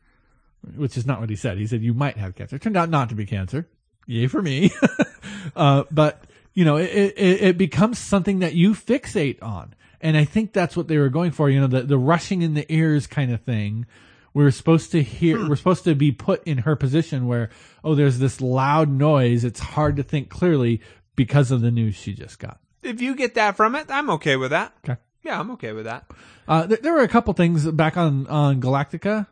which 0.78 0.96
is 0.96 1.06
not 1.06 1.20
what 1.20 1.30
he 1.30 1.36
said. 1.36 1.58
He 1.58 1.68
said, 1.68 1.82
you 1.82 1.94
might 1.94 2.16
have 2.16 2.34
cancer. 2.34 2.56
It 2.56 2.62
turned 2.62 2.78
out 2.78 2.90
not 2.90 3.10
to 3.10 3.16
be 3.16 3.26
cancer. 3.26 3.68
Yay 4.08 4.28
for 4.28 4.42
me. 4.42 4.72
uh, 5.58 5.84
but, 5.92 6.24
you 6.54 6.64
know, 6.64 6.78
it, 6.78 7.14
it, 7.18 7.42
it 7.42 7.58
becomes 7.58 8.00
something 8.00 8.40
that 8.40 8.54
you 8.54 8.72
fixate 8.72 9.44
on. 9.44 9.76
And 10.02 10.16
I 10.18 10.26
think 10.26 10.54
that's 10.54 10.76
what 10.78 10.88
they 10.88 10.98
were 10.98 11.10
going 11.10 11.32
for, 11.32 11.50
you 11.50 11.60
know, 11.60 11.68
the, 11.68 11.82
the 11.84 11.98
rushing 11.98 12.42
in 12.42 12.54
the 12.54 12.72
ears 12.72 13.08
kind 13.08 13.32
of 13.32 13.42
thing. 13.42 13.86
We're 14.34 14.52
supposed 14.52 14.92
to 14.92 15.02
hear, 15.02 15.48
we're 15.48 15.56
supposed 15.56 15.86
to 15.86 15.96
be 15.96 16.12
put 16.12 16.44
in 16.44 16.60
her 16.60 16.76
position 16.76 17.26
where, 17.28 17.50
oh, 17.84 17.96
there's 17.96 18.20
this 18.20 18.42
loud 18.42 18.90
noise. 18.90 19.44
It's 19.46 19.60
hard 19.62 19.96
to 19.98 20.04
think 20.04 20.30
clearly 20.30 20.82
because 21.16 21.52
of 21.52 21.62
the 21.62 21.72
news 21.72 21.96
she 21.96 22.14
just 22.14 22.38
got. 22.40 22.60
If 22.84 23.02
you 23.02 23.16
get 23.16 23.36
that 23.36 23.56
from 23.56 23.76
it, 23.76 23.86
I'm 23.90 24.10
okay 24.12 24.36
with 24.36 24.52
that. 24.52 24.74
Okay. 24.88 25.00
Yeah, 25.24 25.40
I'm 25.40 25.52
okay 25.52 25.72
with 25.72 25.86
that. 25.86 26.06
Uh, 26.48 26.68
th- 26.68 26.82
there 26.82 26.94
were 26.94 27.02
a 27.02 27.08
couple 27.08 27.34
things 27.34 27.66
back 27.72 27.98
on, 27.98 28.28
on 28.28 28.62
Galactica. 28.62 29.26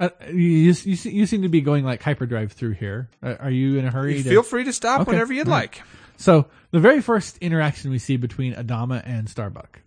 Uh, 0.00 0.08
you, 0.30 0.72
you, 0.72 0.74
you 0.84 1.26
seem 1.26 1.42
to 1.42 1.48
be 1.48 1.60
going 1.60 1.84
like 1.84 2.02
hyperdrive 2.02 2.52
through 2.52 2.72
here. 2.72 3.08
Uh, 3.22 3.34
are 3.38 3.50
you 3.50 3.78
in 3.78 3.84
a 3.86 3.90
hurry? 3.90 4.22
to- 4.22 4.28
Feel 4.28 4.42
free 4.42 4.64
to 4.64 4.72
stop 4.72 5.02
Okay. 5.02 5.10
whenever 5.12 5.32
you'd 5.32 5.46
right. 5.46 5.70
like. 5.76 5.82
So 6.16 6.46
the 6.72 6.80
very 6.80 7.00
first 7.02 7.38
interaction 7.38 7.90
we 7.90 7.98
see 7.98 8.16
between 8.16 8.54
Adama 8.54 9.02
and 9.04 9.28
Starbuck, 9.28 9.80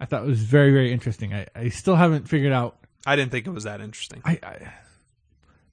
I 0.00 0.06
thought 0.06 0.22
it 0.22 0.26
was 0.26 0.42
very 0.42 0.72
very 0.72 0.92
interesting. 0.92 1.34
I, 1.34 1.46
I 1.54 1.68
still 1.68 1.96
haven't 1.96 2.28
figured 2.28 2.52
out. 2.52 2.78
I 3.06 3.16
didn't 3.16 3.32
think 3.32 3.46
it 3.46 3.50
was 3.50 3.64
that 3.64 3.80
interesting. 3.80 4.22
I, 4.24 4.38
I 4.42 4.72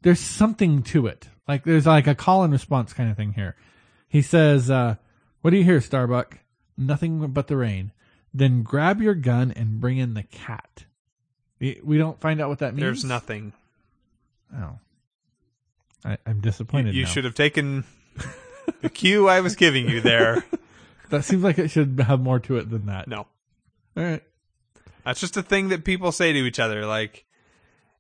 there's 0.02 0.20
something 0.20 0.84
to 0.84 1.08
it. 1.08 1.28
Like 1.48 1.64
there's 1.64 1.86
like 1.86 2.08
a 2.08 2.16
call 2.16 2.44
and 2.44 2.54
response 2.54 2.94
kind 2.94 3.10
of 3.10 3.18
thing 3.18 3.34
here. 3.34 3.56
He 4.08 4.22
says, 4.22 4.70
uh, 4.70 4.96
"What 5.42 5.52
do 5.52 5.58
you 5.58 5.64
hear, 5.64 5.82
Starbuck? 5.82 6.40
Nothing 6.78 7.28
but 7.28 7.48
the 7.48 7.58
rain. 7.58 7.92
Then 8.34 8.64
grab 8.64 9.02
your 9.02 9.16
gun 9.16 9.52
and 9.52 9.80
bring 9.80 9.98
in 9.98 10.14
the 10.14 10.24
cat." 10.24 10.86
We 11.60 11.98
don't 11.98 12.20
find 12.20 12.42
out 12.42 12.50
what 12.50 12.60
that 12.60 12.74
means. 12.76 12.82
There's 12.82 13.06
nothing. 13.06 13.54
Oh, 14.56 14.78
I, 16.04 16.18
I'm 16.26 16.40
disappointed. 16.42 16.94
You 16.94 17.04
now. 17.04 17.10
should 17.10 17.24
have 17.24 17.34
taken 17.34 17.86
the 18.82 18.90
cue 18.90 19.28
I 19.28 19.42
was 19.42 19.56
giving 19.56 19.90
you 19.90 20.02
there. 20.02 20.44
That 21.12 21.24
seems 21.24 21.44
like 21.44 21.60
it 21.60 21.70
should 21.70 22.00
have 22.00 22.20
more 22.20 22.40
to 22.40 22.58
it 22.58 22.68
than 22.68 22.88
that. 22.88 23.08
No. 23.08 23.28
All 23.98 24.04
right. 24.04 24.24
That's 25.06 25.20
just 25.20 25.38
a 25.38 25.44
thing 25.44 25.70
that 25.70 25.86
people 25.86 26.12
say 26.12 26.34
to 26.34 26.40
each 26.40 26.60
other, 26.60 26.86
like, 26.86 27.26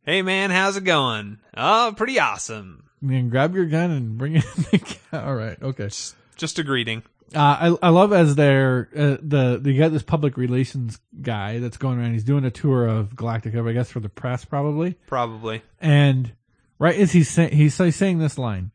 "Hey 0.03 0.21
man, 0.21 0.49
how's 0.49 0.75
it 0.75 0.83
going? 0.83 1.39
Oh, 1.55 1.93
pretty 1.95 2.19
awesome." 2.19 2.89
Then 3.01 3.29
grab 3.29 3.53
your 3.53 3.65
gun 3.65 3.91
and 3.91 4.17
bring 4.17 4.41
cat. 4.71 5.23
All 5.25 5.35
right. 5.35 5.61
Okay. 5.61 5.89
Just 6.35 6.59
a 6.59 6.63
greeting. 6.63 7.03
Uh, 7.33 7.77
I 7.81 7.87
I 7.87 7.89
love 7.89 8.11
as 8.11 8.35
they're 8.35 8.89
uh, 8.95 9.17
the 9.21 9.59
they 9.61 9.75
got 9.75 9.91
this 9.91 10.03
public 10.03 10.37
relations 10.37 10.99
guy 11.21 11.59
that's 11.59 11.77
going 11.77 11.99
around. 11.99 12.13
He's 12.13 12.23
doing 12.23 12.45
a 12.45 12.51
tour 12.51 12.87
of 12.87 13.15
Galactica, 13.15 13.67
I 13.67 13.73
guess 13.73 13.91
for 13.91 13.99
the 13.99 14.09
press 14.09 14.45
probably. 14.45 14.93
Probably. 15.07 15.61
And 15.79 16.33
right 16.79 16.95
as 16.95 17.11
he's 17.11 17.35
he's 17.35 17.77
he's 17.77 17.95
saying 17.95 18.19
this 18.19 18.37
line, 18.37 18.71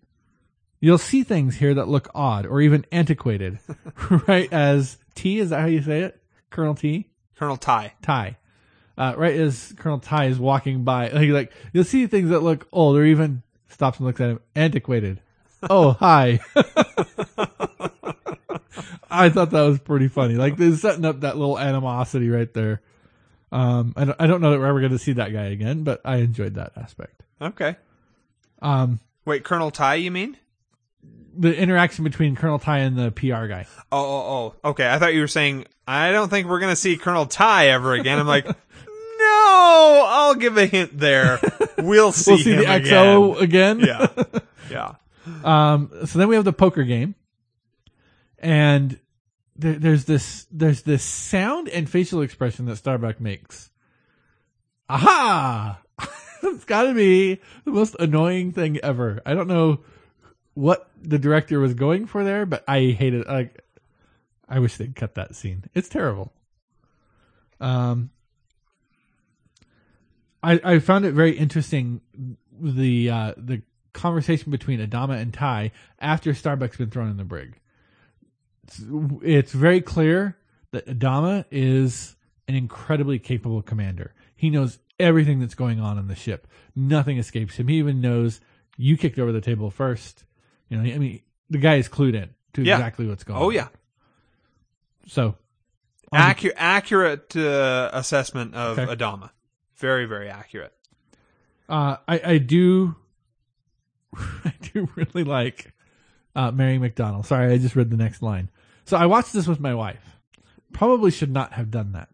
you'll 0.79 0.99
see 0.99 1.25
things 1.25 1.57
here 1.57 1.75
that 1.75 1.89
look 1.89 2.09
odd 2.15 2.47
or 2.47 2.61
even 2.61 2.87
antiquated. 2.93 3.59
right 4.29 4.53
as 4.53 4.99
T 5.15 5.39
is 5.41 5.51
that 5.51 5.61
how 5.61 5.67
you 5.67 5.83
say 5.83 6.03
it? 6.03 6.21
Colonel 6.51 6.75
T 6.75 7.10
Colonel 7.41 7.57
Tigh. 7.57 7.95
Tigh. 8.03 8.37
Uh, 8.99 9.15
right 9.17 9.35
as 9.35 9.73
Colonel 9.79 9.99
Tigh 9.99 10.27
is 10.27 10.39
walking 10.39 10.85
by, 10.85 11.09
like, 11.09 11.31
like 11.31 11.53
you'll 11.73 11.85
see 11.85 12.07
things 12.07 12.29
that 12.29 12.41
look 12.41 12.69
old 12.71 12.99
or 12.99 13.05
even 13.07 13.43
stops 13.69 13.97
and 13.97 14.07
looks 14.07 14.21
at 14.21 14.29
him, 14.29 14.41
antiquated. 14.55 15.23
Oh, 15.69 15.93
hi. 15.93 16.41
I 19.11 19.29
thought 19.29 19.51
that 19.51 19.61
was 19.61 19.79
pretty 19.79 20.09
funny. 20.09 20.37
Like 20.37 20.57
they're 20.57 20.75
setting 20.75 21.05
up 21.05 21.21
that 21.21 21.37
little 21.37 21.59
animosity 21.59 22.31
right 22.31 22.51
there. 22.55 22.81
Um, 23.53 23.93
I 23.95 24.07
don't, 24.07 24.17
I 24.19 24.27
don't 24.27 24.41
know 24.41 24.53
that 24.53 24.59
we're 24.59 24.65
ever 24.65 24.81
going 24.81 24.93
to 24.93 24.99
see 24.99 25.13
that 25.13 25.35
guy 25.35 25.49
again, 25.49 25.85
but 25.85 26.01
I 26.03 26.17
enjoyed 26.17 26.55
that 26.55 26.73
aspect. 26.79 27.23
Okay. 27.43 27.77
Um, 28.63 29.01
Wait, 29.27 29.45
Colonel 29.45 29.71
Tigh, 29.71 29.97
you 29.97 30.11
mean? 30.11 30.39
The 31.37 31.57
interaction 31.57 32.05
between 32.05 32.37
Colonel 32.37 32.59
Tigh 32.59 32.79
and 32.79 32.97
the 32.97 33.11
PR 33.13 33.47
guy. 33.47 33.67
Oh, 33.93 33.99
oh, 34.05 34.55
oh. 34.65 34.71
Okay, 34.71 34.89
I 34.89 34.99
thought 34.99 35.15
you 35.15 35.21
were 35.21 35.29
saying 35.29 35.67
I 35.87 36.13
don't 36.13 36.29
think 36.29 36.47
we're 36.47 36.61
gonna 36.61 36.77
see 36.77 36.97
Colonel 36.97 37.27
Tigh 37.27 37.67
ever 37.67 37.95
again. 37.95 38.19
I'm 38.19 38.27
like, 38.27 38.47
no, 39.19 40.05
I'll 40.09 40.35
give 40.35 40.57
a 40.57 40.67
hint 40.67 40.99
there. 40.99 41.41
We'll 41.79 42.13
see. 42.13 42.33
We'll 42.33 42.39
see 42.39 42.57
the 42.57 42.65
XO 42.65 43.41
again. 43.41 43.81
again. 43.81 44.09
Yeah, 44.09 44.41
yeah. 44.71 45.73
Um, 45.73 45.91
so 46.07 46.19
then 46.19 46.29
we 46.29 46.37
have 46.37 46.45
the 46.45 46.53
poker 46.53 46.85
game, 46.85 47.15
and 48.39 48.99
there, 49.57 49.75
there's 49.75 50.05
this 50.05 50.47
there's 50.51 50.83
this 50.83 51.03
sound 51.03 51.69
and 51.69 51.89
facial 51.89 52.23
expression 52.23 52.67
that 52.67 52.77
Starbuck 52.77 53.21
makes. 53.21 53.71
Aha! 54.89 55.81
it's 56.43 56.65
got 56.65 56.85
to 56.85 56.95
be 56.95 57.41
the 57.65 57.71
most 57.71 57.97
annoying 57.99 58.53
thing 58.53 58.79
ever. 58.79 59.21
I 59.25 59.35
don't 59.35 59.49
know 59.49 59.81
what 60.55 60.91
the 61.01 61.19
director 61.19 61.61
was 61.61 61.75
going 61.75 62.07
for 62.07 62.25
there, 62.25 62.47
but 62.47 62.65
I 62.69 62.97
hate 62.99 63.15
it. 63.15 63.27
Like, 63.27 63.65
I 64.49 64.59
wish 64.59 64.77
they'd 64.77 64.97
cut 64.97 65.15
that 65.15 65.35
scene. 65.35 65.65
It's 65.75 65.89
terrible. 65.89 66.33
Um, 67.61 68.11
I 70.43 70.61
I 70.65 70.79
found 70.79 71.05
it 71.05 71.13
very 71.13 71.37
interesting 71.37 72.01
the 72.61 73.11
uh, 73.11 73.35
the 73.37 73.63
conversation 73.93 74.51
between 74.51 74.81
Adama 74.81 75.21
and 75.21 75.33
Tigh 75.33 75.73
after 75.99 76.33
Starbuck's 76.33 76.77
been 76.77 76.91
thrown 76.91 77.11
in 77.11 77.17
the 77.17 77.25
brig. 77.25 77.59
It's, 78.65 78.83
it's 79.23 79.53
very 79.53 79.81
clear 79.81 80.37
that 80.71 80.87
Adama 80.87 81.45
is 81.51 82.17
an 82.49 82.55
incredibly 82.55 83.19
capable 83.19 83.63
commander. 83.63 84.15
He 84.37 84.51
knows 84.51 84.79
everything 84.99 85.41
that's 85.41 85.55
going 85.55 85.81
on 85.81 85.99
in 85.99 86.09
the 86.09 86.15
ship. 86.15 86.47
Nothing 86.77 87.19
escapes 87.19 87.57
him. 87.57 87.69
He 87.69 87.79
even 87.79 88.01
knows 88.01 88.41
you 88.77 88.97
kicked 88.97 89.19
over 89.19 89.33
the 89.33 89.41
table 89.41 89.71
first. 89.71 90.25
You 90.71 90.79
know, 90.79 90.91
I 90.95 90.97
mean, 90.99 91.21
the 91.51 91.59
guy 91.59 91.75
is 91.77 91.89
clued 91.89 92.15
in 92.15 92.31
to 92.55 92.63
Yeah. 92.63 92.77
exactly 92.77 93.07
what's 93.07 93.25
going 93.25 93.37
on. 93.39 93.45
Oh 93.45 93.51
yeah. 93.51 93.69
So, 95.09 95.37
Accurate, 96.13 96.57
accurate 96.59 97.37
uh, 97.37 97.91
assessment 97.93 98.55
of 98.55 98.79
Okay. 98.79 98.93
Adama. 98.97 99.31
Very, 99.77 100.07
very 100.07 100.29
accurate. 100.29 100.73
Uh, 101.69 101.97
I, 102.09 102.21
I 102.25 102.39
do, 102.39 102.97
I 104.17 104.53
do 104.73 104.89
really 104.97 105.23
like 105.23 105.73
uh, 106.35 106.51
Mary 106.51 106.79
McDonnell. 106.79 107.25
Sorry, 107.25 107.53
I 107.53 107.59
just 107.59 107.77
read 107.77 107.91
the 107.91 107.97
next 107.97 108.23
line. 108.23 108.51
So 108.87 108.97
I 108.97 109.07
watched 109.07 109.33
this 109.33 109.47
with 109.47 109.61
my 109.61 109.73
wife. 109.75 110.05
Probably 110.73 111.13
should 111.13 111.31
not 111.33 111.53
have 111.53 111.71
done 111.71 111.93
that 111.93 112.09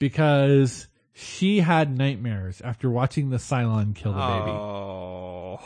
because 0.00 0.87
she 1.18 1.60
had 1.60 1.96
nightmares 1.98 2.60
after 2.62 2.88
watching 2.90 3.30
the 3.30 3.36
Cylon 3.38 3.94
kill 3.94 4.12
the 4.12 4.18
baby. 4.18 4.50
Oh, 4.50 5.58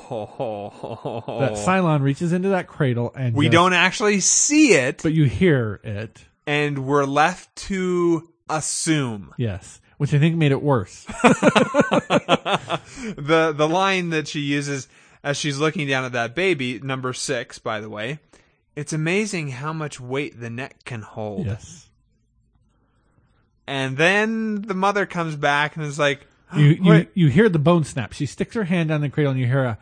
That 1.41 1.53
Cylon 1.53 2.01
reaches 2.03 2.33
into 2.33 2.49
that 2.51 2.67
cradle 2.67 3.13
and 3.15 3.35
we 3.35 3.47
just- 3.47 3.53
don't 3.53 3.73
actually 3.75 4.21
see 4.21 4.73
it, 4.73 5.01
but 5.03 5.13
you 5.13 5.25
hear 5.25 5.81
it. 5.85 6.25
and 6.47 6.87
we're 6.87 7.05
left 7.05 7.55
to 7.57 8.29
assume. 8.49 9.35
Yes, 9.37 9.81
which 9.99 10.15
I 10.15 10.19
think 10.19 10.37
made 10.37 10.53
it 10.53 10.63
worse. 10.63 11.05
the 13.17 13.53
the 13.57 13.69
line 13.69 14.11
that 14.11 14.29
she 14.29 14.41
uses 14.41 14.89
as 15.23 15.37
she's 15.37 15.59
looking 15.59 15.87
down 15.87 16.05
at 16.05 16.13
that 16.13 16.35
baby, 16.35 16.81
number 16.81 17.13
six, 17.13 17.59
by 17.59 17.81
the 17.81 17.89
way, 17.89 18.19
it's 18.75 18.93
amazing 18.93 19.49
how 19.49 19.73
much 19.73 20.01
weight 20.01 20.41
the 20.41 20.51
neck 20.51 20.85
can 20.85 21.03
hold. 21.03 21.47
yes, 21.47 21.89
And 23.67 23.97
then 23.97 24.63
the 24.63 24.75
mother 24.75 25.07
comes 25.07 25.37
back 25.37 25.77
and 25.77 25.85
is 25.85 25.99
like, 25.99 26.27
you 26.57 26.77
you, 26.83 27.07
you 27.15 27.29
hear 27.29 27.49
the 27.49 27.59
bone 27.59 27.85
snap. 27.85 28.13
She 28.13 28.27
sticks 28.27 28.55
her 28.55 28.65
hand 28.65 28.91
on 28.91 29.01
the 29.01 29.09
cradle, 29.09 29.33
and 29.33 29.41
you 29.41 29.47
hear 29.47 29.65
a. 29.65 29.79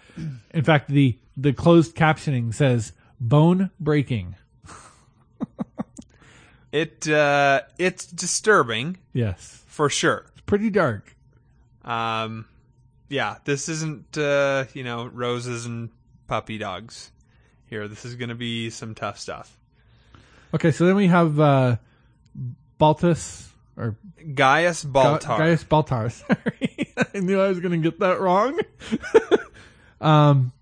In 0.53 0.65
fact, 0.65 0.89
the 0.89 1.19
the 1.37 1.53
closed 1.53 1.97
captioning 1.97 2.55
says 2.55 2.93
"bone 3.21 3.71
breaking." 3.81 4.37
it 6.73 7.09
uh, 7.09 7.63
it's 7.79 8.07
disturbing 8.07 8.99
Yes, 9.13 9.63
for 9.67 9.89
sure. 9.89 10.27
it's 10.33 10.43
pretty 10.43 10.71
dark. 10.71 11.17
Um, 11.85 12.47
yeah, 13.09 13.37
this 13.45 13.69
isn't 13.69 14.17
uh, 14.19 14.65
you 14.75 14.85
know 14.85 15.07
roses 15.07 15.67
and 15.67 15.91
puppy 16.27 16.59
dogs. 16.59 17.11
Here, 17.67 17.89
this 17.89 18.05
is 18.05 18.17
going 18.17 18.31
to 18.31 18.35
be 18.35 18.71
some 18.71 18.95
tough 18.95 19.19
stuff. 19.19 19.57
Okay, 20.53 20.73
so 20.73 20.87
then 20.87 20.97
we 20.97 21.07
have 21.07 21.39
uh, 21.39 21.77
Baltus 22.79 23.50
or 23.81 23.97
Gaius 24.35 24.85
Baltar. 24.85 25.39
Gaius 25.39 25.65
Baltar. 25.65 26.13
Sorry, 26.27 26.95
I 27.15 27.19
knew 27.21 27.41
I 27.41 27.49
was 27.49 27.61
going 27.61 27.83
to 27.83 27.91
get 27.91 28.01
that 28.01 28.21
wrong. 28.21 28.61
um, 30.01 30.53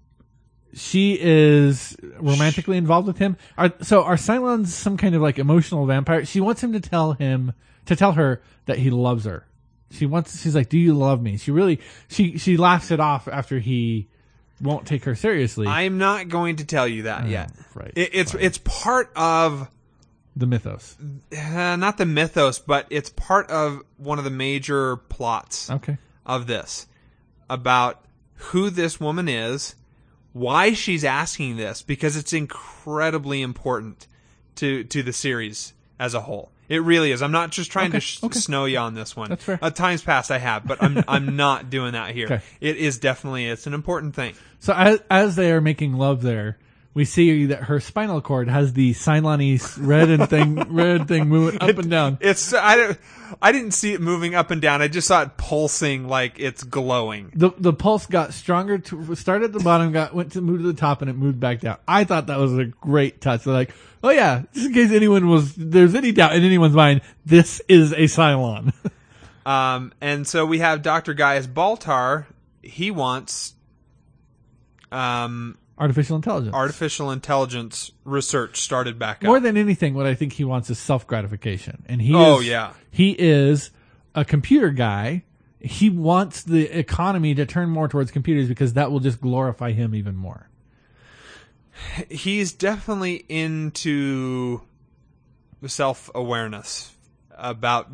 she 0.73 1.19
is 1.20 1.97
romantically 2.20 2.77
involved 2.77 3.07
with 3.07 3.19
him. 3.19 3.36
Are, 3.57 3.73
so 3.82 4.05
are 4.05 4.16
Cylons 4.16 4.69
some 4.69 4.97
kind 4.97 5.15
of 5.15 5.23
like 5.23 5.39
emotional 5.39 5.85
vampire? 5.86 6.24
She 6.24 6.40
wants 6.40 6.62
him 6.62 6.73
to 6.73 6.81
tell 6.81 7.15
him 7.15 7.53
to 7.86 7.97
tell 7.97 8.12
her 8.12 8.40
that 8.66 8.78
he 8.78 8.90
loves 8.90 9.24
her. 9.24 9.47
She 9.90 10.07
wants. 10.07 10.43
She's 10.43 10.55
like, 10.55 10.69
"Do 10.69 10.78
you 10.78 10.95
love 10.95 11.23
me?" 11.23 11.39
She 11.39 11.51
really. 11.51 11.81
She 12.09 12.39
she 12.39 12.57
laughs 12.57 12.90
it 12.90 13.01
off 13.01 13.27
after 13.27 13.59
he 13.59 14.09
won't 14.61 14.86
take 14.86 15.05
her 15.05 15.15
seriously. 15.15 15.66
I'm 15.66 15.99
not 15.99 16.28
going 16.28 16.57
to 16.57 16.65
tell 16.65 16.86
you 16.86 17.05
that 17.05 17.28
yet. 17.28 17.51
right, 17.74 17.93
It, 17.97 18.11
it's 18.12 18.35
it's 18.35 18.59
part 18.59 19.11
of 19.16 19.69
the 20.39 20.47
mythos. 20.47 20.97
uh, 21.36 21.77
not 21.77 21.98
the 21.98 22.06
mythos, 22.06 22.59
but 22.59 22.86
it's 22.90 23.10
part 23.10 23.51
of 23.51 23.82
one 23.98 24.19
of 24.19 24.24
the 24.24 24.31
major 24.31 24.97
plots 24.97 25.69
Okay. 25.70 25.98
of 26.24 26.47
this 26.47 26.86
about 27.51 28.05
who 28.35 28.70
this 28.70 29.01
woman 29.01 29.28
is, 29.28 29.74
why 30.32 30.73
she's 30.73 31.05
asking 31.05 31.56
this, 31.56 31.82
because 31.82 32.16
it's 32.16 32.32
incredibly 32.32 33.43
important 33.43 34.06
to 34.56 34.85
to 34.85 35.02
the 35.02 35.12
series 35.12 35.73
as 35.98 36.15
a 36.15 36.20
whole. 36.20 36.51
It 36.69 36.82
really 36.82 37.12
is. 37.12 37.23
I'm 37.23 37.32
not 37.32 37.51
just 37.51 37.73
trying 37.73 37.89
Okay, 37.89 37.97
to 37.97 38.01
sh- 38.01 38.23
okay. 38.23 38.39
snow 38.39 38.66
you 38.66 38.77
on 38.78 38.93
this 38.94 39.16
one. 39.16 39.31
That's 39.31 39.43
fair. 39.43 39.59
At 39.62 39.74
times 39.74 40.02
past, 40.02 40.31
I 40.31 40.39
have, 40.39 40.66
but 40.66 40.82
I'm 40.82 41.02
I'm 41.09 41.35
not 41.36 41.70
doing 41.70 41.93
that 41.93 42.15
here. 42.15 42.27
Okay. 42.27 42.40
It 42.60 42.77
is 42.77 42.98
definitely 42.98 43.47
it's 43.47 43.66
an 43.66 43.74
important 43.74 44.15
thing. 44.15 44.35
So 44.60 44.73
as, 44.74 45.01
as 45.10 45.35
they 45.36 45.51
are 45.52 45.60
making 45.62 45.94
love 45.94 46.20
there, 46.23 46.59
we 46.94 47.05
see 47.05 47.47
that 47.47 47.65
her 47.65 47.81
spinal 47.81 48.20
cord 48.20 48.48
has 48.48 48.73
the 48.73 48.93
Cylonese 48.93 49.78
red 49.81 50.09
and 50.09 50.28
thing, 50.28 50.56
red 50.74 51.06
thing 51.06 51.28
moving 51.28 51.60
up 51.62 51.78
and 51.78 51.90
down. 51.90 52.19
It's 52.20 52.52
I 52.52 52.77
don't 52.77 52.98
I 53.40 53.52
didn't 53.52 53.73
see 53.73 53.93
it 53.93 54.01
moving 54.01 54.35
up 54.35 54.51
and 54.51 54.60
down. 54.60 54.82
I 54.82 54.89
just 54.89 55.06
saw 55.06 55.23
it 55.23 55.36
pulsing 55.36 56.09
like 56.09 56.39
it's 56.39 56.65
glowing. 56.65 57.31
The 57.35 57.51
the 57.56 57.73
pulse 57.73 58.06
got 58.06 58.35
stronger. 58.35 58.78
To, 58.78 59.15
started 59.15 59.47
at 59.47 59.52
the 59.52 59.60
bottom, 59.60 59.93
got 59.93 60.15
went 60.15 60.32
to 60.32 60.40
move 60.40 60.62
to 60.62 60.66
the 60.66 60.78
top, 60.78 61.02
and 61.02 61.10
it 61.10 61.15
moved 61.15 61.39
back 61.39 61.60
down. 61.60 61.78
I 61.86 62.05
thought 62.05 62.27
that 62.27 62.39
was 62.39 62.56
a 62.56 62.65
great 62.65 63.20
touch. 63.20 63.44
They're 63.44 63.55
like, 63.55 63.74
oh 64.02 64.10
yeah, 64.10 64.43
just 64.52 64.66
in 64.66 64.74
case 64.74 64.90
anyone 64.90 65.28
was 65.28 65.55
there's 65.55 65.94
any 65.94 66.12
doubt 66.12 66.35
in 66.35 66.43
anyone's 66.43 66.74
mind, 66.74 67.02
this 67.24 67.60
is 67.69 67.93
a 67.93 68.05
Cylon. 68.05 68.73
Um, 69.48 69.94
and 70.02 70.27
so 70.27 70.44
we 70.44 70.59
have 70.59 70.82
Dr. 70.82 71.15
Gaius 71.15 71.47
Baltar. 71.47 72.27
He 72.62 72.90
wants 72.90 73.55
um, 74.93 75.56
Artificial 75.78 76.16
intelligence. 76.16 76.55
artificial 76.55 77.10
intelligence 77.10 77.92
research 78.05 78.60
started 78.60 78.98
back 78.98 79.18
up. 79.18 79.22
More 79.24 79.38
than 79.40 79.56
anything, 79.56 79.94
what 79.94 80.06
I 80.06 80.14
think 80.14 80.32
he 80.32 80.44
wants 80.44 80.68
is 80.70 80.78
self 80.78 81.06
gratification, 81.06 81.84
and 81.86 82.02
he 82.02 82.14
Oh, 82.14 82.40
is, 82.40 82.46
yeah. 82.48 82.72
he 82.90 83.12
is 83.18 83.70
a 84.14 84.24
computer 84.24 84.70
guy. 84.70 85.22
He 85.60 85.88
wants 85.90 86.42
the 86.42 86.66
economy 86.78 87.34
to 87.36 87.46
turn 87.46 87.68
more 87.70 87.88
towards 87.88 88.10
computers 88.10 88.48
because 88.48 88.74
that 88.74 88.90
will 88.90 89.00
just 89.00 89.20
glorify 89.20 89.72
him 89.72 89.94
even 89.94 90.16
more. 90.16 90.48
He's 92.10 92.52
definitely 92.52 93.24
into 93.28 94.62
self 95.66 96.10
awareness 96.14 96.92
about 97.36 97.88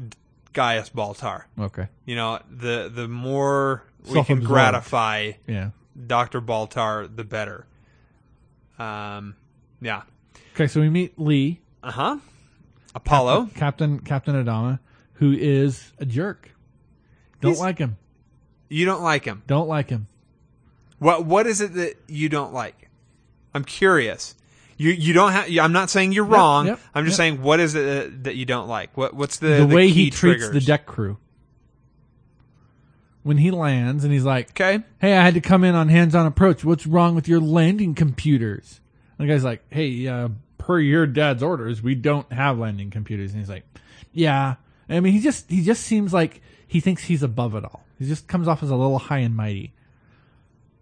Gaius 0.55 0.89
Baltar. 0.90 1.44
Okay, 1.59 1.89
You 2.06 2.16
know, 2.16 2.39
the 2.51 2.90
the 2.93 3.09
more 3.09 3.85
we 4.11 4.23
can 4.24 4.40
gratify 4.40 5.32
yeah. 5.47 5.70
Doctor 6.06 6.40
Baltar, 6.40 7.15
the 7.15 7.24
better. 7.24 7.66
Um, 8.79 9.37
yeah. 9.81 10.03
Okay, 10.55 10.67
so 10.67 10.81
we 10.81 10.89
meet 10.91 11.19
Lee, 11.19 11.61
Uh 11.83 11.91
huh. 11.91 12.19
Apollo. 12.95 13.51
Captain 13.55 13.99
Captain 14.01 14.35
Adama, 14.35 14.79
who 15.15 15.33
is 15.33 15.93
a 15.99 16.07
jerk. 16.07 16.51
Don't 17.41 17.53
He's- 17.53 17.61
like 17.61 17.79
him. 17.79 17.97
You 18.69 18.85
don't 18.87 19.03
like 19.03 19.25
him. 19.25 19.43
Don't 19.47 19.69
like 19.69 19.91
him. 19.91 20.07
What 20.99 21.25
What 21.27 21.47
is 21.47 21.61
it 21.61 21.75
that 21.75 21.95
you 22.09 22.29
don't 22.29 22.53
like? 22.55 22.89
I'm 23.53 23.65
curious. 23.65 24.35
You 24.77 24.91
you 24.91 25.13
don't 25.13 25.33
have. 25.33 25.47
I'm 25.59 25.73
not 25.73 25.91
saying 25.91 26.13
you're 26.13 26.25
wrong. 26.25 26.67
yep, 26.67 26.81
I'm 26.95 27.05
just 27.05 27.15
yep. 27.15 27.19
saying 27.19 27.43
what 27.43 27.61
is 27.61 27.75
it 27.75 28.25
that- 28.25 28.35
you 28.37 28.45
don't 28.45 28.69
like? 28.69 28.97
What 28.97 29.15
What's 29.15 29.39
the 29.39 29.65
The, 29.67 29.67
way 29.67 29.89
key 29.89 30.05
he 30.05 30.11
treats 30.11 30.49
the 30.49 30.61
deck 30.61 30.87
crew. 30.87 31.19
When 33.25 33.39
he 33.39 33.51
lands 33.51 34.05
and 34.05 34.13
he's 34.13 34.25
like, 34.25 34.51
Okay. 34.51 34.85
hey, 35.01 35.17
I 35.17 35.25
had 35.25 35.35
to 35.35 35.41
come 35.41 35.65
in 35.65 35.75
on 35.75 35.89
hands-on 35.89 36.27
approach. 36.27 36.65
What's 36.65 36.87
wrong 36.87 37.15
with 37.17 37.27
your 37.27 37.41
landing 37.41 37.95
computers? 37.97 38.81
And 39.19 39.27
the 39.29 39.33
guy's 39.33 39.43
like, 39.45 39.63
hey, 39.71 40.07
uh, 40.07 40.29
per 40.59 40.79
your 40.79 41.07
dad's 41.07 41.43
orders, 41.43 41.83
we 41.83 41.95
don't 41.97 42.31
have 42.33 42.59
landing 42.59 42.91
computers. 42.91 43.33
And 43.33 43.41
he's 43.41 43.49
like, 43.49 43.65
yeah. 44.13 44.57
I 44.89 45.01
mean, 45.01 45.15
he 45.15 45.21
just 45.21 45.51
he 45.51 45.63
just 45.65 45.83
seems 45.85 46.13
like 46.13 46.41
he 46.69 46.79
thinks 46.81 47.05
he's 47.05 47.23
above 47.23 47.55
it 47.55 47.65
all. 47.65 47.83
He 47.99 48.07
just 48.07 48.29
comes 48.29 48.47
off 48.47 48.63
as 48.63 48.71
a 48.71 48.77
little 48.77 48.99
high 48.99 49.19
and 49.19 49.35
mighty. 49.35 49.73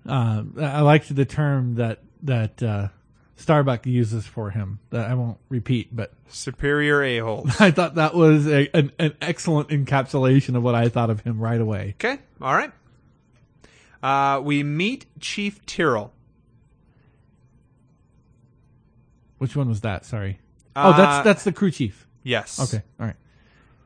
Uh, 0.06 0.42
I 0.60 0.80
liked 0.80 1.14
the 1.14 1.24
term 1.24 1.76
that 1.76 2.00
that 2.22 2.60
uh, 2.62 2.88
Starbuck 3.42 3.84
uses 3.86 4.26
for 4.26 4.50
him 4.50 4.78
that 4.90 5.10
I 5.10 5.14
won't 5.14 5.38
repeat, 5.48 5.94
but 5.94 6.12
Superior 6.28 7.02
a 7.02 7.18
holes. 7.18 7.50
I 7.60 7.70
thought 7.70 7.96
that 7.96 8.14
was 8.14 8.46
a, 8.46 8.68
an, 8.74 8.92
an 8.98 9.14
excellent 9.20 9.68
encapsulation 9.68 10.56
of 10.56 10.62
what 10.62 10.74
I 10.74 10.88
thought 10.88 11.10
of 11.10 11.20
him 11.20 11.38
right 11.40 11.60
away. 11.60 11.94
Okay. 11.98 12.18
All 12.40 12.54
right. 12.54 12.72
Uh, 14.02 14.40
we 14.42 14.62
meet 14.62 15.06
Chief 15.20 15.64
Tyrol. 15.66 16.12
Which 19.38 19.56
one 19.56 19.68
was 19.68 19.80
that? 19.80 20.04
Sorry. 20.04 20.38
oh, 20.76 20.92
that's 20.96 21.18
Uh, 21.18 21.22
that's 21.22 21.44
the 21.44 21.52
crew 21.52 21.70
chief. 21.70 22.06
Yes. 22.22 22.60
Okay. 22.60 22.82
All 23.00 23.06
right. 23.06 23.16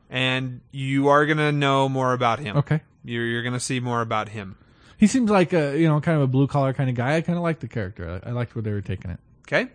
And 0.09 0.61
you 0.71 1.07
are 1.09 1.25
gonna 1.25 1.51
know 1.51 1.89
more 1.89 2.13
about 2.13 2.39
him. 2.39 2.57
Okay. 2.57 2.81
You're 3.03 3.25
you're 3.25 3.43
gonna 3.43 3.59
see 3.59 3.79
more 3.79 4.01
about 4.01 4.29
him. 4.29 4.55
He 4.97 5.07
seems 5.07 5.29
like 5.29 5.53
a 5.53 5.77
you 5.77 5.87
know 5.87 5.99
kind 5.99 6.15
of 6.17 6.23
a 6.23 6.27
blue 6.27 6.47
collar 6.47 6.73
kind 6.73 6.89
of 6.89 6.95
guy. 6.95 7.15
I 7.15 7.21
kind 7.21 7.37
of 7.37 7.43
liked 7.43 7.61
the 7.61 7.67
character. 7.67 8.21
I, 8.23 8.29
I 8.29 8.31
liked 8.33 8.55
where 8.55 8.61
they 8.61 8.71
were 8.71 8.81
taking 8.81 9.11
it. 9.11 9.19
Okay. 9.47 9.69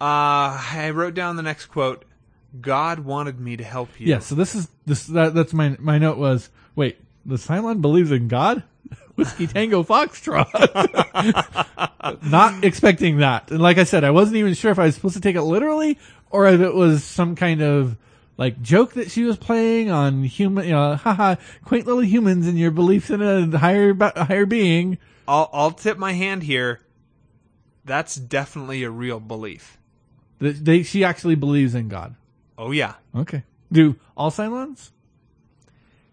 Uh, 0.00 0.58
I 0.72 0.90
wrote 0.94 1.14
down 1.14 1.36
the 1.36 1.42
next 1.42 1.66
quote. 1.66 2.04
God 2.60 3.00
wanted 3.00 3.38
me 3.38 3.56
to 3.56 3.64
help 3.64 4.00
you. 4.00 4.06
Yeah. 4.06 4.20
So 4.20 4.34
this 4.34 4.54
is 4.54 4.68
this 4.86 5.06
that, 5.08 5.34
that's 5.34 5.52
my 5.52 5.76
my 5.78 5.98
note 5.98 6.16
was 6.16 6.48
wait 6.74 6.98
the 7.26 7.36
Cylon 7.36 7.80
believes 7.80 8.10
in 8.10 8.28
God. 8.28 8.62
Whiskey 9.16 9.46
Tango 9.46 9.82
Foxtrot. 9.82 10.46
Not 12.30 12.64
expecting 12.64 13.18
that. 13.18 13.50
And 13.50 13.60
like 13.60 13.78
I 13.78 13.84
said, 13.84 14.04
I 14.04 14.10
wasn't 14.10 14.36
even 14.36 14.54
sure 14.54 14.70
if 14.70 14.78
I 14.78 14.84
was 14.84 14.94
supposed 14.94 15.14
to 15.14 15.20
take 15.20 15.36
it 15.36 15.42
literally 15.42 15.98
or 16.30 16.46
if 16.46 16.60
it 16.60 16.74
was 16.74 17.02
some 17.02 17.34
kind 17.34 17.62
of 17.62 17.96
like 18.36 18.60
joke 18.62 18.92
that 18.94 19.10
she 19.10 19.24
was 19.24 19.36
playing 19.36 19.90
on 19.90 20.22
human, 20.22 20.66
you 20.66 20.72
know, 20.72 20.96
haha, 21.02 21.36
quaint 21.64 21.86
little 21.86 22.04
humans 22.04 22.46
and 22.46 22.58
your 22.58 22.70
beliefs 22.70 23.10
in 23.10 23.22
a 23.22 23.58
higher, 23.58 23.94
higher 23.94 24.46
being. 24.46 24.98
I'll 25.26 25.50
I'll 25.52 25.72
tip 25.72 25.98
my 25.98 26.12
hand 26.12 26.42
here. 26.42 26.80
That's 27.86 28.16
definitely 28.16 28.82
a 28.82 28.90
real 28.90 29.20
belief. 29.20 29.78
That 30.40 30.64
they, 30.64 30.82
she 30.82 31.02
actually 31.04 31.36
believes 31.36 31.74
in 31.74 31.88
God. 31.88 32.16
Oh 32.58 32.72
yeah. 32.72 32.94
Okay. 33.14 33.44
Do 33.72 33.96
all 34.16 34.30
Cylons? 34.30 34.90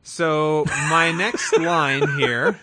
So 0.03 0.65
my 0.89 1.11
next 1.11 1.57
line 1.59 2.17
here, 2.17 2.59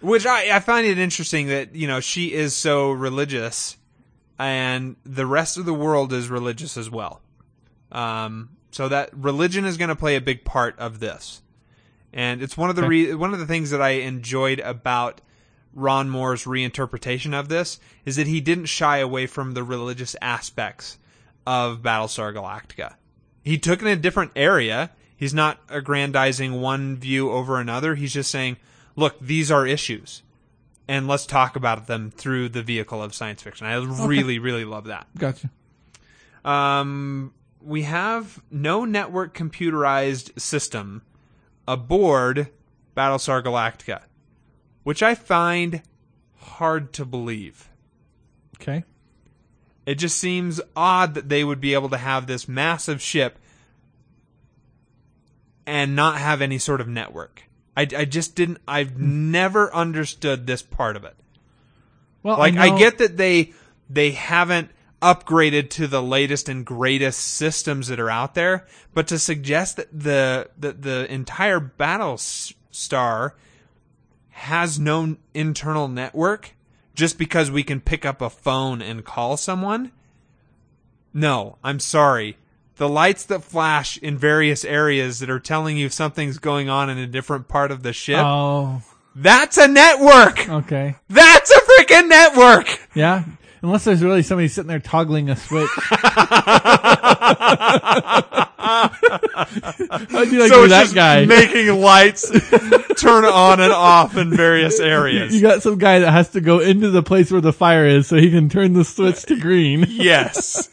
which 0.00 0.26
I, 0.26 0.56
I 0.56 0.60
find 0.60 0.86
it 0.86 0.98
interesting 0.98 1.48
that 1.48 1.74
you 1.74 1.86
know 1.86 2.00
she 2.00 2.32
is 2.32 2.54
so 2.56 2.90
religious, 2.90 3.76
and 4.38 4.96
the 5.04 5.26
rest 5.26 5.56
of 5.56 5.64
the 5.64 5.74
world 5.74 6.12
is 6.12 6.28
religious 6.28 6.76
as 6.76 6.90
well. 6.90 7.20
Um, 7.92 8.50
so 8.70 8.88
that 8.88 9.10
religion 9.16 9.64
is 9.64 9.76
going 9.76 9.88
to 9.88 9.96
play 9.96 10.16
a 10.16 10.20
big 10.20 10.44
part 10.44 10.78
of 10.78 11.00
this, 11.00 11.42
and 12.12 12.42
it's 12.42 12.56
one 12.56 12.70
of 12.70 12.76
the 12.76 12.82
Okay. 12.82 12.88
re- 12.88 13.14
one 13.14 13.32
of 13.32 13.38
the 13.38 13.46
things 13.46 13.70
that 13.70 13.80
I 13.82 13.90
enjoyed 13.90 14.60
about 14.60 15.20
Ron 15.76 16.08
Moore's 16.08 16.44
reinterpretation 16.44 17.38
of 17.38 17.48
this 17.48 17.78
is 18.04 18.16
that 18.16 18.26
he 18.26 18.40
didn't 18.40 18.64
shy 18.64 18.98
away 18.98 19.26
from 19.26 19.52
the 19.52 19.62
religious 19.62 20.16
aspects 20.22 20.98
of 21.46 21.82
Battlestar 21.82 22.34
Galactica. 22.34 22.94
He 23.44 23.58
took 23.58 23.82
it 23.82 23.86
in 23.86 23.92
a 23.92 24.00
different 24.00 24.32
area. 24.34 24.90
He's 25.16 25.34
not 25.34 25.60
aggrandizing 25.68 26.60
one 26.60 26.96
view 26.96 27.30
over 27.30 27.60
another. 27.60 27.94
He's 27.94 28.14
just 28.14 28.30
saying, 28.30 28.56
look, 28.96 29.20
these 29.20 29.50
are 29.50 29.66
issues. 29.66 30.22
And 30.88 31.06
let's 31.06 31.26
talk 31.26 31.56
about 31.56 31.86
them 31.86 32.10
through 32.10 32.48
the 32.48 32.62
vehicle 32.62 33.02
of 33.02 33.14
science 33.14 33.42
fiction. 33.42 33.66
I 33.66 33.76
really, 33.76 34.38
really 34.38 34.64
love 34.64 34.84
that. 34.84 35.06
Gotcha. 35.18 35.50
Um, 36.44 37.34
we 37.60 37.82
have 37.82 38.40
no 38.50 38.84
network 38.84 39.36
computerized 39.36 40.40
system 40.40 41.02
aboard 41.68 42.48
Battlestar 42.96 43.42
Galactica, 43.42 44.02
which 44.86 45.02
I 45.02 45.16
find 45.16 45.82
hard 46.36 46.92
to 46.92 47.04
believe. 47.04 47.68
Okay. 48.54 48.84
It 49.84 49.96
just 49.96 50.16
seems 50.16 50.60
odd 50.76 51.14
that 51.14 51.28
they 51.28 51.42
would 51.42 51.60
be 51.60 51.74
able 51.74 51.88
to 51.88 51.96
have 51.96 52.28
this 52.28 52.46
massive 52.46 53.02
ship 53.02 53.36
and 55.66 55.96
not 55.96 56.18
have 56.18 56.40
any 56.40 56.58
sort 56.58 56.80
of 56.80 56.86
network. 56.86 57.42
I, 57.76 57.88
I 57.96 58.04
just 58.04 58.36
didn't, 58.36 58.58
I've 58.68 58.92
hmm. 58.92 59.32
never 59.32 59.74
understood 59.74 60.46
this 60.46 60.62
part 60.62 60.94
of 60.94 61.02
it. 61.02 61.16
Well, 62.22 62.38
Like 62.38 62.54
I, 62.54 62.68
know- 62.68 62.78
get 62.78 62.98
that 62.98 63.16
they 63.16 63.54
they 63.90 64.12
haven't 64.12 64.70
upgraded 65.02 65.70
to 65.70 65.88
the 65.88 66.00
latest 66.02 66.48
and 66.48 66.64
greatest 66.64 67.18
systems 67.18 67.88
that 67.88 67.98
are 67.98 68.10
out 68.10 68.36
there, 68.36 68.68
but 68.94 69.08
to 69.08 69.18
suggest 69.18 69.78
that 69.78 69.88
the 69.92 70.48
that 70.58 70.82
the 70.82 71.12
entire 71.12 71.58
battle 71.58 72.18
star 72.18 73.34
has 74.36 74.78
no 74.78 75.16
internal 75.34 75.88
network 75.88 76.52
just 76.94 77.18
because 77.18 77.50
we 77.50 77.62
can 77.62 77.80
pick 77.80 78.04
up 78.04 78.20
a 78.20 78.30
phone 78.30 78.82
and 78.82 79.04
call 79.04 79.36
someone? 79.36 79.92
No, 81.14 81.56
I'm 81.64 81.80
sorry. 81.80 82.36
The 82.76 82.88
lights 82.88 83.24
that 83.26 83.42
flash 83.42 83.96
in 83.96 84.18
various 84.18 84.64
areas 84.64 85.20
that 85.20 85.30
are 85.30 85.40
telling 85.40 85.78
you 85.78 85.88
something's 85.88 86.38
going 86.38 86.68
on 86.68 86.90
in 86.90 86.98
a 86.98 87.06
different 87.06 87.48
part 87.48 87.70
of 87.70 87.82
the 87.82 87.94
ship, 87.94 88.18
Oh, 88.20 88.82
that's 89.14 89.56
a 89.56 89.66
network! 89.66 90.46
okay. 90.48 90.96
That's 91.08 91.50
a 91.50 91.60
freaking 91.60 92.08
network! 92.08 92.88
Yeah. 92.94 93.24
Unless 93.62 93.84
there's 93.84 94.02
really 94.02 94.22
somebody 94.22 94.48
sitting 94.48 94.68
there 94.68 94.78
toggling 94.78 95.30
a 95.30 95.36
switch. 95.36 95.70
How'd 99.36 100.32
you 100.32 100.40
like 100.40 100.48
so 100.50 100.62
to 100.62 100.62
be 100.62 100.64
it's 100.64 100.70
that 100.70 100.82
just 100.84 100.94
guy? 100.94 101.24
making 101.26 101.68
lights 101.80 102.30
turn 103.00 103.24
on 103.24 103.60
and 103.60 103.72
off 103.72 104.16
in 104.16 104.30
various 104.36 104.80
areas. 104.80 105.34
you 105.34 105.40
got 105.40 105.62
some 105.62 105.78
guy 105.78 106.00
that 106.00 106.10
has 106.10 106.30
to 106.30 106.40
go 106.40 106.58
into 106.60 106.90
the 106.90 107.02
place 107.02 107.30
where 107.30 107.40
the 107.40 107.52
fire 107.52 107.86
is 107.86 108.06
so 108.06 108.16
he 108.16 108.30
can 108.30 108.48
turn 108.48 108.72
the 108.72 108.84
switch 108.84 109.22
to 109.24 109.36
green. 109.38 109.86
yes. 109.88 110.68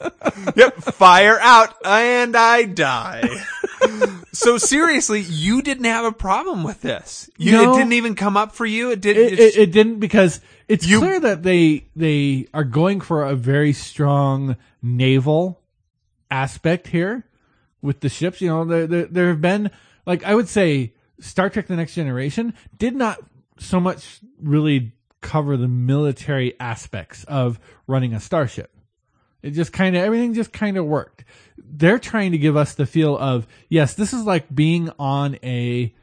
Yep. 0.56 0.76
Fire 0.78 1.40
out 1.40 1.76
and 1.86 2.36
I 2.36 2.64
die. 2.64 3.30
so 4.32 4.58
seriously, 4.58 5.22
you 5.22 5.62
didn't 5.62 5.86
have 5.86 6.06
a 6.06 6.12
problem 6.12 6.64
with 6.64 6.82
this. 6.82 7.30
You, 7.38 7.52
No. 7.52 7.74
It 7.74 7.78
didn't 7.78 7.94
even 7.94 8.16
come 8.16 8.38
up 8.38 8.54
for 8.54 8.66
you. 8.66 8.92
It 8.92 9.02
did. 9.02 9.18
It, 9.18 9.40
it, 9.40 9.58
it 9.58 9.72
didn't 9.72 10.00
because 10.00 10.42
it's 10.68 10.88
You- 10.88 11.00
clear 11.00 11.20
that 11.20 11.44
they 11.44 11.86
they 11.96 12.48
are 12.54 12.64
going 12.64 13.02
for 13.02 13.24
a 13.26 13.36
very 13.36 13.74
strong 13.74 14.56
naval 14.82 15.62
aspect 16.32 16.88
here 16.88 17.26
with 17.84 18.00
the 18.00 18.10
ships. 18.10 18.42
You 18.42 18.48
know, 18.48 18.66
there 18.66 18.88
there, 18.88 19.06
there 19.06 19.28
have 19.28 19.42
been 19.42 19.70
like 20.08 20.24
I 20.24 20.34
would 20.34 20.50
say 20.50 20.94
Star 21.20 21.52
Trek: 21.52 21.68
The 21.68 21.76
Next 21.76 21.94
Generation 21.94 22.56
did 22.80 22.96
not 22.96 23.20
so 23.60 23.80
much 23.80 24.20
really 24.42 24.94
cover 25.22 25.56
the 25.56 25.68
military 25.68 26.60
aspects 26.60 27.24
of 27.26 27.60
running 27.86 28.14
a 28.14 28.20
starship. 28.20 28.72
It 29.44 29.52
just 29.52 29.74
kind 29.74 29.96
of 29.96 30.04
everything 30.04 30.34
just 30.34 30.52
kind 30.52 30.78
of 30.78 30.86
worked. 30.86 31.26
They're 31.58 32.00
trying 32.00 32.32
to 32.32 32.38
give 32.38 32.58
us 32.58 32.74
the 32.74 32.88
feel 32.88 33.16
of 33.18 33.46
yes, 33.70 33.94
this 33.94 34.14
is 34.14 34.24
like 34.24 34.54
being 34.54 34.90
on 34.98 35.38
a 35.44 35.94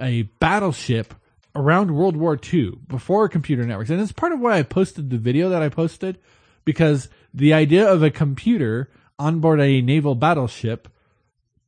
a 0.00 0.22
battleship 0.38 1.14
around 1.54 1.90
World 1.90 2.18
War 2.18 2.38
II, 2.52 2.72
before 2.86 3.30
computer 3.30 3.64
networks. 3.64 3.88
And 3.88 3.98
it's 3.98 4.12
part 4.12 4.32
of 4.32 4.40
why 4.40 4.58
I 4.58 4.62
posted 4.62 5.08
the 5.08 5.16
video 5.16 5.48
that 5.48 5.62
I 5.62 5.70
posted, 5.70 6.18
because 6.66 7.08
the 7.32 7.54
idea 7.54 7.90
of 7.90 8.02
a 8.02 8.10
computer 8.10 8.90
on 9.18 9.40
board 9.40 9.58
a 9.58 9.80
naval 9.80 10.14
battleship 10.14 10.86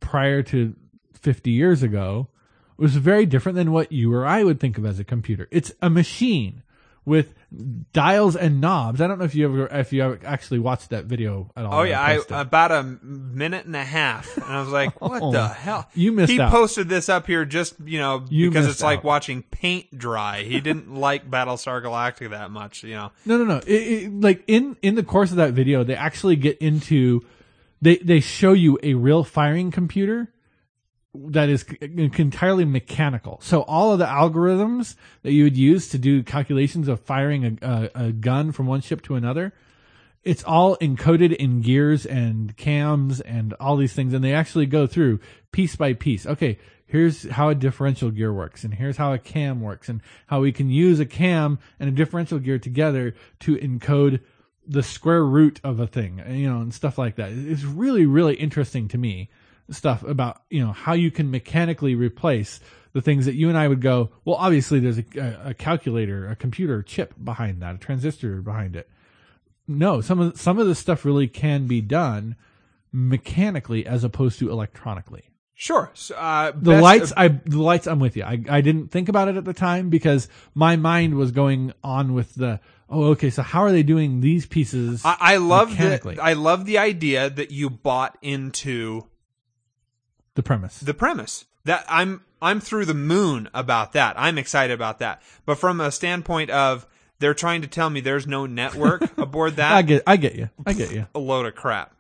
prior 0.01 0.43
to 0.45 0.75
50 1.15 1.51
years 1.51 1.83
ago 1.83 2.29
was 2.77 2.97
very 2.97 3.27
different 3.27 3.57
than 3.57 3.73
what 3.73 3.91
you 3.93 4.13
or 4.15 4.25
I 4.27 4.45
would 4.45 4.61
think 4.61 4.79
of 4.79 4.87
as 4.87 4.99
a 5.01 5.05
computer. 5.05 5.49
It's 5.51 5.73
a 5.83 5.91
machine 5.91 6.63
with 7.05 7.33
dials 7.93 8.37
and 8.37 8.61
knobs. 8.61 9.01
I 9.01 9.07
don't 9.07 9.19
know 9.19 9.25
if 9.25 9.35
you 9.35 9.47
ever 9.47 9.67
if 9.79 9.93
you 9.95 10.03
ever 10.03 10.21
actually 10.25 10.59
watched 10.59 10.91
that 10.91 11.07
video 11.07 11.51
at 11.57 11.65
all. 11.65 11.81
Oh 11.81 11.83
yeah, 11.83 12.01
I, 12.03 12.21
about 12.41 12.71
a 12.71 12.83
minute 12.83 13.65
and 13.65 13.75
a 13.75 13.83
half, 13.83 14.37
and 14.37 14.45
I 14.45 14.61
was 14.61 14.69
like, 14.69 15.01
"What 15.01 15.23
Oh, 15.23 15.33
the 15.33 15.49
hell?" 15.49 15.89
you 15.95 16.13
missed 16.13 16.31
He 16.31 16.39
out. 16.39 16.51
posted 16.53 16.89
this 16.89 17.09
up 17.09 17.27
here 17.27 17.47
just 17.47 17.75
you 17.83 17.99
know 17.99 18.25
You 18.29 18.51
because 18.51 18.67
it's 18.69 18.83
like 18.83 19.03
watching 19.05 19.43
paint 19.43 19.97
dry. 19.97 20.43
He 20.43 20.61
didn't 20.61 20.95
like 21.01 21.31
Battlestar 21.31 21.83
Galactica 21.83 22.31
that 22.31 22.51
much, 22.51 22.85
you 22.85 22.95
know. 22.95 23.11
No, 23.25 23.39
no, 23.39 23.45
no. 23.45 23.57
It, 23.67 23.73
it, 23.73 24.21
like 24.21 24.45
in 24.47 24.77
in 24.83 24.95
the 24.95 25.03
course 25.03 25.31
of 25.31 25.39
that 25.39 25.55
video, 25.55 25.85
they 25.85 25.95
actually 25.95 26.37
get 26.37 26.59
into 26.59 27.25
they 27.81 27.97
they 27.99 28.21
show 28.21 28.53
you 28.53 28.79
a 28.83 28.95
real 28.95 29.25
firing 29.25 29.71
computer 29.71 30.33
that 31.15 31.49
is 31.49 31.65
entirely 31.81 32.65
mechanical. 32.65 33.39
So 33.43 33.63
all 33.63 33.93
of 33.93 33.99
the 33.99 34.07
algorithms 34.07 34.95
that 35.23 35.33
you 35.33 35.45
would 35.45 35.57
use 35.57 35.89
to 35.89 35.99
do 35.99 36.23
calculations 36.23 36.87
of 36.87 37.01
firing 37.01 37.59
a, 37.63 37.67
a, 37.67 38.07
a 38.07 38.13
gun 38.13 38.53
from 38.53 38.67
one 38.67 38.83
ship 38.83 39.03
to 39.03 39.15
another, 39.15 39.53
it's 40.23 40.45
all 40.45 40.77
encoded 40.77 41.35
in 41.35 41.63
gears 41.63 42.05
and 42.05 42.57
cams 42.57 43.21
and 43.21 43.55
all 43.55 43.77
these 43.77 43.95
things, 43.95 44.13
and 44.13 44.23
they 44.23 44.35
actually 44.35 44.67
go 44.67 44.87
through 44.87 45.21
piece 45.53 45.77
by 45.77 45.95
piece. 45.95 46.27
Okay, 46.27 46.59
here's 46.87 47.29
how 47.31 47.49
a 47.49 47.55
differential 47.55 48.11
gear 48.11 48.33
works, 48.33 48.65
and 48.65 48.75
here's 48.75 48.97
how 48.97 49.13
a 49.13 49.19
cam 49.19 49.61
works, 49.61 49.89
and 49.89 50.03
how 50.27 50.41
we 50.41 50.53
can 50.53 50.71
use 50.71 51.01
a 51.01 51.07
cam 51.07 51.59
and 51.81 51.89
a 51.89 51.93
differential 51.93 52.39
gear 52.39 52.59
together 52.59 53.15
to 53.41 53.57
encode 53.57 54.21
the 54.69 54.83
square 54.83 55.25
root 55.25 55.61
of 55.65 55.81
a 55.81 55.87
thing, 55.87 56.23
you 56.29 56.49
know, 56.49 56.61
and 56.61 56.73
stuff 56.73 56.99
like 56.99 57.17
that. 57.17 57.33
It's 57.33 57.65
really, 57.65 58.07
really 58.07 58.35
interesting 58.35 58.87
to 58.89 58.99
me 58.99 59.31
stuff 59.71 60.03
about 60.03 60.43
you 60.49 60.65
know 60.65 60.73
how 60.73 60.93
you 60.95 61.11
can 61.11 61.31
mechanically 61.31 61.95
replace 61.95 62.61
the 62.93 63.03
things 63.03 63.27
that 63.27 63.35
you 63.35 63.49
and 63.49 63.59
I 63.59 63.69
would 63.69 63.81
go. 63.81 64.11
Well, 64.25 64.37
obviously, 64.37 64.81
there's 64.81 64.99
a, 64.99 65.41
a, 65.45 65.55
calculator, 65.55 66.29
a 66.29 66.37
computer 66.37 66.83
chip 66.83 67.15
behind 67.23 67.61
that, 67.63 67.75
a 67.75 67.79
transistor 67.79 68.41
behind 68.41 68.77
it 68.77 68.89
no, 69.69 70.01
some 70.01 70.19
of 70.19 70.41
some 70.41 70.59
of 70.59 70.67
this 70.67 70.79
stuff 70.79 71.05
really 71.05 71.29
can 71.29 71.67
be 71.67 71.81
done 71.81 72.35
mechanically 72.91 73.87
as 73.87 74.03
opposed 74.03 74.39
to 74.39 74.51
electronically. 74.51 75.25
Sure. 75.55 75.91
So, 75.93 76.15
uh, 76.15 76.53
The 76.57 76.81
lights, 76.81 77.13
I 77.17 77.29
the 77.29 77.61
lights, 77.61 77.87
I'm 77.87 78.01
with 78.01 78.17
you. 78.17 78.25
I 78.25 78.43
I 78.49 78.61
didn't 78.63 78.89
think 78.89 79.09
about 79.09 79.29
it 79.29 79.37
at 79.37 79.45
the 79.45 79.53
time 79.53 79.91
because 79.91 80.29
my 80.55 80.77
mind 80.77 81.15
was 81.15 81.31
going 81.31 81.73
on 81.85 82.15
with 82.15 82.35
the 82.35 82.61
oh 82.89 83.05
okay, 83.11 83.31
so 83.31 83.43
how 83.43 83.63
are 83.63 83.73
they 83.73 83.83
doing 83.83 84.21
these 84.21 84.47
pieces? 84.47 85.03
I, 85.05 85.17
I 85.21 85.37
love 85.37 85.77
the 85.77 86.19
I 86.21 86.33
love 86.35 86.65
the 86.65 86.79
idea 86.79 87.31
that 87.31 87.51
you 87.51 87.71
bought 87.71 88.19
into 88.23 89.07
the 90.35 90.43
premise. 90.43 90.81
the 90.81 90.95
premise. 90.95 91.47
That 91.65 91.85
I'm 91.89 92.23
I'm 92.41 92.61
through 92.61 92.87
the 92.87 92.95
moon 92.95 93.49
about 93.53 93.93
that. 93.93 94.15
I'm 94.19 94.39
excited 94.39 94.73
about 94.73 95.01
that. 95.01 95.23
But 95.45 95.59
from 95.59 95.81
a 95.81 95.91
standpoint 95.91 96.51
of 96.51 96.87
they're 97.19 97.35
trying 97.35 97.63
to 97.63 97.69
tell 97.69 97.91
me 97.91 98.01
there's 98.01 98.27
no 98.27 98.47
network 98.47 99.03
aboard 99.19 99.57
that. 99.57 99.73
I 99.73 99.83
get 99.83 100.03
I 100.07 100.17
get 100.17 100.37
you. 100.37 100.49
I 100.67 100.73
get 100.73 100.93
you. 100.93 101.07
a 101.15 101.19
load 101.19 101.47
of 101.47 101.55
crap. 101.55 101.95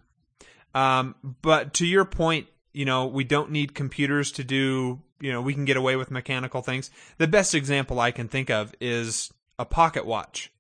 Um, 0.75 1.15
but 1.43 1.75
to 1.75 1.87
your 1.87 2.05
point, 2.05 2.47
you 2.73 2.85
know, 2.85 3.07
we 3.07 3.25
don't 3.25 3.51
need 3.51 3.75
computers 3.75 4.33
to 4.33 4.45
do, 4.45 5.01
you 5.21 5.33
know, 5.33 5.43
we 5.43 5.55
can 5.55 5.65
get 5.65 5.77
away 5.77 5.97
with 5.97 6.11
mechanical 6.11 6.63
things. 6.63 6.91
The 7.17 7.27
best 7.27 7.55
example 7.55 7.99
I 7.99 8.13
can 8.13 8.29
think 8.29 8.51
of 8.51 8.75
is 8.81 9.33
a 9.59 9.65
pocket 9.65 10.07
watch. 10.07 10.53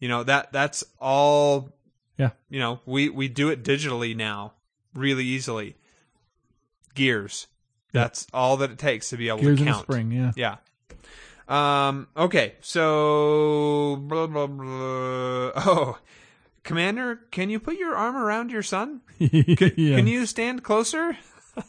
You 0.00 0.08
know, 0.08 0.22
that 0.24 0.52
that's 0.52 0.84
all 1.00 1.70
Yeah. 2.18 2.30
you 2.50 2.58
know, 2.60 2.80
we 2.86 3.08
we 3.08 3.28
do 3.28 3.48
it 3.50 3.62
digitally 3.64 4.14
now 4.16 4.52
really 4.94 5.24
easily. 5.24 5.76
Gears. 6.94 7.46
That's 7.92 8.26
all 8.34 8.56
that 8.58 8.70
it 8.70 8.78
takes 8.78 9.08
to 9.10 9.16
be 9.16 9.28
able 9.28 9.40
Gears 9.40 9.58
to 9.58 9.64
count. 9.64 9.82
spring, 9.82 10.10
yeah. 10.12 10.32
Yeah. 10.36 10.56
Um. 11.48 12.08
Okay. 12.16 12.54
So. 12.60 13.96
Blah, 13.96 14.26
blah, 14.26 14.46
blah. 14.46 15.52
Oh, 15.56 15.98
Commander, 16.62 17.20
can 17.30 17.48
you 17.48 17.60
put 17.60 17.76
your 17.78 17.94
arm 17.94 18.16
around 18.16 18.50
your 18.50 18.62
son? 18.62 19.00
yeah. 19.18 19.54
Can 19.96 20.06
you 20.08 20.26
stand 20.26 20.62
closer? 20.64 21.16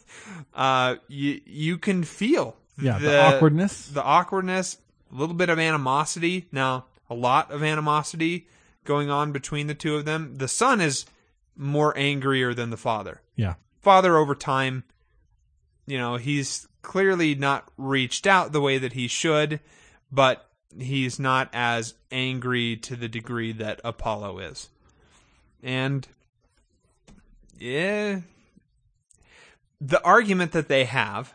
uh, 0.56 0.96
you 1.08 1.40
you 1.46 1.78
can 1.78 2.04
feel 2.04 2.58
Yeah, 2.82 2.98
the 2.98 3.22
awkwardness. 3.22 3.88
the 3.90 4.04
awkwardness, 4.04 4.78
a 5.12 5.16
little 5.16 5.36
bit 5.36 5.50
of 5.50 5.60
animosity. 5.60 6.48
Now, 6.52 6.86
a 7.10 7.16
lot 7.16 7.52
of 7.52 7.64
animosity 7.64 8.48
going 8.84 9.10
on 9.10 9.32
between 9.32 9.68
the 9.68 9.76
two 9.76 9.96
of 9.96 10.06
them. 10.06 10.36
The 10.38 10.48
son 10.48 10.82
is 10.82 11.06
more 11.56 11.98
angrier 11.98 12.54
than 12.54 12.70
the 12.70 12.78
father 12.78 13.22
Yeah. 13.36 13.56
father 13.82 14.18
over 14.18 14.36
time, 14.36 14.84
you 15.86 15.98
know, 15.98 16.18
he's 16.18 16.68
clearly 16.82 17.36
not 17.36 17.70
reached 17.78 18.28
out 18.28 18.52
the 18.52 18.62
way 18.62 18.78
that 18.78 18.94
he 18.94 19.08
should, 19.08 19.60
but 20.12 20.50
he's 20.78 21.20
not 21.20 21.50
as 21.54 21.96
angry 22.12 22.78
to 22.78 22.96
the 22.96 23.08
degree 23.08 23.52
that 23.54 23.82
Apollo 23.84 24.40
is. 24.40 24.70
And 25.64 26.08
yeah, 27.58 28.22
the 29.82 30.02
argument 30.04 30.52
that 30.52 30.68
they 30.68 30.86
have, 30.86 31.34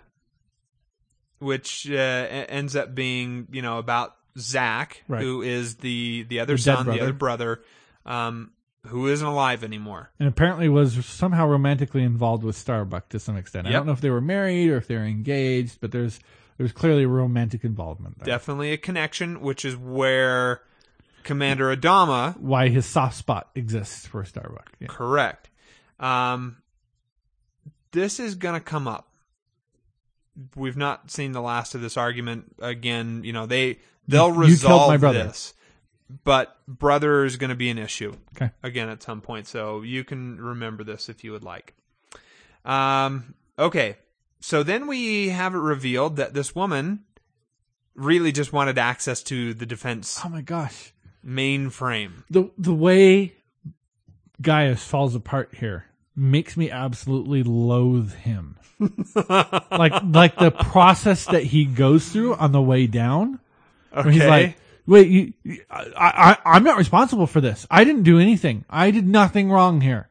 which 1.38 1.90
uh, 1.90 1.94
ends 1.94 2.76
up 2.76 2.94
being, 2.94 3.48
you 3.50 3.62
know, 3.62 3.78
about 3.78 4.16
Zak, 4.38 5.02
Right. 5.08 5.22
who 5.22 5.42
is 5.42 5.76
the 5.76 6.24
the 6.28 6.40
other 6.40 6.54
The 6.54 6.62
son, 6.62 6.86
the 6.86 7.00
other 7.00 7.12
brother, 7.12 7.62
um, 8.06 8.52
who 8.86 9.06
isn't 9.08 9.26
alive 9.26 9.62
anymore. 9.62 10.10
and 10.18 10.28
apparently 10.28 10.68
was 10.68 11.04
somehow 11.06 11.46
romantically 11.46 12.02
involved 12.02 12.42
with 12.44 12.56
Starbuck 12.56 13.08
to 13.10 13.18
some 13.20 13.36
extent. 13.36 13.66
I 13.66 13.72
don't 13.72 13.86
know 13.86 13.92
if 13.92 14.00
they 14.00 14.10
were 14.10 14.20
married 14.20 14.70
or 14.70 14.76
if 14.76 14.86
they 14.88 14.96
were 14.96 15.04
engaged, 15.04 15.78
but 15.80 15.92
there's 15.92 16.18
there's 16.58 16.72
clearly 16.72 17.04
a 17.04 17.08
romantic 17.08 17.64
involvement 17.64 18.18
there. 18.18 18.26
definitely 18.26 18.72
a 18.72 18.76
connection, 18.76 19.40
which 19.40 19.64
is 19.64 19.76
where 19.76 20.62
Commander 21.24 21.74
Adama, 21.74 22.36
Why 22.38 22.68
his 22.68 22.84
soft 22.86 23.16
spot 23.16 23.50
exists 23.54 24.06
for 24.06 24.24
Starbuck. 24.24 24.70
Yeah. 24.80 24.88
correct. 24.88 25.48
Um, 26.00 26.56
this 27.92 28.18
is 28.18 28.34
going 28.34 28.54
to 28.54 28.60
come 28.60 28.88
up. 28.88 29.08
We've 30.56 30.76
not 30.76 31.10
seen 31.10 31.32
the 31.32 31.42
last 31.42 31.74
of 31.74 31.80
this 31.82 31.96
argument 31.96 32.54
again. 32.58 33.22
You 33.24 33.32
know, 33.32 33.46
they 33.46 33.78
they'll 34.08 34.28
You- 34.28 34.34
you 34.34 34.40
resolve 34.40 34.88
my 34.88 34.96
brother. 34.96 35.24
this, 35.24 35.54
but 36.24 36.56
brother 36.66 37.24
is 37.24 37.36
going 37.36 37.50
to 37.50 37.56
be 37.56 37.68
an 37.70 37.78
issue 37.78 38.14
Okay. 38.36 38.50
again 38.62 38.88
at 38.88 39.02
some 39.02 39.20
point. 39.20 39.46
So 39.46 39.82
you 39.82 40.04
can 40.04 40.40
remember 40.40 40.84
this 40.84 41.08
if 41.08 41.22
you 41.24 41.32
would 41.32 41.44
like. 41.44 41.74
Um, 42.64 43.34
okay. 43.58 43.96
So 44.40 44.62
then 44.62 44.86
we 44.86 45.28
have 45.28 45.54
it 45.54 45.58
revealed 45.58 46.16
that 46.16 46.34
this 46.34 46.54
woman 46.54 47.04
really 47.94 48.32
just 48.32 48.52
wanted 48.52 48.78
access 48.78 49.22
to 49.24 49.52
the 49.54 49.66
defense 49.66 50.20
Oh 50.24 50.28
my 50.30 50.40
gosh. 50.40 50.92
mainframe. 51.24 52.24
The 52.30 52.50
the 52.56 52.72
way 52.74 53.34
Gaius 54.40 54.82
falls 54.84 55.14
apart 55.14 55.54
here 55.56 55.84
makes 56.16 56.56
me 56.56 56.70
absolutely 56.70 57.42
loathe 57.42 58.12
him. 58.14 58.56
like 59.70 59.92
like 60.04 60.36
the 60.38 60.50
process 60.50 61.26
that 61.26 61.44
he 61.44 61.64
goes 61.64 62.08
through 62.08 62.34
on 62.34 62.52
the 62.52 62.60
way 62.62 62.86
down. 62.86 63.38
Where 63.92 64.10
he's 64.10 64.22
Okay. 64.22 64.28
like, 64.30 64.56
wait, 64.86 65.08
you, 65.08 65.32
you- 65.44 65.62
I, 65.70 66.36
I, 66.44 66.56
I'm 66.56 66.64
not 66.64 66.78
responsible 66.78 67.26
for 67.26 67.40
this. 67.40 67.66
I 67.70 67.84
didn't 67.84 68.02
do 68.04 68.18
anything. 68.18 68.64
I 68.70 68.90
did 68.90 69.06
nothing 69.06 69.50
wrong 69.50 69.80
here. 69.82 70.08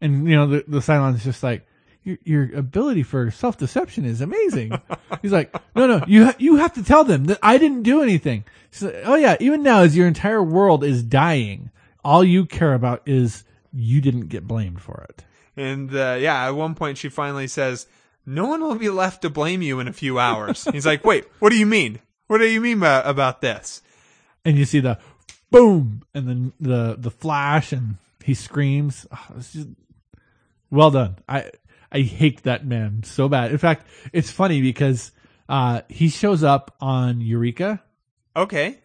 And, 0.00 0.28
you 0.28 0.36
know, 0.36 0.46
the, 0.48 0.64
the 0.68 0.78
Cylon 0.80 1.14
is 1.14 1.24
just 1.24 1.42
like, 1.42 1.66
your, 2.04 2.18
your 2.24 2.54
ability 2.56 3.04
for 3.04 3.30
self 3.30 3.56
deception 3.56 4.04
is 4.04 4.20
amazing. 4.20 4.72
He's 5.22 5.32
like, 5.32 5.54
no, 5.74 5.86
no, 5.86 6.04
you, 6.06 6.26
ha- 6.26 6.34
you 6.38 6.56
have 6.56 6.74
to 6.74 6.82
tell 6.84 7.04
them 7.04 7.24
that 7.26 7.38
I 7.42 7.56
didn't 7.58 7.84
do 7.84 8.02
anything. 8.02 8.44
Like, 8.80 8.96
oh 9.04 9.14
yeah, 9.14 9.36
even 9.40 9.62
now 9.62 9.80
as 9.82 9.96
your 9.96 10.06
entire 10.08 10.42
world 10.42 10.84
is 10.84 11.02
dying, 11.02 11.70
all 12.04 12.22
you 12.24 12.44
care 12.44 12.74
about 12.74 13.02
is 13.06 13.44
you 13.72 14.00
didn't 14.00 14.26
get 14.28 14.46
blamed 14.46 14.80
for 14.82 15.06
it. 15.08 15.24
And 15.56 15.94
uh, 15.94 16.16
yeah, 16.18 16.46
at 16.46 16.50
one 16.50 16.74
point 16.74 16.98
she 16.98 17.08
finally 17.08 17.46
says, 17.46 17.86
"No 18.24 18.46
one 18.46 18.62
will 18.62 18.76
be 18.76 18.88
left 18.88 19.22
to 19.22 19.30
blame 19.30 19.62
you 19.62 19.80
in 19.80 19.88
a 19.88 19.92
few 19.92 20.18
hours." 20.18 20.66
He's 20.72 20.86
like, 20.86 21.04
"Wait, 21.04 21.26
what 21.38 21.50
do 21.50 21.56
you 21.56 21.66
mean? 21.66 22.00
What 22.26 22.38
do 22.38 22.46
you 22.46 22.60
mean 22.60 22.80
by, 22.80 23.02
about 23.02 23.40
this?" 23.40 23.82
and 24.44 24.58
you 24.58 24.64
see 24.64 24.80
the 24.80 24.98
boom 25.50 26.02
and 26.14 26.28
then 26.28 26.52
the 26.60 26.96
the 26.98 27.10
flash 27.10 27.72
and 27.72 27.96
he 28.24 28.34
screams 28.34 29.06
Oh, 29.12 29.26
just, 29.36 29.68
well 30.70 30.90
done 30.90 31.16
i 31.28 31.50
i 31.90 32.00
hate 32.00 32.42
that 32.44 32.66
man 32.66 33.02
so 33.04 33.28
bad 33.28 33.52
in 33.52 33.58
fact 33.58 33.86
it's 34.12 34.30
funny 34.30 34.62
because 34.62 35.12
uh 35.48 35.82
he 35.88 36.08
shows 36.08 36.42
up 36.42 36.74
on 36.80 37.20
eureka 37.20 37.82
Okay, 38.34 38.78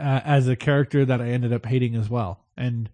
uh, 0.00 0.20
as 0.24 0.48
a 0.48 0.56
character 0.56 1.04
that 1.04 1.20
i 1.20 1.28
ended 1.28 1.52
up 1.52 1.64
hating 1.64 1.94
as 1.94 2.10
well 2.10 2.40
and 2.56 2.90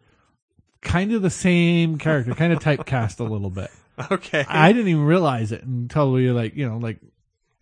kind 0.86 1.12
of 1.12 1.20
the 1.20 1.30
same 1.30 1.98
character 1.98 2.32
kind 2.34 2.52
of 2.52 2.60
typecast 2.60 3.20
a 3.20 3.24
little 3.24 3.50
bit 3.50 3.70
okay, 4.10 4.44
i 4.48 4.72
didn't 4.72 4.88
even 4.88 5.04
realize 5.04 5.52
it 5.52 5.62
until 5.64 6.12
we 6.12 6.26
were 6.26 6.32
like 6.32 6.54
you 6.56 6.68
know 6.68 6.78
like 6.78 6.98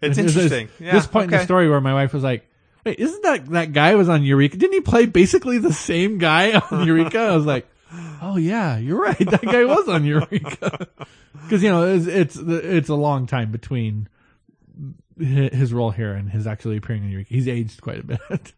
it's 0.01 0.16
this- 0.16 0.34
this- 0.34 0.36
interesting. 0.44 0.68
Yeah, 0.78 0.92
this 0.92 1.06
point 1.06 1.32
in 1.32 1.38
the 1.38 1.44
story 1.44 1.68
where 1.68 1.80
my 1.80 1.94
wife 1.94 2.12
was 2.12 2.22
like, 2.22 2.46
Wait, 2.84 2.98
isn't 2.98 3.22
that 3.22 3.46
that 3.52 3.72
guy 3.72 3.94
was 3.94 4.10
on 4.10 4.22
Eureka? 4.22 4.59
Didn't 4.59 4.74
he 4.74 4.80
play 4.82 5.06
basically 5.06 5.56
the 5.56 5.72
same 5.72 6.18
guy 6.18 6.52
on 6.70 6.86
Eureka? 6.86 7.18
I 7.18 7.34
was 7.36 7.46
like, 7.46 7.66
oh 8.20 8.36
yeah, 8.36 8.76
you're 8.76 9.01
right. 9.01 9.16
That 9.18 9.40
guy 9.42 9.64
was 9.64 9.88
on 9.88 10.05
Eureka. 10.05 10.88
Because 11.44 11.62
you 11.62 11.70
know 11.70 11.94
it's, 11.94 12.06
it's 12.06 12.36
it's 12.36 12.88
a 12.90 12.94
long 12.94 13.26
time 13.26 13.52
between 13.52 14.09
his 15.18 15.72
role 15.72 15.90
here 15.90 16.12
and 16.12 16.28
his 16.28 16.46
actually 16.46 16.76
appearing 16.76 17.05
in 17.05 17.10
Eureka. 17.10 17.32
He's 17.32 17.48
aged 17.48 17.80
quite 17.80 18.01
a 18.01 18.02
bit. 18.02 18.52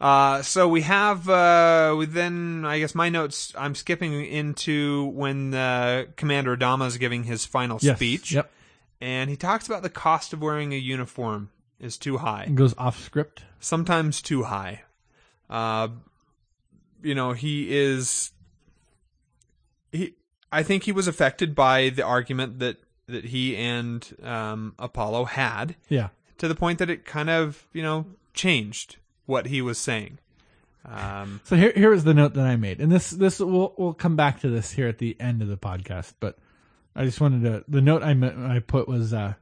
Uh, 0.00 0.42
so 0.42 0.68
we 0.68 0.82
have, 0.82 1.26
uh, 1.28 1.94
we 1.96 2.04
then, 2.06 2.64
I 2.66 2.78
guess 2.78 2.94
my 2.94 3.08
notes, 3.08 3.52
I'm 3.56 3.74
skipping 3.74 4.12
into 4.26 5.06
when 5.06 5.54
uh, 5.54 6.04
Commander 6.16 6.54
Adama 6.56 6.86
is 6.86 6.98
giving 6.98 7.24
his 7.24 7.46
final 7.46 7.78
Yes. 7.80 7.96
speech. 7.96 8.32
Yep. 8.32 8.50
And 9.00 9.30
he 9.30 9.36
talks 9.36 9.66
about 9.66 9.82
the 9.82 9.88
cost 9.90 10.32
of 10.34 10.42
wearing 10.42 10.72
a 10.74 10.76
uniform 10.76 11.50
is 11.80 11.96
too 11.96 12.18
high. 12.18 12.44
It 12.44 12.54
goes 12.54 12.74
off 12.76 13.02
script. 13.02 13.42
sometimes 13.60 14.20
too 14.20 14.44
high. 14.44 14.82
Uh, 15.48 15.88
you 17.02 17.14
know, 17.14 17.32
he 17.32 17.74
is. 17.74 18.32
He, 19.92 20.14
I 20.50 20.62
think 20.62 20.84
he 20.84 20.92
was 20.92 21.06
affected 21.08 21.54
by 21.54 21.88
the 21.90 22.02
argument 22.04 22.58
that 22.58 22.78
that 23.08 23.26
he 23.26 23.56
and 23.56 24.04
um, 24.22 24.74
Apollo 24.78 25.26
had, 25.26 25.76
Yeah. 25.88 26.08
to 26.38 26.48
the 26.48 26.56
point 26.56 26.80
that 26.80 26.90
it 26.90 27.04
kind 27.04 27.30
of 27.30 27.64
you 27.72 27.82
know 27.82 28.06
changed 28.34 28.96
what 29.26 29.46
he 29.46 29.60
was 29.60 29.78
saying. 29.78 30.18
Um, 30.84 31.40
So 31.44 31.56
here, 31.56 31.72
here 31.74 31.92
is 31.92 32.04
the 32.04 32.14
note 32.14 32.34
that 32.34 32.46
I 32.46 32.56
made, 32.56 32.80
and 32.80 32.90
this, 32.90 33.10
this 33.10 33.40
we'll 33.40 33.74
we'll 33.76 33.92
come 33.92 34.16
back 34.16 34.40
to 34.40 34.48
this 34.48 34.72
here 34.72 34.88
at 34.88 34.98
the 34.98 35.16
end 35.20 35.42
of 35.42 35.48
the 35.48 35.56
podcast. 35.56 36.14
But 36.20 36.38
I 36.94 37.04
just 37.04 37.20
wanted 37.20 37.42
to. 37.42 37.64
The 37.68 37.80
note 37.80 38.02
I 38.02 38.12
I 38.54 38.60
put 38.60 38.88
was 38.88 39.12
uh, 39.12 39.34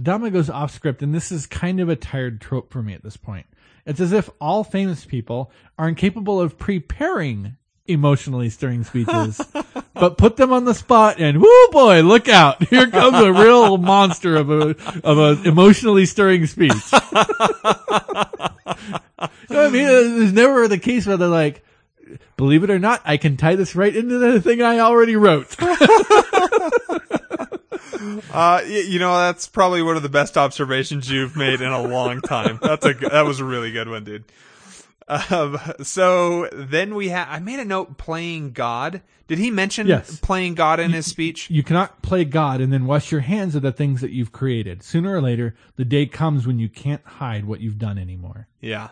Adama 0.00 0.32
goes 0.32 0.48
off 0.48 0.72
script, 0.72 1.02
and 1.02 1.14
this 1.14 1.32
is 1.32 1.46
kind 1.46 1.80
of 1.80 1.88
a 1.88 1.96
tired 1.96 2.40
trope 2.40 2.72
for 2.72 2.82
me 2.82 2.94
at 2.94 3.02
this 3.02 3.16
point. 3.16 3.46
It's 3.84 4.00
as 4.00 4.12
if 4.12 4.30
all 4.40 4.64
famous 4.64 5.04
people 5.04 5.50
are 5.78 5.88
incapable 5.88 6.40
of 6.40 6.58
preparing 6.58 7.56
emotionally 7.88 8.50
stirring 8.50 8.84
speeches, 8.84 9.40
but 9.94 10.18
put 10.18 10.36
them 10.36 10.52
on 10.52 10.64
the 10.64 10.74
spot, 10.74 11.20
and 11.20 11.40
whoo 11.40 11.68
boy, 11.70 12.02
look 12.02 12.28
out! 12.28 12.62
Here 12.68 12.90
comes 12.90 13.18
a 13.18 13.32
real 13.32 13.76
monster 13.78 14.36
of 14.36 14.50
a 14.50 14.76
of 15.04 15.18
a 15.18 15.48
emotionally 15.48 16.06
stirring 16.06 16.46
speech. 16.46 16.72
You 19.48 19.54
know 19.54 19.62
what 19.62 19.66
I 19.66 19.70
mean? 19.70 19.86
There's 19.86 20.32
never 20.32 20.68
the 20.68 20.78
case 20.78 21.06
where 21.06 21.16
they're 21.16 21.28
like, 21.28 21.64
believe 22.36 22.64
it 22.64 22.70
or 22.70 22.78
not, 22.78 23.00
I 23.04 23.16
can 23.16 23.36
tie 23.36 23.54
this 23.54 23.74
right 23.74 23.94
into 23.94 24.18
the 24.18 24.40
thing 24.40 24.60
I 24.62 24.80
already 24.80 25.16
wrote. 25.16 25.54
uh, 28.32 28.62
you 28.66 28.98
know, 28.98 29.16
that's 29.16 29.46
probably 29.48 29.82
one 29.82 29.96
of 29.96 30.02
the 30.02 30.08
best 30.08 30.36
observations 30.36 31.10
you've 31.10 31.36
made 31.36 31.60
in 31.60 31.68
a 31.68 31.82
long 31.82 32.20
time. 32.20 32.58
That's 32.60 32.84
a 32.84 32.94
that 32.94 33.24
was 33.24 33.40
a 33.40 33.44
really 33.44 33.72
good 33.72 33.88
one, 33.88 34.04
dude. 34.04 34.24
Um, 35.08 35.58
so 35.82 36.48
then 36.52 36.94
we 36.96 37.08
have. 37.10 37.28
I 37.30 37.38
made 37.38 37.60
a 37.60 37.64
note 37.64 37.96
playing 37.96 38.52
God. 38.52 39.02
Did 39.28 39.38
he 39.38 39.50
mention 39.50 39.86
Yes. 39.86 40.18
playing 40.20 40.54
God 40.54 40.80
in 40.80 40.92
his 40.92 41.06
speech? 41.06 41.48
you 41.50 41.62
cannot 41.62 42.02
play 42.02 42.24
God 42.24 42.60
and 42.60 42.72
then 42.72 42.86
wash 42.86 43.10
your 43.12 43.20
hands 43.22 43.54
of 43.54 43.62
the 43.62 43.72
things 43.72 44.00
that 44.00 44.10
you've 44.12 44.32
created. 44.32 44.82
Sooner 44.82 45.12
or 45.14 45.20
later, 45.22 45.54
the 45.76 45.84
day 45.84 46.06
comes 46.06 46.46
when 46.46 46.58
you 46.58 46.68
can't 46.68 47.04
hide 47.04 47.44
what 47.44 47.60
you've 47.60 47.78
done 47.78 47.98
anymore. 47.98 48.48
Yeah. 48.60 48.90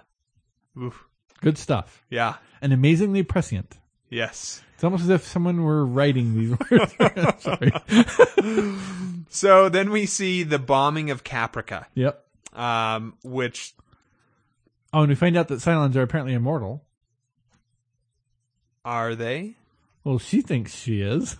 Oof. 0.80 1.04
Good 1.40 1.58
stuff. 1.58 2.04
Yeah. 2.10 2.36
And 2.62 2.72
amazingly 2.72 3.22
prescient. 3.22 3.78
Yes. 4.10 4.62
It's 4.74 4.84
almost 4.84 5.04
as 5.04 5.08
if 5.10 5.24
someone 5.24 5.62
were 5.62 5.84
writing 5.84 6.34
these 6.34 6.50
words. 6.70 6.94
Sorry. 7.42 7.72
So 9.28 9.68
then 9.68 9.90
we 9.90 10.06
see 10.06 10.42
the 10.42 10.58
bombing 10.58 11.10
of 11.10 11.24
Caprica, 11.24 11.86
Yep. 11.94 12.24
um, 12.54 13.14
which 13.24 13.74
Oh, 14.94 15.00
and 15.00 15.08
we 15.08 15.14
find 15.14 15.36
out 15.36 15.48
that 15.48 15.58
Cylons 15.58 15.96
are 15.96 16.02
apparently 16.02 16.34
immortal. 16.34 16.84
are 18.84 19.14
they? 19.14 19.56
Well, 20.04 20.18
she 20.18 20.40
thinks 20.40 20.74
she 20.74 21.00
is. 21.00 21.36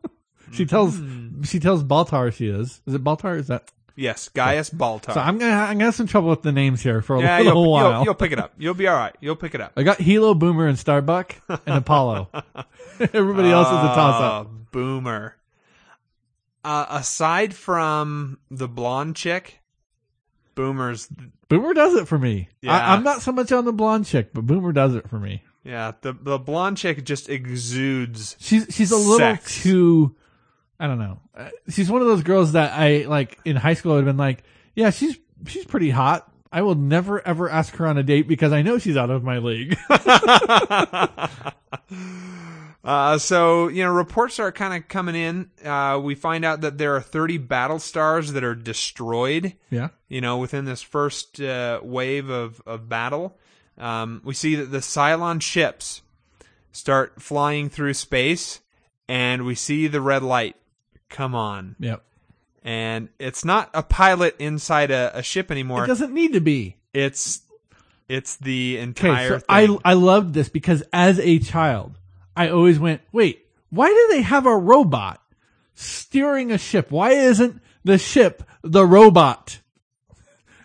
she 0.52 0.64
tells 0.64 1.00
she 1.42 1.58
tells 1.58 1.84
Baltar 1.84 2.32
she 2.32 2.48
is. 2.48 2.80
Is 2.86 2.94
it 2.94 3.04
Baltar? 3.04 3.38
Is 3.38 3.48
that 3.48 3.70
Yes, 3.96 4.28
Gaius 4.28 4.70
Baltar. 4.70 5.14
So 5.14 5.20
I'm 5.20 5.38
gonna 5.38 5.52
I'm 5.52 5.74
gonna 5.74 5.84
have 5.86 5.94
some 5.94 6.08
trouble 6.08 6.30
with 6.30 6.42
the 6.42 6.50
names 6.52 6.82
here 6.82 7.00
for 7.00 7.16
a 7.16 7.20
yeah, 7.20 7.38
little 7.38 7.62
you'll, 7.62 7.70
while. 7.70 7.92
you'll, 7.92 8.04
you'll 8.06 8.14
pick 8.14 8.32
it 8.32 8.38
up. 8.38 8.52
You'll 8.58 8.74
be 8.74 8.88
all 8.88 8.96
right. 8.96 9.14
You'll 9.20 9.36
pick 9.36 9.54
it 9.54 9.60
up. 9.60 9.72
I 9.76 9.84
got 9.84 9.98
Helo, 9.98 10.36
Boomer, 10.36 10.66
and 10.66 10.78
Starbuck, 10.78 11.36
and 11.48 11.76
Apollo. 11.78 12.28
Everybody 13.12 13.50
else 13.50 13.68
is 13.68 13.74
a 13.74 13.94
toss 13.94 14.22
up. 14.22 14.46
Oh, 14.46 14.56
Boomer. 14.72 15.36
Uh, 16.64 16.86
aside 16.88 17.54
from 17.54 18.38
the 18.50 18.66
blonde 18.66 19.14
chick, 19.14 19.60
Boomer's 20.54 21.08
Boomer 21.60 21.74
does 21.74 21.94
it 21.94 22.08
for 22.08 22.18
me. 22.18 22.48
Yeah. 22.60 22.72
I, 22.72 22.94
I'm 22.94 23.02
not 23.04 23.22
so 23.22 23.32
much 23.32 23.52
on 23.52 23.64
the 23.64 23.72
blonde 23.72 24.06
chick, 24.06 24.30
but 24.32 24.46
Boomer 24.46 24.72
does 24.72 24.94
it 24.94 25.08
for 25.08 25.18
me. 25.18 25.42
yeah 25.62 25.92
the 26.00 26.12
the 26.12 26.38
blonde 26.38 26.76
chick 26.78 27.04
just 27.04 27.28
exudes. 27.28 28.36
She's 28.40 28.66
she's 28.70 28.90
a 28.90 28.96
little 28.96 29.18
Sex. 29.18 29.62
too. 29.62 30.14
I 30.80 30.86
don't 30.88 30.98
know. 30.98 31.20
Uh, 31.36 31.50
She's 31.68 31.90
one 31.90 32.02
of 32.02 32.08
those 32.08 32.22
girls 32.22 32.52
that 32.52 32.72
I 32.72 33.04
like 33.06 33.38
in 33.44 33.54
high 33.56 33.74
school. 33.74 33.96
I'd 33.96 34.04
been 34.04 34.16
like, 34.16 34.42
yeah, 34.74 34.90
she's 34.90 35.16
she's 35.46 35.64
pretty 35.64 35.90
hot. 35.90 36.30
I 36.52 36.62
will 36.62 36.74
never 36.74 37.26
ever 37.26 37.48
ask 37.48 37.74
her 37.76 37.86
on 37.86 37.96
a 37.98 38.02
date 38.02 38.26
because 38.28 38.52
I 38.52 38.62
know 38.62 38.78
she's 38.78 38.96
out 38.96 39.10
of 39.10 39.22
my 39.24 39.38
league. 39.38 39.76
Uh, 42.84 43.16
so 43.16 43.68
you 43.68 43.82
know, 43.82 43.90
reports 43.90 44.38
are 44.38 44.52
kind 44.52 44.74
of 44.74 44.86
coming 44.88 45.14
in. 45.14 45.50
Uh, 45.64 45.98
we 46.02 46.14
find 46.14 46.44
out 46.44 46.60
that 46.60 46.76
there 46.76 46.94
are 46.94 47.00
30 47.00 47.38
battle 47.38 47.78
stars 47.78 48.32
that 48.34 48.44
are 48.44 48.54
destroyed. 48.54 49.54
yeah. 49.70 49.88
You 50.14 50.20
know, 50.20 50.38
within 50.38 50.64
this 50.64 50.80
first 50.80 51.40
uh, 51.40 51.80
wave 51.82 52.30
of, 52.30 52.62
of 52.66 52.88
battle. 52.88 53.36
Um, 53.76 54.22
we 54.24 54.32
see 54.32 54.54
that 54.54 54.66
the 54.66 54.78
Cylon 54.78 55.42
ships 55.42 56.02
start 56.70 57.20
flying 57.20 57.68
through 57.68 57.94
space, 57.94 58.60
and 59.08 59.44
we 59.44 59.56
see 59.56 59.88
the 59.88 60.00
red 60.00 60.22
light 60.22 60.54
come 61.08 61.34
on. 61.34 61.74
Yep. 61.80 62.04
And 62.62 63.08
it's 63.18 63.44
not 63.44 63.70
a 63.74 63.82
pilot 63.82 64.36
inside 64.38 64.92
a, 64.92 65.10
a 65.18 65.22
ship 65.24 65.50
anymore. 65.50 65.82
It 65.82 65.88
doesn't 65.88 66.14
need 66.14 66.34
to 66.34 66.40
be. 66.40 66.76
It's 66.92 67.40
it's 68.08 68.36
the 68.36 68.76
Okay, 68.76 68.82
entire 68.84 69.40
so 69.40 69.44
I. 69.48 69.76
I 69.84 69.94
loved 69.94 70.32
this 70.32 70.48
because 70.48 70.84
as 70.92 71.18
a 71.18 71.40
child, 71.40 71.98
I 72.36 72.50
always 72.50 72.78
went, 72.78 73.00
wait, 73.10 73.48
why 73.70 73.88
do 73.88 74.14
they 74.14 74.22
have 74.22 74.46
a 74.46 74.56
robot 74.56 75.20
steering 75.74 76.52
a 76.52 76.58
ship? 76.58 76.92
Why 76.92 77.10
isn't 77.10 77.60
the 77.82 77.98
ship 77.98 78.44
the 78.62 78.86
robot? 78.86 79.58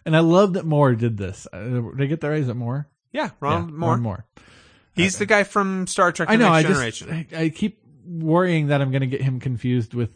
And 0.10 0.18
I 0.18 0.22
love 0.22 0.53
that 0.53 0.65
Moore 0.65 0.95
did 0.95 1.18
this. 1.18 1.45
Uh, 1.53 1.60
did 1.60 2.02
I 2.02 2.06
get 2.07 2.19
that 2.22 2.30
right? 2.30 2.40
Is 2.40 2.49
it 2.49 2.56
Moore? 2.56 2.88
yeah, 3.11 3.30
Ron 3.40 3.69
Yeah, 3.69 3.76
Moore. 3.76 3.90
Ron 3.91 4.02
Moore. 4.02 4.26
He's 4.95 5.19
the 5.19 5.27
guy 5.27 5.44
from 5.44 5.86
Star 5.86 6.11
Trek: 6.11 6.30
The 6.30 6.34
I 6.34 6.38
know. 6.38 6.49
I 6.49 6.64
Next 6.64 6.98
just 6.98 7.11
I, 7.11 7.27
I 7.38 7.49
keep 7.49 7.80
worrying 8.07 8.69
that 8.69 8.81
I'm 8.81 8.90
going 8.90 9.02
to 9.02 9.07
get 9.07 9.22
him 9.22 9.40
confused 9.40 9.94
with. 9.94 10.11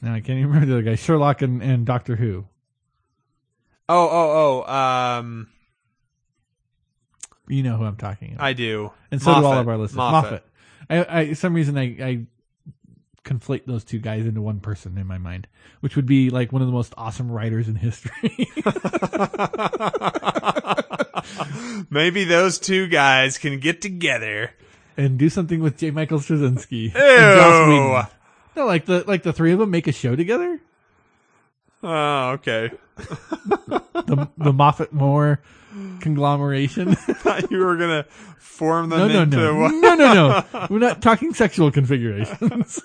No, 0.00 0.12
I 0.12 0.20
can't 0.20 0.38
even 0.38 0.46
remember 0.46 0.66
the 0.66 0.72
other 0.74 0.82
guy, 0.82 0.94
Sherlock 0.94 1.42
and, 1.42 1.60
and 1.60 1.84
Doctor 1.84 2.14
Who. 2.14 2.46
oh, 3.88 4.08
oh, 4.08 4.64
oh. 4.64 4.72
Um, 4.72 5.48
You 7.48 7.64
know 7.64 7.76
who 7.76 7.84
I'm 7.84 7.96
talking 7.96 8.34
about. 8.34 8.44
I 8.46 8.52
do. 8.52 8.92
and 9.10 9.20
so 9.20 9.34
do 9.34 9.44
all 9.44 9.54
of 9.58 9.66
our 9.68 9.76
listeners. 9.76 9.96
Moffat. 9.96 10.44
Moffat. 10.88 11.08
I, 11.10 11.18
I, 11.20 11.32
some 11.32 11.52
reason, 11.52 11.76
I, 11.76 11.82
I 12.00 12.26
conflate 13.24 13.64
those 13.66 13.84
two 13.84 13.98
guys 13.98 14.26
into 14.26 14.40
one 14.42 14.60
person 14.60 14.96
in 14.98 15.06
my 15.06 15.18
mind, 15.18 15.46
which 15.80 15.96
would 15.96 16.06
be 16.06 16.30
like 16.30 16.52
one 16.52 16.62
of 16.62 16.68
the 16.68 16.72
most 16.72 16.94
awesome 16.96 17.30
writers 17.30 17.68
in 17.68 17.74
history. 17.74 18.48
Maybe 21.90 22.24
those 22.24 22.58
two 22.58 22.86
guys 22.88 23.38
can 23.38 23.60
get 23.60 23.80
together. 23.80 24.52
and 24.96 25.18
do 25.18 25.28
something 25.28 25.60
with 25.60 25.78
J. 25.78 25.90
Michael 25.90 26.18
Straczynski 26.18 26.94
Ew. 26.94 28.02
No, 28.56 28.66
like 28.66 28.86
the 28.86 29.02
like 29.06 29.22
the 29.24 29.32
three 29.32 29.52
of 29.52 29.58
them 29.58 29.70
make 29.70 29.86
a 29.88 29.92
show 29.92 30.14
together. 30.14 30.60
Oh, 31.82 32.30
okay. 32.32 32.70
The 34.06 34.28
the 34.36 34.52
Moffat 34.52 34.92
Moore 34.92 35.40
conglomeration. 36.00 36.94
thought 36.96 37.50
you 37.50 37.58
were 37.58 37.76
gonna 37.76 38.04
form 38.38 38.90
them 38.90 38.98
no, 38.98 39.08
no, 39.08 39.22
into 39.22 39.36
no, 39.38 39.54
one. 39.56 39.80
no, 39.80 39.94
no, 39.94 40.14
no. 40.52 40.66
We're 40.68 40.78
not 40.78 41.00
talking 41.00 41.32
sexual 41.32 41.70
configurations. 41.70 42.82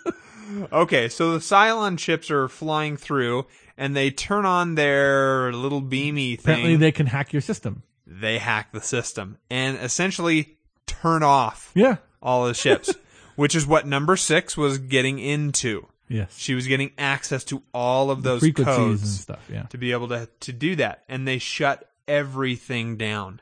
Okay, 0.71 1.09
so 1.09 1.33
the 1.33 1.39
Cylon 1.39 1.97
ships 1.99 2.29
are 2.31 2.47
flying 2.47 2.97
through, 2.97 3.45
and 3.77 3.95
they 3.95 4.09
turn 4.11 4.45
on 4.45 4.75
their 4.75 5.51
little 5.53 5.81
beamy 5.81 6.35
thing. 6.35 6.53
Apparently, 6.53 6.75
they 6.75 6.91
can 6.91 7.05
hack 7.07 7.31
your 7.33 7.41
system. 7.41 7.83
they 8.07 8.37
hack 8.39 8.71
the 8.71 8.81
system 8.81 9.37
and 9.51 9.77
essentially 9.77 10.57
turn 10.87 11.21
off 11.23 11.71
Yeah. 11.75 11.97
all 12.21 12.47
the 12.47 12.53
ships, 12.53 12.93
which 13.35 13.53
is 13.55 13.67
what 13.67 13.85
number 13.85 14.15
six 14.17 14.57
was 14.57 14.77
getting 14.79 15.19
into. 15.19 15.85
Yes. 16.07 16.35
She 16.37 16.55
was 16.55 16.65
getting 16.65 16.91
access 16.97 17.43
to 17.45 17.61
all 17.71 18.09
of 18.09 18.23
those 18.23 18.41
codes 18.53 19.01
and 19.03 19.11
stuff. 19.11 19.47
Yeah. 19.51 19.63
to 19.63 19.77
be 19.77 19.91
able 19.91 20.07
to 20.07 20.27
to 20.39 20.51
do 20.53 20.75
that, 20.77 21.03
and 21.07 21.27
they 21.27 21.37
shut 21.37 21.87
everything 22.07 22.97
down. 22.97 23.41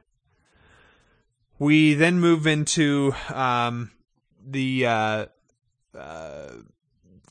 We 1.59 1.93
then 1.93 2.19
move 2.19 2.45
into 2.45 3.13
um, 3.33 3.91
the 4.45 4.85
uh, 4.85 5.25
uh, 5.97 6.49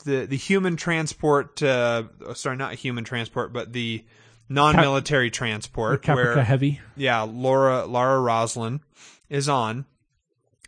the 0.06 0.24
the 0.26 0.36
human 0.36 0.76
transport. 0.76 1.62
Uh, 1.62 2.04
sorry, 2.34 2.56
not 2.56 2.74
human 2.74 3.04
transport, 3.04 3.52
but 3.52 3.72
the 3.74 4.04
non-military 4.48 5.26
The 5.28 5.32
transport 5.32 6.02
Caprica 6.02 6.14
where 6.14 6.42
Heavy. 6.44 6.80
yeah, 6.96 7.20
Laura 7.22 7.84
Lara 7.84 8.18
Roslin 8.20 8.80
is 9.28 9.48
on, 9.48 9.84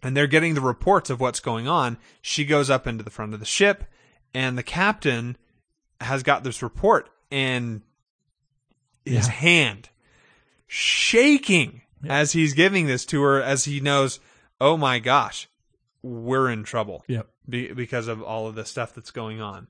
and 0.02 0.16
they're 0.16 0.27
getting 0.27 0.55
the 0.55 0.60
reports 0.60 1.09
of 1.10 1.20
what's 1.20 1.40
going 1.40 1.66
on. 1.66 1.97
She 2.20 2.44
goes 2.44 2.69
up 2.69 2.86
into 2.86 3.02
the 3.05 3.10
front 3.10 3.32
of 3.35 3.40
the 3.40 3.47
ship, 3.47 3.85
and 4.35 4.59
the 4.59 4.62
captain 4.62 5.36
has 6.01 6.23
got 6.23 6.44
this 6.44 6.62
report, 6.62 7.09
and 7.31 7.82
his 9.05 9.27
Yeah. 9.27 9.32
hand 9.32 9.89
shaking 10.66 11.82
as 12.09 12.32
he's 12.32 12.55
giving 12.55 12.86
this 12.86 13.05
to 13.06 13.23
her, 13.23 13.43
as 13.43 13.65
he 13.65 13.81
knows, 13.81 14.20
oh 14.60 14.77
my 14.77 14.98
gosh, 14.98 15.48
we're 16.02 16.51
in 16.51 16.62
trouble 16.62 17.05
Yep. 17.09 17.28
Be- 17.48 17.72
because 17.72 18.08
of 18.08 18.22
all 18.22 18.46
of 18.46 18.54
the 18.54 18.64
stuff 18.64 18.94
that's 18.94 19.10
going 19.10 19.40
on. 19.40 19.68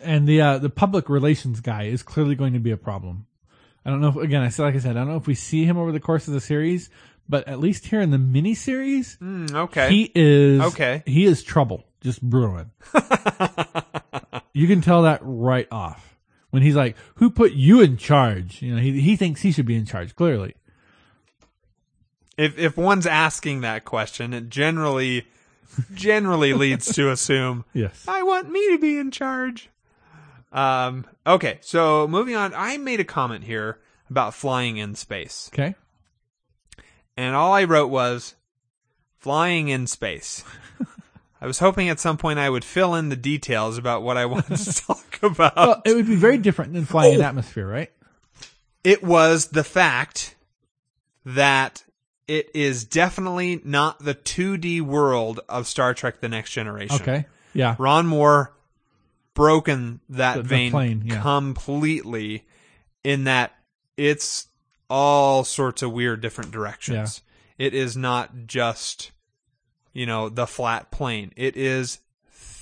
And 0.00 0.28
the 0.28 0.40
uh, 0.40 0.58
the 0.58 0.70
public 0.70 1.08
relations 1.08 1.60
guy 1.60 1.84
is 1.84 2.02
clearly 2.02 2.34
going 2.34 2.52
to 2.52 2.60
be 2.60 2.70
a 2.70 2.76
problem. 2.76 3.26
I 3.84 3.90
don't 3.90 4.00
know. 4.00 4.08
If, 4.08 4.16
again, 4.16 4.42
I 4.42 4.48
said 4.48 4.62
like 4.64 4.74
I 4.74 4.78
said, 4.78 4.92
I 4.96 5.00
don't 5.00 5.08
know 5.08 5.16
if 5.16 5.26
we 5.26 5.34
see 5.34 5.64
him 5.64 5.76
over 5.78 5.90
the 5.92 6.00
course 6.00 6.28
of 6.28 6.34
the 6.34 6.40
series, 6.40 6.88
but 7.28 7.48
at 7.48 7.58
least 7.58 7.86
here 7.86 8.00
in 8.00 8.10
the 8.10 8.16
miniseries, 8.18 9.18
Mm, 9.18 9.52
okay. 9.54 9.88
he 9.90 10.12
is 10.14 10.60
Okay. 10.60 11.02
He 11.06 11.24
is 11.24 11.42
trouble, 11.42 11.84
just 12.00 12.22
brewing. 12.22 12.70
you 14.52 14.66
can 14.66 14.80
tell 14.80 15.02
that 15.02 15.20
right 15.22 15.66
off 15.70 16.16
when 16.50 16.62
he's 16.62 16.76
like, 16.76 16.96
"Who 17.16 17.30
put 17.30 17.52
you 17.52 17.80
in 17.80 17.96
charge?" 17.96 18.62
You 18.62 18.74
know, 18.76 18.80
he 18.80 19.00
he 19.00 19.16
thinks 19.16 19.40
he 19.42 19.50
should 19.52 19.66
be 19.66 19.76
in 19.76 19.84
charge. 19.84 20.14
Clearly, 20.14 20.54
if 22.36 22.56
if 22.58 22.76
one's 22.76 23.06
asking 23.06 23.62
that 23.62 23.84
question, 23.84 24.32
it 24.32 24.48
generally 24.48 25.26
generally 25.94 26.52
leads 26.52 26.92
to 26.94 27.10
assume 27.10 27.64
yes. 27.72 28.04
I 28.08 28.22
want 28.22 28.50
me 28.50 28.70
to 28.70 28.78
be 28.78 28.98
in 28.98 29.10
charge. 29.10 29.70
Um, 30.52 31.06
okay, 31.26 31.58
so 31.60 32.08
moving 32.08 32.34
on, 32.34 32.54
I 32.54 32.78
made 32.78 33.00
a 33.00 33.04
comment 33.04 33.44
here 33.44 33.78
about 34.08 34.34
flying 34.34 34.78
in 34.78 34.94
space. 34.94 35.50
Okay. 35.52 35.74
And 37.16 37.36
all 37.36 37.52
I 37.52 37.64
wrote 37.64 37.88
was 37.88 38.34
flying 39.18 39.68
in 39.68 39.86
space. 39.86 40.44
I 41.40 41.46
was 41.46 41.58
hoping 41.58 41.88
at 41.88 42.00
some 42.00 42.16
point 42.16 42.38
I 42.38 42.48
would 42.48 42.64
fill 42.64 42.94
in 42.94 43.10
the 43.10 43.16
details 43.16 43.76
about 43.76 44.02
what 44.02 44.16
I 44.16 44.26
wanted 44.26 44.56
to 44.56 44.74
talk 44.86 45.18
about. 45.22 45.56
Well, 45.56 45.82
it 45.84 45.94
would 45.94 46.06
be 46.06 46.16
very 46.16 46.38
different 46.38 46.72
than 46.72 46.84
flying 46.84 47.14
in 47.14 47.20
atmosphere, 47.20 47.66
right? 47.66 47.90
it 48.84 49.02
was 49.02 49.48
the 49.48 49.64
fact 49.64 50.34
that 51.24 51.84
it 52.28 52.50
is 52.54 52.84
definitely 52.84 53.60
not 53.64 53.98
the 54.04 54.14
2D 54.14 54.80
world 54.82 55.40
of 55.48 55.66
Star 55.66 55.94
Trek 55.94 56.20
The 56.20 56.28
Next 56.28 56.52
Generation. 56.52 57.00
Okay. 57.00 57.26
Yeah. 57.54 57.74
Ron 57.78 58.06
Moore 58.06 58.54
broken 59.34 60.00
that 60.10 60.36
The- 60.36 60.42
the 60.42 60.48
vein 60.48 60.70
plane, 60.70 61.02
yeah. 61.04 61.20
completely 61.22 62.44
in 63.02 63.24
that 63.24 63.54
it's 63.96 64.48
all 64.90 65.44
sorts 65.44 65.82
of 65.82 65.92
weird 65.92 66.20
different 66.20 66.50
directions. 66.50 67.22
It 67.56 67.74
is 67.74 67.96
not 67.96 68.46
just 68.46 69.10
you 69.92 70.06
know 70.06 70.28
the 70.28 70.46
flat 70.46 70.90
plane. 70.90 71.32
It 71.36 71.56
is 71.56 71.98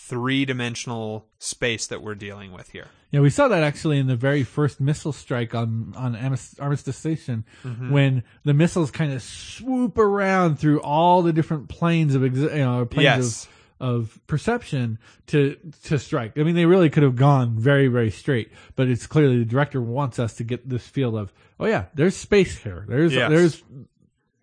three-dimensional 0.08 1.26
space 1.38 1.86
that 1.88 2.02
we're 2.02 2.14
dealing 2.14 2.52
with 2.52 2.70
here. 2.70 2.88
Yeah, 3.10 3.20
we 3.20 3.30
saw 3.30 3.48
that 3.48 3.62
actually 3.62 3.98
in 3.98 4.06
the 4.06 4.16
very 4.16 4.42
first 4.42 4.80
missile 4.80 5.12
strike 5.12 5.54
on 5.54 5.94
on 5.96 6.16
Armistice 6.60 6.96
Station, 6.96 7.44
Mm-hmm. 7.64 7.90
when 7.90 8.22
the 8.44 8.54
missiles 8.54 8.90
kind 8.90 9.12
of 9.12 9.22
swoop 9.22 9.96
around 9.98 10.58
through 10.58 10.80
all 10.80 11.22
the 11.22 11.32
different 11.32 11.68
planes 11.68 12.14
of 12.14 12.22
exi- 12.22 12.52
you 12.52 12.64
know 12.64 12.84
planes 12.84 13.04
Yes. 13.04 13.44
of 13.46 13.52
of 13.78 14.20
perception 14.26 14.98
to 15.28 15.56
to 15.84 15.98
strike. 15.98 16.38
I 16.38 16.42
mean, 16.42 16.54
they 16.54 16.66
really 16.66 16.88
could 16.90 17.02
have 17.02 17.16
gone 17.16 17.58
very 17.58 17.88
very 17.88 18.10
straight, 18.10 18.50
but 18.74 18.88
it's 18.88 19.06
clearly 19.06 19.38
the 19.38 19.44
director 19.44 19.80
wants 19.80 20.18
us 20.18 20.34
to 20.34 20.44
get 20.44 20.68
this 20.68 20.86
feel 20.86 21.16
of 21.16 21.32
oh 21.60 21.66
yeah, 21.66 21.84
there's 21.94 22.16
space 22.16 22.58
here. 22.58 22.84
There's 22.88 23.12
Yes. 23.14 23.30
there's 23.30 23.62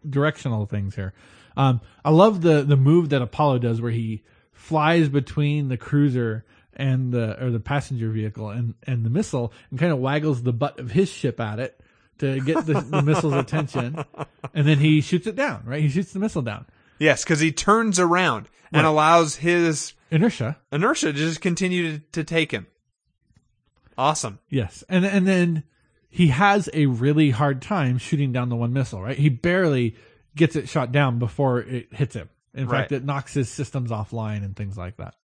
directional 0.07 0.65
things 0.65 0.95
here. 0.95 1.13
Um, 1.55 1.81
I 2.03 2.09
love 2.11 2.41
the 2.41 2.63
the 2.63 2.77
move 2.77 3.09
that 3.09 3.21
Apollo 3.21 3.59
does 3.59 3.81
where 3.81 3.91
he 3.91 4.23
flies 4.63 5.09
between 5.09 5.67
the 5.67 5.75
cruiser 5.75 6.45
and 6.73 7.11
the 7.11 7.43
or 7.43 7.51
the 7.51 7.59
passenger 7.59 8.09
vehicle 8.09 8.49
and 8.49 8.73
and 8.83 9.05
the 9.05 9.09
missile 9.09 9.51
and 9.69 9.77
kind 9.77 9.91
of 9.91 9.99
waggles 9.99 10.41
the 10.41 10.53
butt 10.53 10.79
of 10.79 10.91
his 10.91 11.09
ship 11.09 11.39
at 11.41 11.59
it 11.59 11.79
to 12.19 12.39
get 12.39 12.65
the, 12.65 12.79
the 12.79 13.01
missile's 13.01 13.33
attention, 13.33 14.05
and 14.53 14.65
then 14.65 14.77
he 14.77 15.01
shoots 15.01 15.27
it 15.27 15.35
down. 15.35 15.63
Right, 15.65 15.81
he 15.81 15.89
shoots 15.89 16.13
the 16.13 16.19
missile 16.19 16.41
down. 16.41 16.65
Yes, 16.97 17.23
because 17.23 17.41
he 17.41 17.51
turns 17.51 17.99
around 17.99 18.47
and 18.71 18.87
allows 18.87 19.35
his 19.35 19.93
Inertia, 20.09 20.57
inertia 20.71 21.07
to 21.07 21.13
just 21.13 21.41
continue 21.41 21.97
to, 21.97 22.03
to 22.13 22.23
take 22.23 22.51
him. 22.51 22.67
Awesome. 23.97 24.39
yes, 24.49 24.83
and 24.87 25.05
and 25.05 25.27
then 25.27 25.63
he 26.09 26.27
has 26.27 26.69
a 26.73 26.85
really 26.85 27.31
hard 27.31 27.61
time 27.61 27.97
shooting 27.97 28.31
down 28.31 28.47
the 28.47 28.55
one 28.55 28.71
missile. 28.71 29.01
Right, 29.01 29.17
he 29.17 29.27
barely 29.27 29.97
gets 30.37 30.55
it 30.55 30.69
shot 30.69 30.93
down 30.93 31.19
before 31.19 31.59
it 31.59 31.93
hits 31.93 32.15
him. 32.15 32.29
In 32.53 32.69
fact, 32.69 32.91
it 32.91 33.03
knocks 33.03 33.33
his 33.33 33.49
systems 33.49 33.91
offline 33.91 34.43
and 34.43 34.55
things 34.55 34.77
like 34.77 34.97
that. 34.97 35.15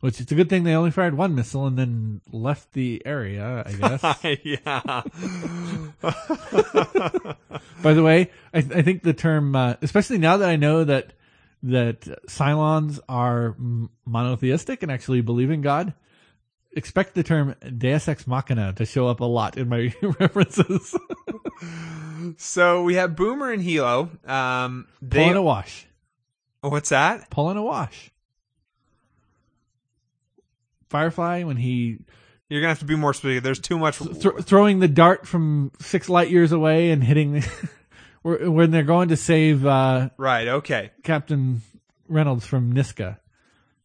Which 0.00 0.20
it's 0.20 0.32
a 0.32 0.34
good 0.34 0.48
thing 0.48 0.64
they 0.64 0.74
only 0.74 0.90
fired 0.90 1.16
one 1.16 1.36
missile 1.36 1.66
and 1.66 1.78
then 1.78 2.20
left 2.32 2.72
the 2.72 3.02
area, 3.06 3.62
I 3.64 3.72
guess. 4.00 4.02
yeah. 4.42 5.02
By 7.82 7.94
the 7.94 8.02
way, 8.02 8.30
I, 8.52 8.58
I 8.58 8.82
think 8.82 9.04
the 9.04 9.12
term, 9.12 9.54
uh, 9.54 9.74
especially 9.80 10.18
now 10.18 10.38
that 10.38 10.48
I 10.48 10.56
know 10.56 10.82
that 10.84 11.12
that 11.64 12.00
Cylons 12.28 12.98
are 13.08 13.54
monotheistic 14.04 14.82
and 14.82 14.90
actually 14.90 15.20
believe 15.20 15.50
in 15.52 15.62
God, 15.62 15.94
expect 16.72 17.14
the 17.14 17.22
term 17.22 17.54
Deus 17.78 18.08
Ex 18.08 18.26
Machina 18.26 18.72
to 18.74 18.84
show 18.84 19.06
up 19.06 19.20
a 19.20 19.24
lot 19.24 19.56
in 19.56 19.68
my 19.68 19.94
references. 20.18 20.96
So 22.38 22.82
we 22.82 22.94
have 22.94 23.14
Boomer 23.14 23.52
and 23.52 23.62
Helo. 23.62 24.28
Um, 24.28 24.88
they 25.00 25.18
Pulling 25.18 25.36
a 25.36 25.42
Wash. 25.42 25.86
What's 26.62 26.88
that? 26.90 27.28
Pulling 27.30 27.56
a 27.56 27.62
Wash. 27.62 28.10
Firefly 30.88 31.42
when 31.44 31.56
he 31.56 31.98
You're 32.48 32.60
gonna 32.60 32.68
have 32.70 32.78
to 32.80 32.84
be 32.84 32.96
more 32.96 33.14
specific. 33.14 33.42
There's 33.44 33.58
too 33.58 33.78
much. 33.78 33.98
th- 33.98 34.34
throwing 34.42 34.78
the 34.80 34.88
dart 34.88 35.26
from 35.26 35.72
six 35.80 36.08
light 36.08 36.30
years 36.30 36.52
away 36.52 36.90
and 36.90 37.02
hitting 37.02 37.42
when 38.22 38.70
they're 38.70 38.82
going 38.82 39.08
to 39.08 39.16
save 39.16 39.64
uh, 39.66 40.10
right. 40.18 40.46
Okay. 40.48 40.90
Captain 41.02 41.62
Reynolds 42.08 42.46
from 42.46 42.72
Niska. 42.74 43.18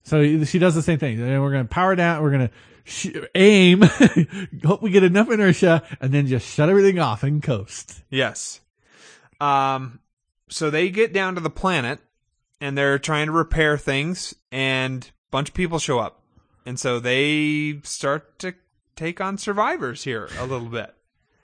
So 0.03 0.43
she 0.45 0.59
does 0.59 0.75
the 0.75 0.81
same 0.81 0.99
thing. 0.99 1.19
And 1.21 1.41
We're 1.41 1.51
going 1.51 1.65
to 1.65 1.69
power 1.69 1.95
down. 1.95 2.21
We're 2.23 2.31
going 2.31 2.47
to 2.47 2.53
sh- 2.85 3.07
aim. 3.35 3.81
hope 4.65 4.81
we 4.81 4.89
get 4.89 5.03
enough 5.03 5.29
inertia, 5.29 5.83
and 5.99 6.13
then 6.13 6.27
just 6.27 6.47
shut 6.47 6.69
everything 6.69 6.99
off 6.99 7.23
and 7.23 7.41
coast. 7.41 8.03
Yes. 8.09 8.61
Um. 9.41 9.99
So 10.49 10.69
they 10.69 10.89
get 10.89 11.11
down 11.11 11.35
to 11.35 11.41
the 11.41 11.49
planet, 11.49 11.99
and 12.59 12.77
they're 12.77 12.99
trying 12.99 13.27
to 13.27 13.31
repair 13.31 13.77
things, 13.77 14.33
and 14.51 15.03
a 15.05 15.31
bunch 15.31 15.49
of 15.49 15.55
people 15.55 15.79
show 15.79 15.99
up, 15.99 16.21
and 16.65 16.79
so 16.79 16.99
they 16.99 17.79
start 17.83 18.39
to 18.39 18.53
take 18.95 19.21
on 19.21 19.37
survivors 19.37 20.03
here 20.03 20.29
a 20.39 20.45
little 20.45 20.67
bit. 20.69 20.93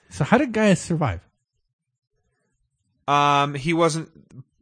So 0.09 0.23
how 0.23 0.37
did 0.37 0.53
Gaius 0.53 0.81
survive? 0.81 1.21
Um. 3.07 3.55
He 3.55 3.73
wasn't 3.73 4.09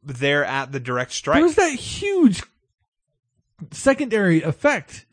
there 0.03 0.43
at 0.45 0.71
the 0.71 0.79
direct 0.79 1.11
strike. 1.11 1.37
There 1.37 1.43
was 1.43 1.55
that 1.55 1.73
huge 1.73 2.43
secondary 3.71 4.41
effect. 4.41 5.05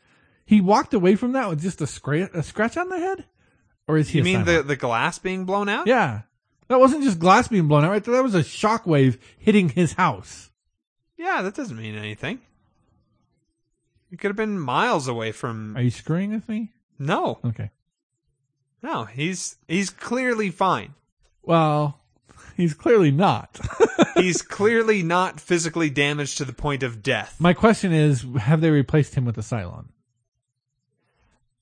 He 0.45 0.61
walked 0.61 0.95
away 0.95 1.15
from 1.15 1.33
that 1.33 1.47
with 1.49 1.61
just 1.61 1.79
a, 1.81 1.85
scra- 1.85 2.33
a 2.33 2.41
scratch 2.41 2.75
on 2.75 2.89
the 2.89 2.97
head, 2.97 3.25
or 3.87 3.97
is 3.97 4.09
he? 4.09 4.17
you 4.17 4.23
a 4.23 4.25
mean 4.25 4.45
the 4.45 4.63
the 4.63 4.75
glass 4.75 5.19
being 5.19 5.45
blown 5.45 5.69
out? 5.69 5.85
Yeah, 5.85 6.21
that 6.69 6.79
wasn't 6.79 7.03
just 7.03 7.19
glass 7.19 7.47
being 7.47 7.67
blown 7.67 7.85
out. 7.85 7.91
Right, 7.91 8.03
there. 8.03 8.15
that 8.15 8.23
was 8.23 8.33
a 8.33 8.39
shockwave 8.39 9.19
hitting 9.37 9.69
his 9.69 9.93
house. 9.93 10.48
Yeah, 11.19 11.41
that 11.43 11.53
doesn't 11.53 11.77
mean 11.77 11.95
anything. 11.95 12.39
He 14.09 14.15
could 14.17 14.29
have 14.29 14.37
been 14.37 14.57
miles 14.57 15.07
away 15.07 15.31
from. 15.33 15.75
Are 15.77 15.81
you 15.81 15.91
screwing 15.91 16.31
with 16.31 16.47
me? 16.49 16.71
No, 16.97 17.39
Okay. 17.45 17.69
no, 18.81 19.03
he's 19.05 19.57
he's 19.67 19.89
clearly 19.89 20.49
fine. 20.49 20.95
Well, 21.43 21.99
he's 22.57 22.73
clearly 22.73 23.11
not. 23.11 23.59
He's 24.15 24.41
clearly 24.41 25.01
not 25.01 25.39
physically 25.39 25.89
damaged 25.89 26.39
to 26.39 26.45
the 26.45 26.51
point 26.51 26.83
of 26.83 27.01
death. 27.01 27.37
My 27.39 27.53
question 27.53 27.93
is, 27.93 28.25
have 28.37 28.59
they 28.59 28.69
replaced 28.69 29.15
him 29.15 29.23
with 29.23 29.37
a 29.37 29.41
Cylon? 29.41 29.85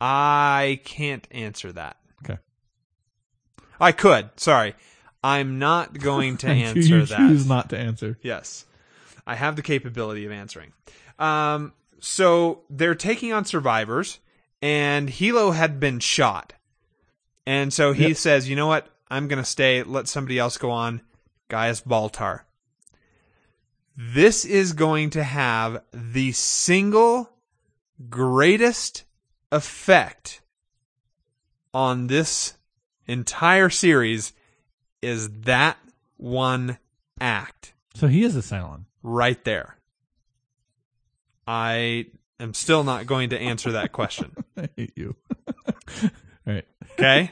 I 0.02 0.80
can't 0.84 1.28
answer 1.30 1.72
that. 1.74 1.98
Okay. 2.24 2.40
I 3.80 3.92
could. 3.92 4.30
Sorry, 4.38 4.74
I'm 5.24 5.60
not 5.60 6.00
going 6.00 6.38
to 6.38 6.48
answer 6.48 6.80
you 6.80 7.06
that. 7.06 7.18
choose 7.18 7.48
not 7.48 7.70
to 7.70 7.78
answer. 7.78 8.18
Yes. 8.24 8.66
I 9.28 9.36
have 9.36 9.56
the 9.56 9.62
capability 9.62 10.26
of 10.26 10.32
answering. 10.32 10.74
Um, 11.20 11.74
so 12.00 12.62
they're 12.70 12.96
taking 12.96 13.34
on 13.34 13.46
survivors, 13.46 14.20
and 14.62 15.10
Helo 15.10 15.54
had 15.54 15.80
been 15.80 16.00
shot. 16.00 16.54
And 17.46 17.72
so 17.72 17.94
he 17.94 18.10
Yep. 18.10 18.18
says, 18.18 18.50
you 18.50 18.56
know 18.56 18.68
what? 18.68 18.88
I'm 19.10 19.28
going 19.28 19.42
to 19.44 19.50
stay. 19.50 19.84
Let 19.84 20.08
somebody 20.08 20.40
else 20.40 20.58
go 20.58 20.72
on. 20.72 21.02
Gaius 21.50 21.82
Baltar. 21.82 22.42
This 23.96 24.46
is 24.46 24.74
going 24.74 25.10
to 25.12 25.24
have 25.24 25.82
the 25.94 26.32
single 26.34 27.30
greatest 28.10 29.06
effect 29.52 30.42
on 31.74 32.08
this 32.08 32.54
entire 33.08 33.70
series 33.70 34.34
is 35.02 35.30
that 35.42 35.78
one 36.18 36.78
act 37.20 37.74
So 37.96 38.08
he 38.08 38.24
is 38.24 38.36
a 38.36 38.42
Cylon. 38.42 38.86
Right 39.08 39.42
there. 39.46 39.76
I 41.48 42.08
am 42.40 42.54
still 42.54 42.84
not 42.84 43.08
going 43.08 43.30
to 43.30 43.40
answer 43.40 43.74
that 43.74 43.92
question. 43.92 44.32
I 44.58 44.70
hate 44.76 44.94
you. 44.96 45.16
All 46.04 46.10
right. 46.46 46.66
Okay? 46.94 47.32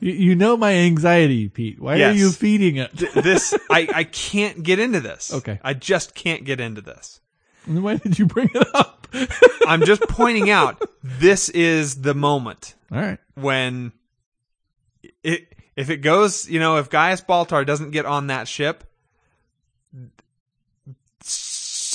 You, 0.00 0.12
you 0.12 0.34
know 0.34 0.56
my 0.56 0.74
anxiety, 0.74 1.48
Pete. 1.48 1.80
Why 1.80 1.96
Yes. 1.96 2.14
are 2.14 2.18
you 2.18 2.30
feeding 2.32 2.76
it? 2.76 2.92
This 3.14 3.54
I, 3.70 3.88
I 3.94 4.04
can't 4.04 4.62
get 4.62 4.78
into 4.78 5.00
this. 5.00 5.32
Okay. 5.32 5.58
I 5.62 5.74
just 5.74 6.14
can't 6.14 6.44
get 6.44 6.60
into 6.60 6.80
this. 6.80 7.20
Then 7.66 7.82
Why 7.82 7.96
did 7.96 8.18
you 8.18 8.26
bring 8.26 8.48
it 8.54 8.66
up? 8.74 9.08
I'm 9.66 9.84
just 9.84 10.02
pointing 10.02 10.50
out 10.50 10.82
this 11.02 11.48
is 11.48 12.02
the 12.02 12.14
moment 12.14 12.74
All 12.92 12.98
right. 13.00 13.18
when 13.34 13.92
it 15.22 15.52
if 15.76 15.90
it 15.90 15.98
goes, 15.98 16.48
you 16.48 16.58
know, 16.60 16.76
if 16.76 16.90
Gaius 16.90 17.20
Baltar 17.20 17.64
doesn't 17.66 17.90
get 17.90 18.06
on 18.06 18.28
that 18.28 18.48
ship, 18.48 18.84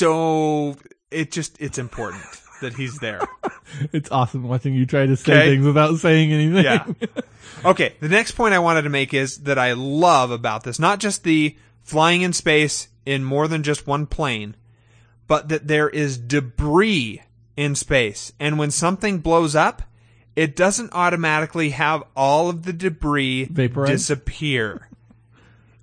so 0.02 0.76
it 1.12 1.32
just 1.32 1.60
it's 1.62 1.78
important 1.78 2.24
that 2.62 2.74
he's 2.74 2.98
there. 3.00 3.22
It's 3.94 4.12
awesome 4.12 4.44
watching 4.44 4.74
you 4.74 4.86
try 4.86 5.06
to 5.06 5.16
say 5.16 5.32
Okay. 5.32 5.50
things 5.52 5.66
without 5.66 5.96
saying 5.98 6.34
anything. 6.34 6.64
Yeah. 6.66 6.86
Okay, 7.66 7.96
the 8.02 8.10
next 8.10 8.32
point 8.32 8.54
I 8.54 8.60
wanted 8.60 8.82
to 8.84 8.90
make 8.90 9.14
is 9.14 9.38
that 9.44 9.58
I 9.60 9.74
love 9.74 10.32
about 10.32 10.64
this, 10.64 10.80
not 10.80 11.00
just 11.00 11.24
the 11.24 11.56
flying 11.84 12.22
in 12.22 12.34
space 12.34 12.88
in 13.06 13.24
more 13.24 13.48
than 13.48 13.62
just 13.64 13.86
one 13.88 14.08
plane, 14.08 14.56
but 15.28 15.48
that 15.50 15.68
there 15.68 15.88
is 15.90 16.18
debris 16.18 17.22
in 17.56 17.76
space. 17.76 18.32
And 18.40 18.58
when 18.58 18.72
something 18.72 19.20
blows 19.20 19.56
up, 19.56 19.84
it 20.36 20.56
doesn't 20.56 20.92
automatically 20.94 21.70
have 21.72 22.04
all 22.16 22.50
of 22.50 22.64
the 22.64 22.74
debris 22.74 23.46
Vaporize? 23.46 23.90
disappear. 23.90 24.90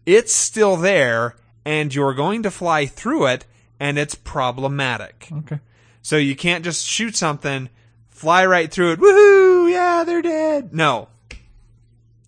it's 0.05 0.35
still 0.35 0.77
there, 0.77 1.36
and 1.65 1.95
you're 1.95 2.15
going 2.15 2.43
to 2.43 2.51
fly 2.51 2.86
through 2.86 3.27
it, 3.27 3.47
and 3.80 3.98
it's 3.98 4.14
problematic. 4.14 5.28
okay. 5.32 5.60
So 6.02 6.16
you 6.16 6.36
can't 6.36 6.64
just 6.64 6.86
shoot 6.86 7.16
something, 7.16 7.68
fly 8.09 8.46
right 8.46 8.70
through 8.70 8.92
it. 8.92 9.00
Woohoo! 9.00 9.70
Yeah, 9.70 10.05
they're 10.05 10.22
dead. 10.22 10.72
No. 10.72 11.09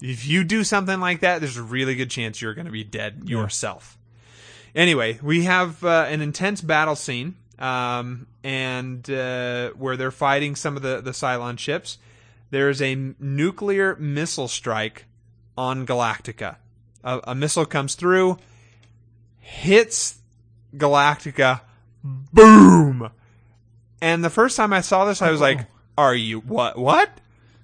If 0.03 0.27
you 0.27 0.45
do 0.45 0.65
something 0.65 0.99
like 1.01 1.21
that, 1.21 1.41
there's 1.41 1.57
a 1.57 1.63
really 1.63 1.95
good 1.95 2.11
chance 2.11 2.41
you're 2.41 2.55
going 2.55 2.67
to 2.67 2.73
be 2.73 2.85
dead 2.85 3.23
yourself. 3.27 3.99
Anyway, 4.75 5.19
we 5.23 5.45
have 5.45 5.85
uh, 5.85 6.07
an 6.09 6.21
intense 6.21 6.61
battle 6.61 6.97
scene, 6.97 7.35
um, 7.59 8.27
and 8.43 9.09
uh, 9.11 9.71
where 9.71 9.97
they're 9.97 10.11
fighting 10.11 10.57
some 10.57 10.77
of 10.77 10.83
the 10.83 11.01
the 11.01 11.11
Cylon 11.11 11.59
ships. 11.59 11.99
There's 12.51 12.81
a 12.81 12.95
nuclear 13.19 13.97
missile 13.97 14.49
strike 14.49 15.07
on 15.57 15.87
Galactica. 15.87 16.57
A, 17.05 17.21
a 17.25 17.35
missile 17.35 17.67
comes 17.67 17.95
through, 17.95 18.39
hits 19.39 20.20
Galactica, 20.77 21.61
boom. 22.05 23.11
And 24.03 24.25
the 24.25 24.31
first 24.31 24.57
time 24.57 24.73
I 24.73 24.81
saw 24.81 25.05
this, 25.05 25.21
I 25.23 25.31
was 25.31 25.41
like, 25.41 25.61
oh. 25.63 25.67
"Are 25.99 26.15
you 26.15 26.41
what? 26.41 26.79
What? 26.79 27.11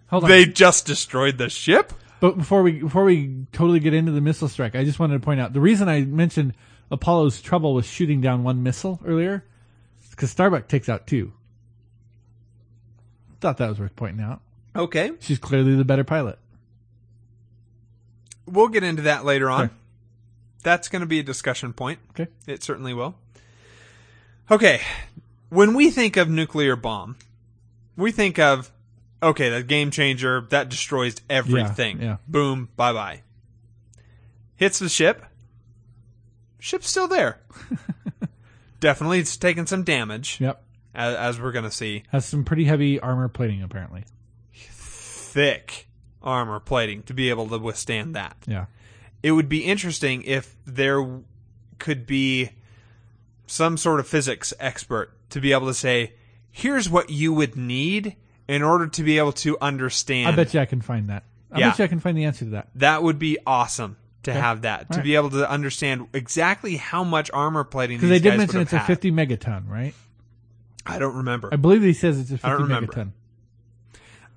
Hold 0.08 0.24
on. 0.24 0.30
They 0.30 0.44
just 0.44 0.86
destroyed 0.86 1.38
the 1.38 1.48
ship?" 1.48 1.92
But 2.20 2.36
before 2.38 2.62
we 2.62 2.80
before 2.80 3.04
we 3.04 3.46
totally 3.52 3.80
get 3.80 3.94
into 3.94 4.12
the 4.12 4.20
missile 4.20 4.48
strike, 4.48 4.74
I 4.74 4.84
just 4.84 4.98
wanted 4.98 5.14
to 5.14 5.20
point 5.20 5.40
out 5.40 5.52
the 5.52 5.60
reason 5.60 5.88
I 5.88 6.02
mentioned 6.02 6.54
Apollo's 6.90 7.40
trouble 7.40 7.74
with 7.74 7.86
shooting 7.86 8.20
down 8.20 8.42
one 8.42 8.62
missile 8.62 9.00
earlier 9.04 9.44
is 10.02 10.10
because 10.10 10.30
Starbuck 10.30 10.68
takes 10.68 10.88
out 10.88 11.06
two. 11.06 11.32
Thought 13.40 13.58
that 13.58 13.68
was 13.68 13.78
worth 13.78 13.94
pointing 13.96 14.24
out. 14.24 14.40
Okay, 14.74 15.12
She's 15.20 15.38
clearly 15.38 15.74
the 15.74 15.84
better 15.84 16.04
pilot. 16.04 16.38
we'll 18.46 18.68
get 18.68 18.82
into 18.84 19.02
that 19.02 19.24
later 19.24 19.48
on. 19.50 19.64
Okay. 19.66 19.74
That's 20.66 20.88
going 20.88 20.98
to 20.98 21.06
be 21.06 21.20
a 21.20 21.22
discussion 21.22 21.72
point. 21.72 22.00
Okay. 22.10 22.26
It 22.48 22.60
certainly 22.64 22.92
will. 22.92 23.14
Okay, 24.50 24.80
when 25.48 25.74
we 25.74 25.92
think 25.92 26.16
of 26.16 26.28
nuclear 26.28 26.74
bomb, 26.74 27.14
we 27.96 28.10
think 28.10 28.40
of 28.40 28.72
okay, 29.22 29.48
that 29.50 29.68
game 29.68 29.92
changer 29.92 30.40
that 30.50 30.68
destroys 30.68 31.14
everything. 31.30 32.02
yeah. 32.02 32.16
Boom, 32.26 32.68
bye 32.74 32.92
bye. 32.92 33.22
Hits 34.56 34.80
the 34.80 34.88
ship. 34.88 35.24
Ship's 36.58 36.90
still 36.90 37.06
there. 37.06 37.38
Definitely, 38.80 39.20
it's 39.20 39.36
taken 39.36 39.68
some 39.68 39.84
damage, 39.84 40.40
Yep. 40.40 40.60
as, 40.96 41.14
as 41.14 41.40
we're 41.40 41.52
going 41.52 41.64
to 41.64 41.70
see. 41.70 42.02
Has 42.10 42.24
some 42.26 42.42
pretty 42.44 42.64
heavy 42.64 42.98
armor 42.98 43.28
plating 43.28 43.62
apparently. 43.62 44.02
Thick 44.52 45.86
armor 46.24 46.58
plating 46.58 47.04
to 47.04 47.14
be 47.14 47.30
able 47.30 47.46
to 47.50 47.58
withstand 47.58 48.16
that. 48.16 48.36
Yeah. 48.48 48.66
It 49.22 49.32
would 49.32 49.48
be 49.48 49.64
interesting 49.64 50.22
if 50.22 50.54
there 50.66 51.20
could 51.78 52.06
be 52.06 52.50
some 53.46 53.76
sort 53.76 54.00
of 54.00 54.06
physics 54.06 54.52
expert 54.60 55.12
to 55.30 55.40
be 55.40 55.52
able 55.52 55.66
to 55.66 55.74
say, 55.74 56.12
here's 56.50 56.88
what 56.88 57.10
you 57.10 57.32
would 57.32 57.56
need 57.56 58.16
in 58.48 58.62
order 58.62 58.86
to 58.86 59.02
be 59.02 59.18
able 59.18 59.32
to 59.32 59.56
understand. 59.60 60.28
I 60.28 60.36
bet 60.36 60.54
you 60.54 60.60
I 60.60 60.66
can 60.66 60.80
find 60.80 61.08
that. 61.08 61.24
I 61.52 61.58
Yeah. 61.60 61.68
bet 61.70 61.78
you 61.78 61.84
I 61.84 61.88
can 61.88 62.00
find 62.00 62.16
the 62.16 62.24
answer 62.24 62.44
to 62.44 62.50
that. 62.52 62.68
that 62.76 63.02
would 63.02 63.18
be 63.18 63.38
awesome 63.46 63.96
to 64.24 64.30
Okay. 64.32 64.40
have 64.40 64.62
that, 64.62 64.90
to 64.90 64.96
right. 64.98 65.04
be 65.04 65.14
able 65.16 65.30
to 65.30 65.48
understand 65.48 66.08
exactly 66.12 66.76
how 66.76 67.04
much 67.04 67.30
armor 67.32 67.62
plating 67.64 67.98
Because 67.98 68.10
they 68.10 68.18
did 68.18 68.36
mention 68.36 68.60
it's 68.60 68.72
a 68.72 68.80
50 68.80 69.10
megaton, 69.12 69.68
right? 69.68 69.94
I 70.84 70.98
don't 70.98 71.16
remember. 71.16 71.48
I 71.52 71.56
believe 71.56 71.82
he 71.82 71.92
says 71.92 72.18
it's 72.18 72.30
a 72.30 72.34
50 72.38 72.48
don't 72.48 72.62
remember. 72.62 72.92
megaton. 72.92 73.10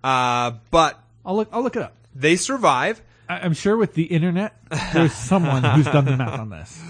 Uh, 0.03 0.57
but 0.71 0.99
I'll 1.25 1.35
look. 1.35 1.49
I'll 1.51 1.61
look 1.61 1.75
it 1.75 1.81
up. 1.81 1.95
they 2.15 2.35
survive. 2.35 3.01
I, 3.29 3.39
I'm 3.39 3.53
sure 3.53 3.77
with 3.77 3.93
the 3.93 4.03
internet, 4.03 4.57
there's 4.93 5.13
someone 5.29 5.63
who's 5.63 5.85
done 5.85 6.05
the 6.05 6.17
math 6.17 6.39
on 6.39 6.49
this. 6.49 6.81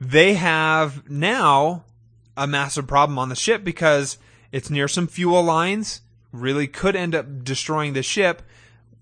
they 0.00 0.34
have 0.34 1.08
now 1.10 1.84
a 2.36 2.46
massive 2.46 2.86
problem 2.86 3.18
on 3.18 3.30
the 3.30 3.34
ship 3.34 3.64
because 3.64 4.18
it's 4.52 4.70
near 4.70 4.86
some 4.86 5.08
fuel 5.08 5.42
lines. 5.42 6.02
Really 6.30 6.66
could 6.68 6.94
end 6.94 7.14
up 7.14 7.42
destroying 7.42 7.94
the 7.94 8.02
ship. 8.02 8.42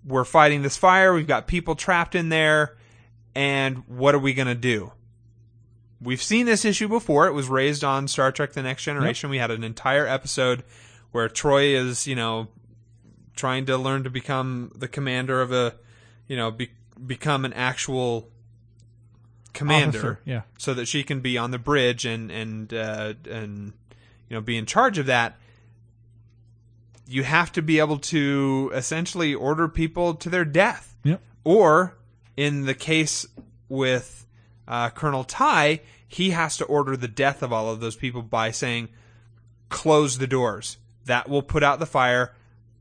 We're 0.06 0.24
fighting 0.24 0.62
this 0.62 0.76
fire. 0.76 1.12
We've 1.12 1.26
got 1.26 1.46
people 1.48 1.74
trapped 1.74 2.14
in 2.14 2.28
there. 2.28 2.76
And 3.34 3.78
what 3.88 4.14
are 4.14 4.18
we 4.18 4.32
going 4.32 4.48
to 4.48 4.54
do? 4.54 4.92
We've 6.00 6.22
seen 6.22 6.46
this 6.46 6.64
issue 6.64 6.88
before. 6.88 7.26
It 7.26 7.32
was 7.32 7.48
raised 7.48 7.82
on 7.82 8.06
Star 8.08 8.30
Trek 8.30 8.52
The 8.52 8.62
Next 8.62 8.84
Generation. 8.84 9.28
We 9.28 9.38
had 9.38 9.50
an 9.50 9.64
entire 9.64 10.06
episode 10.06 10.62
where 11.10 11.28
Troi 11.28 11.74
is, 11.74 12.06
you 12.06 12.14
know, 12.14 12.48
trying 13.34 13.66
to 13.66 13.76
learn 13.76 14.04
to 14.04 14.10
become 14.10 14.72
the 14.74 14.88
commander 14.88 15.42
of 15.42 15.52
a, 15.52 15.74
you 16.28 16.36
know, 16.36 16.50
be, 16.50 16.70
become 17.04 17.44
an 17.44 17.52
actual 17.52 18.28
commander 19.52 19.88
Officer, 19.98 20.20
yeah. 20.24 20.42
so 20.58 20.74
that 20.74 20.86
she 20.86 21.02
can 21.02 21.20
be 21.20 21.38
on 21.38 21.50
the 21.50 21.58
bridge 21.58 22.04
and 22.04 22.30
and 22.30 22.72
uh, 22.74 23.14
and 23.30 23.72
you 24.28 24.36
know 24.36 24.40
be 24.40 24.56
in 24.56 24.66
charge 24.66 24.98
of 24.98 25.06
that. 25.06 25.38
You 27.08 27.22
have 27.22 27.52
to 27.52 27.62
be 27.62 27.78
able 27.78 27.98
to 27.98 28.70
essentially 28.74 29.34
order 29.34 29.68
people 29.68 30.14
to 30.14 30.28
their 30.28 30.44
death, 30.44 30.96
Yep. 31.04 31.20
or 31.44 31.96
in 32.36 32.66
the 32.66 32.74
case 32.74 33.26
with 33.68 34.26
uh, 34.66 34.90
Colonel 34.90 35.22
Tigh, 35.24 35.80
he 36.08 36.30
has 36.30 36.56
to 36.56 36.64
order 36.64 36.96
the 36.96 37.06
death 37.08 37.42
of 37.42 37.52
all 37.52 37.70
of 37.70 37.78
those 37.80 37.94
people 37.96 38.22
by 38.22 38.50
saying, 38.50 38.88
"Close 39.68 40.18
the 40.18 40.26
doors." 40.26 40.78
That 41.04 41.28
will 41.28 41.42
put 41.42 41.62
out 41.62 41.78
the 41.78 41.86
fire, 41.86 42.34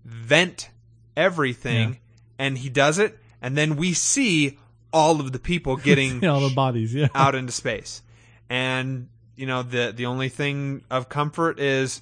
vent 0.04 0.70
everything, 1.16 1.90
Yeah. 1.90 1.96
and 2.40 2.58
he 2.58 2.70
does 2.70 2.98
it, 2.98 3.20
and 3.42 3.58
then 3.58 3.76
we 3.76 3.94
see 3.94 4.58
all 4.94 5.20
of 5.20 5.32
the 5.32 5.40
people 5.40 5.76
getting 5.90 6.26
all 6.26 6.40
the 6.48 6.54
bodies. 6.56 6.94
Yeah. 6.94 7.08
out 7.16 7.36
into 7.36 7.52
space. 7.52 8.02
And 8.50 9.10
you 9.36 9.46
know 9.48 9.64
the 9.64 9.92
the 9.96 10.06
only 10.06 10.30
thing 10.30 10.84
of 10.90 11.10
comfort 11.10 11.60
is 11.60 12.02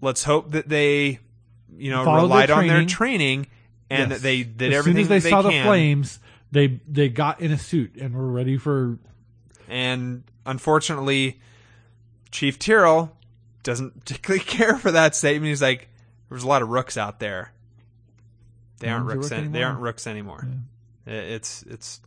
let's 0.00 0.24
hope 0.24 0.50
that 0.52 0.68
they 0.68 1.18
you 1.76 1.90
know 1.90 2.04
Follow 2.04 2.20
their 2.20 2.22
relied 2.26 2.50
on 2.50 2.66
their 2.66 2.84
training. 2.84 3.46
and 3.90 4.10
Yes. 4.10 4.18
that 4.18 4.22
they 4.22 4.42
did 4.42 4.72
as 4.72 4.78
everything 4.78 5.04
soon 5.06 5.12
as 5.16 5.22
they 5.22 5.30
that 5.30 5.34
saw 5.34 5.42
the 5.42 5.62
flames, 5.62 6.18
they 6.52 6.80
they 6.88 7.08
got 7.08 7.40
in 7.40 7.52
a 7.52 7.58
suit 7.58 7.94
and 7.96 8.14
were 8.14 8.28
ready 8.30 8.56
for. 8.58 8.98
And 9.68 10.24
unfortunately, 10.46 11.40
Chief 12.30 12.58
Tyrol 12.58 13.16
doesn't 13.62 14.00
particularly 14.00 14.44
care 14.44 14.76
for 14.76 14.90
that 14.90 15.14
statement. 15.14 15.48
He's 15.48 15.62
like, 15.62 15.88
"There's 16.28 16.42
a 16.42 16.48
lot 16.48 16.62
of 16.62 16.68
rooks 16.68 16.96
out 16.96 17.20
there. 17.20 17.52
They 18.78 18.88
aren't 18.88 19.06
rooks. 19.06 19.30
rook 19.30 19.32
Any- 19.38 19.48
they 19.48 19.58
anymore." 19.58 19.66
aren't 19.70 19.80
rooks 19.80 20.06
anymore. 20.06 20.48
I- 21.06 21.10
It's 21.10 21.62
it's 21.64 22.00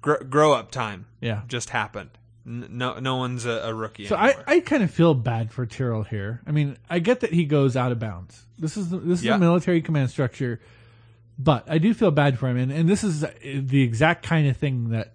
grow, 0.00 0.18
grow 0.18 0.52
up 0.52 0.70
time. 0.70 1.06
Yeah. 1.20 1.42
just 1.48 1.70
happened. 1.70 2.10
No, 2.46 2.98
no 2.98 3.16
one's 3.16 3.46
a, 3.46 3.52
a 3.64 3.72
rookie. 3.74 4.06
So 4.06 4.16
I. 4.16 4.34
I 4.46 4.60
kind 4.60 4.82
of 4.82 4.90
feel 4.90 5.14
bad 5.14 5.50
for 5.50 5.64
Tyrol 5.64 6.02
here. 6.02 6.42
I 6.46 6.50
mean, 6.52 6.76
I 6.90 6.98
get 6.98 7.20
that 7.20 7.32
he 7.32 7.46
goes 7.46 7.74
out 7.74 7.90
of 7.90 7.98
bounds. 7.98 8.42
This 8.58 8.76
is 8.76 8.90
the, 8.90 8.98
this 8.98 9.20
is 9.20 9.24
Yeah. 9.24 9.36
a 9.36 9.38
military 9.38 9.80
command 9.80 10.10
structure, 10.10 10.60
but 11.38 11.64
I 11.70 11.78
do 11.78 11.94
feel 11.94 12.10
bad 12.10 12.38
for 12.38 12.48
him, 12.48 12.58
and, 12.58 12.70
and 12.70 12.86
this 12.88 13.02
is 13.02 13.20
the 13.42 13.82
exact 13.82 14.24
kind 14.26 14.46
of 14.46 14.58
thing 14.58 14.90
that 14.90 15.14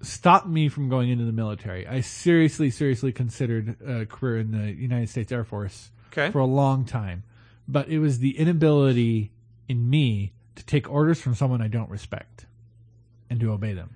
stopped 0.00 0.46
me 0.46 0.68
from 0.68 0.88
going 0.88 1.08
into 1.10 1.24
the 1.24 1.32
military. 1.32 1.86
I 1.88 2.02
seriously, 2.02 2.70
seriously 2.70 3.10
considered 3.12 3.76
a 3.84 4.06
career 4.06 4.38
in 4.38 4.52
the 4.52 4.70
United 4.72 5.08
States 5.08 5.32
Air 5.32 5.42
Force 5.44 5.90
Okay. 6.12 6.30
for 6.30 6.38
a 6.38 6.46
long 6.46 6.84
time, 6.84 7.24
but 7.66 7.88
it 7.88 7.98
was 7.98 8.20
the 8.20 8.38
inability 8.38 9.32
in 9.68 9.88
me 9.88 10.32
to 10.56 10.64
take 10.64 10.90
orders 10.90 11.20
from 11.20 11.34
someone 11.34 11.62
I 11.62 11.68
don't 11.68 11.90
respect 11.90 12.46
and 13.30 13.38
to 13.40 13.52
obey 13.52 13.74
them. 13.74 13.94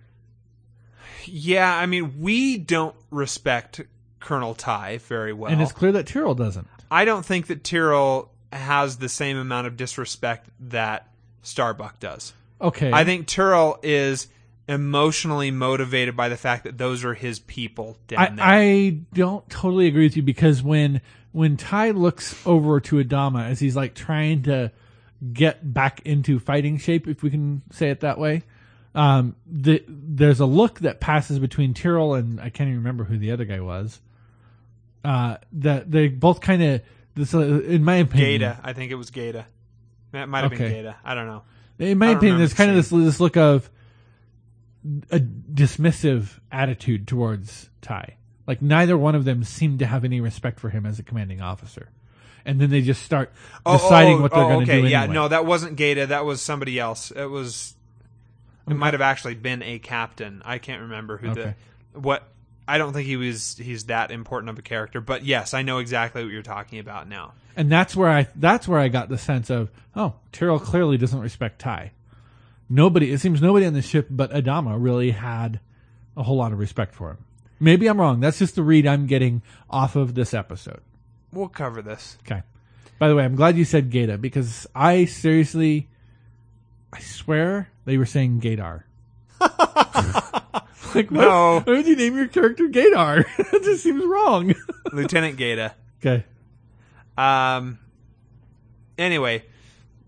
Yeah, 1.25 1.75
I 1.75 1.87
mean, 1.87 2.21
we 2.21 2.59
don't 2.59 2.95
respect 3.11 3.81
Colonel 4.21 4.55
Tigh 4.55 4.99
very 4.99 5.33
well. 5.33 5.51
And 5.51 5.61
it's 5.61 5.73
clear 5.73 5.93
that 5.93 6.07
Tyrol 6.07 6.35
doesn't. 6.35 6.69
I 6.91 7.05
don't 7.05 7.25
think 7.25 7.47
that 7.49 7.65
Tyrol 7.65 8.31
has 8.53 8.99
the 8.99 9.09
same 9.09 9.37
amount 9.37 9.67
of 9.67 9.77
disrespect 9.77 10.49
that 10.61 11.09
Starbuck 11.43 11.99
does. 12.01 12.33
Okay. 12.61 12.93
I 12.93 13.05
think 13.05 13.27
Tyrol 13.27 13.79
is 13.83 14.29
emotionally 14.69 15.51
motivated 15.51 16.17
by 16.17 16.29
the 16.29 16.37
fact 16.37 16.65
that 16.65 16.79
those 16.79 17.05
are 17.05 17.15
his 17.15 17.41
people 17.41 17.97
down 18.07 18.37
there. 18.37 18.45
I, 18.45 18.59
I 18.59 18.99
don't 19.13 19.49
totally 19.51 19.87
agree 19.87 20.05
with 20.05 20.17
you 20.17 20.23
because 20.23 20.63
when 20.63 21.01
when 21.33 21.57
Tigh 21.57 21.91
looks 21.91 22.41
over 22.47 22.79
to 22.81 23.03
Adama 23.03 23.49
as 23.49 23.59
he's 23.59 23.75
like 23.75 23.95
trying 23.95 24.43
to 24.43 24.71
get 25.33 25.73
back 25.73 26.01
into 26.05 26.39
fighting 26.39 26.79
shape, 26.79 27.07
if 27.07 27.23
we 27.23 27.31
can 27.31 27.63
say 27.71 27.91
it 27.91 28.01
that 28.01 28.19
way, 28.19 28.43
um, 28.95 29.37
the, 29.47 29.83
there's 29.89 30.41
a 30.41 30.47
look 30.47 30.81
that 30.81 31.01
passes 31.01 31.39
between 31.39 31.75
Tyrol 31.75 32.15
and 32.15 32.41
I 32.41 32.51
can't 32.51 32.69
even 32.69 32.79
remember 32.79 33.05
who 33.05 33.19
the 33.19 33.31
other 33.33 33.45
guy 33.45 33.61
was. 33.61 34.01
Uh, 35.05 35.37
that 35.53 35.91
they 35.91 36.09
both 36.09 36.41
kind 36.41 36.63
of 36.63 36.83
this, 37.15 37.35
uh, 37.35 37.41
in 37.41 37.83
my 37.85 37.97
opinion, 37.97 38.41
Gaeta, 38.41 38.61
I 38.63 38.73
think 38.73 38.93
it 38.93 38.95
was 38.97 39.11
Gaeta. 39.11 39.47
That 40.13 40.29
might 40.29 40.43
have 40.43 40.53
Okay. 40.53 40.65
been 40.65 40.73
Gaeta. 40.73 40.97
I 41.05 41.15
don't 41.15 41.27
know. 41.27 41.43
In 41.79 41.99
my 41.99 42.11
opinion, 42.11 42.39
there's 42.39 42.55
kind 42.55 42.71
of 42.71 42.77
this 42.77 42.91
this 42.91 43.19
look 43.19 43.37
of 43.37 43.69
a 45.11 45.19
dismissive 45.19 46.39
attitude 46.51 47.09
towards 47.09 47.71
Tigh. 47.81 48.17
Like 48.47 48.63
neither 48.63 48.97
one 48.99 49.15
of 49.15 49.25
them 49.25 49.43
seemed 49.45 49.79
to 49.81 49.87
have 49.87 50.05
any 50.05 50.21
respect 50.21 50.61
for 50.61 50.71
him 50.71 50.85
as 50.87 50.99
a 50.99 51.03
commanding 51.03 51.41
officer, 51.41 51.89
and 52.45 52.61
then 52.61 52.71
they 52.71 52.81
just 52.83 53.03
start 53.03 53.33
Oh, 53.65 53.75
oh 53.75 53.79
deciding 53.79 54.19
oh, 54.19 54.23
what 54.23 54.31
they're 54.33 54.41
oh, 54.45 54.49
going 54.49 54.61
to 54.61 54.67
do. 54.67 54.73
okay. 54.73 54.83
do. 54.83 54.89
Yeah, 54.89 55.07
no, 55.07 55.29
that 55.29 55.47
wasn't 55.47 55.77
Gaeta. 55.77 56.07
That 56.09 56.25
was 56.25 56.41
somebody 56.43 56.79
else. 56.79 57.11
It 57.11 57.27
was. 57.31 57.75
It 58.69 58.75
might 58.75 58.95
have 58.95 59.01
actually 59.01 59.35
been 59.35 59.63
a 59.63 59.79
captain. 59.81 60.41
I 60.45 60.59
can't 60.59 60.83
remember 60.83 61.17
who 61.19 61.31
Okay. 61.31 61.55
the 61.93 62.01
what. 62.01 62.29
I 62.69 62.79
don't 62.79 62.93
think 62.93 63.07
he 63.07 63.17
was. 63.17 63.57
He's 63.59 63.85
that 63.85 64.11
important 64.13 64.51
of 64.51 64.59
a 64.59 64.63
character. 64.63 65.01
But 65.01 65.25
yes, 65.25 65.53
I 65.53 65.63
know 65.63 65.79
exactly 65.79 66.23
what 66.23 66.33
you're 66.33 66.43
talking 66.43 66.79
about 66.79 67.09
now. 67.09 67.33
and 67.57 67.71
that's 67.71 67.97
where 67.97 68.09
I 68.09 68.29
that's 68.37 68.69
where 68.69 68.79
I 68.79 68.87
got 68.89 69.09
the 69.09 69.19
sense 69.19 69.51
of 69.51 69.69
oh 69.97 70.15
Tyrol 70.31 70.61
clearly 70.61 70.97
doesn't 70.97 71.21
respect 71.21 71.59
Tigh. 71.61 71.91
Nobody, 72.69 73.13
it 73.13 73.19
seems 73.21 73.43
nobody 73.43 73.67
on 73.67 73.75
the 73.75 73.83
ship 73.83 74.07
but 74.09 74.31
Adama 74.33 74.77
really 74.83 75.11
had 75.11 75.61
a 76.17 76.23
whole 76.23 76.37
lot 76.37 76.53
of 76.53 76.59
respect 76.59 76.95
for 76.95 77.11
him. 77.11 77.19
Maybe 77.61 77.87
I'm 77.89 78.01
wrong. 78.01 78.21
That's 78.21 78.39
just 78.39 78.55
the 78.55 78.63
read 78.63 78.87
I'm 78.87 79.07
getting 79.07 79.43
off 79.69 79.95
of 79.97 80.15
this 80.15 80.33
episode. 80.33 80.81
We'll 81.33 81.49
cover 81.49 81.83
this. 81.83 82.19
Okay. 82.27 82.43
By 82.99 83.09
the 83.09 83.17
way, 83.17 83.25
I'm 83.25 83.35
glad 83.35 83.57
you 83.57 83.65
said 83.65 83.91
Gaeta 83.91 84.19
because 84.19 84.67
I 84.75 85.07
seriously, 85.07 85.89
I 86.93 87.01
swear 87.01 87.71
they 87.85 87.99
were 87.99 88.07
saying 88.07 88.39
Gator. 88.39 88.87
like, 89.41 91.11
what? 91.11 91.11
No. 91.11 91.61
Why 91.65 91.73
would 91.73 91.87
you 91.87 91.97
name 91.97 92.17
your 92.17 92.29
character 92.29 92.69
Gator? 92.69 93.27
that 93.39 93.61
just 93.65 93.83
seems 93.83 94.05
wrong. 94.05 94.55
Lieutenant 94.93 95.37
Gaeta. 95.37 95.75
okay. 95.99 96.25
Um. 97.17 97.79
Anyway, 98.99 99.45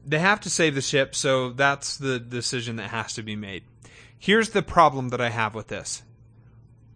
they 0.06 0.18
have 0.18 0.40
to 0.42 0.50
save 0.50 0.74
the 0.74 0.80
ship, 0.80 1.14
so 1.14 1.50
that's 1.50 1.96
the 1.96 2.20
decision 2.20 2.76
that 2.76 2.90
has 2.90 3.14
to 3.14 3.22
be 3.22 3.34
made. 3.34 3.64
Here's 4.18 4.50
the 4.50 4.62
problem 4.62 5.08
that 5.08 5.20
I 5.20 5.30
have 5.30 5.54
with 5.54 5.68
this. 5.68 6.02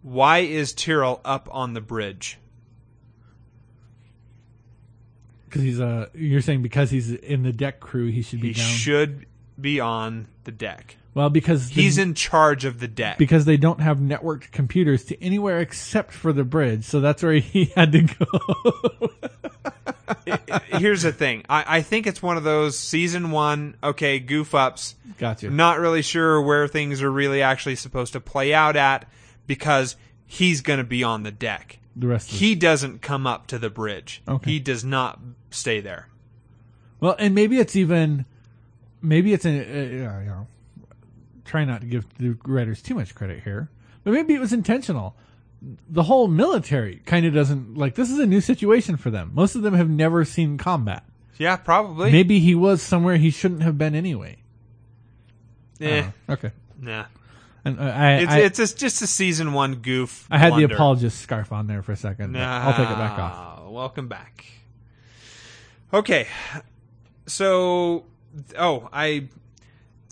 Why 0.01 0.39
is 0.39 0.73
Tyrol 0.73 1.19
up 1.25 1.49
on 1.51 1.73
the 1.73 1.81
bridge? 1.81 2.37
Because 5.49 5.63
he's 5.63 5.79
uh, 5.81 6.07
you're 6.13 6.41
saying 6.41 6.61
because 6.61 6.91
he's 6.91 7.11
in 7.11 7.43
the 7.43 7.51
deck 7.51 7.79
crew, 7.79 8.07
he 8.11 8.21
should 8.21 8.39
be 8.41 8.49
He 8.53 8.53
down. 8.61 8.67
should 8.69 9.25
be 9.59 9.79
on 9.79 10.27
the 10.45 10.51
deck. 10.51 10.95
well, 11.13 11.29
because 11.29 11.69
the- 11.69 11.81
He's 11.81 11.97
in 11.97 12.13
charge 12.13 12.63
of 12.65 12.79
the 12.79 12.87
deck. 12.87 13.17
because 13.17 13.45
they 13.45 13.57
don't 13.57 13.81
have 13.81 13.97
networked 13.97 14.51
computers 14.51 15.03
to 15.05 15.21
anywhere 15.21 15.59
except 15.59 16.13
for 16.13 16.31
the 16.31 16.43
bridge, 16.43 16.83
so 16.85 16.99
that's 17.01 17.21
where 17.23 17.33
he 17.33 17.65
had 17.75 17.91
to 17.93 18.01
go. 18.03 19.09
Here's 20.77 21.01
the 21.03 21.11
thing. 21.11 21.43
I, 21.49 21.77
I 21.77 21.81
think 21.81 22.07
it's 22.07 22.21
one 22.21 22.37
of 22.37 22.43
those 22.43 22.77
season 22.77 23.31
one, 23.31 23.75
okay, 23.83 24.19
goof 24.19 24.53
ups. 24.55 24.95
gotcha. 25.17 25.49
Not 25.49 25.79
really 25.79 26.01
sure 26.01 26.41
where 26.41 26.67
things 26.67 27.01
are 27.01 27.11
really 27.11 27.41
actually 27.41 27.75
supposed 27.75 28.13
to 28.13 28.19
play 28.19 28.53
out 28.53 28.75
at 28.75 29.09
because 29.47 29.95
he's 30.25 30.61
going 30.61 30.77
to 30.77 30.83
be 30.85 31.03
on 31.03 31.23
the 31.23 31.31
deck. 31.31 31.78
The 31.95 32.07
rest 32.07 32.27
of 32.31 32.33
the- 32.39 32.45
He 32.45 32.55
doesn't 32.55 33.01
come 33.01 33.25
up 33.27 33.47
to 33.47 33.57
the 33.59 33.69
bridge. 33.69 34.21
Okay. 34.27 34.51
He 34.51 34.59
does 34.59 34.83
not 34.83 35.19
stay 35.51 35.79
there. 35.81 36.07
Well, 36.99 37.15
and 37.17 37.33
maybe 37.33 37.57
it's 37.59 37.75
even, 37.75 38.25
maybe 39.01 39.33
it's 39.33 39.45
a, 39.45 39.49
uh, 39.49 40.19
you 40.19 40.25
know, 40.25 40.47
try 41.45 41.65
not 41.65 41.81
to 41.81 41.87
give 41.87 42.05
the 42.17 42.37
writers 42.45 42.81
too 42.81 42.93
much 42.95 43.15
credit 43.15 43.43
here, 43.43 43.69
but 44.03 44.13
maybe 44.13 44.33
it 44.33 44.39
was 44.39 44.53
intentional. 44.53 45.15
The 45.89 46.03
whole 46.03 46.27
military 46.27 47.01
kind 47.05 47.25
of 47.25 47.33
doesn't 47.33 47.75
like 47.77 47.95
this 47.95 48.09
is 48.09 48.19
a 48.19 48.25
new 48.25 48.39
situation 48.41 48.95
for 48.97 49.09
them. 49.09 49.31
Most 49.33 49.55
of 49.55 49.61
them 49.61 49.73
have 49.73 49.89
never 49.89 50.23
seen 50.25 50.57
combat. 50.57 51.03
Yeah, 51.37 51.55
probably. 51.57 52.11
Maybe 52.11 52.39
he 52.39 52.53
was 52.55 52.81
somewhere 52.81 53.17
he 53.17 53.29
shouldn't 53.29 53.63
have 53.63 53.77
been 53.77 53.95
anyway. 53.95 54.37
Yeah. 55.79 56.11
Uh, 56.27 56.33
okay, 56.33 56.51
nah. 56.79 57.05
And 57.65 57.79
uh, 57.79 57.83
I, 57.83 58.11
It's 58.15 58.31
I, 58.31 58.39
it's 58.39 58.59
a, 58.59 58.75
just 58.75 59.01
a 59.01 59.07
season 59.07 59.53
one 59.53 59.75
goof. 59.75 60.27
I 60.31 60.37
had 60.37 60.53
the 60.53 60.57
blunder. 60.59 60.75
apologist 60.75 61.19
scarf 61.21 61.51
on 61.51 61.67
there 61.67 61.81
for 61.81 61.91
a 61.91 61.97
second. 61.97 62.33
but 62.33 62.41
I'll 62.41 62.73
take 62.73 62.89
it 62.89 62.97
back 62.97 63.19
off. 63.19 63.33
Ah, 63.35 63.69
Welcome 63.69 64.07
back. 64.07 64.45
Okay, 65.93 66.27
so 67.25 68.05
oh, 68.57 68.89
I 68.93 69.27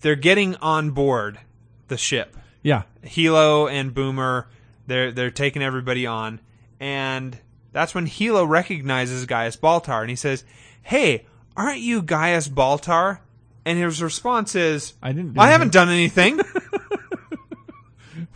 they're 0.02 0.16
getting 0.16 0.56
on 0.56 0.92
board 0.92 1.40
the 1.88 1.98
ship. 1.98 2.36
Yeah, 2.64 2.84
Helo 3.04 3.70
and 3.72 3.94
Boomer, 3.94 4.48
they're 4.88 5.12
they're 5.12 5.32
taking 5.32 5.62
everybody 5.62 6.06
on, 6.06 6.40
and 6.80 7.38
that's 7.72 7.94
when 7.94 8.08
Helo 8.08 8.48
recognizes 8.48 9.26
Gaius 9.26 9.56
Baltar, 9.56 10.02
and 10.02 10.10
he 10.10 10.16
says, 10.16 10.44
"Hey, 10.82 11.26
aren't 11.56 11.80
you 11.80 12.02
Gaius 12.02 12.48
Baltar?" 12.48 13.20
And 13.66 13.78
his 13.78 14.02
response 14.02 14.56
is, 14.56 14.94
I 15.04 15.12
didn't. 15.12 15.34
Do 15.34 15.42
I 15.42 15.50
haven't 15.50 15.74
done 15.74 15.90
anything. 15.90 16.40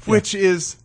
Which 0.06 0.34
is 0.36 0.78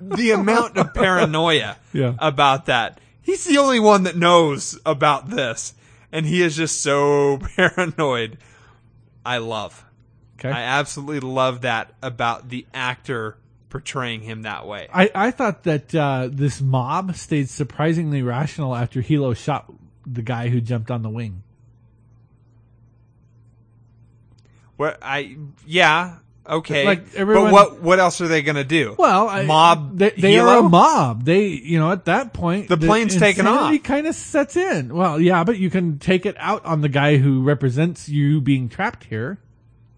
the 0.00 0.30
amount 0.32 0.76
of 0.76 0.94
paranoia 0.94 1.76
Yeah. 1.92 2.14
about 2.18 2.66
that. 2.66 3.00
He's 3.20 3.44
the 3.44 3.58
only 3.58 3.80
one 3.80 4.04
that 4.04 4.16
knows 4.16 4.78
about 4.86 5.28
this. 5.30 5.74
And 6.10 6.24
he 6.24 6.42
is 6.42 6.56
just 6.56 6.80
so 6.82 7.38
paranoid. 7.56 8.38
I 9.24 9.38
love. 9.38 9.84
Okay. 10.38 10.48
I 10.50 10.62
absolutely 10.62 11.20
love 11.20 11.62
that 11.62 11.92
about 12.02 12.48
the 12.48 12.66
actor 12.72 13.36
portraying 13.68 14.22
him 14.22 14.42
that 14.42 14.66
way. 14.66 14.88
I, 14.92 15.10
I 15.14 15.30
thought 15.30 15.64
that 15.64 15.94
uh, 15.94 16.28
this 16.32 16.60
mob 16.60 17.14
stayed 17.16 17.50
surprisingly 17.50 18.22
rational 18.22 18.74
after 18.74 19.02
Helo 19.02 19.36
shot 19.36 19.70
the 20.06 20.22
guy 20.22 20.48
who 20.48 20.60
jumped 20.62 20.90
on 20.90 21.02
the 21.02 21.10
wing. 21.10 21.42
Where 24.76 24.96
I 25.02 25.36
yeah, 25.66 26.18
okay. 26.48 26.84
Like, 26.84 27.14
everyone- 27.14 27.44
but 27.46 27.52
what 27.52 27.82
what 27.82 27.98
else 27.98 28.20
are 28.20 28.28
they 28.28 28.42
going 28.42 28.56
to 28.56 28.64
do? 28.64 28.94
Well, 28.98 29.28
I, 29.28 29.44
mob 29.44 29.98
They, 29.98 30.10
they 30.10 30.38
are 30.38 30.58
a 30.58 30.62
mob. 30.62 31.24
They, 31.24 31.48
you 31.48 31.78
know, 31.78 31.92
at 31.92 32.06
that 32.06 32.32
point, 32.32 32.68
The 32.68 32.76
plane's 32.76 33.16
taken 33.16 33.46
off. 33.46 33.82
Kind 33.82 34.06
of 34.06 34.14
sets 34.14 34.56
in. 34.56 34.94
Well, 34.94 35.20
yeah, 35.20 35.44
but 35.44 35.58
you 35.58 35.70
can 35.70 35.98
take 35.98 36.26
it 36.26 36.36
out 36.38 36.64
on 36.64 36.80
the 36.80 36.88
guy 36.88 37.16
who 37.18 37.42
represents 37.42 38.08
you 38.08 38.40
being 38.40 38.68
trapped 38.68 39.04
here. 39.04 39.38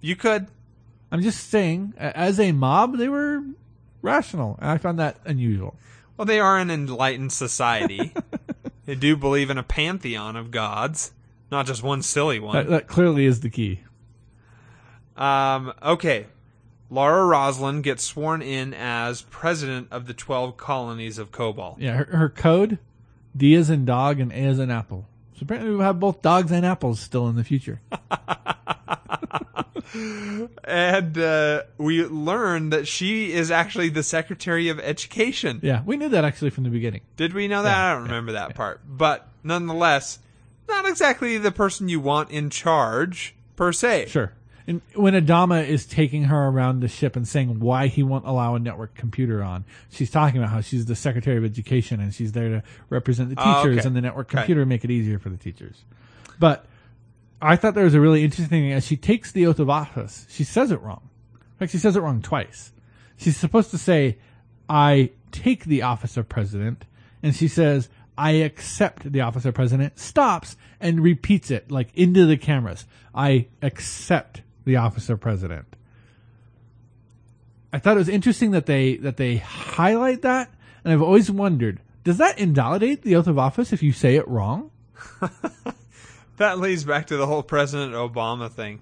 You 0.00 0.16
could 0.16 0.48
I'm 1.12 1.22
just 1.22 1.48
saying, 1.50 1.94
as 1.98 2.38
a 2.38 2.52
mob, 2.52 2.96
they 2.96 3.08
were 3.08 3.42
rational, 4.00 4.56
and 4.60 4.70
I 4.70 4.78
found 4.78 4.98
that 4.98 5.18
unusual. 5.24 5.76
Well, 6.16 6.24
they 6.26 6.38
are 6.38 6.58
an 6.58 6.70
enlightened 6.70 7.32
society. 7.32 8.12
they 8.86 8.94
do 8.94 9.16
believe 9.16 9.50
in 9.50 9.58
a 9.58 9.62
pantheon 9.62 10.36
of 10.36 10.50
gods, 10.50 11.12
not 11.50 11.66
just 11.66 11.82
one 11.82 12.02
silly 12.02 12.38
That, 12.38 12.44
one. 12.44 12.70
that 12.70 12.86
clearly 12.86 13.24
is 13.24 13.40
the 13.40 13.50
key. 13.50 13.80
Um, 15.16 15.72
okay. 15.82 16.26
Laura 16.90 17.24
Roslin 17.24 17.82
gets 17.82 18.02
sworn 18.02 18.42
in 18.42 18.74
as 18.74 19.22
president 19.22 19.88
of 19.90 20.06
the 20.06 20.14
12 20.14 20.56
colonies 20.56 21.18
of 21.18 21.30
Kobol. 21.30 21.76
Yeah, 21.78 21.94
her, 21.98 22.16
her 22.16 22.28
code: 22.28 22.78
D 23.36 23.54
is 23.54 23.70
in 23.70 23.84
dog 23.84 24.20
and 24.20 24.32
A 24.32 24.44
is 24.44 24.58
in 24.58 24.70
apple. 24.70 25.06
So 25.34 25.44
apparently, 25.44 25.70
we'll 25.70 25.80
have 25.80 26.00
both 26.00 26.20
dogs 26.20 26.50
and 26.50 26.66
apples 26.66 27.00
still 27.00 27.28
in 27.28 27.36
the 27.36 27.44
future. 27.44 27.80
And 30.64 31.18
uh, 31.18 31.62
we 31.78 32.04
learn 32.04 32.70
that 32.70 32.86
she 32.86 33.32
is 33.32 33.50
actually 33.50 33.88
the 33.88 34.02
Secretary 34.02 34.68
of 34.68 34.78
Education. 34.78 35.60
Yeah, 35.62 35.82
we 35.84 35.96
knew 35.96 36.08
that 36.10 36.24
actually 36.24 36.50
from 36.50 36.64
the 36.64 36.70
beginning. 36.70 37.00
Did 37.16 37.32
we 37.34 37.48
know 37.48 37.62
that? 37.62 37.76
Yeah, 37.76 37.90
I 37.90 37.94
don't 37.94 38.04
remember 38.04 38.32
that 38.32 38.54
part. 38.54 38.80
But 38.86 39.28
nonetheless, 39.42 40.20
not 40.68 40.86
exactly 40.86 41.38
the 41.38 41.50
person 41.50 41.88
you 41.88 42.00
want 42.00 42.30
in 42.30 42.50
charge, 42.50 43.34
per 43.56 43.72
se. 43.72 44.06
Sure. 44.08 44.32
And 44.70 44.82
when 44.94 45.14
Adama 45.14 45.66
is 45.66 45.84
taking 45.84 46.24
her 46.24 46.46
around 46.46 46.78
the 46.78 46.86
ship 46.86 47.16
and 47.16 47.26
saying 47.26 47.58
why 47.58 47.88
he 47.88 48.04
won't 48.04 48.24
allow 48.24 48.54
a 48.54 48.60
network 48.60 48.94
computer 48.94 49.42
on, 49.42 49.64
she's 49.90 50.12
talking 50.12 50.38
about 50.38 50.50
how 50.50 50.60
she's 50.60 50.86
the 50.86 50.94
Secretary 50.94 51.36
of 51.36 51.44
Education 51.44 51.98
and 51.98 52.14
she's 52.14 52.30
there 52.30 52.48
to 52.50 52.62
represent 52.88 53.30
the 53.30 53.34
Oh, 53.36 53.64
teachers 53.64 53.78
okay. 53.78 53.86
and 53.88 53.96
the 53.96 54.00
network 54.00 54.28
Okay. 54.28 54.36
computer 54.38 54.64
make 54.64 54.84
it 54.84 54.90
easier 54.92 55.18
for 55.18 55.28
the 55.28 55.36
teachers. 55.36 55.82
But 56.38 56.66
I 57.42 57.56
thought 57.56 57.74
there 57.74 57.82
was 57.82 57.94
a 57.94 58.00
really 58.00 58.22
interesting 58.22 58.48
thing 58.48 58.72
as 58.72 58.86
she 58.86 58.96
takes 58.96 59.32
the 59.32 59.44
oath 59.44 59.58
of 59.58 59.68
office. 59.68 60.24
She 60.30 60.44
says 60.44 60.70
it 60.70 60.80
wrong. 60.82 61.08
In 61.32 61.56
fact, 61.58 61.72
she 61.72 61.78
says 61.78 61.96
it 61.96 62.00
wrong 62.00 62.22
twice. 62.22 62.70
She's 63.16 63.36
supposed 63.36 63.72
to 63.72 63.78
say, 63.78 64.18
"I 64.68 65.10
take 65.32 65.64
the 65.64 65.82
office 65.82 66.16
of 66.16 66.28
president," 66.28 66.86
and 67.24 67.34
she 67.34 67.48
says, 67.48 67.88
"I 68.16 68.30
accept 68.34 69.10
the 69.10 69.20
office 69.20 69.44
of 69.44 69.52
president." 69.52 69.98
Stops 69.98 70.56
and 70.80 71.00
repeats 71.00 71.50
it 71.50 71.72
like 71.72 71.88
into 71.96 72.24
the 72.24 72.36
cameras. 72.36 72.86
I 73.12 73.48
accept 73.62 74.42
the 74.64 74.76
office 74.76 75.08
of 75.08 75.20
president. 75.20 75.66
I 77.72 77.78
thought 77.78 77.96
it 77.96 78.00
was 78.00 78.08
interesting 78.08 78.50
that 78.50 78.66
they 78.66 78.96
that 78.96 79.16
they 79.16 79.36
highlight 79.36 80.22
that, 80.22 80.50
and 80.84 80.92
I've 80.92 81.02
always 81.02 81.30
wondered, 81.30 81.80
does 82.04 82.18
that 82.18 82.38
invalidate 82.38 83.02
the 83.02 83.16
oath 83.16 83.26
of 83.26 83.38
office 83.38 83.72
if 83.72 83.82
you 83.82 83.92
say 83.92 84.16
it 84.16 84.26
wrong? 84.26 84.70
That 86.40 86.58
leads 86.58 86.84
back 86.84 87.08
to 87.08 87.18
the 87.18 87.26
whole 87.26 87.42
President 87.42 87.92
Obama 87.92 88.50
thing. 88.50 88.80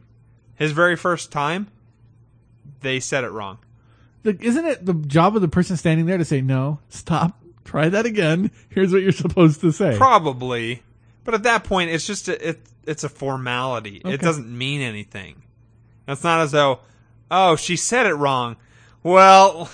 His 0.55 0.71
very 0.71 0.95
first 0.95 1.33
time, 1.33 1.67
they 2.83 3.01
said 3.01 3.25
it 3.25 3.31
wrong. 3.31 3.59
Like, 4.23 4.41
isn't 4.45 4.65
it 4.65 4.87
the 4.87 4.95
job 4.95 5.35
of 5.35 5.43
the 5.43 5.49
person 5.49 5.77
standing 5.77 6.07
there 6.07 6.19
to 6.19 6.25
say 6.25 6.41
no, 6.41 6.79
stop, 6.89 7.43
try 7.65 7.89
that 7.89 8.07
again? 8.07 8.53
Here's 8.69 8.93
what 8.93 9.03
you're 9.03 9.11
supposed 9.11 9.61
to 9.63 9.73
say. 9.73 9.97
Probably, 9.97 10.85
but 11.25 11.35
at 11.35 11.43
that 11.43 11.65
point, 11.65 11.91
it's 11.91 12.07
just 12.07 12.29
a, 12.29 12.51
it. 12.51 12.61
It's 12.87 13.03
a 13.03 13.09
formality. 13.09 14.03
Okay. 14.05 14.15
It 14.15 14.21
doesn't 14.21 14.57
mean 14.57 14.81
anything. 14.81 15.43
It's 16.09 16.25
not 16.25 16.41
as 16.41 16.51
though, 16.53 16.81
oh, 17.31 17.57
she 17.57 17.77
said 17.77 18.07
it 18.07 18.15
wrong. 18.15 18.57
Well, 19.03 19.71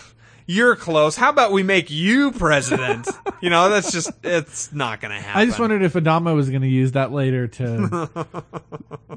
you're 0.47 0.77
close. 0.77 1.16
How 1.16 1.31
about 1.31 1.52
we 1.52 1.62
make 1.62 1.90
you 1.90 2.32
president? 2.32 3.09
you 3.40 3.48
know, 3.51 3.70
that's 3.70 3.90
just 3.93 4.11
it's 4.23 4.73
not 4.73 5.01
going 5.01 5.12
to 5.15 5.20
happen. 5.20 5.40
I 5.40 5.47
just 5.47 5.59
wondered 5.59 5.82
if 5.82 5.94
Adama 5.94 6.35
was 6.35 6.51
going 6.51 6.62
to 6.62 6.69
use 6.69 6.93
that 6.93 7.12
later 7.12 7.47
to. 7.48 8.11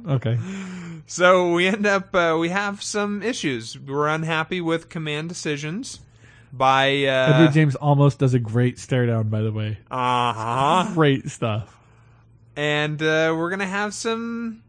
okay. 0.10 0.38
So 1.07 1.52
we 1.53 1.68
end 1.68 1.85
up 1.85 2.14
uh, 2.15 2.38
we 2.39 2.49
have 2.49 2.81
some 2.84 3.23
issues. 3.23 3.77
We're 3.77 4.07
unhappy 4.07 4.61
with 4.61 4.88
command 4.89 5.30
decisions 5.30 5.99
by 6.53 7.03
uh 7.06 7.34
Edward 7.34 7.52
James 7.53 7.76
Olmos 7.81 8.18
does 8.18 8.34
a 8.34 8.39
great 8.39 8.80
stare 8.80 9.06
down, 9.06 9.27
by 9.30 9.41
the 9.41 9.52
way. 9.52 9.80
uh-huh. 9.91 10.94
Great 10.94 11.30
stuff. 11.30 11.76
and 12.56 13.02
uh, 13.02 13.34
we're 13.38 13.49
gonna 13.49 13.65
have 13.68 13.94
some 13.94 14.64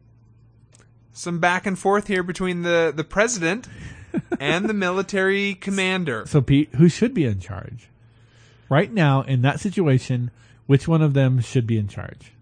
some 1.19 1.41
back 1.41 1.67
and 1.67 1.79
forth 1.79 2.07
here 2.07 2.23
between 2.23 2.63
the 2.63 2.93
the 2.95 3.05
president 3.05 3.67
and 4.41 4.69
the 4.69 4.75
military 4.75 5.55
commander. 5.61 6.25
So, 6.27 6.41
Pete, 6.41 6.75
who 6.77 6.89
should 6.89 7.13
be 7.13 7.25
in 7.25 7.41
charge? 7.41 7.89
Right 8.69 8.93
now, 8.93 9.23
in 9.23 9.43
that 9.43 9.61
situation, 9.61 10.31
which 10.67 10.87
one 10.87 11.03
of 11.03 11.15
them 11.15 11.41
should 11.41 11.67
be 11.67 11.79
in 11.79 11.89
charge? 11.89 12.33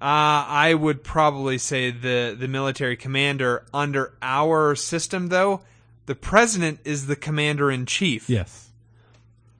Uh, 0.00 0.46
I 0.46 0.74
would 0.74 1.04
probably 1.04 1.58
say 1.58 1.90
the 1.90 2.36
the 2.38 2.48
military 2.48 2.96
commander 2.96 3.66
under 3.74 4.14
our 4.22 4.74
system 4.74 5.28
though. 5.28 5.60
The 6.06 6.14
president 6.14 6.80
is 6.84 7.06
the 7.06 7.16
commander 7.16 7.70
in 7.70 7.84
chief. 7.84 8.30
Yes. 8.30 8.70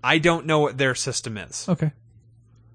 I 0.03 0.17
don't 0.19 0.47
know 0.47 0.61
what 0.61 0.79
their 0.79 0.95
system 0.95 1.37
is. 1.37 1.69
Okay. 1.69 1.93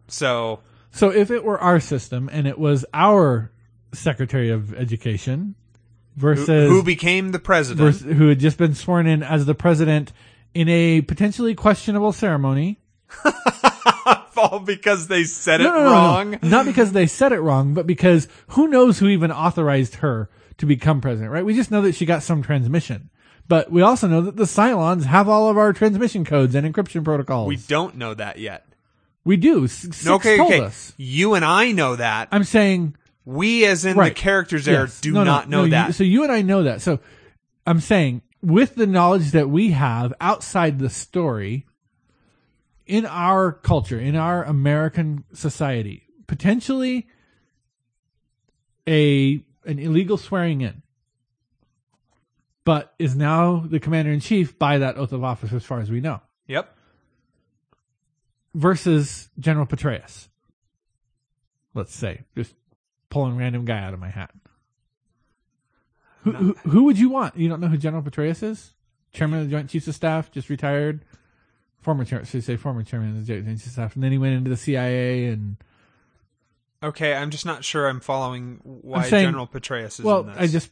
So 0.08 0.60
So, 0.92 1.10
if 1.10 1.32
it 1.32 1.44
were 1.44 1.58
our 1.58 1.80
system 1.80 2.30
and 2.32 2.46
it 2.46 2.60
was 2.60 2.86
our 2.94 3.50
Secretary 3.94 4.50
of 4.50 4.74
Education 4.74 5.56
versus 6.16 6.70
who 6.70 6.84
became 6.84 7.32
the 7.32 7.40
president? 7.40 7.96
vers- 7.96 8.02
who 8.18 8.30
had 8.30 8.40
just 8.40 8.58
been 8.58 8.76
sworn 8.76 9.08
in 9.08 9.24
as 9.24 9.46
the 9.46 9.56
president 9.56 10.12
in 10.54 10.70
a 10.70 11.02
potentially 11.02 11.56
questionable 11.56 12.12
ceremony. 12.12 12.80
All 14.36 14.60
because 14.60 15.08
they 15.08 15.24
said 15.24 15.62
it 15.62 15.64
No, 15.64 15.70
no, 15.72 15.78
no, 15.78 15.86
no. 15.86 15.92
wrong. 15.92 16.40
Not 16.42 16.66
because 16.66 16.92
they 16.92 17.08
said 17.08 17.32
it 17.32 17.40
wrong, 17.40 17.74
but 17.74 17.88
because 17.88 18.28
who 18.50 18.68
knows 18.68 19.00
who 19.00 19.08
even 19.08 19.32
authorized 19.32 19.96
her 19.96 20.30
to 20.58 20.66
become 20.66 21.00
president, 21.00 21.32
right? 21.32 21.46
We 21.46 21.54
just 21.56 21.72
know 21.72 21.82
that 21.84 21.96
she 21.96 22.06
got 22.06 22.24
some 22.24 22.42
transmission. 22.42 23.10
But 23.48 23.72
we 23.72 23.82
also 23.82 24.08
know 24.08 24.22
that 24.22 24.36
the 24.36 24.44
Cylons 24.44 25.04
have 25.06 25.30
all 25.30 25.50
of 25.50 25.58
our 25.58 25.72
transmission 25.72 26.26
codes 26.26 26.56
and 26.56 26.68
encryption 26.72 27.06
protocols. 27.06 27.48
We 27.48 27.56
don't 27.56 27.96
know 27.96 28.14
that 28.16 28.38
yet. 28.40 28.66
We 29.24 29.38
do. 29.38 29.68
Six 29.68 30.06
okay, 30.06 30.40
okay. 30.42 30.60
us. 30.62 30.94
You 30.98 31.36
and 31.36 31.46
I 31.46 31.72
know 31.72 31.96
that. 31.96 32.28
I'm 32.32 32.44
saying 32.44 32.96
we, 33.26 33.66
as 33.66 33.86
in 33.86 33.98
right. 33.98 34.10
the 34.14 34.20
characters 34.20 34.66
there, 34.66 34.82
Yes. 34.82 35.02
do 35.02 35.12
No, 35.12 35.20
no, 35.24 35.32
not 35.32 35.50
know 35.50 35.58
no, 35.60 35.64
you- 35.66 35.72
that. 35.72 35.96
so 35.96 36.04
you 36.04 36.24
and 36.24 36.32
I 36.32 36.42
know 36.42 36.64
that. 36.64 36.82
So 36.82 37.00
I'm 37.66 37.80
saying 37.80 38.22
with 38.42 38.76
the 38.76 38.88
knowledge 38.88 39.32
that 39.32 39.50
we 39.50 39.72
have 39.72 40.14
outside 40.20 40.80
the 40.80 40.90
story 40.90 41.66
in 42.86 43.06
our 43.06 43.52
culture, 43.54 43.98
in 44.00 44.16
our 44.18 44.44
American 44.44 45.24
society, 45.34 46.04
potentially 46.28 47.08
a 48.88 49.44
an 49.66 49.80
illegal 49.80 50.18
swearing 50.18 50.60
in, 50.60 50.82
but 52.66 52.94
is 53.00 53.16
now 53.16 53.64
the 53.66 53.80
commander 53.80 54.12
in 54.12 54.20
chief 54.20 54.60
by 54.60 54.78
that 54.80 54.98
oath 54.98 55.14
of 55.14 55.24
office, 55.24 55.54
as 55.54 55.64
far 55.64 55.80
as 55.80 55.90
we 55.90 56.02
know, 56.02 56.20
yep. 56.48 56.76
versus 58.54 59.30
General 59.40 59.66
Petraeus. 59.66 60.28
Let's 61.74 61.96
say, 61.96 62.24
just 62.36 62.54
pulling 63.14 63.38
random 63.38 63.64
guy 63.64 63.78
out 63.80 63.94
of 63.94 64.00
my 64.00 64.10
hat. 64.10 64.32
Who, 66.24 66.32
who, 66.32 66.54
who 66.70 66.84
would 66.86 66.98
you 66.98 67.10
want? 67.10 67.38
You 67.38 67.48
don't 67.48 67.60
know 67.60 67.68
who 67.68 67.78
General 67.78 68.02
Petraeus 68.02 68.42
is? 68.44 68.74
Chairman 69.14 69.40
of 69.42 69.46
the 69.46 69.52
Joint 69.52 69.70
Chiefs 69.70 69.88
of 69.88 69.94
Staff, 69.96 70.32
just 70.32 70.50
retired. 70.50 71.06
Former 71.80 72.06
chair, 72.06 72.26
should 72.26 72.38
I 72.38 72.42
say 72.42 72.56
former 72.56 72.82
chairman 72.82 73.10
of 73.10 73.26
the 73.26 73.34
Joint 73.42 73.46
Chiefs 73.48 73.68
of 73.68 73.72
Staff, 73.74 73.96
and 73.96 74.04
then 74.04 74.12
he 74.12 74.18
went 74.18 74.34
into 74.36 74.50
the 74.50 74.58
CIA 74.58 75.28
and 75.28 75.58
Okay, 76.82 77.14
I'm 77.14 77.30
just 77.30 77.46
not 77.46 77.64
sure 77.64 77.88
I'm 77.88 78.00
following 78.00 78.60
why 78.64 79.04
I'm 79.04 79.10
saying- 79.10 79.26
General 79.28 79.48
Petraeus 79.48 80.00
is 80.00 80.02
well, 80.02 80.22
in 80.22 80.28
this. 80.28 80.38
I 80.38 80.48
just 80.48 80.70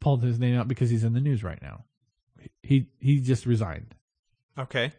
pulled 0.00 0.22
his 0.22 0.38
name 0.38 0.56
out 0.56 0.68
because 0.68 0.90
he's 0.90 1.02
in 1.02 1.12
the 1.14 1.20
news 1.20 1.42
right 1.42 1.60
now. 1.62 1.84
He 2.62 2.88
he 3.00 3.20
just 3.20 3.46
resigned. 3.46 3.94
okay, 4.58 4.92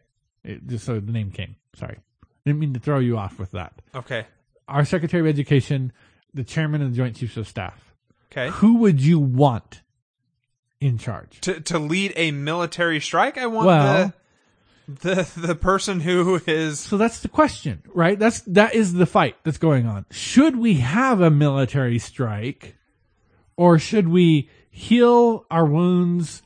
It, 0.44 0.66
just 0.68 0.84
so 0.86 1.00
the 1.00 1.12
name 1.12 1.32
came. 1.32 1.56
Sorry, 1.76 2.00
didn't 2.46 2.60
mean 2.60 2.74
to 2.74 2.80
throw 2.80 3.00
you 3.00 3.18
off 3.18 3.38
with 3.40 3.52
that. 3.52 3.74
okay, 3.94 4.26
Our 4.68 4.84
Secretary 4.84 5.22
of 5.22 5.28
Education, 5.28 5.94
the 6.34 6.44
Chairman 6.44 6.82
of 6.82 6.92
the 6.92 6.98
Joint 6.98 7.16
Chiefs 7.16 7.38
of 7.38 7.48
Staff. 7.48 7.94
okay. 8.32 8.50
Who 8.50 8.76
would 8.78 9.02
you 9.02 9.20
want 9.20 9.82
in 10.80 10.98
charge? 10.98 11.40
To 11.42 11.60
to 11.62 11.80
lead 11.80 12.14
a 12.16 12.32
military 12.32 13.00
strike, 13.00 13.38
I 13.38 13.48
want 13.48 13.68
Well- 13.68 14.14
the 14.88 15.16
the 15.36 15.42
the 15.48 15.56
person 15.56 16.00
who 16.00 16.42
is 16.48 16.80
So 16.80 16.98
that's 16.98 17.20
the 17.20 17.28
question, 17.28 17.84
right? 17.94 18.18
That's 18.18 18.40
that 18.42 18.74
is 18.74 18.94
the 18.94 19.06
fight 19.06 19.36
that's 19.44 19.58
going 19.60 19.86
on. 19.86 20.06
Should 20.12 20.56
we 20.56 20.76
have 20.76 21.22
a 21.22 21.30
military 21.30 22.00
strike 22.00 22.76
or 23.56 23.78
should 23.78 24.08
we 24.08 24.50
heal 24.72 25.46
our 25.52 25.66
wounds, 25.66 26.42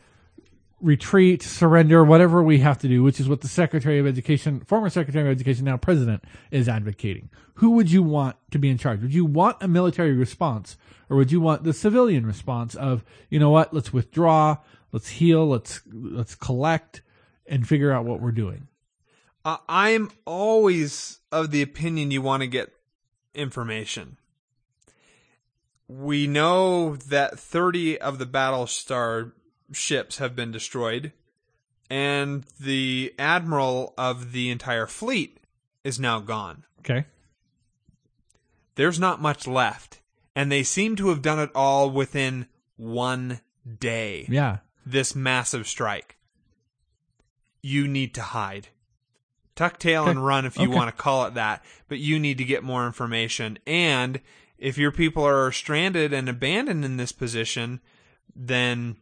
retreat, 0.84 1.42
surrender, 1.42 2.04
whatever 2.04 2.44
we 2.44 2.60
have 2.60 2.78
to 2.80 2.88
do, 2.88 3.02
which 3.02 3.20
is 3.20 3.30
what 3.30 3.42
the 3.42 3.48
Secretary 3.48 4.00
of 4.00 4.06
Education, 4.06 4.60
former 4.62 4.90
Secretary 4.90 5.28
of 5.30 5.36
Education, 5.36 5.66
now 5.66 5.78
President, 5.78 6.24
is 6.52 6.68
advocating. 6.68 7.30
Who 7.56 7.72
would 7.72 7.90
you 7.90 8.04
want 8.04 8.36
to 8.52 8.60
be 8.60 8.70
in 8.70 8.78
charge? 8.78 9.02
Would 9.02 9.14
you 9.14 9.26
want 9.26 9.58
a 9.62 9.68
military 9.68 10.12
response 10.12 10.78
or 11.10 11.16
would 11.18 11.32
you 11.32 11.40
want 11.40 11.64
the 11.64 11.74
civilian 11.74 12.26
response 12.26 12.76
of, 12.76 13.04
you 13.30 13.40
know 13.40 13.50
what, 13.50 13.74
let's 13.74 13.94
withdraw, 13.94 14.58
let's 14.92 15.08
heal, 15.10 15.48
let's 15.48 15.82
let's 15.92 16.36
collect 16.36 17.02
and 17.48 17.68
figure 17.68 17.92
out 17.92 18.06
what 18.06 18.20
we're 18.20 18.32
doing? 18.32 18.68
I'm 19.46 20.12
always 20.26 21.20
of 21.32 21.52
the 21.52 21.62
opinion 21.62 22.12
you 22.12 22.22
want 22.22 22.42
to 22.42 22.48
get 22.48 22.72
information. 23.34 24.18
We 25.88 26.28
know 26.28 26.96
that 26.96 27.38
30 27.40 28.00
of 28.00 28.20
the 28.20 28.26
Battlestar 28.26 29.34
ships 29.74 30.18
have 30.20 30.36
been 30.36 30.52
destroyed, 30.52 31.12
and 31.90 32.46
the 32.60 33.14
admiral 33.20 33.94
of 33.98 34.32
the 34.32 34.50
entire 34.50 34.88
fleet 34.88 35.40
is 35.84 36.00
now 36.00 36.20
gone. 36.20 36.64
Okay. 36.80 37.06
There's 38.76 39.00
not 39.00 39.22
much 39.22 39.48
left, 39.48 40.02
and 40.36 40.52
they 40.52 40.64
seem 40.64 40.96
to 40.96 41.10
have 41.10 41.22
done 41.22 41.40
it 41.40 41.52
all 41.54 41.90
within 41.90 42.48
one 42.76 43.42
day. 43.80 44.26
Yeah. 44.30 44.58
This 44.86 45.16
massive 45.16 45.68
strike. 45.68 46.18
You 47.62 47.88
need 47.88 48.14
to 48.16 48.22
hide. 48.22 48.70
Tuck 49.56 49.78
tail 49.78 50.08
and 50.08 50.26
run 50.26 50.46
if 50.46 50.58
you 50.58 50.64
Okay. 50.68 50.76
want 50.76 50.90
to 50.96 51.02
call 51.02 51.26
it 51.26 51.36
that, 51.36 51.64
but 51.88 52.00
you 52.00 52.20
need 52.20 52.40
to 52.40 52.44
get 52.44 52.64
more 52.64 52.88
information. 52.88 53.60
And 53.68 54.20
if 54.58 54.78
your 54.78 54.92
people 54.92 55.24
are 55.24 55.52
stranded 55.52 56.12
and 56.12 56.28
abandoned 56.28 56.84
in 56.84 56.98
this 56.98 57.12
position, 57.12 57.80
then 58.36 58.98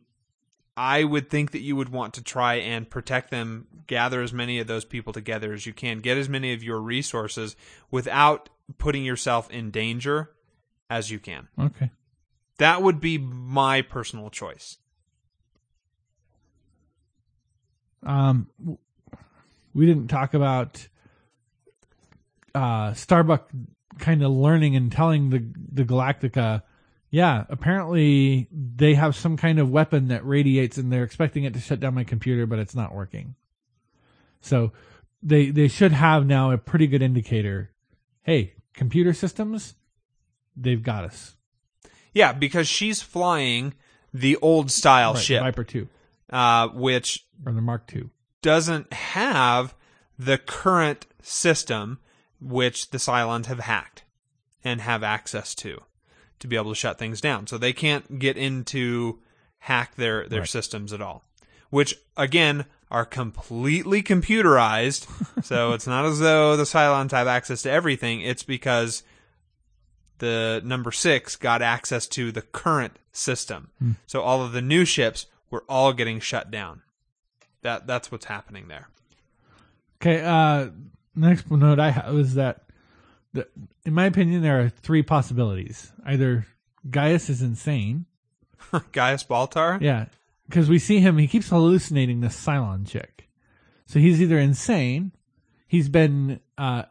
I 0.78 1.04
would 1.04 1.30
think 1.30 1.52
that 1.52 1.62
you 1.62 1.76
would 1.76 1.90
want 1.90 2.14
to 2.16 2.24
try 2.24 2.56
and 2.56 2.90
protect 2.90 3.30
them, 3.30 3.68
gather 3.88 4.22
as 4.22 4.32
many 4.32 4.60
of 4.60 4.68
those 4.68 4.86
people 4.86 5.14
together 5.14 5.54
as 5.54 5.66
you 5.66 5.74
can, 5.74 6.00
get 6.00 6.18
as 6.18 6.30
many 6.30 6.54
of 6.54 6.64
your 6.64 6.80
resources 6.80 7.56
without 7.90 8.50
putting 8.78 9.04
yourself 9.04 9.50
in 9.50 9.70
danger 9.70 10.32
as 10.90 11.12
you 11.12 11.20
can. 11.20 11.48
Okay. 11.60 11.92
That 12.58 12.82
would 12.82 13.00
be 13.00 13.18
my 13.18 13.82
personal 13.82 14.30
choice. 14.30 14.78
Um, 18.04 18.48
we 19.74 19.86
didn't 19.86 20.08
talk 20.08 20.34
about 20.34 20.88
uh, 22.56 22.94
Starbuck 22.94 23.50
kind 24.00 24.24
of 24.24 24.32
learning 24.32 24.76
and 24.76 24.92
telling 24.92 25.30
the 25.30 25.46
the 25.72 25.84
Galactica, 25.84 26.64
yeah, 27.12 27.44
apparently 27.50 28.48
they 28.52 28.94
have 28.94 29.16
some 29.18 29.36
kind 29.36 29.60
of 29.60 29.70
weapon 29.70 30.08
that 30.08 30.26
radiates, 30.26 30.78
and 30.78 30.92
they're 30.92 31.04
expecting 31.04 31.44
it 31.44 31.54
to 31.54 31.60
shut 31.60 31.82
down 31.82 31.94
my 31.94 32.06
computer, 32.06 32.46
but 32.48 32.58
it's 32.58 32.74
not 32.74 32.96
working. 32.96 33.36
So 34.40 34.72
they 35.22 35.52
they 35.52 35.68
should 35.68 35.92
have 35.92 36.26
now 36.26 36.52
a 36.52 36.58
pretty 36.58 36.88
good 36.88 37.02
indicator. 37.02 37.72
Hey, 38.24 38.54
computer 38.74 39.12
systems, 39.14 39.76
they've 40.56 40.82
got 40.82 41.04
us. 41.04 41.36
Yeah, 42.14 42.32
because 42.34 42.68
she's 42.68 43.02
flying 43.02 43.74
the 44.14 44.38
old 44.38 44.72
style 44.72 45.14
Right, 45.14 45.22
ship, 45.24 45.42
Viper 45.44 45.66
two 45.66 45.90
uh, 46.30 46.70
which 46.70 47.26
or 47.46 47.52
the 47.52 47.62
Mark 47.62 47.88
two. 47.88 48.10
doesn't 48.42 48.92
have 48.94 49.76
the 50.18 50.38
current 50.38 51.08
system 51.22 52.00
which 52.40 52.90
the 52.92 52.98
Cylons 52.98 53.48
have 53.48 53.60
hacked 53.60 54.04
and 54.64 54.80
have 54.82 55.04
access 55.04 55.54
to 55.56 55.82
to 56.42 56.48
be 56.48 56.56
able 56.58 56.72
to 56.72 56.76
shut 56.76 57.00
things 57.00 57.22
down. 57.22 57.48
So 57.48 57.58
they 57.58 57.74
can't 57.74 58.20
get 58.20 58.36
into 58.38 59.20
hack 59.60 59.96
their 59.96 60.28
their 60.28 60.42
Right. 60.42 60.50
systems 60.50 60.92
at 60.94 61.02
all. 61.02 61.24
Which 61.70 61.96
again 62.18 62.66
are 62.92 63.06
completely 63.06 64.04
computerized. 64.04 65.08
so 65.46 65.72
it's 65.72 65.88
not 65.88 66.06
as 66.06 66.20
though 66.20 66.58
the 66.58 66.64
Cylons 66.64 67.12
have 67.12 67.28
access 67.28 67.62
to 67.62 67.72
everything. 67.72 68.22
It's 68.22 68.44
because 68.44 69.04
the 70.18 70.62
number 70.64 70.92
six 70.92 71.36
got 71.36 71.62
access 71.62 72.06
to 72.08 72.32
the 72.32 72.42
current 72.42 72.98
system. 73.12 73.70
So 74.08 74.22
all 74.22 74.44
of 74.44 74.52
the 74.52 74.62
new 74.62 74.86
ships 74.86 75.26
were 75.50 75.64
all 75.68 75.94
getting 75.94 76.20
shut 76.20 76.52
down. 76.52 76.82
That 77.62 77.88
that's 77.88 78.12
what's 78.12 78.26
happening 78.26 78.68
there. 78.68 78.90
Okay, 80.02 80.22
uh, 80.24 80.70
next 81.16 81.50
note 81.52 81.80
I 81.80 81.92
have 81.92 82.16
is 82.16 82.34
that, 82.36 82.61
the, 83.34 83.48
in 83.86 83.94
my 83.94 84.06
opinion, 84.06 84.42
there 84.42 84.60
are 84.62 84.70
three 84.70 85.04
possibilities. 85.04 85.92
Either 86.06 86.46
Gaius 86.90 87.30
is 87.30 87.42
insane, 87.42 88.06
Gaius 88.92 89.24
Baltar? 89.24 89.80
yeah, 89.82 90.06
because 90.48 90.70
we 90.70 90.80
see 90.80 91.00
him, 91.00 91.18
he 91.18 91.28
keeps 91.28 91.50
hallucinating 91.50 92.22
this 92.22 92.36
Cylon 92.46 92.88
chick. 92.88 93.30
So 93.86 94.00
he's 94.00 94.22
either 94.22 94.38
insane, 94.40 95.12
he's 95.68 95.90
been 95.90 96.40
uh, 96.58 96.84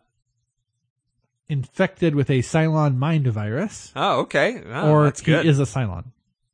infected 1.49 2.15
with 2.15 2.31
a 2.31 2.39
Cylon 2.41 2.97
mind 2.97 3.27
virus, 3.27 3.93
Oh, 3.97 4.21
okay. 4.21 4.63
Oh, 4.67 4.91
or 4.91 5.05
that's 5.05 5.21
he 5.21 5.27
good. 5.27 5.47
is 5.47 5.59
a 5.59 5.65
Cylon. 5.65 6.07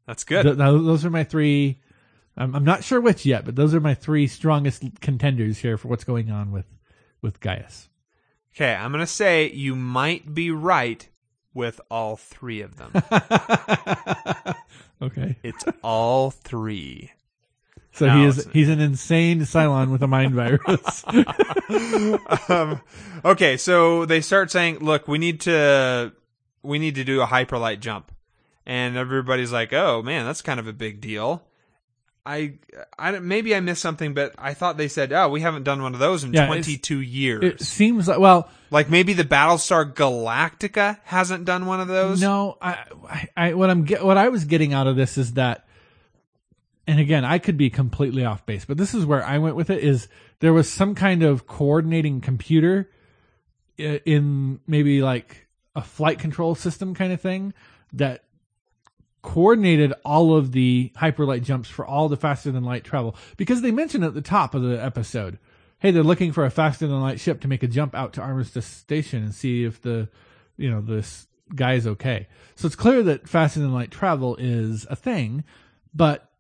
that's 0.07 0.25
good. 0.25 0.43
Th- 0.45 0.57
those 0.57 0.85
those 0.85 1.05
are 1.05 1.11
my 1.11 1.25
three. 1.25 1.81
I'm, 2.37 2.55
I'm 2.55 2.65
not 2.65 2.85
sure 2.85 3.01
which 3.01 3.25
yet, 3.27 3.45
but 3.45 3.57
those 3.57 3.75
are 3.75 3.81
my 3.81 3.95
three 3.95 4.27
strongest 4.27 4.83
contenders 5.01 5.59
here 5.59 5.77
for 5.79 5.89
what's 5.89 6.05
going 6.05 6.31
on 6.31 6.53
with 6.53 6.67
with 7.23 7.41
Gaius. 7.41 7.89
Okay, 8.57 8.75
I'm 8.75 8.91
going 8.91 9.03
to 9.03 9.07
say 9.07 9.51
you 9.51 9.77
might 9.77 10.35
be 10.35 10.51
right 10.51 11.07
with 11.53 11.81
all 11.91 12.17
three 12.17 12.63
of 12.63 12.77
them. 12.77 12.93
okay. 15.03 15.37
it's 15.43 15.65
all 15.83 16.31
three. 16.31 17.13
So 17.93 18.07
No, 18.07 18.19
he 18.19 18.25
is 18.27 18.49
he's 18.53 18.69
an 18.69 18.81
insane 18.81 19.41
Cylon 19.41 19.91
with 19.91 20.03
a 20.03 20.07
mind 20.07 20.35
virus. 20.35 21.03
um, 22.51 22.83
okay, 23.25 23.57
so 23.57 24.05
they 24.05 24.21
start 24.21 24.51
saying, 24.51 24.81
"Look, 24.81 25.09
we 25.09 25.17
need 25.17 25.41
to 25.43 26.13
we 26.63 26.79
need 26.79 26.97
to 26.97 27.05
do 27.05 27.23
a 27.23 27.27
hyperlight 27.27 27.81
jump," 27.81 28.13
and 28.67 28.99
everybody's 28.99 29.51
like, 29.51 29.73
"Oh 29.73 30.03
man, 30.03 30.27
that's 30.27 30.43
kind 30.43 30.61
of 30.61 30.69
a 30.69 30.75
big 30.75 31.01
deal." 31.01 31.43
I, 32.27 32.55
I 32.99 33.19
maybe 33.21 33.55
I 33.55 33.61
missed 33.61 33.81
something, 33.81 34.13
but 34.13 34.35
I 34.37 34.53
thought 34.53 34.77
they 34.77 34.89
said, 34.89 35.13
"Oh, 35.13 35.29
we 35.29 35.41
haven't 35.41 35.63
done 35.63 35.81
one 35.81 35.95
of 35.95 36.01
those 36.01 36.25
in 36.25 36.33
Yeah, 36.33 36.47
22 36.47 37.01
years." 37.01 37.45
it 37.45 37.61
seems 37.61 38.09
like 38.09 38.19
well, 38.19 38.51
like 38.73 38.91
maybe 38.91 39.13
the 39.13 39.25
Battlestar 39.25 39.95
Galactica 39.95 40.99
hasn't 41.05 41.45
done 41.45 41.67
one 41.67 41.81
of 41.81 41.87
those. 41.87 42.21
no, 42.21 42.59
I, 42.61 43.29
I, 43.37 43.55
what 43.55 43.71
I'm 43.71 43.85
get, 43.85 44.05
what 44.05 44.19
I 44.19 44.29
was 44.29 44.45
getting 44.45 44.75
out 44.75 44.89
of 44.89 44.97
this 44.97 45.17
is 45.17 45.35
that, 45.35 45.69
and 46.89 46.99
again, 46.99 47.25
I 47.25 47.39
could 47.39 47.57
be 47.57 47.71
completely 47.71 48.25
off 48.25 48.45
base, 48.45 48.65
but 48.65 48.77
this 48.77 48.93
is 48.93 49.07
where 49.07 49.25
I 49.25 49.39
went 49.39 49.55
with 49.55 49.71
it. 49.71 49.85
Is 49.85 50.09
there 50.41 50.53
was 50.53 50.69
some 50.69 50.97
kind 50.97 51.23
of 51.23 51.47
coordinating 51.47 52.21
computer 52.21 52.91
uh, 53.79 53.99
in 54.05 54.59
maybe 54.67 55.01
like 55.01 55.47
a 55.77 55.83
flight 55.83 56.19
control 56.19 56.57
system 56.57 56.93
kind 56.93 57.13
of 57.13 57.21
thing 57.21 57.55
that 57.93 58.25
coordinated 59.27 59.93
all 60.05 60.37
of 60.37 60.53
the 60.53 60.93
hyperlight 60.97 61.43
jumps 61.43 61.69
for 61.69 61.85
all 61.85 62.09
the 62.09 62.17
faster 62.17 62.53
than 62.53 62.63
light 62.63 62.85
travel 62.85 63.17
because 63.37 63.61
they 63.61 63.73
mentioned 63.73 64.05
at 64.05 64.15
the 64.15 64.23
top 64.23 64.55
of 64.55 64.63
the 64.63 64.83
episode 64.83 65.37
hey 65.81 65.91
they're 65.91 66.05
looking 66.05 66.31
for 66.31 66.45
a 66.45 66.51
faster 66.51 66.87
than 66.87 67.01
light 67.01 67.19
ship 67.19 67.41
to 67.41 67.49
make 67.49 67.65
a 67.65 67.67
jump 67.67 67.93
out 67.93 68.13
to 68.13 68.21
armistice 68.21 68.65
station 68.65 69.25
and 69.25 69.35
see 69.35 69.65
if 69.65 69.83
the 69.83 70.09
you 70.57 70.71
know 70.71 70.81
this 70.81 71.27
guy's 71.57 71.89
okay 71.89 72.29
so 72.55 72.67
it's 72.67 72.77
clear 72.77 73.03
that 73.03 73.29
faster 73.29 73.59
than 73.59 73.75
light 73.75 73.91
travel 73.91 74.37
is 74.37 74.87
a 74.89 74.95
thing 74.95 75.43
but 75.93 76.31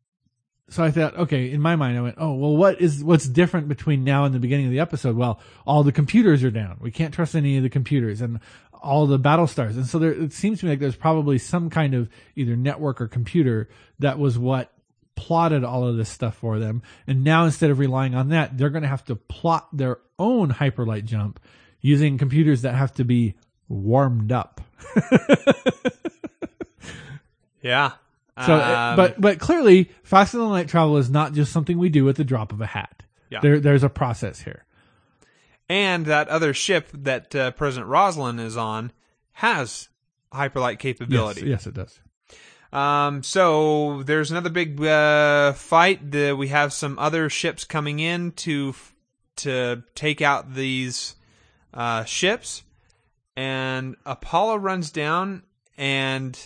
so 0.68 0.82
I 0.82 0.90
thought, 0.90 1.16
okay, 1.16 1.52
in 1.52 1.60
my 1.60 1.76
mind, 1.76 1.96
I 1.96 2.00
went, 2.00 2.16
oh, 2.18 2.34
well, 2.34 2.56
what 2.56 2.80
is 2.80 3.02
what's 3.04 3.28
different 3.28 3.68
between 3.68 4.02
now 4.02 4.24
and 4.24 4.34
the 4.34 4.40
beginning 4.40 4.66
of 4.66 4.72
the 4.72 4.80
episode? 4.80 5.16
Well, 5.16 5.40
all 5.64 5.84
the 5.84 5.92
computers 5.92 6.42
are 6.42 6.50
down. 6.50 6.78
We 6.80 6.90
can't 6.90 7.14
trust 7.14 7.36
any 7.36 7.56
of 7.56 7.62
the 7.62 7.70
computers, 7.70 8.20
and 8.20 8.40
all 8.82 9.06
the 9.06 9.18
battle 9.18 9.46
stars. 9.46 9.76
And 9.76 9.86
so 9.86 9.98
there, 9.98 10.12
it 10.12 10.32
seems 10.32 10.60
to 10.60 10.66
me 10.66 10.72
like 10.72 10.78
there's 10.80 10.96
probably 10.96 11.38
some 11.38 11.70
kind 11.70 11.94
of 11.94 12.08
either 12.34 12.56
network 12.56 13.00
or 13.00 13.08
computer 13.08 13.68
that 13.98 14.18
was 14.18 14.38
what 14.38 14.72
plotted 15.14 15.64
all 15.64 15.86
of 15.86 15.96
this 15.96 16.08
stuff 16.08 16.36
for 16.36 16.58
them. 16.58 16.82
And 17.06 17.24
now 17.24 17.44
instead 17.44 17.70
of 17.70 17.78
relying 17.78 18.14
on 18.14 18.28
that, 18.30 18.56
they're 18.58 18.70
going 18.70 18.82
to 18.82 18.88
have 18.88 19.04
to 19.06 19.16
plot 19.16 19.68
their 19.72 19.98
own 20.18 20.52
hyperlight 20.52 21.04
jump 21.04 21.40
using 21.80 22.18
computers 22.18 22.62
that 22.62 22.74
have 22.74 22.92
to 22.94 23.04
be 23.04 23.34
warmed 23.68 24.32
up. 24.32 24.60
Yeah. 27.62 27.92
So, 28.44 28.54
Um, 28.54 28.96
but 28.96 29.20
but 29.20 29.38
clearly, 29.38 29.90
faster 30.02 30.38
than 30.38 30.50
light 30.50 30.68
travel 30.68 30.98
is 30.98 31.10
not 31.10 31.32
just 31.32 31.52
something 31.52 31.78
we 31.78 31.88
do 31.88 32.08
at 32.08 32.16
the 32.16 32.24
drop 32.24 32.52
of 32.52 32.60
a 32.60 32.66
hat. 32.66 33.02
Yeah. 33.30 33.40
There, 33.40 33.58
there's 33.58 33.82
a 33.82 33.88
process 33.88 34.40
here. 34.40 34.64
And 35.68 36.06
that 36.06 36.28
other 36.28 36.54
ship 36.54 36.88
that 36.92 37.34
uh, 37.34 37.50
President 37.52 37.88
Rosalind 37.88 38.40
is 38.40 38.56
on 38.56 38.92
has 39.32 39.88
hyperlight 40.32 40.78
capability. 40.78 41.42
Yes, 41.42 41.48
yes, 41.48 41.66
it 41.66 41.74
does. 41.74 42.00
Um, 42.72 43.22
so 43.22 44.02
there's 44.02 44.30
another 44.30 44.50
big 44.50 44.80
uh, 44.82 45.52
fight. 45.52 46.10
The, 46.10 46.32
we 46.32 46.48
have 46.48 46.72
some 46.72 46.98
other 46.98 47.30
ships 47.30 47.64
coming 47.64 48.00
in 48.00 48.32
to 48.32 48.74
to 49.36 49.82
take 49.94 50.22
out 50.22 50.54
these 50.54 51.14
uh, 51.74 52.04
ships, 52.04 52.62
and 53.36 53.96
Apollo 54.04 54.56
runs 54.56 54.90
down. 54.90 55.42
And 55.78 56.38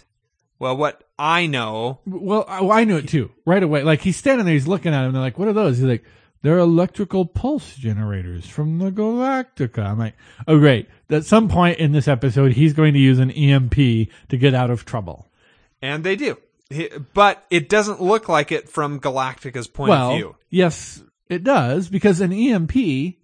well, 0.59 0.77
what 0.77 1.05
I 1.19 1.47
know, 1.47 2.01
Well, 2.07 2.45
I, 2.49 2.61
well, 2.61 2.73
I 2.73 2.85
knew 2.85 2.97
it 2.97 3.09
too 3.09 3.31
right 3.47 3.63
away. 3.63 3.83
Like 3.83 4.01
he's 4.01 4.17
standing 4.17 4.45
there, 4.45 4.55
he's 4.55 4.69
looking 4.69 4.93
at 4.93 5.05
him. 5.05 5.13
They're 5.13 5.23
like, 5.23 5.39
"What 5.39 5.49
are 5.49 5.53
those?" 5.53 5.79
He's 5.79 5.87
like, 5.87 6.05
"They're 6.43 6.59
electrical 6.59 7.27
pulse 7.27 7.77
generators 7.77 8.47
from 8.47 8.79
the 8.79 8.91
Galactica." 8.91 9.85
I'm 9.85 9.99
like, 9.99 10.15
"Oh, 10.47 10.59
great!" 10.59 10.89
At 11.09 11.25
some 11.25 11.49
point 11.49 11.79
in 11.79 11.93
this 11.93 12.09
episode, 12.09 12.53
he's 12.53 12.73
going 12.73 12.95
to 12.95 13.01
use 13.01 13.19
an 13.19 13.31
EMP 13.31 13.75
to 13.75 14.37
get 14.37 14.55
out 14.55 14.71
of 14.71 14.85
trouble. 14.85 15.29
and 15.83 16.05
they 16.05 16.17
do, 16.17 16.37
but 17.15 17.45
it 17.51 17.69
doesn't 17.69 18.03
look 18.03 18.29
like 18.29 18.53
it 18.53 18.69
from 18.69 19.01
Galactica's 19.01 19.69
point 19.69 19.91
well, 19.91 20.11
of 20.11 20.17
view. 20.17 20.37
yes, 20.51 21.03
it 21.29 21.43
does 21.45 21.89
because 21.89 22.21
an 22.21 22.33
EMP 22.33 23.17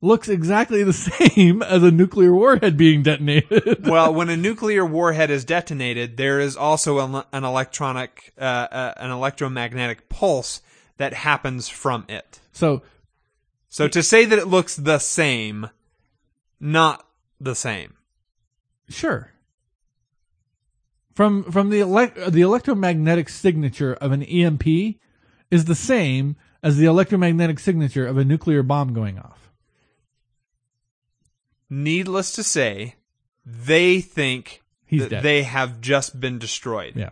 looks 0.00 0.28
exactly 0.28 0.82
the 0.82 0.92
same 1.32 1.62
as 1.62 1.82
a 1.82 1.90
nuclear 1.90 2.34
warhead 2.34 2.76
being 2.76 3.02
detonated. 3.02 3.86
well, 3.86 4.12
when 4.12 4.28
a 4.28 4.36
nuclear 4.36 4.84
warhead 4.84 5.30
is 5.30 5.44
detonated, 5.44 6.16
there 6.16 6.40
is 6.40 6.56
also 6.56 6.98
an, 7.00 7.24
an 7.32 7.44
electronic, 7.44 8.32
uh, 8.38 8.42
uh, 8.70 8.94
an 8.98 9.10
electromagnetic 9.10 10.08
pulse 10.08 10.62
that 10.96 11.12
happens 11.12 11.68
from 11.68 12.04
it. 12.08 12.40
So 12.58 12.82
So 13.68 13.86
to 13.88 14.02
say 14.02 14.24
that 14.24 14.38
it 14.38 14.46
looks 14.48 14.76
the 14.76 14.98
same, 14.98 15.70
not 16.58 17.06
the 17.40 17.54
same. 17.54 17.94
Sure. 18.88 19.30
From 21.14 21.44
from 21.50 21.70
the 21.70 21.80
elect 21.80 22.16
the 22.32 22.40
electromagnetic 22.42 23.28
signature 23.28 23.94
of 23.94 24.12
an 24.12 24.22
EMP 24.22 24.66
is 25.50 25.64
the 25.64 25.74
same 25.74 26.36
as 26.62 26.76
the 26.76 26.86
electromagnetic 26.86 27.58
signature 27.58 28.06
of 28.06 28.16
a 28.18 28.24
nuclear 28.24 28.62
bomb 28.62 28.92
going 28.94 29.18
off. 29.18 29.50
Needless 31.70 32.32
to 32.32 32.42
say, 32.42 32.96
they 33.44 34.00
think 34.00 34.62
He's 34.86 35.02
that 35.02 35.10
dead. 35.10 35.22
they 35.22 35.42
have 35.42 35.80
just 35.80 36.18
been 36.18 36.38
destroyed, 36.38 36.94
Yeah. 36.96 37.10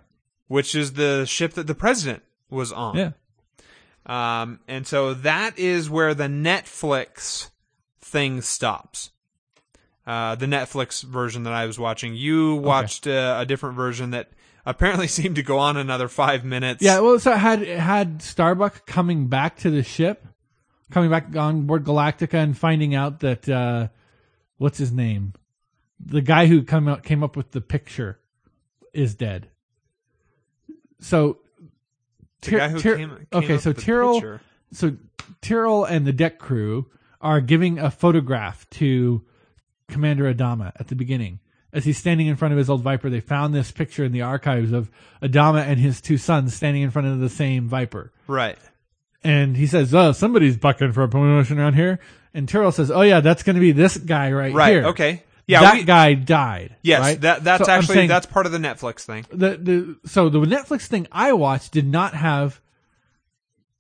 which 0.49 0.75
is 0.75 0.95
the 0.95 1.25
ship 1.27 1.53
that 1.55 1.67
the 1.67 1.75
president 1.75 2.23
was 2.49 2.73
on. 2.73 2.97
Yeah. 2.97 3.11
Um, 4.07 4.61
and 4.69 4.87
so 4.87 5.15
that 5.15 5.59
is 5.59 5.91
where 5.91 6.15
the 6.15 6.25
Netflix 6.25 7.51
thing 8.01 8.41
stops. 8.41 9.11
Uh, 10.07 10.37
the 10.37 10.47
Netflix 10.47 11.03
version 11.03 11.43
that 11.43 11.53
I 11.53 11.67
was 11.67 11.79
watching. 11.79 12.15
You 12.15 12.55
watched 12.57 13.09
uh, 13.09 13.37
a 13.41 13.45
different 13.45 13.75
version 13.75 14.11
that 14.11 14.31
apparently 14.65 15.09
seemed 15.09 15.37
to 15.37 15.43
go 15.43 15.59
on 15.59 15.77
another 15.77 16.07
five 16.07 16.45
minutes. 16.45 16.83
Yeah, 16.83 17.01
well 17.01 17.19
so 17.19 17.33
it 17.33 17.39
had 17.39 17.63
it 17.63 17.81
had 17.81 18.23
Starbuck 18.23 18.87
coming 18.87 19.27
back 19.27 19.57
to 19.59 19.71
the 19.71 19.83
ship, 19.83 20.25
coming 20.93 21.11
back 21.11 21.35
on 21.35 21.63
board 21.67 21.85
Galactica 21.85 22.35
and 22.35 22.57
finding 22.57 22.95
out 22.95 23.21
that 23.21 23.49
uh 23.49 23.89
what's 24.59 24.79
his 24.79 24.93
name? 24.93 25.33
the 26.05 26.21
guy 26.21 26.47
who 26.47 26.63
come 26.63 26.89
out, 26.89 27.03
came 27.03 27.23
up 27.23 27.37
with 27.37 27.53
the 27.53 27.61
picture 27.61 28.19
is 28.93 29.15
dead. 29.15 29.49
So, 31.01 31.39
The 32.53 32.57
guy 32.59 32.69
who 32.69 32.79
Tyr- 32.81 32.97
came, 32.97 33.09
came 33.11 33.27
okay, 33.33 33.59
so 33.59 33.73
Tyrol, 33.73 34.15
picture. 34.15 34.41
so 34.73 34.97
Tyrol 35.43 35.85
and 35.85 36.07
the 36.07 36.13
deck 36.13 36.39
crew 36.39 36.87
are 37.21 37.41
giving 37.41 37.79
a 37.79 37.91
photograph 37.91 38.69
to 38.71 39.25
Commander 39.89 40.33
Adama 40.33 40.73
at 40.79 40.89
the 40.89 40.95
beginning. 40.95 41.41
As 41.73 41.85
he's 41.85 41.99
standing 41.99 42.27
in 42.27 42.37
front 42.37 42.53
of 42.53 42.59
his 42.59 42.71
old 42.71 42.83
Viper, 42.83 43.11
they 43.11 43.21
found 43.21 43.55
this 43.55 43.71
picture 43.71 44.05
in 44.05 44.13
the 44.13 44.23
archives 44.23 44.73
of 44.73 44.91
Adama 45.23 45.63
and 45.67 45.79
his 45.79 46.01
two 46.01 46.17
sons 46.17 46.55
standing 46.55 46.83
in 46.83 46.91
front 46.91 47.09
of 47.09 47.19
the 47.19 47.29
same 47.29 47.69
Viper. 47.69 48.13
Right. 48.27 48.57
And 49.23 49.57
he 49.57 49.67
says, 49.67 49.93
"Oh, 49.95 50.13
somebody's 50.13 50.57
bucking 50.57 50.93
for 50.93 51.03
a 51.03 51.09
promotion 51.09 51.59
around 51.59 51.75
here." 51.75 51.99
And 52.33 52.49
Tyrol 52.49 52.73
says, 52.73 52.91
"Oh 52.91 53.03
yeah, 53.03 53.21
that's 53.21 53.43
going 53.43 53.55
to 53.57 53.61
be 53.61 53.73
this 53.73 53.97
guy 53.97 54.31
right, 54.33 54.55
Right. 54.55 54.71
here." 54.73 54.85
Okay. 54.87 55.25
Yeah. 55.47 55.61
that 55.61 55.75
we, 55.75 55.85
guy 55.85 56.15
died. 56.15 56.77
yes. 56.83 57.01
right? 57.01 57.21
That 57.21 57.45
that's 57.45 57.65
So 57.65 57.71
actually 57.71 57.95
saying 57.95 58.09
that's 58.09 58.27
part 58.27 58.47
of 58.47 58.53
the 58.53 58.59
Netflix 58.59 59.01
thing. 59.01 59.27
the 59.31 59.57
the 59.57 60.09
so 60.09 60.29
the 60.29 60.41
Netflix 60.41 60.87
thing 60.87 61.07
I 61.13 61.33
watched 61.33 61.73
did 61.73 61.87
not 61.87 62.15
have 62.15 62.61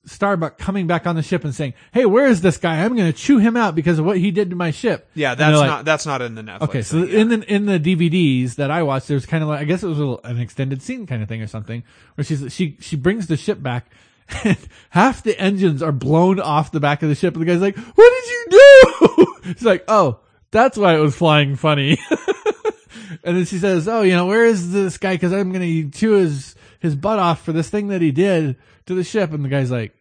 Starbuck 0.06 0.56
coming 0.56 0.86
back 0.86 1.06
on 1.06 1.16
the 1.16 1.22
ship 1.22 1.44
and 1.44 1.52
saying, 1.52 1.74
"Hey, 1.92 2.06
where 2.06 2.26
is 2.26 2.40
this 2.40 2.58
guy? 2.58 2.84
I'm 2.84 2.94
going 2.94 3.12
to 3.12 3.18
chew 3.18 3.38
him 3.38 3.56
out 3.56 3.74
because 3.74 3.98
of 3.98 4.04
what 4.04 4.18
he 4.18 4.30
did 4.30 4.50
to 4.50 4.56
my 4.56 4.70
ship." 4.70 5.10
Yeah. 5.14 5.34
That's 5.34 5.58
like, 5.58 5.66
not 5.66 5.84
that's 5.84 6.06
not 6.06 6.22
in 6.22 6.36
the 6.36 6.42
Netflix. 6.42 6.62
Okay, 6.62 6.82
so 6.82 7.02
thing, 7.02 7.12
yeah. 7.12 7.20
in 7.20 7.28
the 7.28 7.52
in 7.52 7.66
the 7.66 7.80
DVDs 7.80 8.54
that 8.54 8.70
I 8.70 8.84
watched, 8.84 9.08
there's 9.08 9.26
kind 9.26 9.42
of 9.42 9.48
like 9.48 9.60
I 9.60 9.64
guess 9.64 9.82
it 9.82 9.88
was 9.88 9.98
a 9.98 10.02
little, 10.02 10.20
an 10.22 10.38
extended 10.38 10.80
scene 10.82 11.06
kind 11.06 11.22
of 11.22 11.28
thing 11.28 11.42
or 11.42 11.48
something 11.48 11.82
where 12.14 12.24
she's 12.24 12.52
she 12.54 12.76
she 12.80 12.94
brings 12.94 13.26
the 13.26 13.36
ship 13.36 13.60
back, 13.60 13.90
and 14.44 14.56
half 14.90 15.24
the 15.24 15.38
engines 15.40 15.82
are 15.82 15.92
blown 15.92 16.38
off 16.38 16.70
the 16.70 16.80
back 16.80 17.02
of 17.02 17.08
the 17.08 17.16
ship, 17.16 17.34
and 17.34 17.42
the 17.42 17.46
guy's 17.46 17.60
like, 17.60 17.76
"What 17.76 18.12
did 18.12 18.30
you 18.30 18.46
do?" 18.50 19.26
She's 19.54 19.64
like, 19.64 19.84
"Oh, 19.88 20.20
that's 20.50 20.76
why 20.76 20.94
it 20.96 21.00
was 21.00 21.16
flying 21.16 21.56
funny." 21.56 21.98
and 23.24 23.36
then 23.36 23.44
she 23.44 23.58
says, 23.58 23.88
"Oh, 23.88 24.02
you 24.02 24.14
know, 24.14 24.26
where 24.26 24.44
is 24.44 24.72
this 24.72 24.98
guy? 24.98 25.14
Because 25.14 25.32
I'm 25.32 25.52
going 25.52 25.90
to 25.90 25.98
chew 25.98 26.12
his 26.12 26.54
his 26.80 26.94
butt 26.94 27.18
off 27.18 27.44
for 27.44 27.52
this 27.52 27.70
thing 27.70 27.88
that 27.88 28.02
he 28.02 28.12
did 28.12 28.56
to 28.86 28.94
the 28.94 29.04
ship." 29.04 29.32
And 29.32 29.44
the 29.44 29.48
guy's 29.48 29.70
like, 29.70 29.94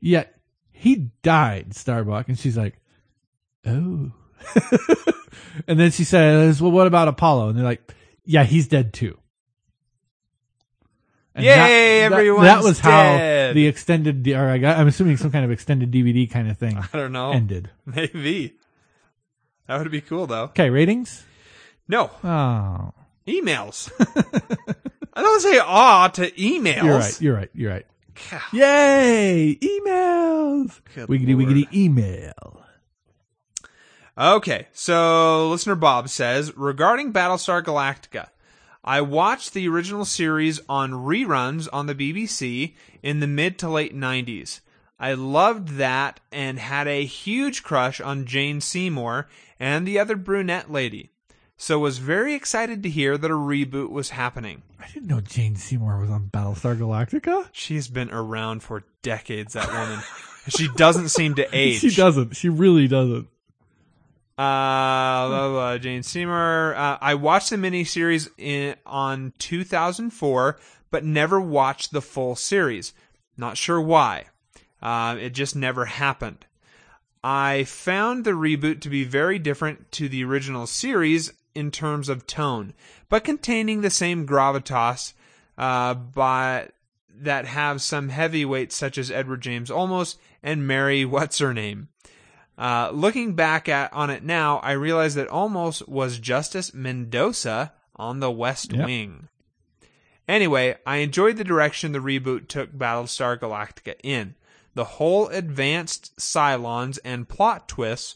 "Yeah, 0.00 0.24
he 0.70 1.10
died, 1.22 1.74
Starbuck," 1.74 2.28
and 2.28 2.38
she's 2.38 2.56
like, 2.56 2.80
"Oh." 3.66 4.12
And 5.66 5.78
then 5.78 5.90
she 5.90 6.04
says, 6.04 6.62
"Well, 6.62 6.70
what 6.70 6.86
about 6.86 7.08
Apollo?" 7.08 7.48
And 7.50 7.58
they're 7.58 7.64
like, 7.64 7.92
"Yeah, 8.24 8.44
he's 8.44 8.68
dead 8.68 8.92
too." 8.92 9.18
And 11.34 11.44
Yay, 11.44 12.02
everyone's 12.02 12.44
that 12.46 12.62
was 12.62 12.78
how 12.80 13.16
the 13.52 13.66
extended, 13.66 14.26
or 14.28 14.48
I 14.48 14.58
got, 14.58 14.76
I'm 14.78 14.88
assuming 14.88 15.16
some 15.18 15.30
kind 15.30 15.44
of 15.44 15.50
extended 15.50 15.92
DVD 15.92 16.28
kind 16.28 16.50
of 16.50 16.58
thing 16.58 16.76
I 16.76 16.88
don't 16.96 17.12
know. 17.12 17.32
ended. 17.32 17.70
Maybe. 17.86 18.54
That 19.68 19.78
would 19.80 19.90
be 19.90 20.00
cool 20.00 20.26
though. 20.26 20.44
Okay, 20.44 20.70
ratings. 20.70 21.24
No 21.86 22.10
Oh, 22.24 22.92
emails. 23.26 23.90
I 25.14 25.22
don't 25.22 25.40
say 25.40 25.58
ah 25.62 26.08
to 26.08 26.30
emails. 26.32 26.82
you're 26.84 26.94
right. 26.98 27.20
You're 27.20 27.34
right. 27.36 27.50
You're 27.54 27.70
right. 27.72 27.86
God, 28.30 28.40
Yay! 28.52 29.58
Emails. 29.62 30.80
Good 30.94 31.08
wiggity 31.08 31.34
lord. 31.34 31.46
wiggity 31.48 31.72
email. 31.72 32.64
Okay, 34.16 34.66
so 34.72 35.48
listener 35.50 35.76
Bob 35.76 36.08
says 36.08 36.56
regarding 36.56 37.12
Battlestar 37.12 37.62
Galactica, 37.62 38.28
I 38.82 39.00
watched 39.02 39.54
the 39.54 39.68
original 39.68 40.04
series 40.04 40.60
on 40.68 40.90
reruns 40.92 41.68
on 41.72 41.86
the 41.86 41.94
BBC 41.94 42.74
in 43.02 43.20
the 43.20 43.28
mid 43.28 43.58
to 43.60 43.68
late 43.68 43.94
90s. 43.94 44.60
I 45.00 45.14
loved 45.14 45.76
that 45.76 46.20
and 46.32 46.58
had 46.58 46.88
a 46.88 47.04
huge 47.04 47.62
crush 47.62 48.00
on 48.00 48.26
Jane 48.26 48.60
Seymour 48.60 49.28
and 49.60 49.86
the 49.86 49.98
other 49.98 50.16
brunette 50.16 50.70
lady. 50.70 51.10
So 51.56 51.78
was 51.78 51.98
very 51.98 52.34
excited 52.34 52.82
to 52.82 52.88
hear 52.88 53.18
that 53.18 53.30
a 53.30 53.34
reboot 53.34 53.90
was 53.90 54.10
happening. 54.10 54.62
I 54.78 54.86
didn't 54.88 55.08
know 55.08 55.20
Jane 55.20 55.56
Seymour 55.56 56.00
was 56.00 56.10
on 56.10 56.30
Battlestar 56.32 56.76
Galactica. 56.76 57.48
She's 57.52 57.88
been 57.88 58.10
around 58.10 58.62
for 58.62 58.84
decades, 59.02 59.54
that 59.54 59.68
woman. 59.68 60.00
she 60.48 60.68
doesn't 60.76 61.08
seem 61.08 61.34
to 61.34 61.48
age. 61.52 61.80
She 61.80 61.90
doesn't. 61.90 62.36
She 62.36 62.48
really 62.48 62.86
doesn't. 62.86 63.28
Uh, 64.38 65.26
blah, 65.28 65.48
blah, 65.48 65.78
Jane 65.78 66.04
Seymour. 66.04 66.76
Uh, 66.76 66.98
I 67.00 67.14
watched 67.14 67.50
the 67.50 67.56
miniseries 67.56 68.28
in 68.38 68.76
on 68.86 69.32
2004, 69.38 70.60
but 70.92 71.04
never 71.04 71.40
watched 71.40 71.90
the 71.90 72.00
full 72.00 72.36
series. 72.36 72.92
Not 73.36 73.56
sure 73.56 73.80
why. 73.80 74.26
Uh, 74.82 75.16
it 75.20 75.30
just 75.30 75.56
never 75.56 75.86
happened. 75.86 76.46
I 77.22 77.64
found 77.64 78.24
the 78.24 78.32
reboot 78.32 78.80
to 78.82 78.88
be 78.88 79.04
very 79.04 79.38
different 79.38 79.90
to 79.92 80.08
the 80.08 80.24
original 80.24 80.66
series 80.66 81.32
in 81.54 81.70
terms 81.70 82.08
of 82.08 82.26
tone, 82.26 82.74
but 83.08 83.24
containing 83.24 83.80
the 83.80 83.90
same 83.90 84.26
gravitas, 84.26 85.14
uh, 85.56 85.94
but 85.94 86.72
that 87.20 87.46
have 87.46 87.82
some 87.82 88.10
heavyweights 88.10 88.76
such 88.76 88.96
as 88.96 89.10
Edward 89.10 89.40
James 89.40 89.70
Olmos 89.70 90.16
and 90.42 90.66
Mary 90.68 91.04
What's 91.04 91.38
Her 91.38 91.52
Name. 91.52 91.88
Uh, 92.56 92.90
looking 92.92 93.34
back 93.34 93.68
at 93.68 93.92
on 93.92 94.10
it 94.10 94.22
now, 94.22 94.58
I 94.58 94.72
realize 94.72 95.14
that 95.14 95.28
Olmos 95.28 95.86
was 95.88 96.18
Justice 96.18 96.72
Mendoza 96.74 97.72
on 97.96 98.20
the 98.20 98.30
West 98.30 98.72
Yep. 98.72 98.86
Wing. 98.86 99.28
Anyway, 100.28 100.76
I 100.86 100.96
enjoyed 100.98 101.36
the 101.36 101.44
direction 101.44 101.92
the 101.92 101.98
reboot 102.00 102.48
took 102.48 102.72
Battlestar 102.72 103.38
Galactica 103.38 103.94
in. 104.02 104.34
The 104.78 104.84
whole 104.84 105.26
advanced 105.26 106.16
Cylons 106.18 107.00
and 107.04 107.28
plot 107.28 107.66
twists, 107.66 108.14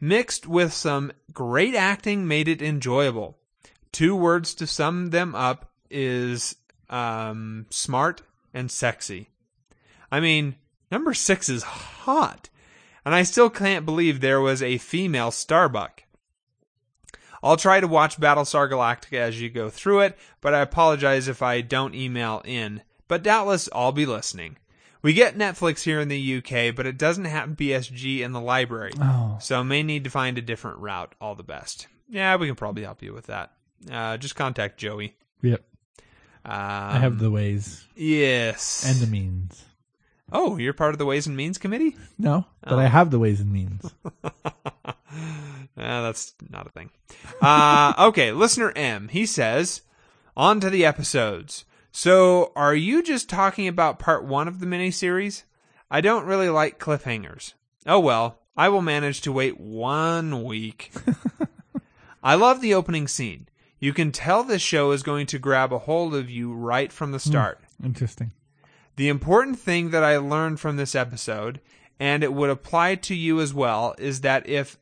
mixed 0.00 0.46
with 0.46 0.72
some 0.72 1.10
great 1.32 1.74
acting, 1.74 2.28
made 2.28 2.46
it 2.46 2.62
enjoyable. 2.62 3.36
Two 3.90 4.14
words 4.14 4.54
to 4.54 4.66
sum 4.68 5.10
them 5.10 5.34
up 5.34 5.72
is 5.90 6.54
um, 6.88 7.66
smart 7.68 8.22
and 8.52 8.70
sexy. 8.70 9.30
I 10.08 10.20
mean, 10.20 10.54
number 10.88 11.14
six 11.14 11.48
is 11.48 11.64
hot, 11.64 12.48
and 13.04 13.12
I 13.12 13.24
still 13.24 13.50
can't 13.50 13.84
believe 13.84 14.20
there 14.20 14.40
was 14.40 14.62
a 14.62 14.78
female 14.78 15.32
Starbuck. 15.32 16.04
I'll 17.42 17.56
try 17.56 17.80
to 17.80 17.88
watch 17.88 18.20
Battlestar 18.20 18.70
Galactica 18.70 19.18
as 19.18 19.40
you 19.40 19.50
go 19.50 19.68
through 19.68 20.02
it, 20.02 20.16
but 20.40 20.54
I 20.54 20.60
apologize 20.60 21.26
if 21.26 21.42
I 21.42 21.60
don't 21.60 21.96
email 21.96 22.40
in. 22.44 22.82
But 23.08 23.24
doubtless 23.24 23.68
I'll 23.72 23.90
be 23.90 24.06
listening. 24.06 24.58
We 25.04 25.12
get 25.12 25.36
Netflix 25.36 25.82
here 25.82 26.00
in 26.00 26.08
the 26.08 26.36
UK, 26.38 26.74
but 26.74 26.86
it 26.86 26.96
doesn't 26.96 27.26
have 27.26 27.50
BSG 27.50 28.20
in 28.20 28.32
the 28.32 28.40
library, 28.40 28.92
Oh, 29.00 29.36
so 29.38 29.62
may 29.62 29.82
need 29.82 30.02
to 30.04 30.10
find 30.10 30.38
a 30.38 30.42
different 30.42 30.78
route. 30.78 31.14
All 31.20 31.34
the 31.34 31.42
best. 31.42 31.88
Yeah, 32.08 32.36
we 32.36 32.46
can 32.46 32.56
probably 32.56 32.84
help 32.84 33.02
you 33.02 33.12
with 33.12 33.26
that. 33.26 33.52
Uh, 33.92 34.16
just 34.16 34.34
contact 34.34 34.78
Joey. 34.78 35.14
yep. 35.42 35.62
Um, 36.46 36.52
I 36.54 36.98
have 36.98 37.18
the 37.18 37.30
ways 37.30 37.86
yes 37.94 38.84
and 38.86 38.98
the 39.06 39.06
means. 39.10 39.64
Oh, 40.32 40.56
you're 40.56 40.72
part 40.72 40.94
of 40.94 40.98
the 40.98 41.04
Ways 41.06 41.26
and 41.26 41.36
Means 41.36 41.58
Committee? 41.58 41.96
No, 42.18 42.46
but 42.62 42.72
Oh. 42.72 42.78
I 42.78 42.84
have 42.86 43.10
the 43.10 43.18
ways 43.18 43.40
and 43.40 43.52
means. 43.52 43.92
Uh, 45.76 46.02
that's 46.02 46.34
not 46.50 46.66
a 46.66 46.70
thing. 46.70 46.90
Uh, 47.42 47.92
okay, 47.98 48.32
listener 48.32 48.72
M, 48.76 49.08
he 49.08 49.26
says, 49.26 49.82
on 50.36 50.60
to 50.60 50.70
the 50.70 50.84
episodes. 50.84 51.64
So, 51.96 52.50
are 52.56 52.74
you 52.74 53.04
just 53.04 53.28
talking 53.28 53.68
about 53.68 54.00
part 54.00 54.24
one 54.24 54.48
of 54.48 54.58
the 54.58 54.66
miniseries? 54.66 55.44
I 55.88 56.00
don't 56.00 56.26
really 56.26 56.48
like 56.48 56.80
cliffhangers. 56.80 57.54
Oh 57.86 58.00
well, 58.00 58.40
I 58.56 58.68
will 58.68 58.82
manage 58.82 59.20
to 59.20 59.32
wait 59.32 59.60
one 59.60 60.42
week. 60.42 60.90
I 62.22 62.34
love 62.34 62.60
the 62.60 62.74
opening 62.74 63.06
scene. 63.06 63.46
You 63.78 63.92
can 63.92 64.10
tell 64.10 64.42
this 64.42 64.60
show 64.60 64.90
is 64.90 65.04
going 65.04 65.26
to 65.26 65.38
grab 65.38 65.72
a 65.72 65.78
hold 65.78 66.16
of 66.16 66.28
you 66.28 66.52
right 66.52 66.90
from 66.90 67.12
the 67.12 67.18
hmm, 67.18 67.30
start. 67.30 67.60
Interesting. 67.82 68.32
The 68.96 69.08
important 69.08 69.60
thing 69.60 69.90
that 69.90 70.02
I 70.02 70.16
learned 70.16 70.58
from 70.58 70.76
this 70.76 70.96
episode, 70.96 71.60
and 72.00 72.24
it 72.24 72.34
would 72.34 72.50
apply 72.50 72.96
to 72.96 73.14
you 73.14 73.40
as 73.40 73.54
well, 73.54 73.94
is 73.98 74.22
that 74.22 74.48
if 74.48 74.78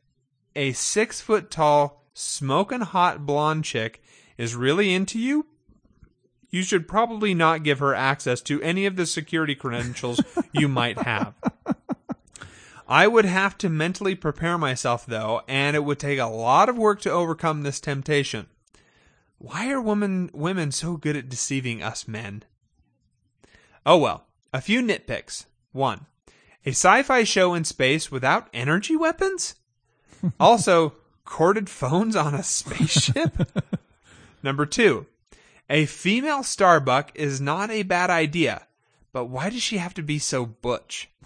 a 0.55 0.73
six 0.73 1.21
foot 1.21 1.51
tall, 1.51 2.07
smoking 2.15 2.81
hot 2.81 3.23
blonde 3.23 3.65
chick 3.65 4.01
is 4.35 4.55
really 4.55 4.91
into 4.91 5.19
you, 5.19 5.45
you 6.53 6.61
should 6.61 6.87
probably 6.87 7.33
not 7.33 7.63
give 7.63 7.79
her 7.79 7.95
access 7.95 8.39
to 8.39 8.61
any 8.61 8.85
of 8.85 8.95
the 8.95 9.07
security 9.07 9.55
credentials 9.55 10.21
you 10.53 10.67
might 10.67 10.99
have. 10.99 11.33
I 12.87 13.07
would 13.07 13.25
have 13.25 13.57
to 13.57 13.69
mentally 13.69 14.13
prepare 14.13 14.59
myself, 14.59 15.03
though, 15.03 15.41
and 15.47 15.75
it 15.75 15.83
would 15.83 15.97
take 15.97 16.19
a 16.19 16.27
lot 16.27 16.69
of 16.69 16.77
work 16.77 17.01
to 17.01 17.11
overcome 17.11 17.63
this 17.63 17.79
temptation. 17.79 18.45
Why 19.39 19.71
are 19.71 19.81
women 19.81 20.29
women 20.31 20.71
so 20.71 20.95
good 20.95 21.15
at 21.15 21.27
deceiving 21.27 21.81
us 21.81 22.07
men? 22.07 22.43
Oh 23.83 23.97
well, 23.97 24.27
a 24.53 24.61
few 24.61 24.83
nitpicks. 24.83 25.45
One, 25.71 26.05
a 26.67 26.69
sci 26.69 27.01
fi 27.01 27.23
show 27.23 27.55
in 27.55 27.63
space 27.63 28.11
without 28.11 28.47
energy 28.53 28.95
weapons? 28.95 29.55
also, 30.39 30.93
corded 31.25 31.67
phones 31.67 32.15
on 32.15 32.35
a 32.35 32.43
spaceship? 32.43 33.65
Number 34.43 34.67
two, 34.67 35.07
a 35.73 35.85
female 35.87 36.43
Starbuck 36.43 37.11
is 37.15 37.41
not 37.41 37.71
a 37.71 37.81
bad 37.81 38.11
idea, 38.11 38.67
but 39.11 39.25
why 39.25 39.49
does 39.49 39.63
she 39.63 39.77
have 39.77 39.95
to 39.95 40.03
be 40.03 40.19
so 40.19 40.45
butch? 40.45 41.09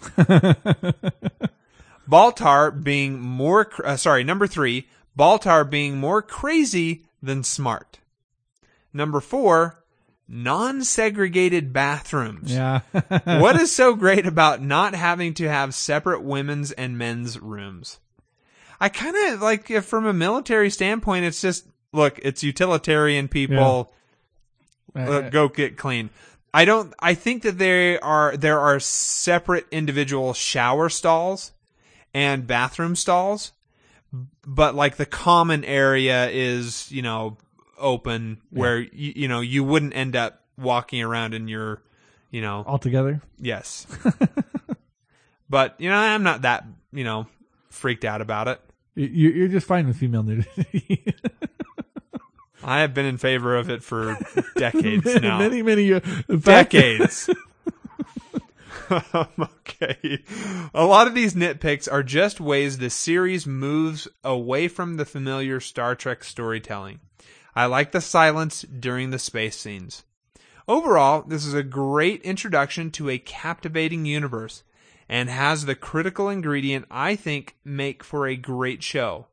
Baltar 2.10 2.82
being 2.82 3.20
more, 3.20 3.70
uh, 3.84 3.98
sorry, 3.98 4.24
number 4.24 4.46
three, 4.46 4.88
Baltar 5.16 5.68
being 5.68 5.98
more 5.98 6.22
crazy 6.22 7.04
than 7.22 7.44
smart. 7.44 7.98
Number 8.94 9.20
four, 9.20 9.84
non-segregated 10.26 11.74
bathrooms. 11.74 12.50
Yeah. 12.50 12.80
what 13.24 13.60
is 13.60 13.74
so 13.74 13.94
great 13.94 14.24
about 14.24 14.62
not 14.62 14.94
having 14.94 15.34
to 15.34 15.46
have 15.46 15.74
separate 15.74 16.22
women's 16.22 16.72
and 16.72 16.96
men's 16.96 17.38
rooms? 17.38 18.00
I 18.80 18.88
kind 18.88 19.14
of 19.14 19.42
like 19.42 19.70
if 19.70 19.84
from 19.84 20.06
a 20.06 20.14
military 20.14 20.70
standpoint, 20.70 21.26
it's 21.26 21.42
just 21.42 21.66
look, 21.92 22.18
it's 22.22 22.42
utilitarian 22.42 23.28
people. 23.28 23.92
Uh, 24.94 25.28
go 25.30 25.48
get 25.48 25.76
clean. 25.76 26.10
I 26.52 26.64
don't. 26.64 26.94
I 26.98 27.14
think 27.14 27.42
that 27.42 27.58
there 27.58 28.02
are 28.02 28.36
there 28.36 28.58
are 28.58 28.80
separate 28.80 29.66
individual 29.70 30.32
shower 30.32 30.88
stalls 30.88 31.52
and 32.14 32.46
bathroom 32.46 32.96
stalls, 32.96 33.52
but 34.46 34.74
like 34.74 34.96
the 34.96 35.06
common 35.06 35.64
area 35.64 36.28
is 36.30 36.90
you 36.90 37.02
know 37.02 37.36
open 37.76 38.40
where 38.50 38.78
you, 38.80 39.12
you 39.14 39.28
know 39.28 39.40
you 39.40 39.62
wouldn't 39.62 39.94
end 39.94 40.16
up 40.16 40.42
walking 40.56 41.02
around 41.02 41.34
in 41.34 41.48
your 41.48 41.82
you 42.30 42.40
know 42.40 42.64
All 42.66 42.78
together. 42.78 43.20
yes. 43.38 43.86
but 45.50 45.74
you 45.78 45.88
know 45.88 45.96
I'm 45.96 46.22
not 46.22 46.42
that 46.42 46.64
you 46.92 47.04
know 47.04 47.26
freaked 47.68 48.04
out 48.04 48.20
about 48.20 48.48
it. 48.48 48.60
You, 48.94 49.30
you're 49.30 49.48
just 49.48 49.66
fine 49.66 49.86
with 49.86 49.96
female 49.96 50.22
nudity. 50.24 51.14
I 52.62 52.80
have 52.80 52.94
been 52.94 53.06
in 53.06 53.18
favor 53.18 53.56
of 53.56 53.70
it 53.70 53.82
for 53.82 54.16
decades 54.56 55.06
now. 55.20 55.38
many, 55.38 55.62
many 55.62 55.92
uh, 55.92 56.00
years. 56.00 56.42
Fact- 56.42 56.70
decades. 56.72 57.30
okay. 59.14 60.22
A 60.74 60.84
lot 60.84 61.06
of 61.06 61.14
these 61.14 61.34
nitpicks 61.34 61.90
are 61.90 62.02
just 62.02 62.40
ways 62.40 62.78
the 62.78 62.90
series 62.90 63.46
moves 63.46 64.08
away 64.24 64.68
from 64.68 64.96
the 64.96 65.04
familiar 65.04 65.60
Star 65.60 65.94
Trek 65.94 66.24
storytelling. 66.24 67.00
I 67.54 67.66
like 67.66 67.92
the 67.92 68.00
silence 68.00 68.62
during 68.62 69.10
the 69.10 69.18
space 69.18 69.56
scenes. 69.56 70.04
Overall, 70.66 71.22
this 71.22 71.44
is 71.44 71.54
a 71.54 71.62
great 71.62 72.22
introduction 72.22 72.90
to 72.92 73.10
a 73.10 73.18
captivating 73.18 74.04
universe 74.04 74.62
and 75.08 75.30
has 75.30 75.64
the 75.64 75.74
critical 75.74 76.28
ingredient 76.28 76.86
I 76.90 77.16
think 77.16 77.56
make 77.64 78.04
for 78.04 78.26
a 78.26 78.36
great 78.36 78.82
show. 78.82 79.26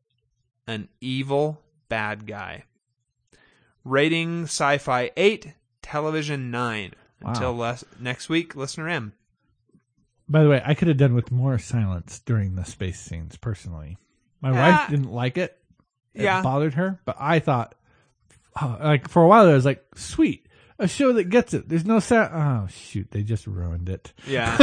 An 0.65 0.87
evil 1.01 1.61
bad 1.89 2.25
guy. 2.25 2.63
Rating 3.85 4.43
sci-fi 4.43 5.11
8, 5.15 5.53
television 5.81 6.51
9. 6.51 6.93
Wow. 7.21 7.29
Until 7.31 7.55
les- 7.55 7.85
next 7.99 8.27
week, 8.27 8.55
listener 8.55 8.89
M. 8.89 9.13
By 10.27 10.43
the 10.43 10.49
way, 10.49 10.61
I 10.65 10.73
could 10.73 10.87
have 10.89 10.97
done 10.97 11.13
with 11.13 11.31
more 11.31 11.57
silence 11.59 12.19
during 12.19 12.55
the 12.55 12.65
space 12.65 12.99
scenes. 12.99 13.37
Personally, 13.37 13.97
my 14.41 14.49
Ah. 14.49 14.53
wife 14.79 14.89
didn't 14.89 15.11
like 15.11 15.37
it. 15.37 15.57
It 16.13 16.23
Yeah. 16.23 16.41
bothered 16.41 16.73
her, 16.73 16.99
but 17.05 17.15
I 17.19 17.39
thought, 17.39 17.75
oh, 18.61 18.77
like 18.81 19.07
for 19.07 19.23
a 19.23 19.27
while, 19.27 19.47
I 19.47 19.53
was 19.53 19.65
like, 19.65 19.85
sweet, 19.95 20.47
a 20.79 20.87
show 20.87 21.13
that 21.13 21.25
gets 21.25 21.53
it. 21.53 21.69
There's 21.69 21.85
no 21.85 21.99
sound. 21.99 22.31
Oh 22.33 22.67
shoot, 22.67 23.11
they 23.11 23.21
just 23.23 23.45
ruined 23.47 23.87
it. 23.87 24.13
Yeah. 24.27 24.57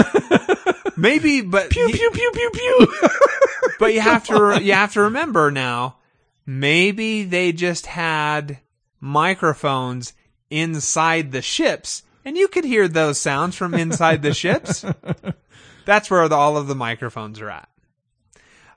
Maybe, 0.97 1.41
but 1.43 1.71
Pew 1.71 1.89
pew 1.89 2.11
pew 2.11 2.31
pew 2.35 2.51
pew. 2.53 2.95
but 3.79 3.95
you 3.95 4.01
have 4.01 4.25
to 4.27 4.59
you 4.63 4.73
have 4.75 4.93
to 4.95 5.03
remember 5.03 5.51
now. 5.51 5.97
Maybe 6.45 7.23
they 7.23 7.53
just 7.53 7.87
had 7.87 8.59
microphones 9.03 10.15
inside 10.49 11.33
the 11.33 11.43
ships, 11.43 12.05
and 12.25 12.39
you 12.39 12.49
could 12.49 12.65
hear 12.65 12.89
those 12.89 13.21
sounds 13.21 13.57
from 13.57 13.75
inside 13.75 14.23
the 14.23 14.33
ships. 14.33 14.85
That's 15.85 16.09
where 16.11 16.29
the, 16.29 16.37
all 16.37 16.57
of 16.57 16.69
the 16.69 16.75
microphones 16.75 17.41
are 17.41 17.51
at. 17.51 17.69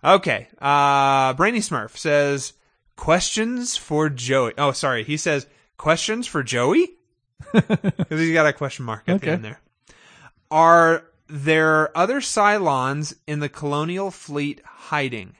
Okay, 0.03 0.47
uh, 0.60 1.34
Brainy 1.34 1.60
Smurf 1.60 1.95
says 1.95 2.53
questions 2.95 3.77
for 3.77 4.10
Joey. 4.10 4.53
Oh, 4.57 4.72
sorry, 4.72 5.03
he 5.03 5.15
says 5.15 5.47
questions 5.77 6.27
for 6.27 6.43
Joey 6.43 6.89
because 7.53 8.19
he's 8.19 8.34
got 8.34 8.47
a 8.47 8.53
question 8.53 8.85
mark 8.85 9.03
at 9.07 9.22
the 9.22 9.30
end 9.30 9.45
there. 9.45 9.61
Are 10.52 11.06
there 11.27 11.95
other 11.97 12.19
Cylons 12.19 13.15
in 13.27 13.39
the 13.39 13.49
Colonial 13.49 14.11
Fleet 14.11 14.61
hiding? 14.65 15.35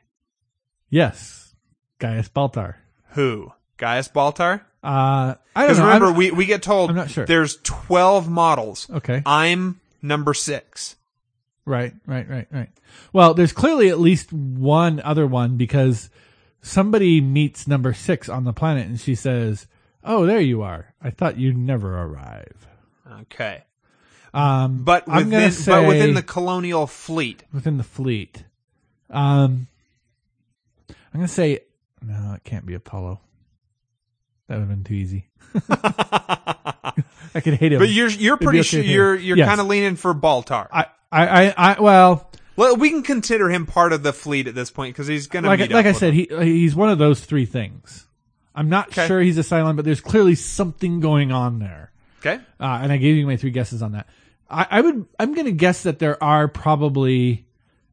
yes, 0.90 1.54
Gaius 2.00 2.30
Baltar. 2.30 2.76
Who? 3.10 3.52
Gaius 3.78 4.08
Baltar? 4.08 4.62
Uh, 4.86 5.36
I 5.56 5.62
don't 5.62 5.66
Because 5.68 5.78
know. 5.80 5.86
remember, 5.86 6.06
I'm- 6.08 6.16
we, 6.16 6.32
we 6.32 6.46
get 6.46 6.62
told 6.62 6.90
I'm 6.92 6.96
not 6.96 7.10
sure. 7.10 7.26
there's 7.26 7.58
12 7.64 8.30
models. 8.30 8.88
okay. 8.90 9.24
I'm 9.26 9.80
number 10.02 10.34
six. 10.34 10.96
Right, 11.66 11.94
right, 12.06 12.30
right, 12.30 12.48
right. 12.52 12.70
Well, 13.12 13.34
there's 13.34 13.52
clearly 13.52 13.90
at 13.90 14.00
least 14.00 14.32
one 14.32 15.00
other 15.00 15.26
one 15.26 15.58
because 15.58 16.10
somebody 16.62 17.20
meets 17.22 17.68
number 17.68 17.94
six 17.94 18.30
on 18.30 18.44
the 18.44 18.54
planet 18.54 18.86
and 18.88 19.00
she 19.00 19.16
says, 19.16 19.66
"Oh, 20.04 20.28
there 20.28 20.40
you 20.40 20.62
are. 20.62 20.94
I 21.02 21.10
thought 21.10 21.38
you'd 21.40 21.58
never 21.58 21.98
arrive." 22.00 22.68
Okay. 23.22 23.64
Um, 24.34 24.84
But 24.84 25.06
I'm 25.08 25.30
gonna 25.32 25.46
within, 25.48 25.66
but 25.66 25.88
within 25.88 26.14
the 26.14 26.22
Colonial 26.22 26.86
Fleet. 26.86 27.44
within 27.52 27.78
the 27.78 27.84
fleet, 27.84 28.44
um, 29.10 29.66
I'm 30.90 30.96
gonna 31.22 31.28
say 31.28 31.62
no. 32.02 32.34
It 32.36 32.44
can't 32.44 32.66
be 32.68 32.76
Apollo. 32.76 33.22
That 34.48 34.56
would 34.60 34.62
have 34.62 34.70
been 34.70 34.84
too 34.84 34.94
easy. 34.94 35.28
I 37.36 37.42
could 37.42 37.56
hate 37.56 37.74
him. 37.74 37.80
But 37.80 37.90
you're 37.90 38.10
you're 38.10 38.38
pretty 38.38 38.60
okay 38.60 38.68
sure 38.68 38.82
you're 38.82 39.16
you're 39.16 39.38
Yes. 39.38 39.48
kind 39.48 39.60
of 39.62 39.68
leaning 39.68 39.96
for 39.96 40.14
Baltar. 40.14 40.68
I, 40.72 40.86
I, 41.12 41.28
I, 41.50 41.54
I, 41.76 41.82
well, 41.82 42.30
well, 42.56 42.76
we 42.78 42.90
can 42.90 43.04
consider 43.04 43.50
him 43.50 43.66
part 43.66 43.92
of 43.94 44.04
the 44.04 44.14
fleet 44.14 44.48
at 44.48 44.56
this 44.56 44.72
point 44.72 44.94
because 44.96 45.08
he's 45.08 45.28
going 45.28 45.44
to 45.44 45.50
like 45.50 45.70
like 45.72 45.86
I 45.86 45.92
said, 45.92 46.14
he 46.14 46.28
he's 46.30 46.76
one 46.76 46.90
of 46.90 46.98
those 46.98 47.20
three 47.22 47.46
things. 47.46 48.08
I'm 48.54 48.70
not 48.70 48.90
Okay. 48.90 49.08
sure 49.08 49.20
he's 49.20 49.38
a 49.38 49.42
Cylon, 49.42 49.76
but 49.76 49.84
there's 49.84 50.00
clearly 50.02 50.36
something 50.36 51.00
going 51.02 51.32
on 51.34 51.60
there. 51.60 51.92
Okay. 52.20 52.42
Uh, 52.60 52.80
and 52.82 52.92
I 52.92 52.98
gave 52.98 53.18
you 53.18 53.26
my 53.28 53.36
three 53.38 53.52
guesses 53.52 53.82
on 53.82 53.92
that. 53.94 54.08
I, 54.50 54.68
I 54.70 54.82
would 54.82 55.06
I'm 55.20 55.34
going 55.34 55.46
to 55.48 55.52
guess 55.52 55.84
that 55.84 56.00
there 56.00 56.22
are 56.24 56.48
probably 56.48 57.46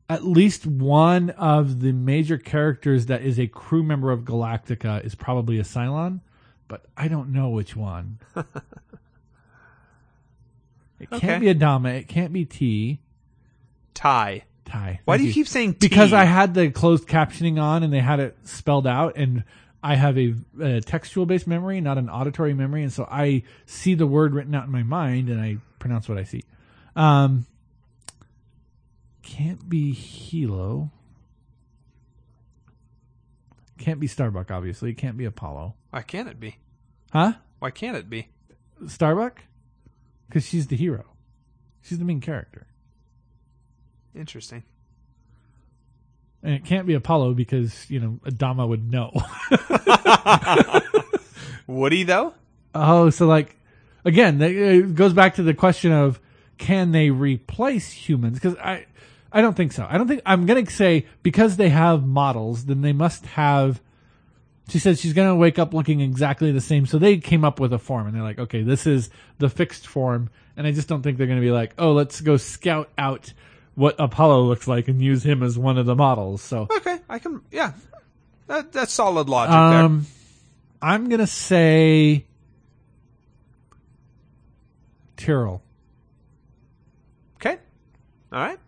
at 0.08 0.24
least 0.24 0.66
one 0.66 1.30
of 1.30 1.80
the 1.80 1.92
major 1.92 2.36
characters 2.38 3.06
that 3.06 3.22
is 3.22 3.38
a 3.40 3.46
crew 3.46 3.82
member 3.82 4.10
of 4.12 4.20
Galactica 4.20 5.04
is 5.04 5.14
probably 5.14 5.58
a 5.58 5.62
Cylon, 5.62 6.20
but 6.72 6.86
I 6.96 7.08
don't 7.08 7.34
know 7.34 7.50
which 7.50 7.76
one. 7.76 8.18
it 10.98 11.10
can't 11.10 11.22
Okay. 11.24 11.38
be 11.38 11.46
Adama. 11.52 11.98
It 11.98 12.08
can't 12.08 12.32
be 12.32 12.46
T. 12.46 12.98
Tigh. 13.92 14.44
Tigh. 14.64 15.00
Why 15.04 15.18
do 15.18 15.24
you 15.24 15.34
keep 15.34 15.46
saying 15.48 15.74
T? 15.74 15.86
because 15.86 16.14
I 16.14 16.24
had 16.24 16.54
the 16.54 16.70
closed 16.70 17.06
captioning 17.06 17.60
on 17.60 17.82
and 17.82 17.92
they 17.92 18.00
had 18.00 18.20
it 18.20 18.38
spelled 18.44 18.86
out 18.86 19.18
and 19.18 19.44
I 19.82 19.96
have 19.96 20.16
a, 20.16 20.34
a 20.62 20.80
textual 20.80 21.26
based 21.26 21.46
memory, 21.46 21.78
not 21.82 21.98
an 21.98 22.08
auditory 22.08 22.54
memory, 22.54 22.82
and 22.84 22.90
so 22.92 23.06
I 23.10 23.42
see 23.66 23.92
the 23.92 24.06
word 24.06 24.32
written 24.32 24.54
out 24.54 24.64
in 24.64 24.70
my 24.72 24.82
mind 24.82 25.28
and 25.28 25.38
I 25.42 25.58
pronounce 25.78 26.08
what 26.08 26.16
I 26.16 26.24
see. 26.24 26.42
Um, 26.96 27.44
can't 29.22 29.68
be 29.68 29.92
Helo. 29.94 30.90
Can't 33.82 33.98
be 33.98 34.06
Starbuck, 34.06 34.52
obviously. 34.52 34.90
It 34.90 34.94
can't 34.94 35.16
be 35.16 35.24
Apollo. 35.24 35.74
Why 35.90 36.02
can't 36.02 36.28
it 36.28 36.38
be? 36.38 36.56
Huh? 37.12 37.32
Why 37.58 37.72
can't 37.72 37.96
it 37.96 38.08
be? 38.08 38.28
Starbuck? 38.86 39.42
Because 40.28 40.46
she's 40.46 40.68
the 40.68 40.76
hero. 40.76 41.04
She's 41.80 41.98
the 41.98 42.04
main 42.04 42.20
character. 42.20 42.68
Interesting. 44.14 44.62
And 46.44 46.54
it 46.54 46.64
can't 46.64 46.86
be 46.86 46.94
Apollo 46.94 47.34
because, 47.34 47.90
you 47.90 47.98
know, 47.98 48.20
Adama 48.24 48.68
would 48.68 48.88
know. 48.88 49.10
Woody 51.66 52.04
though? 52.04 52.34
Oh, 52.76 53.10
so 53.10 53.26
like 53.26 53.56
again, 54.04 54.40
uh, 54.40 54.46
it 54.46 54.94
goes 54.94 55.12
back 55.12 55.34
to 55.36 55.42
the 55.42 55.54
question 55.54 55.90
of 55.90 56.20
can 56.56 56.92
they 56.92 57.10
replace 57.10 57.90
humans? 57.90 58.38
Because 58.38 58.56
I, 58.58 58.86
I 59.32 59.40
don't 59.40 59.56
think 59.56 59.72
so. 59.72 59.86
I 59.88 59.98
don't 59.98 60.08
think 60.08 60.22
I'm 60.26 60.46
gonna 60.46 60.68
say 60.70 61.06
because 61.22 61.56
they 61.56 61.70
have 61.70 62.06
models, 62.06 62.66
then 62.66 62.82
they 62.82 62.92
must 62.92 63.26
have. 63.26 63.80
She 64.68 64.78
said 64.78 64.98
she's 64.98 65.12
gonna 65.12 65.34
wake 65.34 65.58
up 65.58 65.74
looking 65.74 66.00
exactly 66.00 66.52
the 66.52 66.60
same. 66.60 66.86
So 66.86 66.98
they 66.98 67.18
came 67.18 67.44
up 67.44 67.58
with 67.58 67.72
a 67.72 67.78
form, 67.78 68.06
and 68.06 68.14
they're 68.14 68.22
like, 68.22 68.38
okay, 68.38 68.62
this 68.62 68.86
is 68.86 69.10
the 69.38 69.48
fixed 69.48 69.86
form. 69.86 70.30
And 70.56 70.66
I 70.66 70.72
just 70.72 70.88
don't 70.88 71.02
think 71.02 71.18
they're 71.18 71.26
gonna 71.26 71.40
be 71.40 71.50
like, 71.50 71.74
oh, 71.78 71.92
let's 71.92 72.20
go 72.20 72.36
scout 72.36 72.90
out 72.98 73.32
what 73.74 73.96
Apollo 73.98 74.42
looks 74.42 74.68
like 74.68 74.88
and 74.88 75.00
use 75.00 75.24
him 75.24 75.42
as 75.42 75.58
one 75.58 75.78
of 75.78 75.86
the 75.86 75.96
models. 75.96 76.42
So 76.42 76.68
Okay, 76.70 76.98
I 77.08 77.18
can. 77.18 77.40
Yeah, 77.50 77.72
that, 78.46 78.72
that's 78.72 78.92
solid 78.92 79.28
logic 79.28 79.54
um, 79.54 80.06
I'm 80.80 81.08
gonna 81.08 81.26
say 81.26 82.26
Tyrol. 85.16 85.62
Okay. 87.36 87.58
All 88.32 88.40
right. 88.40 88.58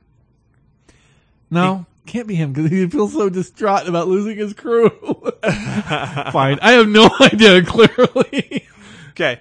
No, 1.54 1.86
can't 2.06 2.26
be 2.26 2.34
him 2.34 2.52
because 2.52 2.70
he 2.70 2.86
feels 2.88 3.12
so 3.12 3.28
distraught 3.28 3.88
about 3.88 4.08
losing 4.08 4.36
his 4.36 4.52
crew. 4.52 4.90
Fine, 5.42 6.58
I 6.60 6.72
have 6.72 6.88
no 6.88 7.08
idea. 7.20 7.62
Clearly, 7.64 8.66
Okay. 9.10 9.40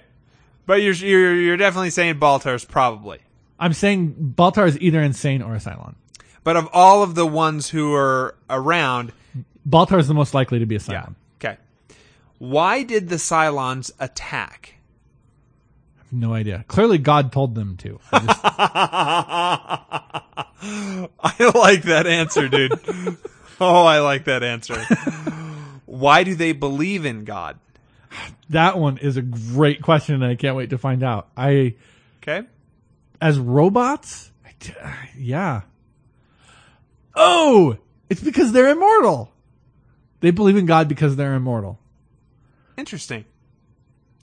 But 0.66 0.82
you're 0.82 0.94
you're 0.94 1.34
you're 1.34 1.56
definitely 1.56 1.90
saying 1.90 2.18
Baltar's 2.18 2.64
probably. 2.64 3.18
I'm 3.58 3.72
saying 3.72 4.34
Baltar 4.36 4.66
is 4.66 4.78
either 4.80 5.00
insane 5.02 5.42
or 5.42 5.54
a 5.54 5.58
Cylon. 5.58 5.94
But 6.42 6.56
of 6.56 6.68
all 6.72 7.02
of 7.02 7.14
the 7.14 7.26
ones 7.26 7.70
who 7.70 7.94
are 7.94 8.34
around, 8.50 9.12
Baltar 9.68 9.98
is 9.98 10.08
the 10.08 10.14
most 10.14 10.34
likely 10.34 10.58
to 10.60 10.66
be 10.66 10.76
a 10.76 10.78
Cylon. 10.78 11.14
Okay. 11.36 11.56
Why 12.38 12.82
did 12.82 13.08
the 13.08 13.16
Cylons 13.16 13.90
attack? 13.98 14.74
No 16.12 16.32
idea. 16.32 16.64
Clearly, 16.68 16.98
God 16.98 17.32
told 17.32 17.54
them 17.54 17.76
to. 17.78 17.98
I 18.12 20.20
I 21.20 21.52
like 21.54 21.82
that 21.82 22.06
answer, 22.06 22.48
dude. 22.48 22.72
oh, 23.60 23.84
I 23.84 24.00
like 24.00 24.24
that 24.24 24.42
answer. 24.42 24.76
Why 25.86 26.24
do 26.24 26.34
they 26.34 26.52
believe 26.52 27.04
in 27.04 27.24
God? 27.24 27.58
that 28.50 28.78
one 28.78 28.98
is 28.98 29.16
a 29.16 29.22
great 29.22 29.82
question, 29.82 30.14
and 30.14 30.24
I 30.24 30.36
can't 30.36 30.56
wait 30.56 30.70
to 30.70 30.78
find 30.78 31.02
out. 31.02 31.28
I, 31.36 31.74
Okay. 32.22 32.46
as 33.20 33.38
robots, 33.38 34.30
I 34.46 34.50
d- 34.60 34.72
uh, 34.80 34.92
yeah. 35.18 35.62
Oh, 37.14 37.76
it's 38.08 38.22
because 38.22 38.52
they're 38.52 38.70
immortal. 38.70 39.32
They 40.20 40.30
believe 40.30 40.56
in 40.56 40.66
God 40.66 40.88
because 40.88 41.16
they're 41.16 41.34
immortal. 41.34 41.78
Interesting. 42.78 43.24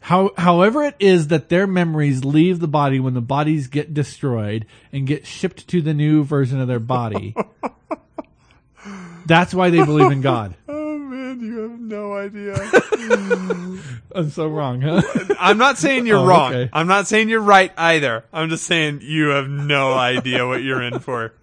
How, 0.01 0.31
however 0.37 0.83
it 0.83 0.95
is 0.99 1.27
that 1.27 1.49
their 1.49 1.67
memories 1.67 2.25
leave 2.25 2.59
the 2.59 2.67
body 2.67 2.99
when 2.99 3.13
the 3.13 3.21
bodies 3.21 3.67
get 3.67 3.93
destroyed 3.93 4.65
and 4.91 5.05
get 5.07 5.27
shipped 5.27 5.67
to 5.69 5.81
the 5.81 5.93
new 5.93 6.23
version 6.23 6.59
of 6.59 6.67
their 6.67 6.79
body. 6.79 7.35
That's 9.25 9.53
why 9.53 9.69
they 9.69 9.83
believe 9.85 10.11
in 10.11 10.21
God. 10.21 10.55
Oh 10.67 10.97
man, 10.97 11.39
you 11.41 11.59
have 11.59 11.79
no 11.79 12.13
idea. 12.13 12.55
I'm 14.15 14.29
so 14.29 14.47
wrong, 14.47 14.81
huh? 14.81 15.01
I'm 15.39 15.57
not 15.57 15.77
saying 15.77 16.05
you're 16.07 16.19
Oh, 16.19 16.25
wrong. 16.25 16.53
okay. 16.53 16.69
I'm 16.73 16.87
not 16.87 17.07
saying 17.07 17.27
you're 17.29 17.41
right 17.41 17.71
either. 17.77 18.23
I'm 18.31 18.49
just 18.49 18.63
saying 18.65 18.99
you 19.03 19.29
have 19.29 19.49
no 19.49 19.93
idea 19.93 20.47
what 20.47 20.61
you're 20.63 20.81
in 20.81 20.99
for. 20.99 21.33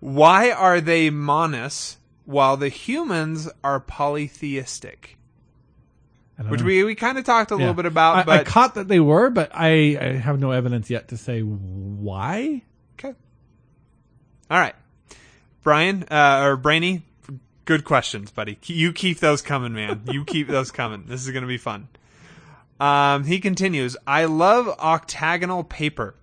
Why 0.00 0.50
are 0.50 0.80
they 0.80 1.08
monos 1.10 1.98
while 2.24 2.56
the 2.56 2.68
humans 2.68 3.48
are 3.62 3.78
polytheistic? 3.80 5.16
I 6.40 6.44
Which 6.50 6.60
know. 6.60 6.66
we, 6.66 6.84
we 6.84 6.94
kind 6.94 7.18
of 7.18 7.24
talked 7.24 7.50
a 7.50 7.56
little 7.56 7.74
bit 7.74 7.84
about, 7.84 8.16
I, 8.16 8.20
I 8.20 8.24
but 8.24 8.46
caught 8.46 8.74
that 8.76 8.88
they 8.88 8.98
were, 9.00 9.28
but 9.28 9.50
I, 9.52 9.98
I 10.00 10.04
have 10.16 10.40
no 10.40 10.52
evidence 10.52 10.88
yet 10.88 11.08
to 11.08 11.16
say 11.18 11.40
why. 11.42 12.62
Okay. 12.98 13.14
All 14.50 14.58
right. 14.58 14.74
Brian, 15.62 16.04
uh, 16.10 16.40
or 16.44 16.56
Brainy, 16.56 17.02
good 17.66 17.84
questions, 17.84 18.30
buddy. 18.30 18.58
You 18.64 18.92
keep 18.94 19.18
those 19.18 19.42
coming, 19.42 19.74
man. 19.74 20.02
You 20.10 20.24
keep 20.24 20.48
those 20.48 20.70
coming. 20.70 21.04
This 21.06 21.22
is 21.26 21.30
going 21.30 21.42
to 21.42 21.48
be 21.48 21.58
fun. 21.58 21.88
Um, 22.80 23.24
he 23.24 23.38
continues, 23.40 23.94
I 24.06 24.24
love 24.24 24.66
octagonal 24.78 25.62
paper. 25.64 26.14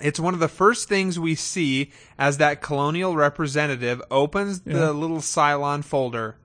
It's 0.00 0.18
one 0.18 0.32
of 0.32 0.40
the 0.40 0.48
first 0.48 0.88
things 0.88 1.18
we 1.20 1.34
see 1.34 1.90
as 2.18 2.38
that 2.38 2.62
colonial 2.62 3.14
representative 3.14 4.02
opens 4.10 4.62
Yeah. 4.64 4.74
the 4.78 4.92
little 4.94 5.18
Cylon 5.18 5.84
folder. 5.84 6.36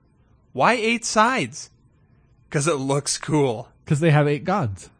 Why 0.52 0.74
eight 0.74 1.06
sides? 1.06 1.70
Because 2.52 2.68
it 2.68 2.74
looks 2.74 3.16
cool. 3.16 3.66
Because 3.82 4.00
they 4.00 4.10
have 4.10 4.28
eight 4.28 4.44
gods. 4.44 4.90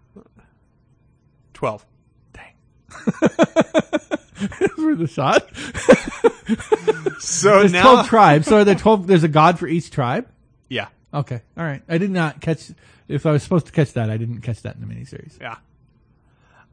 Twelve. 1.52 1.84
Dang. 2.32 2.54
For 2.88 4.94
the 4.94 5.06
shot. 5.06 5.50
So 7.20 7.60
There's 7.60 7.72
now, 7.72 7.82
twelve 7.82 8.08
tribes. 8.08 8.48
So 8.48 8.58
are 8.58 8.64
there 8.64 8.74
twelve? 8.74 9.06
There's 9.06 9.22
a 9.22 9.28
god 9.28 9.58
for 9.58 9.68
each 9.68 9.92
tribe. 9.92 10.26
yeah, 10.68 10.88
Okay, 11.14 11.40
all 11.56 11.64
right. 11.64 11.82
I 11.88 11.98
did 11.98 12.10
not 12.10 12.40
catch. 12.40 12.72
If 13.06 13.26
I 13.26 13.32
was 13.32 13.44
supposed 13.44 13.66
to 13.66 13.72
catch 13.72 13.92
that, 13.92 14.10
I 14.10 14.16
didn't 14.16 14.40
catch 14.40 14.62
that 14.62 14.74
in 14.74 14.80
the 14.80 14.92
miniseries. 14.92 15.38
Yeah. 15.40 15.56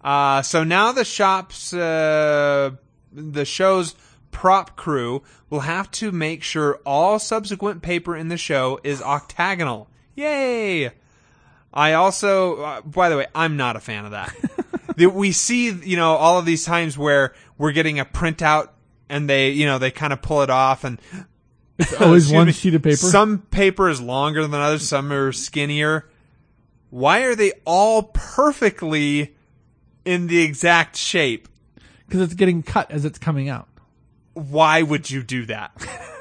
Uh, 0.02 0.42
so 0.42 0.64
now 0.64 0.92
the 0.92 1.06
shop's, 1.06 1.72
uh, 1.74 2.72
the 3.14 3.46
show's 3.46 3.96
prop 4.32 4.76
crew 4.76 5.22
will 5.50 5.60
have 5.62 5.92
to 5.92 6.12
make 6.12 6.42
sure 6.42 6.80
all 6.86 7.20
subsequent 7.20 7.84
paper 7.84 8.16
in 8.16 8.30
the 8.30 8.38
show 8.38 8.80
is 8.84 9.02
octagonal. 9.04 9.89
Yay! 10.20 10.91
I 11.74 11.94
also, 11.94 12.62
uh, 12.62 12.82
by 12.82 13.08
the 13.08 13.16
way, 13.16 13.28
I'm 13.34 13.56
not 13.56 13.78
a 13.78 13.80
fan 13.80 14.06
of 14.06 14.12
that. 14.12 14.36
That 14.98 15.14
we 15.14 15.32
see, 15.32 15.70
you 15.72 15.96
know, 15.96 16.16
all 16.16 16.40
of 16.40 16.46
these 16.46 16.66
times 16.66 16.98
where 16.98 17.34
we're 17.58 17.72
getting 17.72 18.02
a 18.02 18.06
printout 18.06 18.68
and 19.08 19.30
they, 19.30 19.52
you 19.52 19.66
know, 19.66 19.78
they 19.78 19.91
kind 19.91 20.12
of 20.12 20.22
pull 20.22 20.41
it 20.41 20.50
off 20.50 20.84
and 20.84 21.00
it's 21.78 21.94
Always 22.02 22.30
one 22.30 22.48
me. 22.48 22.52
sheet 22.52 22.74
of 22.76 22.84
paper. 22.84 22.98
Some 22.98 23.38
paper 23.40 23.88
is 23.88 24.02
longer 24.02 24.46
than 24.46 24.60
others, 24.60 24.86
some 24.86 25.14
are 25.14 25.32
skinnier. 25.32 26.10
Why 26.90 27.22
are 27.22 27.36
they 27.36 27.54
all 27.64 28.04
perfectly 28.14 29.38
in 30.04 30.28
the 30.28 30.41
exact 30.41 30.98
shape? 30.98 31.48
Because 32.06 32.20
it's 32.20 32.34
getting 32.34 32.62
cut 32.62 32.91
as 32.91 33.06
it's 33.06 33.20
coming 33.20 33.48
out. 33.48 33.70
Why 34.34 34.82
would 34.82 35.10
you 35.10 35.24
do 35.24 35.46
that? 35.46 35.72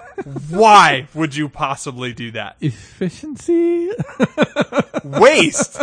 Why 0.51 1.09
would 1.15 1.35
you 1.35 1.49
possibly 1.49 2.13
do 2.13 2.31
that? 2.33 2.57
Efficiency. 2.61 3.91
Waste. 5.05 5.79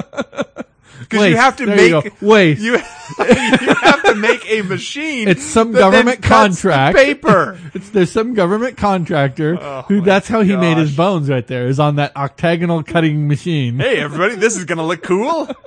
Because 1.00 1.30
you 1.30 1.36
have 1.36 1.58
to 1.58 1.66
There 1.66 1.76
make 1.76 1.92
you 1.92 2.10
go. 2.20 2.28
Waste. 2.28 2.62
You, 2.62 2.74
you 3.20 3.76
have 3.76 4.04
to 4.04 4.16
make 4.16 4.50
a 4.50 4.62
machine. 4.62 5.28
It's 5.28 5.44
some 5.44 5.72
government 5.72 6.22
contract. 6.22 6.98
paper. 6.98 7.60
It's 7.74 7.90
there's 7.90 8.12
some 8.12 8.34
government 8.34 8.78
contractor 8.78 9.58
Oh 9.60 9.82
who 9.84 10.02
that's 10.02 10.28
how 10.28 10.42
he 10.42 10.56
made 10.56 10.78
his 10.78 10.96
bones 10.96 11.30
right 11.30 11.46
there 11.46 11.68
is 11.68 11.80
on 11.80 11.98
that 11.98 12.16
octagonal 12.16 12.84
cutting 12.84 13.28
machine. 13.28 13.80
hey 13.80 13.98
everybody, 13.98 14.36
this 14.36 14.58
is 14.58 14.66
gonna 14.66 14.86
look 14.86 15.04
cool. 15.04 15.50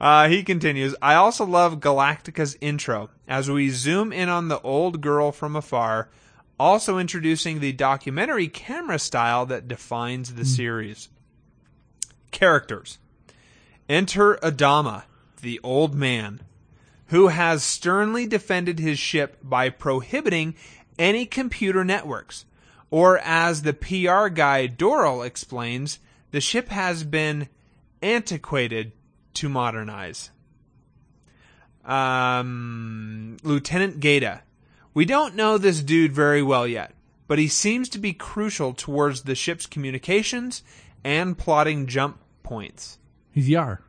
Uh, 0.00 0.28
he 0.30 0.42
continues, 0.42 0.94
I 1.02 1.14
also 1.16 1.44
love 1.44 1.78
Galactica's 1.80 2.56
intro 2.62 3.10
as 3.28 3.50
we 3.50 3.68
zoom 3.68 4.12
in 4.14 4.30
on 4.30 4.48
the 4.48 4.58
old 4.62 5.02
girl 5.02 5.30
from 5.30 5.54
afar, 5.56 6.08
also 6.60 6.98
introducing 6.98 7.58
the 7.58 7.72
documentary 7.72 8.46
camera 8.46 8.98
style 8.98 9.46
that 9.46 9.66
defines 9.66 10.34
the 10.34 10.44
series. 10.44 11.08
Characters. 12.32 12.98
Enter 13.88 14.36
Adama, 14.42 15.04
the 15.40 15.58
old 15.62 15.94
man, 15.94 16.40
who 17.06 17.28
has 17.28 17.64
sternly 17.64 18.26
defended 18.26 18.78
his 18.78 18.98
ship 18.98 19.38
by 19.42 19.70
prohibiting 19.70 20.54
any 20.98 21.24
computer 21.24 21.82
networks. 21.82 22.44
Or 22.90 23.18
as 23.20 23.62
the 23.62 23.72
PR 23.72 24.28
guy 24.28 24.68
Doral 24.68 25.26
explains, 25.26 25.98
the 26.30 26.42
ship 26.42 26.68
has 26.68 27.04
been 27.04 27.48
antiquated 28.02 28.92
to 29.32 29.48
modernize. 29.48 30.30
Um, 31.86 33.38
Lieutenant 33.42 34.00
Gaeta. 34.00 34.42
We 34.92 35.04
don't 35.04 35.36
know 35.36 35.56
this 35.56 35.82
dude 35.82 36.12
very 36.12 36.42
well 36.42 36.66
yet, 36.66 36.94
but 37.28 37.38
he 37.38 37.48
seems 37.48 37.88
to 37.90 37.98
be 37.98 38.12
crucial 38.12 38.72
towards 38.72 39.22
the 39.22 39.34
ship's 39.34 39.66
communications 39.66 40.62
and 41.04 41.38
plotting 41.38 41.86
jump 41.86 42.18
points. 42.42 42.98
He's 43.30 43.48
Yar. 43.48 43.82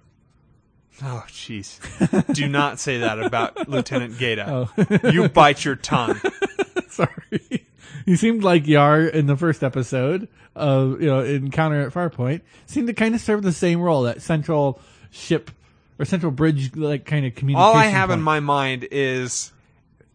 Oh, 1.04 1.24
jeez. 1.30 2.34
Do 2.34 2.48
not 2.48 2.80
say 2.80 3.00
that 3.00 3.20
about 3.20 3.68
Lieutenant 3.70 4.20
Gaeta. 4.20 4.46
Oh. 4.48 5.10
You 5.10 5.28
bite 5.30 5.66
your 5.66 5.76
tongue. 5.76 6.22
Sorry. 6.90 7.66
He 8.06 8.16
seemed 8.16 8.44
like 8.44 8.68
Yar 8.68 9.02
in 9.02 9.26
the 9.26 9.36
first 9.36 9.64
episode 9.64 10.28
of 10.56 11.02
you 11.02 11.08
know 11.08 11.22
Encounter 11.22 11.82
at 11.82 11.94
Farpoint. 11.94 12.42
Seemed 12.68 12.88
to 12.88 12.94
kind 12.94 13.16
of 13.16 13.22
serve 13.22 13.42
the 13.42 13.52
same 13.52 13.82
role, 13.82 14.04
that 14.04 14.22
central 14.22 14.80
ship 15.10 15.50
or 15.98 16.06
central 16.06 16.32
bridge 16.32 16.76
like 16.76 17.06
kind 17.06 17.26
of 17.26 17.34
communication. 17.34 17.64
All 17.64 17.76
I 17.76 17.86
have 17.86 18.12
in 18.12 18.22
my 18.22 18.40
mind 18.40 18.88
is 18.92 19.52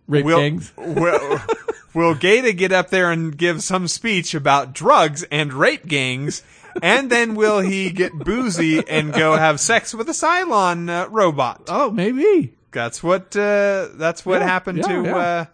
rape 0.06 0.24
will, 0.24 0.38
gangs. 0.38 0.72
will, 0.76 1.38
will 1.94 2.14
Gaeta 2.14 2.52
get 2.52 2.72
up 2.72 2.90
there 2.90 3.10
and 3.10 3.36
give 3.36 3.62
some 3.62 3.88
speech 3.88 4.34
about 4.34 4.72
drugs 4.72 5.22
and 5.30 5.52
rape 5.52 5.86
gangs, 5.86 6.42
and 6.82 7.10
then 7.10 7.34
will 7.34 7.60
he 7.60 7.90
get 7.90 8.12
boozy 8.12 8.86
and 8.88 9.12
go 9.12 9.36
have 9.36 9.60
sex 9.60 9.94
with 9.94 10.08
a 10.08 10.12
Cylon 10.12 10.88
uh, 10.88 11.08
robot? 11.08 11.62
Oh, 11.68 11.90
maybe. 11.90 12.54
That's 12.72 13.02
what 13.02 13.34
uh, 13.36 13.88
that's 13.94 14.26
what 14.26 14.40
Yeah, 14.40 14.46
happened 14.46 14.78
yeah, 14.78 14.88
to 14.88 15.02
yeah. 15.04 15.16
Uh, 15.16 15.44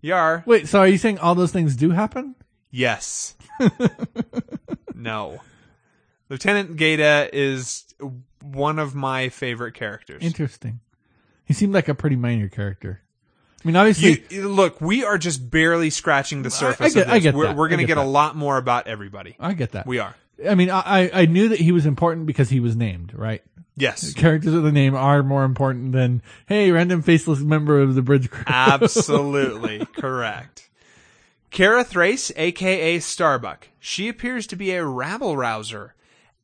Yar. 0.00 0.42
Wait, 0.46 0.66
so 0.68 0.80
are 0.80 0.88
you 0.88 0.98
saying 0.98 1.18
all 1.18 1.34
those 1.36 1.52
things 1.52 1.76
do 1.76 1.90
happen? 1.90 2.34
Yes. 2.72 3.36
no. 4.94 5.40
Lieutenant 6.28 6.76
Gaeta 6.76 7.30
is 7.32 7.84
one 8.40 8.78
of 8.78 8.94
my 8.94 9.28
favorite 9.28 9.74
characters. 9.74 10.22
Interesting. 10.22 10.80
He 11.44 11.54
seemed 11.54 11.74
like 11.74 11.88
a 11.88 11.94
pretty 11.94 12.16
minor 12.16 12.48
character. 12.48 13.02
I 13.64 13.68
mean, 13.68 13.76
obviously, 13.76 14.24
You, 14.30 14.48
look, 14.48 14.80
we 14.80 15.04
are 15.04 15.18
just 15.18 15.50
barely 15.50 15.90
scratching 15.90 16.42
the 16.42 16.50
surface 16.50 16.80
I 16.80 16.88
get- 16.94 17.02
of 17.02 17.06
this. 17.08 17.14
I 17.14 17.18
get 17.20 17.34
we're 17.34 17.46
that. 17.46 17.56
we're 17.56 17.68
going 17.68 17.78
to 17.78 17.84
get 17.84 17.94
get 17.96 18.04
a 18.04 18.08
lot 18.08 18.34
more 18.36 18.56
about 18.56 18.88
everybody. 18.88 19.36
I 19.38 19.52
get 19.52 19.72
that. 19.72 19.86
We 19.86 19.98
are. 19.98 20.14
I 20.48 20.54
mean, 20.56 20.70
I, 20.70 20.80
I 20.84 21.10
I 21.22 21.26
knew 21.26 21.48
that 21.50 21.60
he 21.60 21.70
was 21.72 21.86
important 21.86 22.26
because 22.26 22.50
he 22.50 22.58
was 22.60 22.74
named, 22.74 23.12
right? 23.14 23.42
Yes. 23.76 24.12
Characters 24.14 24.52
with 24.52 24.66
a 24.66 24.72
name 24.72 24.94
are 24.94 25.22
more 25.22 25.44
important 25.44 25.92
than, 25.92 26.20
hey, 26.46 26.70
random 26.72 27.00
faceless 27.02 27.40
member 27.40 27.80
of 27.80 27.94
the 27.94 28.02
bridge 28.02 28.28
crew. 28.30 28.44
Absolutely 28.46 29.86
correct. 29.96 30.68
Kara 31.50 31.84
Thrace, 31.84 32.32
aka 32.36 32.98
Starbuck. 32.98 33.68
She 33.78 34.08
appears 34.08 34.46
to 34.48 34.56
be 34.56 34.72
a 34.72 34.84
rabble 34.84 35.36
rouser, 35.36 35.94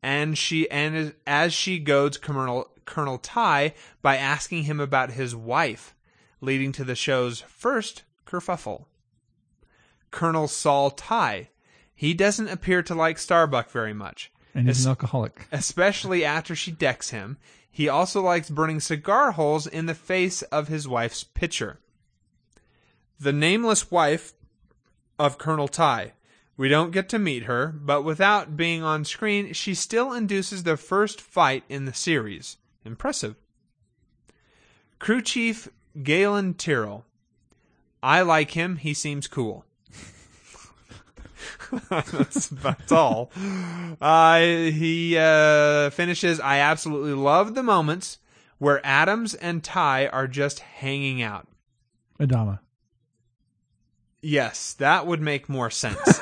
and 0.03 0.37
she 0.39 0.71
and 0.71 1.15
as 1.27 1.53
she 1.53 1.79
goads 1.79 2.17
Colonel 2.19 2.71
Colonel 2.85 3.19
Tigh 3.19 3.75
by 4.03 4.17
asking 4.17 4.65
him 4.65 4.81
about 4.81 5.11
his 5.13 5.35
wife, 5.35 5.95
leading 6.41 6.73
to 6.73 6.85
the 6.85 6.95
show's 6.95 7.41
first 7.41 8.03
kerfuffle. 8.27 8.87
Colonel 10.11 10.49
Saul 10.49 10.91
Tigh. 10.91 11.49
he 11.95 12.15
doesn't 12.15 12.49
appear 12.49 12.83
to 12.83 12.95
like 12.95 13.19
Starbuck 13.19 13.71
very 13.71 13.93
much, 13.93 14.33
And 14.55 14.67
he's 14.67 14.79
Es- 14.81 14.85
an 14.85 14.91
alcoholic. 14.91 15.47
especially 15.53 16.25
after 16.25 16.55
she 16.55 16.71
decks 16.71 17.11
him. 17.11 17.37
He 17.71 17.89
also 17.89 18.23
likes 18.23 18.51
burning 18.51 18.81
cigar 18.81 19.33
holes 19.33 19.67
in 19.67 19.87
the 19.87 19.95
face 19.95 20.43
of 20.43 20.69
his 20.69 20.89
wife's 20.89 21.23
pitcher. 21.25 21.79
The 23.21 23.33
nameless 23.33 23.91
wife 23.91 24.33
of 25.19 25.39
Colonel 25.39 25.69
Tigh. 25.69 26.13
We 26.57 26.69
don't 26.69 26.91
get 26.93 27.09
to 27.11 27.19
meet 27.21 27.45
her, 27.45 27.69
but 27.69 28.03
without 28.03 28.57
being 28.57 28.83
on 28.83 29.05
screen, 29.05 29.53
she 29.53 29.75
still 29.75 30.13
induces 30.13 30.63
the 30.65 30.77
first 30.77 31.21
fight 31.21 31.63
in 31.69 31.85
the 31.85 31.95
series. 31.95 32.57
Impressive. 32.85 33.37
Crew 34.99 35.21
Chief 35.23 35.69
Galen 36.03 36.55
Tyrol. 36.55 37.05
I 38.03 38.23
like 38.23 38.53
him. 38.53 38.77
He 38.77 38.95
seems 38.95 39.27
cool. 39.27 39.65
that's, 41.91 42.49
that's 42.49 42.93
all. 42.93 43.31
Uh, 44.01 44.39
he 44.41 45.17
uh, 45.19 45.91
finishes. 45.91 46.41
I 46.41 46.59
absolutely 46.59 47.15
love 47.15 47.55
the 47.55 47.63
moments 47.63 48.19
where 48.59 48.85
Adams 48.85 49.35
and 49.35 49.63
Tigh 49.63 50.07
are 50.07 50.27
just 50.27 50.61
hanging 50.61 51.23
out. 51.23 51.47
Adama. 52.21 52.61
Yes, 54.21 54.73
that 54.75 55.07
would 55.07 55.21
make 55.21 55.49
more 55.49 55.71
sense. 55.71 56.21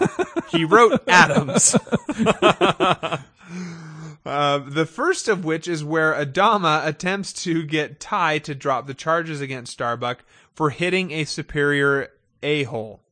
he 0.51 0.65
wrote 0.65 1.03
Adams. 1.09 1.77
Uh, 4.27 4.59
the 4.59 4.87
first 4.87 5.29
of 5.29 5.45
which 5.45 5.69
is 5.69 5.85
where 5.85 6.13
Adama 6.13 6.85
attempts 6.85 7.33
to 7.33 7.63
get 7.63 8.01
Tigh 8.01 8.39
to 8.39 8.57
drop 8.57 8.87
the 8.87 8.95
charges 8.95 9.41
against 9.41 9.73
Starbuck 9.73 10.25
for 10.53 10.71
hitting 10.71 11.13
a 11.13 11.25
superior 11.25 12.09
a 12.43 12.65
hole. 12.65 13.03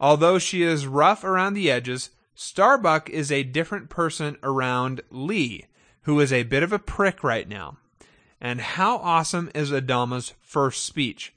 Although 0.00 0.38
she 0.38 0.62
is 0.62 0.86
rough 0.86 1.22
around 1.22 1.54
the 1.54 1.70
edges, 1.70 2.10
Starbuck 2.34 3.10
is 3.10 3.30
a 3.30 3.42
different 3.42 3.90
person 3.90 4.38
around 4.42 5.02
Lee, 5.10 5.66
who 6.02 6.18
is 6.18 6.32
a 6.32 6.44
bit 6.44 6.62
of 6.62 6.72
a 6.72 6.78
prick 6.78 7.22
right 7.22 7.48
now. 7.48 7.76
And 8.40 8.60
how 8.60 8.96
awesome 8.98 9.50
is 9.54 9.70
Adama's 9.70 10.32
first 10.40 10.84
speech? 10.84 11.34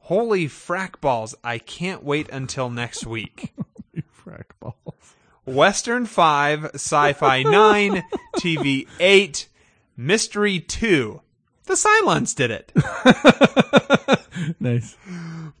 Holy 0.00 0.46
frack 0.46 1.00
balls, 1.00 1.34
I 1.44 1.58
can't 1.58 2.02
wait 2.02 2.28
until 2.30 2.70
next 2.70 3.06
week. 3.06 3.52
Frack 3.96 4.46
balls. 4.58 5.14
Western 5.54 6.06
5, 6.06 6.70
Sci 6.74 7.12
Fi 7.14 7.42
9, 7.44 8.02
TV 8.36 8.86
8, 8.98 9.48
Mystery 9.96 10.60
2. 10.60 11.20
The 11.64 11.74
Cylons 11.74 12.34
did 12.34 12.50
it. 12.50 12.72
Nice. 14.58 14.96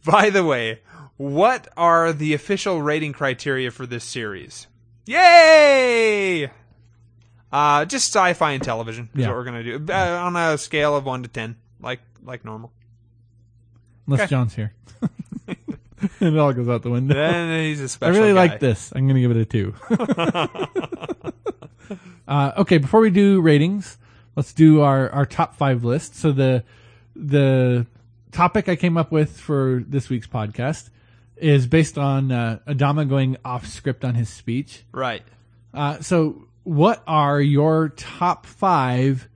By 0.06 0.30
the 0.30 0.42
way, 0.42 0.80
what 1.18 1.68
are 1.76 2.14
the 2.14 2.32
official 2.32 2.80
rating 2.80 3.12
criteria 3.12 3.70
for 3.70 3.84
this 3.84 4.04
series? 4.04 4.68
Yay! 5.06 6.50
Uh, 7.52 7.84
just 7.84 8.06
sci-fi 8.14 8.52
and 8.52 8.62
television 8.62 9.10
is 9.14 9.20
Yeah. 9.20 9.26
what 9.28 9.36
we're 9.36 9.44
gonna 9.44 9.62
do 9.64 9.84
uh, 9.92 10.22
on 10.24 10.34
a 10.36 10.56
scale 10.56 10.96
of 10.96 11.04
one 11.04 11.22
to 11.24 11.28
ten, 11.28 11.56
like 11.80 12.00
like 12.24 12.42
normal. 12.44 12.72
Unless 14.06 14.20
Okay. 14.22 14.30
John's 14.30 14.54
here. 14.54 14.72
it 16.20 16.36
all 16.36 16.52
goes 16.52 16.68
out 16.68 16.82
the 16.82 16.90
window. 16.90 17.14
Then 17.14 17.64
he's 17.64 17.80
a 17.80 17.84
I 17.84 17.86
special. 17.86 18.20
really 18.20 18.34
guy. 18.34 18.40
like 18.40 18.60
this. 18.60 18.92
I'm 18.94 19.06
going 19.06 19.16
to 19.16 19.20
give 19.20 19.30
it 19.30 19.36
a 19.36 19.44
two. 19.44 19.74
uh, 22.28 22.52
okay, 22.58 22.78
before 22.78 23.00
we 23.00 23.10
do 23.10 23.40
ratings, 23.40 23.98
let's 24.36 24.52
do 24.52 24.80
our, 24.80 25.10
our 25.10 25.26
top 25.26 25.56
five 25.56 25.84
list. 25.84 26.16
So 26.16 26.32
the 26.32 26.64
the 27.16 27.86
topic 28.32 28.68
I 28.68 28.76
came 28.76 28.96
up 28.96 29.12
with 29.12 29.38
for 29.38 29.84
this 29.86 30.08
week's 30.08 30.26
podcast 30.26 30.90
is 31.36 31.66
based 31.66 31.98
on 31.98 32.30
uh, 32.30 32.58
Adama 32.66 33.08
going 33.08 33.36
off 33.44 33.66
script 33.66 34.04
on 34.04 34.14
his 34.14 34.28
speech. 34.28 34.84
Right. 34.92 35.22
Uh, 35.72 36.00
so, 36.00 36.46
what 36.64 37.02
are 37.06 37.40
your 37.40 37.90
top 37.90 38.46
five 38.46 39.28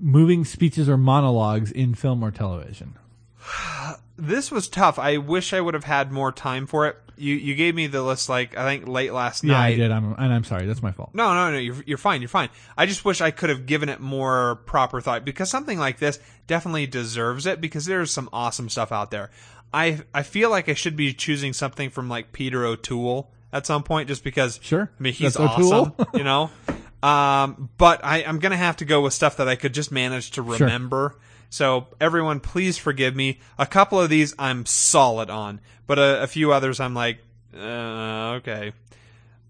moving 0.00 0.44
speeches 0.44 0.88
or 0.88 0.96
monologues 0.96 1.70
in 1.70 1.94
film 1.94 2.22
or 2.22 2.30
television? 2.30 2.96
This 4.24 4.52
was 4.52 4.68
tough. 4.68 5.00
I 5.00 5.16
wish 5.16 5.52
I 5.52 5.60
would 5.60 5.74
have 5.74 5.82
had 5.82 6.12
more 6.12 6.30
time 6.30 6.66
for 6.68 6.86
it. 6.86 6.96
You 7.16 7.34
you 7.34 7.56
gave 7.56 7.74
me 7.74 7.88
the 7.88 8.02
list 8.02 8.28
like 8.28 8.56
I 8.56 8.64
think 8.64 8.86
late 8.86 9.12
last 9.12 9.42
Yeah, 9.42 9.52
night. 9.54 9.68
Yeah, 9.70 9.74
I 9.74 9.88
did. 9.88 9.90
I'm, 9.90 10.12
and 10.12 10.32
I'm 10.32 10.44
sorry. 10.44 10.64
That's 10.66 10.80
my 10.82 10.92
fault. 10.92 11.10
No, 11.12 11.34
no, 11.34 11.50
no. 11.50 11.58
You're 11.58 11.82
you're 11.86 11.98
fine. 11.98 12.20
You're 12.22 12.28
fine. 12.28 12.48
I 12.78 12.86
just 12.86 13.04
wish 13.04 13.20
I 13.20 13.32
could 13.32 13.50
have 13.50 13.66
given 13.66 13.88
it 13.88 13.98
more 13.98 14.60
proper 14.64 15.00
thought 15.00 15.24
because 15.24 15.50
something 15.50 15.76
like 15.76 15.98
this 15.98 16.20
definitely 16.46 16.86
deserves 16.86 17.46
it 17.46 17.60
because 17.60 17.84
there's 17.84 18.12
some 18.12 18.28
awesome 18.32 18.68
stuff 18.68 18.92
out 18.92 19.10
there. 19.10 19.30
I 19.74 20.02
I 20.14 20.22
feel 20.22 20.50
like 20.50 20.68
I 20.68 20.74
should 20.74 20.94
be 20.96 21.12
choosing 21.12 21.52
something 21.52 21.90
from 21.90 22.08
like 22.08 22.32
Peter 22.32 22.64
O'Toole 22.64 23.28
at 23.52 23.66
some 23.66 23.82
point 23.82 24.06
just 24.06 24.22
because 24.22 24.60
Sure. 24.62 24.88
I 24.98 25.02
mean 25.02 25.14
he's 25.14 25.34
That's 25.34 25.58
awesome, 25.58 25.94
you 26.14 26.22
know. 26.24 26.48
Um, 27.02 27.70
but 27.76 28.04
I 28.04 28.22
I'm 28.24 28.38
gonna 28.38 28.56
have 28.56 28.76
to 28.76 28.84
go 28.84 29.00
with 29.00 29.14
stuff 29.14 29.38
that 29.38 29.48
I 29.48 29.56
could 29.56 29.74
just 29.74 29.90
manage 29.90 30.30
to 30.32 30.44
Sure. 30.56 30.68
So 31.52 31.88
everyone, 32.00 32.40
please 32.40 32.78
forgive 32.78 33.14
me. 33.14 33.38
A 33.58 33.66
couple 33.66 34.00
of 34.00 34.08
these 34.08 34.34
I'm 34.38 34.64
solid 34.64 35.28
on, 35.28 35.60
but 35.86 35.98
a, 35.98 36.22
a 36.22 36.26
few 36.26 36.50
others 36.50 36.80
I'm 36.80 36.94
like, 36.94 37.18
uh, 37.54 38.38
okay. 38.38 38.72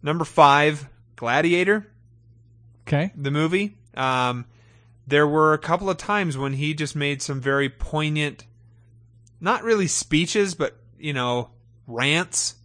Number 0.03 0.25
five, 0.25 0.89
Gladiator, 1.15 1.87
Okay. 2.89 3.13
the 3.15 3.31
movie. 3.31 3.77
Um, 3.95 4.47
there 5.07 5.29
were 5.29 5.53
a 5.53 5.59
couple 5.59 5.89
of 5.89 5.97
times 5.97 6.37
when 6.37 6.55
he 6.55 6.75
just 6.75 6.97
made 6.97 7.23
some 7.23 7.41
very 7.41 7.69
poignant, 7.69 8.47
not 9.41 9.63
really 9.63 9.87
speeches, 9.87 10.57
but 10.57 10.77
you 10.99 11.13
know, 11.13 11.51
rants, 11.87 12.57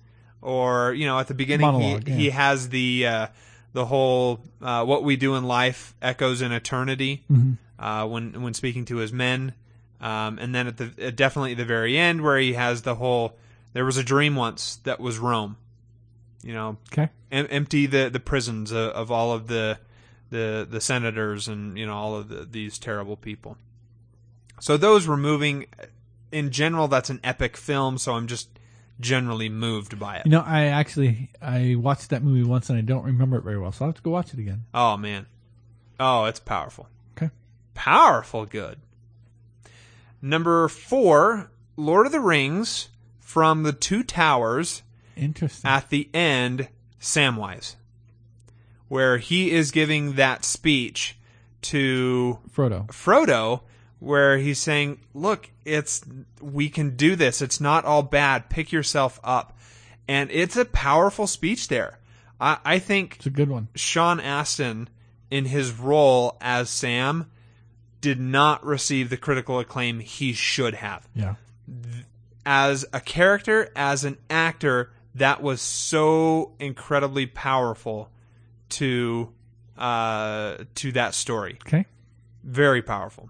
or 0.41 0.93
you 0.93 1.05
know, 1.05 1.19
at 1.19 1.27
the 1.27 1.35
beginning 1.35 1.67
Monologue, 1.67 2.07
he, 2.07 2.11
yeah. 2.11 2.17
he 2.17 2.29
has 2.31 2.69
the 2.69 3.05
uh, 3.05 3.27
the 3.77 3.85
whole 3.85 4.39
uh, 4.61 4.83
"what 4.83 5.03
we 5.03 5.15
do 5.15 5.35
in 5.35 5.43
life 5.45 5.93
echoes 6.01 6.41
in 6.41 6.51
eternity" 6.51 7.23
Mm-hmm. 7.31 7.53
uh, 7.83 8.05
when 8.07 8.41
when 8.41 8.53
speaking 8.55 8.85
to 8.85 8.97
his 8.97 9.13
men, 9.13 9.53
um, 10.01 10.39
and 10.41 10.53
then 10.55 10.65
at 10.67 10.77
the 10.77 10.91
at 10.99 11.15
definitely 11.15 11.51
at 11.51 11.57
the 11.57 11.65
very 11.77 11.95
end 11.97 12.21
where 12.21 12.39
he 12.39 12.53
has 12.53 12.81
the 12.81 12.95
whole 12.95 13.37
"there 13.73 13.85
was 13.85 13.97
a 13.97 14.03
dream 14.03 14.35
once 14.35 14.77
that 14.83 14.99
was 14.99 15.19
Rome," 15.19 15.57
you 16.43 16.53
know, 16.53 16.77
Okay. 16.91 17.09
em- 17.31 17.47
empty 17.51 17.85
the 17.85 18.09
the 18.09 18.19
prisons 18.19 18.71
of, 18.71 18.89
of 18.91 19.11
all 19.11 19.31
of 19.31 19.47
the 19.47 19.77
the 20.31 20.67
the 20.69 20.81
senators 20.81 21.47
and 21.47 21.77
you 21.77 21.85
know 21.85 21.95
all 21.95 22.15
of 22.15 22.29
the, 22.29 22.45
these 22.45 22.79
terrible 22.79 23.15
people. 23.15 23.57
So 24.59 24.75
those 24.77 25.05
were 25.07 25.17
moving. 25.17 25.67
In 26.31 26.51
general, 26.51 26.87
that's 26.89 27.09
an 27.09 27.19
epic 27.23 27.55
film. 27.55 27.97
So 27.97 28.13
I'm 28.15 28.27
just 28.27 28.49
generally 28.99 29.49
moved 29.49 29.99
by 29.99 30.17
it. 30.17 30.25
You 30.25 30.31
know, 30.31 30.43
I 30.45 30.65
actually 30.65 31.29
I 31.41 31.75
watched 31.75 32.09
that 32.09 32.23
movie 32.23 32.43
once 32.43 32.69
and 32.69 32.77
I 32.77 32.81
don't 32.81 33.03
remember 33.05 33.37
it 33.37 33.43
very 33.43 33.57
well, 33.57 33.71
so 33.71 33.85
I'll 33.85 33.89
have 33.89 33.95
to 33.97 34.01
go 34.01 34.11
watch 34.11 34.33
it 34.33 34.39
again. 34.39 34.65
Oh 34.73 34.97
man, 34.97 35.27
oh 35.99 36.25
it's 36.25 36.39
powerful. 36.39 36.87
Okay. 37.17 37.31
Powerful 37.73 38.45
good. 38.45 38.77
Number 40.21 40.67
four, 40.67 41.51
Lord 41.75 42.07
of 42.07 42.11
the 42.11 42.19
Rings 42.19 42.89
from 43.19 43.63
the 43.63 43.73
Two 43.73 44.03
Towers 44.03 44.81
Interesting. 45.15 45.69
at 45.69 45.89
the 45.89 46.09
end, 46.13 46.69
Samwise, 46.99 47.75
where 48.87 49.17
he 49.19 49.51
is 49.51 49.69
giving 49.71 50.13
that 50.13 50.43
speech 50.43 51.17
to 51.63 52.39
Frodo. 52.51 52.87
Frodo, 52.87 53.61
where 53.99 54.37
he's 54.37 54.59
saying, 54.59 54.99
"Look, 55.13 55.49
it's 55.65 56.01
we 56.41 56.69
can 56.69 56.95
do 56.95 57.15
this. 57.15 57.41
It's 57.41 57.59
not 57.59 57.85
all 57.85 58.03
bad. 58.03 58.49
Pick 58.49 58.71
yourself 58.71 59.19
up," 59.23 59.57
and 60.07 60.29
it's 60.31 60.55
a 60.57 60.65
powerful 60.65 61.27
speech 61.27 61.67
there. 61.67 61.99
I, 62.39 62.57
I 62.63 62.79
think 62.79 63.15
It's 63.17 63.25
a 63.25 63.31
good 63.31 63.49
one. 63.49 63.67
Sean 63.75 64.19
Astin, 64.19 64.89
in 65.31 65.45
his 65.45 65.71
role 65.73 66.37
as 66.39 66.69
Sam, 66.69 67.31
did 68.01 68.19
not 68.19 68.63
receive 68.63 69.09
the 69.09 69.17
critical 69.17 69.59
acclaim 69.59 69.99
he 69.99 70.33
should 70.33 70.75
have 70.75 71.07
Yeah. 71.15 71.33
as 72.45 72.85
a 72.93 72.99
character, 73.01 73.71
as 73.75 74.03
an 74.05 74.17
actor, 74.29 74.91
that 75.15 75.41
was 75.41 75.61
so 75.61 76.53
incredibly 76.59 77.25
powerful 77.25 78.11
to 78.69 79.33
uh, 79.77 80.57
to 80.75 80.91
that 80.91 81.13
story. 81.15 81.57
Okay. 81.65 81.85
Very 82.43 82.81
powerful. 82.83 83.29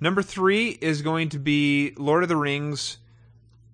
Number 0.00 0.22
three 0.22 0.68
is 0.68 1.02
going 1.02 1.30
to 1.30 1.38
be 1.38 1.92
Lord 1.96 2.22
of 2.22 2.28
the 2.28 2.36
Rings, 2.36 2.98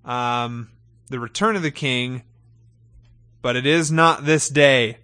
um, 0.05 0.71
The 1.09 1.19
Return 1.19 1.57
of 1.57 1.63
the 1.63 1.71
King, 1.71 2.23
but 3.43 3.57
it 3.57 3.67
is 3.67 3.93
not 3.93 4.25
this 4.25 4.49
day. 4.49 4.99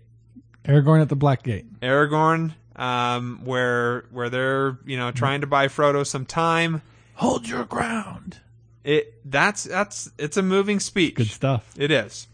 Aragorn 0.65 1.03
at 1.03 1.09
the 1.09 1.17
Black 1.17 1.43
Gate. 1.43 1.67
Aragorn, 1.81 2.55
um, 2.77 3.41
where 3.45 4.07
where 4.11 4.31
they're 4.31 4.79
you 4.85 4.97
know 4.97 5.11
trying 5.11 5.43
to 5.43 5.47
buy 5.47 5.69
Frodo 5.69 6.07
some 6.07 6.25
time. 6.25 6.83
Hold 7.15 7.49
your 7.49 7.65
ground. 7.65 8.39
It 8.83 9.15
that's 9.31 9.65
that's 9.65 10.11
it's 10.19 10.37
a 10.37 10.43
moving 10.43 10.81
speech. 10.81 11.17
Good 11.17 11.29
stuff. 11.29 11.71
It 11.77 11.91
is. 11.91 12.29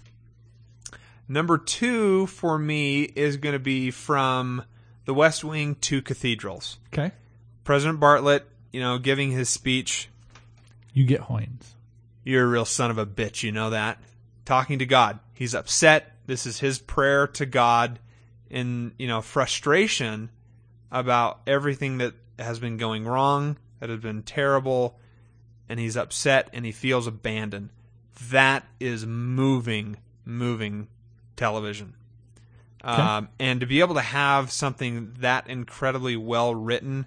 Number 1.28 1.58
two 1.58 2.26
for 2.26 2.56
me 2.56 3.02
is 3.02 3.36
going 3.36 3.54
to 3.54 3.58
be 3.58 3.90
from 3.90 4.62
The 5.06 5.14
West 5.14 5.42
Wing 5.42 5.74
to 5.76 6.00
Cathedrals. 6.02 6.78
Okay. 6.92 7.10
President 7.64 7.98
Bartlet, 7.98 8.42
you 8.72 8.80
know, 8.80 8.98
giving 8.98 9.30
his 9.30 9.48
speech. 9.48 10.08
You 10.92 11.04
get 11.04 11.22
Hoynes. 11.22 11.74
You're 12.24 12.44
a 12.44 12.48
real 12.48 12.64
son 12.64 12.90
of 12.90 12.98
a 12.98 13.06
bitch, 13.06 13.42
you 13.42 13.52
know 13.52 13.70
that. 13.70 14.02
Talking 14.44 14.78
to 14.80 14.86
God. 14.86 15.20
He's 15.32 15.54
upset. 15.54 16.16
This 16.26 16.46
is 16.46 16.58
his 16.58 16.78
prayer 16.78 17.26
to 17.28 17.46
God 17.46 17.98
in, 18.50 18.92
you 18.98 19.06
know, 19.06 19.20
frustration 19.20 20.30
about 20.90 21.40
everything 21.46 21.98
that 21.98 22.14
has 22.38 22.58
been 22.58 22.76
going 22.76 23.04
wrong, 23.04 23.56
that 23.80 23.90
has 23.90 24.00
been 24.00 24.22
terrible, 24.22 24.98
and 25.68 25.78
he's 25.78 25.96
upset 25.96 26.48
and 26.52 26.64
he 26.64 26.72
feels 26.72 27.06
abandoned. 27.06 27.70
That 28.30 28.64
is 28.80 29.06
moving, 29.06 29.98
moving 30.24 30.88
television. 31.36 31.94
Um, 32.82 33.28
and 33.40 33.60
to 33.60 33.66
be 33.66 33.80
able 33.80 33.96
to 33.96 34.00
have 34.00 34.52
something 34.52 35.14
that 35.18 35.48
incredibly 35.48 36.16
well 36.16 36.54
written 36.54 37.06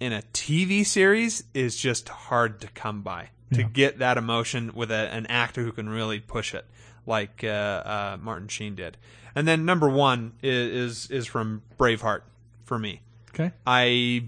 in 0.00 0.12
a 0.12 0.22
TV 0.32 0.84
series 0.84 1.44
is 1.54 1.76
just 1.76 2.08
hard 2.08 2.60
to 2.60 2.68
come 2.68 3.02
by. 3.02 3.30
To 3.52 3.62
get 3.62 4.00
that 4.00 4.18
emotion 4.18 4.72
with 4.74 4.90
a, 4.90 5.08
an 5.14 5.26
actor 5.26 5.62
who 5.62 5.70
can 5.70 5.88
really 5.88 6.18
push 6.18 6.52
it, 6.52 6.66
like 7.06 7.44
uh, 7.44 7.46
uh, 7.46 8.18
Martin 8.20 8.48
Sheen 8.48 8.74
did. 8.74 8.96
And 9.36 9.46
then 9.46 9.64
number 9.64 9.88
one 9.88 10.32
is, 10.42 11.06
is 11.06 11.10
is 11.12 11.26
from 11.28 11.62
Braveheart 11.78 12.22
for 12.64 12.76
me. 12.76 13.02
Okay. 13.30 13.52
I, 13.64 14.24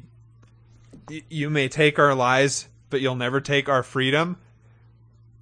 y- 1.11 1.23
you 1.29 1.51
may 1.51 1.69
take 1.69 1.99
our 1.99 2.15
lies, 2.15 2.69
but 2.91 3.01
you'll 3.01 3.17
never 3.17 3.41
take 3.41 3.69
our 3.69 3.83
freedom. 3.83 4.37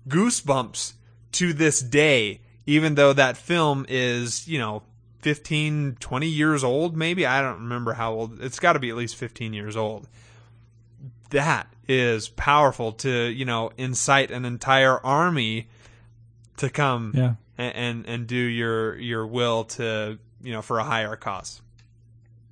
Goosebumps 0.08 0.94
to 1.32 1.52
this 1.52 1.80
day, 1.80 2.40
even 2.64 2.94
though 2.94 3.12
that 3.12 3.36
film 3.36 3.84
is, 3.90 4.48
you 4.48 4.58
know, 4.58 4.82
15, 5.26 5.96
20 5.98 6.26
years 6.28 6.62
old, 6.62 6.96
maybe. 6.96 7.26
I 7.26 7.42
don't 7.42 7.58
remember 7.62 7.94
how 7.94 8.12
old. 8.12 8.40
It's 8.40 8.60
got 8.60 8.74
to 8.74 8.78
be 8.78 8.90
at 8.90 8.96
least 8.96 9.16
15 9.16 9.52
years 9.54 9.76
old. 9.76 10.06
That 11.30 11.66
is 11.88 12.28
powerful 12.28 12.92
to, 12.92 13.10
you 13.10 13.44
know, 13.44 13.72
incite 13.76 14.30
an 14.30 14.44
entire 14.44 15.04
army 15.04 15.66
to 16.58 16.70
come 16.70 17.10
Yeah. 17.12 17.34
and, 17.58 17.74
and, 17.74 18.06
and 18.06 18.26
do 18.28 18.36
your, 18.36 18.96
your 19.00 19.26
will 19.26 19.64
to, 19.64 20.20
you 20.40 20.52
know, 20.52 20.62
for 20.62 20.78
a 20.78 20.84
higher 20.84 21.16
cause. 21.16 21.60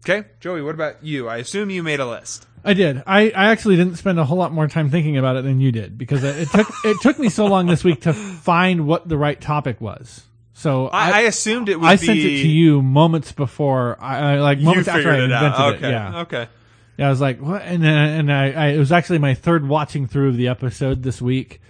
Okay, 0.04 0.26
Joey, 0.40 0.60
what 0.60 0.74
about 0.74 1.04
you? 1.04 1.28
I 1.28 1.36
assume 1.36 1.70
you 1.70 1.84
made 1.84 2.00
a 2.00 2.06
list. 2.08 2.44
I 2.64 2.74
did. 2.74 3.04
I, 3.06 3.30
I 3.30 3.52
actually 3.52 3.76
didn't 3.76 3.98
spend 3.98 4.18
a 4.18 4.24
whole 4.24 4.38
lot 4.38 4.50
more 4.52 4.66
time 4.66 4.90
thinking 4.90 5.16
about 5.16 5.36
it 5.36 5.44
than 5.44 5.60
you 5.60 5.70
did 5.70 5.96
because 5.96 6.24
it, 6.24 6.36
it 6.38 6.48
took 6.50 6.68
it 6.84 6.96
took 7.02 7.18
me 7.20 7.28
so 7.28 7.46
long 7.46 7.66
this 7.68 7.84
week 7.84 8.00
to 8.00 8.12
find 8.12 8.84
what 8.88 9.08
the 9.08 9.16
right 9.16 9.40
topic 9.40 9.80
was. 9.80 10.24
So 10.54 10.86
I, 10.86 11.10
I 11.10 11.20
assumed 11.22 11.68
it 11.68 11.80
would 11.80 11.90
I 11.90 11.96
sent 11.96 12.18
it 12.18 12.42
to 12.42 12.48
you 12.48 12.80
moments 12.80 13.32
before 13.32 13.96
I, 14.00 14.34
I 14.34 14.40
like 14.40 14.60
moments 14.60 14.88
after 14.88 15.10
I 15.10 15.16
it 15.16 15.24
invented 15.24 15.60
out. 15.60 15.74
it. 15.74 15.76
Okay. 15.76 15.90
Yeah. 15.90 16.20
Okay. 16.20 16.48
Yeah, 16.96 17.08
I 17.08 17.10
was 17.10 17.20
like, 17.20 17.40
what? 17.40 17.62
And 17.62 17.82
then, 17.82 18.20
and 18.20 18.32
I, 18.32 18.50
I, 18.52 18.66
it 18.68 18.78
was 18.78 18.92
actually 18.92 19.18
my 19.18 19.34
third 19.34 19.66
watching 19.66 20.06
through 20.06 20.28
of 20.28 20.36
the 20.36 20.46
episode 20.46 21.02
this 21.02 21.20
week, 21.20 21.60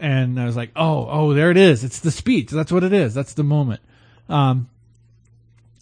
and 0.00 0.38
I 0.40 0.46
was 0.46 0.56
like, 0.56 0.72
oh, 0.74 1.06
oh, 1.08 1.32
there 1.32 1.52
it 1.52 1.56
is. 1.56 1.84
It's 1.84 2.00
the 2.00 2.10
speech. 2.10 2.50
That's 2.50 2.72
what 2.72 2.82
it 2.82 2.92
is. 2.92 3.14
That's 3.14 3.34
the 3.34 3.44
moment. 3.44 3.80
Um, 4.28 4.68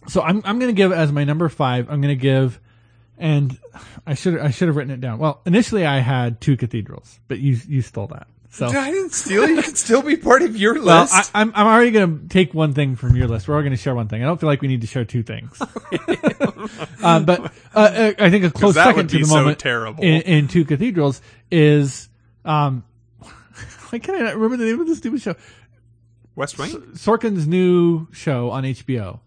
so 0.07 0.21
I'm, 0.21 0.43
I'm 0.45 0.59
going 0.59 0.69
to 0.69 0.77
give 0.77 0.91
as 0.91 1.11
my 1.11 1.23
number 1.23 1.49
five. 1.49 1.89
I'm 1.89 2.01
going 2.01 2.15
to 2.15 2.21
give, 2.21 2.59
and 3.17 3.57
I 4.05 4.13
should, 4.13 4.37
I 4.37 4.51
should 4.51 4.67
have 4.67 4.77
written 4.77 4.93
it 4.93 5.01
down. 5.01 5.17
Well, 5.17 5.41
initially 5.47 5.83
I 5.83 5.97
had 5.97 6.39
two 6.39 6.55
cathedrals, 6.55 7.19
but 7.27 7.39
you, 7.39 7.57
you 7.67 7.81
stole 7.81 8.07
that. 8.07 8.27
So 8.57 8.67
I 8.67 8.89
didn't 8.89 9.13
steal 9.13 9.43
it. 9.43 9.49
You 9.51 9.61
can 9.61 9.75
still 9.75 10.01
be 10.01 10.17
part 10.17 10.41
of 10.41 10.57
your 10.57 10.81
well, 10.81 11.01
list. 11.01 11.13
I, 11.13 11.41
I'm, 11.41 11.51
I'm 11.53 11.67
already 11.67 11.91
going 11.91 12.21
to 12.21 12.27
take 12.27 12.55
one 12.55 12.73
thing 12.73 12.95
from 12.95 13.15
your 13.15 13.27
list. 13.27 13.47
We're 13.47 13.55
all 13.55 13.61
going 13.61 13.71
to 13.71 13.77
share 13.77 13.93
one 13.93 14.07
thing. 14.07 14.23
I 14.23 14.25
don't 14.25 14.39
feel 14.39 14.47
like 14.47 14.61
we 14.61 14.67
need 14.67 14.81
to 14.81 14.87
share 14.87 15.05
two 15.05 15.21
things. 15.21 15.61
um, 17.03 17.25
but 17.25 17.39
uh, 17.75 17.79
uh, 17.79 18.13
I 18.17 18.31
think 18.31 18.45
a 18.45 18.49
close 18.49 18.73
second 18.73 19.09
to 19.11 19.19
the 19.19 19.25
so 19.25 19.35
moment 19.35 19.59
terrible. 19.59 20.03
In, 20.03 20.21
in 20.23 20.47
Two 20.47 20.65
Cathedrals 20.65 21.21
is 21.51 22.09
um, 22.45 22.83
why 23.89 23.99
can 23.99 24.15
I 24.15 24.19
not 24.19 24.35
remember 24.35 24.57
the 24.57 24.65
name 24.65 24.81
of 24.81 24.87
the 24.87 24.95
stupid 24.95 25.21
show? 25.21 25.35
West 26.35 26.57
Wing. 26.57 26.69
Sorkin's 26.93 27.47
new 27.47 28.07
show 28.11 28.49
on 28.49 28.63
HBO, 28.63 29.19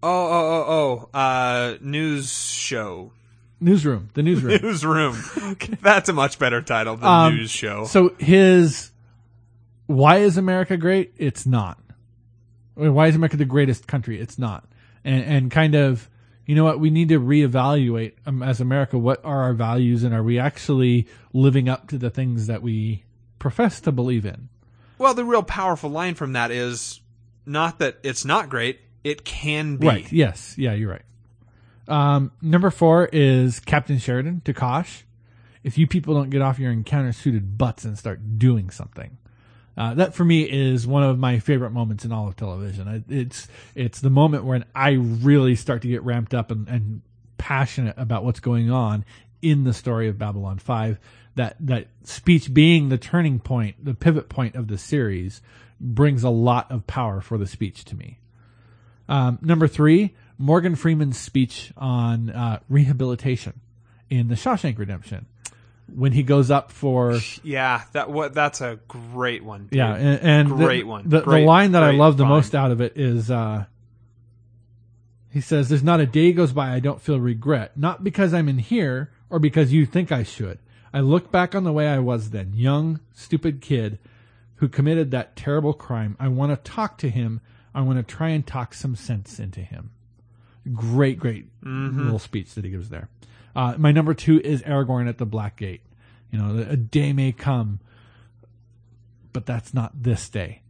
Oh, 0.00 0.08
oh, 0.08 0.64
oh, 0.68 1.08
oh. 1.12 1.18
Uh, 1.18 1.76
news 1.80 2.32
show. 2.32 3.12
Newsroom. 3.60 4.10
The 4.14 4.22
Newsroom. 4.22 4.58
Newsroom. 4.62 5.16
That's 5.82 6.08
a 6.08 6.12
much 6.12 6.38
better 6.38 6.62
title 6.62 6.96
than 6.96 7.08
Um, 7.08 7.36
news 7.36 7.50
show. 7.50 7.84
So 7.84 8.14
his 8.18 8.92
why 9.86 10.18
is 10.18 10.36
America 10.36 10.76
great? 10.76 11.14
It's 11.16 11.46
not. 11.46 11.78
Or 12.76 12.92
Why 12.92 13.08
is 13.08 13.16
America 13.16 13.36
the 13.36 13.44
greatest 13.44 13.86
country? 13.88 14.20
It's 14.20 14.38
not. 14.38 14.64
And 15.04 15.24
and 15.24 15.50
kind 15.50 15.74
of 15.74 16.08
you 16.46 16.54
know 16.54 16.64
what 16.64 16.78
we 16.80 16.90
need 16.90 17.08
to 17.10 17.18
reevaluate 17.20 18.12
um, 18.26 18.42
as 18.42 18.60
America. 18.60 18.96
What 18.98 19.24
are 19.24 19.42
our 19.42 19.54
values, 19.54 20.04
and 20.04 20.14
are 20.14 20.22
we 20.22 20.38
actually 20.38 21.06
living 21.32 21.68
up 21.68 21.88
to 21.88 21.98
the 21.98 22.10
things 22.10 22.46
that 22.46 22.62
we 22.62 23.04
profess 23.38 23.80
to 23.82 23.92
believe 23.92 24.24
in? 24.24 24.48
well, 24.98 25.14
the 25.14 25.24
real 25.24 25.42
powerful 25.44 25.90
line 25.90 26.14
from 26.14 26.32
that 26.32 26.50
is 26.50 27.00
not 27.46 27.78
that 27.78 27.98
it's 28.02 28.24
not 28.24 28.48
great. 28.48 28.80
It 29.04 29.24
can 29.24 29.76
be. 29.76 29.86
Right. 29.86 30.12
Yes. 30.12 30.54
Yeah. 30.58 30.72
You're 30.74 30.90
right. 30.90 31.02
Um, 31.88 32.32
number 32.42 32.70
four 32.70 33.08
is 33.12 33.60
Captain 33.60 33.98
Sheridan 33.98 34.42
to 34.44 34.52
Kosh. 34.52 35.04
If 35.64 35.78
you 35.78 35.86
people 35.86 36.14
don't 36.14 36.30
get 36.30 36.42
off 36.42 36.58
your 36.58 36.70
encounter 36.70 37.12
suited 37.12 37.58
butts 37.58 37.84
and 37.84 37.98
start 37.98 38.38
doing 38.38 38.70
something, 38.70 39.16
uh, 39.76 39.94
that 39.94 40.14
for 40.14 40.24
me 40.24 40.42
is 40.42 40.86
one 40.86 41.02
of 41.02 41.18
my 41.18 41.38
favorite 41.38 41.70
moments 41.70 42.04
in 42.04 42.12
all 42.12 42.28
of 42.28 42.36
television. 42.36 43.04
It's 43.08 43.48
it's 43.74 44.00
the 44.00 44.10
moment 44.10 44.44
when 44.44 44.64
I 44.74 44.90
really 44.90 45.56
start 45.56 45.82
to 45.82 45.88
get 45.88 46.02
ramped 46.02 46.34
up 46.34 46.50
and, 46.50 46.68
and 46.68 47.02
passionate 47.38 47.94
about 47.96 48.24
what's 48.24 48.40
going 48.40 48.70
on 48.70 49.04
in 49.40 49.64
the 49.64 49.72
story 49.72 50.08
of 50.08 50.18
Babylon 50.18 50.58
Five. 50.58 50.98
That 51.36 51.56
that 51.60 51.86
speech 52.02 52.52
being 52.52 52.88
the 52.88 52.98
turning 52.98 53.38
point, 53.38 53.84
the 53.84 53.94
pivot 53.94 54.28
point 54.28 54.56
of 54.56 54.68
the 54.68 54.78
series, 54.78 55.40
brings 55.80 56.22
a 56.22 56.30
lot 56.30 56.70
of 56.70 56.86
power 56.86 57.20
for 57.20 57.38
the 57.38 57.46
speech 57.46 57.84
to 57.86 57.96
me. 57.96 58.18
Um, 59.08 59.38
number 59.40 59.68
three, 59.68 60.14
Morgan 60.38 60.76
Freeman's 60.76 61.18
speech 61.18 61.72
on 61.76 62.30
uh, 62.30 62.60
rehabilitation 62.68 63.60
in 64.08 64.28
The 64.28 64.34
Shawshank 64.36 64.78
Redemption. 64.78 65.26
When 65.94 66.12
he 66.12 66.22
goes 66.22 66.50
up 66.50 66.70
for 66.70 67.18
Yeah. 67.42 67.82
That 67.92 68.10
what? 68.10 68.34
That's 68.34 68.60
a 68.60 68.78
great 68.88 69.42
one. 69.42 69.62
dude. 69.68 69.78
yeah, 69.78 69.94
and, 69.94 70.20
and 70.20 70.48
Great 70.50 70.82
the, 70.82 70.88
one. 70.88 71.08
The, 71.08 71.20
Great- 71.22 71.40
the 71.40 71.46
line 71.46 71.72
that 71.72 71.82
I 71.82 71.92
love 71.92 72.18
the 72.18 72.24
find. 72.24 72.34
most 72.34 72.54
out 72.54 72.70
of 72.70 72.80
it 72.82 72.96
is 72.96 73.30
uh, 73.30 73.64
he 75.30 75.40
says, 75.40 75.68
"There's 75.70 75.82
not 75.82 76.00
a 76.00 76.06
day 76.06 76.32
goes 76.32 76.52
by 76.52 76.74
I 76.74 76.80
don't 76.80 77.00
feel 77.00 77.18
regret, 77.18 77.76
not 77.76 78.04
because 78.04 78.34
I'm 78.34 78.48
in 78.50 78.58
here 78.58 79.10
or 79.30 79.38
because 79.38 79.72
you 79.72 79.86
think 79.86 80.12
I 80.12 80.22
should. 80.24 80.58
I 80.92 81.00
look 81.00 81.30
back 81.32 81.54
on 81.54 81.64
the 81.64 81.72
way 81.72 81.86
I 81.88 81.98
was 81.98 82.30
then, 82.30 82.52
young, 82.54 83.00
stupid 83.14 83.60
kid 83.62 83.98
who 84.56 84.68
committed 84.68 85.10
that 85.10 85.36
terrible 85.36 85.72
crime. 85.72 86.16
I 86.20 86.28
want 86.28 86.52
to 86.52 86.70
talk 86.70 86.98
to 86.98 87.08
him. 87.10 87.40
I 87.74 87.80
want 87.82 87.98
to 87.98 88.02
try 88.02 88.28
and 88.30 88.46
talk 88.46 88.74
some 88.74 88.94
sense 88.94 89.38
into 89.40 89.60
him." 89.60 89.90
Great, 90.74 91.18
great 91.18 91.46
little 91.62 92.18
speech 92.18 92.54
that 92.54 92.64
he 92.64 92.70
gives 92.70 92.88
there. 92.88 93.08
Uh, 93.56 93.74
my 93.78 93.92
number 93.92 94.14
two 94.14 94.40
is 94.40 94.62
Aragorn 94.62 95.08
at 95.08 95.18
the 95.18 95.26
Black 95.26 95.56
Gate. 95.56 95.82
You 96.30 96.38
know, 96.38 96.66
a 96.68 96.76
day 96.76 97.12
may 97.12 97.32
come 97.32 97.80
but 99.32 99.46
that's 99.46 99.72
not 99.72 100.02
this 100.02 100.28
day. 100.28 100.62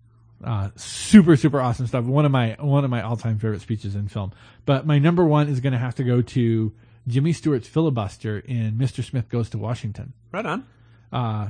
Uh, 0.45 0.69
super, 0.77 1.37
super 1.37 1.61
awesome 1.61 1.87
stuff. 1.87 2.05
One 2.05 2.25
of 2.25 2.31
my 2.31 2.57
one 2.61 2.85
of 2.85 2.91
my 2.91 3.03
all 3.03 3.17
time 3.17 3.39
favorite 3.39 3.63
speeches 3.63 3.95
in 3.95 4.09
film. 4.09 4.33
But 4.67 4.87
my 4.87 4.99
number 4.99 5.25
one 5.25 5.49
is 5.49 5.61
going 5.61 5.73
to 5.73 5.79
have 5.79 5.95
to 5.97 6.05
go 6.05 6.23
to 6.23 6.73
Jimmy 7.07 7.33
Stewart's 7.33 7.67
filibuster 7.67 8.39
in 8.39 8.75
Mr. 8.75 9.03
Smith 9.03 9.29
Goes 9.31 9.49
to 9.51 9.59
Washington. 9.59 10.13
Right 10.31 10.47
on. 10.47 10.67
Uh, 11.11 11.49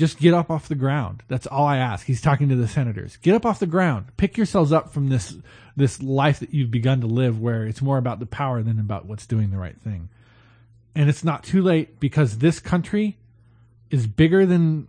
just 0.00 0.18
get 0.18 0.32
up 0.32 0.50
off 0.50 0.66
the 0.66 0.74
ground. 0.74 1.22
That's 1.28 1.46
all 1.46 1.66
I 1.66 1.76
ask. 1.76 2.06
He's 2.06 2.22
talking 2.22 2.48
to 2.48 2.56
the 2.56 2.66
senators. 2.66 3.18
Get 3.18 3.34
up 3.34 3.44
off 3.44 3.58
the 3.58 3.66
ground. 3.66 4.06
Pick 4.16 4.38
yourselves 4.38 4.72
up 4.72 4.94
from 4.94 5.10
this 5.10 5.36
this 5.76 6.02
life 6.02 6.40
that 6.40 6.54
you've 6.54 6.70
begun 6.70 7.02
to 7.02 7.06
live, 7.06 7.38
where 7.38 7.66
it's 7.66 7.82
more 7.82 7.98
about 7.98 8.18
the 8.18 8.24
power 8.24 8.62
than 8.62 8.78
about 8.78 9.04
what's 9.04 9.26
doing 9.26 9.50
the 9.50 9.58
right 9.58 9.78
thing. 9.78 10.08
And 10.94 11.10
it's 11.10 11.22
not 11.22 11.44
too 11.44 11.60
late 11.60 12.00
because 12.00 12.38
this 12.38 12.60
country 12.60 13.18
is 13.90 14.06
bigger 14.06 14.46
than 14.46 14.88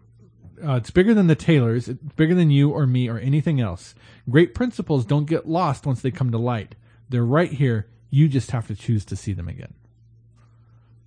uh, 0.65 0.75
it's 0.75 0.91
bigger 0.91 1.13
than 1.13 1.27
the 1.27 1.35
Taylors. 1.35 1.89
It's 1.89 2.13
bigger 2.15 2.33
than 2.33 2.49
you 2.49 2.69
or 2.69 2.87
me 2.87 3.09
or 3.09 3.19
anything 3.19 3.59
else. 3.59 3.93
Great 4.29 4.55
principles 4.55 5.03
don't 5.03 5.25
get 5.25 5.45
lost 5.45 5.85
once 5.85 6.01
they 6.01 6.11
come 6.11 6.31
to 6.31 6.37
light. 6.37 6.75
They're 7.09 7.25
right 7.25 7.51
here. 7.51 7.87
You 8.11 8.29
just 8.29 8.51
have 8.51 8.67
to 8.67 8.75
choose 8.75 9.03
to 9.05 9.17
see 9.17 9.33
them 9.33 9.49
again. 9.49 9.73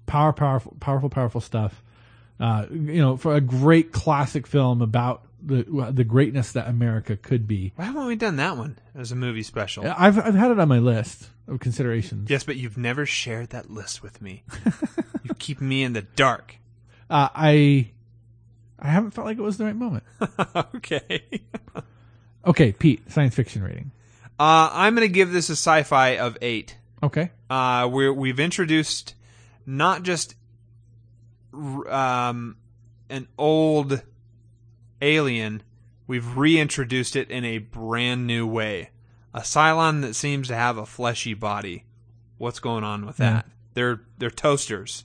Power, 0.05 0.35
powerful, 0.35 0.77
powerful, 0.79 1.09
powerful 1.09 1.41
stuff. 1.41 1.83
Uh, 2.41 2.67
you 2.71 3.01
know, 3.01 3.17
for 3.17 3.35
a 3.35 3.41
great 3.41 3.93
classic 3.93 4.47
film 4.47 4.83
about 4.83 5.27
the 5.41 5.65
the 5.93 6.05
greatness 6.05 6.53
that 6.53 6.69
America 6.69 7.17
could 7.17 7.47
be. 7.47 7.73
Why 7.77 7.85
haven't 7.87 8.07
we 8.07 8.17
done 8.17 8.37
that 8.37 8.57
one 8.57 8.79
as 8.95 9.13
a 9.13 9.17
movie 9.17 9.43
special? 9.43 9.85
I've 9.87 10.19
I've 10.19 10.35
had 10.35 10.51
it 10.51 10.59
on 10.59 10.69
my 10.69 10.79
list 10.79 11.31
of 11.47 11.61
considerations. 11.61 12.31
Yes, 12.31 12.45
but 12.45 12.57
you've 12.57 12.79
never 12.79 13.07
shared 13.07 13.51
that 13.51 13.71
list 13.71 14.03
with 14.03 14.21
me. 14.21 14.43
you 15.23 15.35
keep 15.39 15.61
me 15.61 15.83
in 15.83 15.93
the 15.93 16.03
dark. 16.03 16.57
Uh, 17.09 17.29
I 17.35 17.91
I 18.79 18.89
haven't 18.89 19.13
felt 19.13 19.27
like 19.27 19.39
it 19.39 19.43
was 19.43 19.59
the 19.59 19.65
right 19.65 19.77
moment. 19.77 20.05
okay. 20.75 21.23
Okay, 22.47 22.73
Pete, 22.73 23.11
science 23.11 23.35
fiction 23.35 23.63
rating. 23.63 23.91
Uh, 24.39 24.69
I'm 24.71 24.95
going 24.95 25.09
to 25.09 25.13
give 25.13 25.33
this 25.33 25.49
a 25.49 25.53
sci-fi 25.53 26.19
of 26.19 26.37
eight. 26.43 26.77
Okay. 27.03 27.31
Uh, 27.49 27.89
we're, 27.91 28.13
we've 28.13 28.39
introduced 28.39 29.15
not 29.65 30.03
just 30.03 30.35
um, 31.89 32.57
an 33.09 33.29
old 33.39 34.03
alien 35.01 35.63
we've 36.07 36.37
reintroduced 36.37 37.17
it 37.17 37.31
in 37.31 37.45
a 37.45 37.59
brand 37.59 38.27
new 38.27 38.47
way. 38.47 38.91
A 39.33 39.41
Cylon 39.41 40.03
that 40.03 40.15
seems 40.15 40.49
to 40.49 40.55
have 40.55 40.77
a 40.77 40.87
fleshy 40.87 41.35
body. 41.35 41.85
What's 42.39 42.61
going 42.61 42.85
on 42.85 43.07
with 43.07 43.17
that? 43.17 43.47
They're 43.75 44.01
they're 44.19 44.31
toasters. 44.31 45.05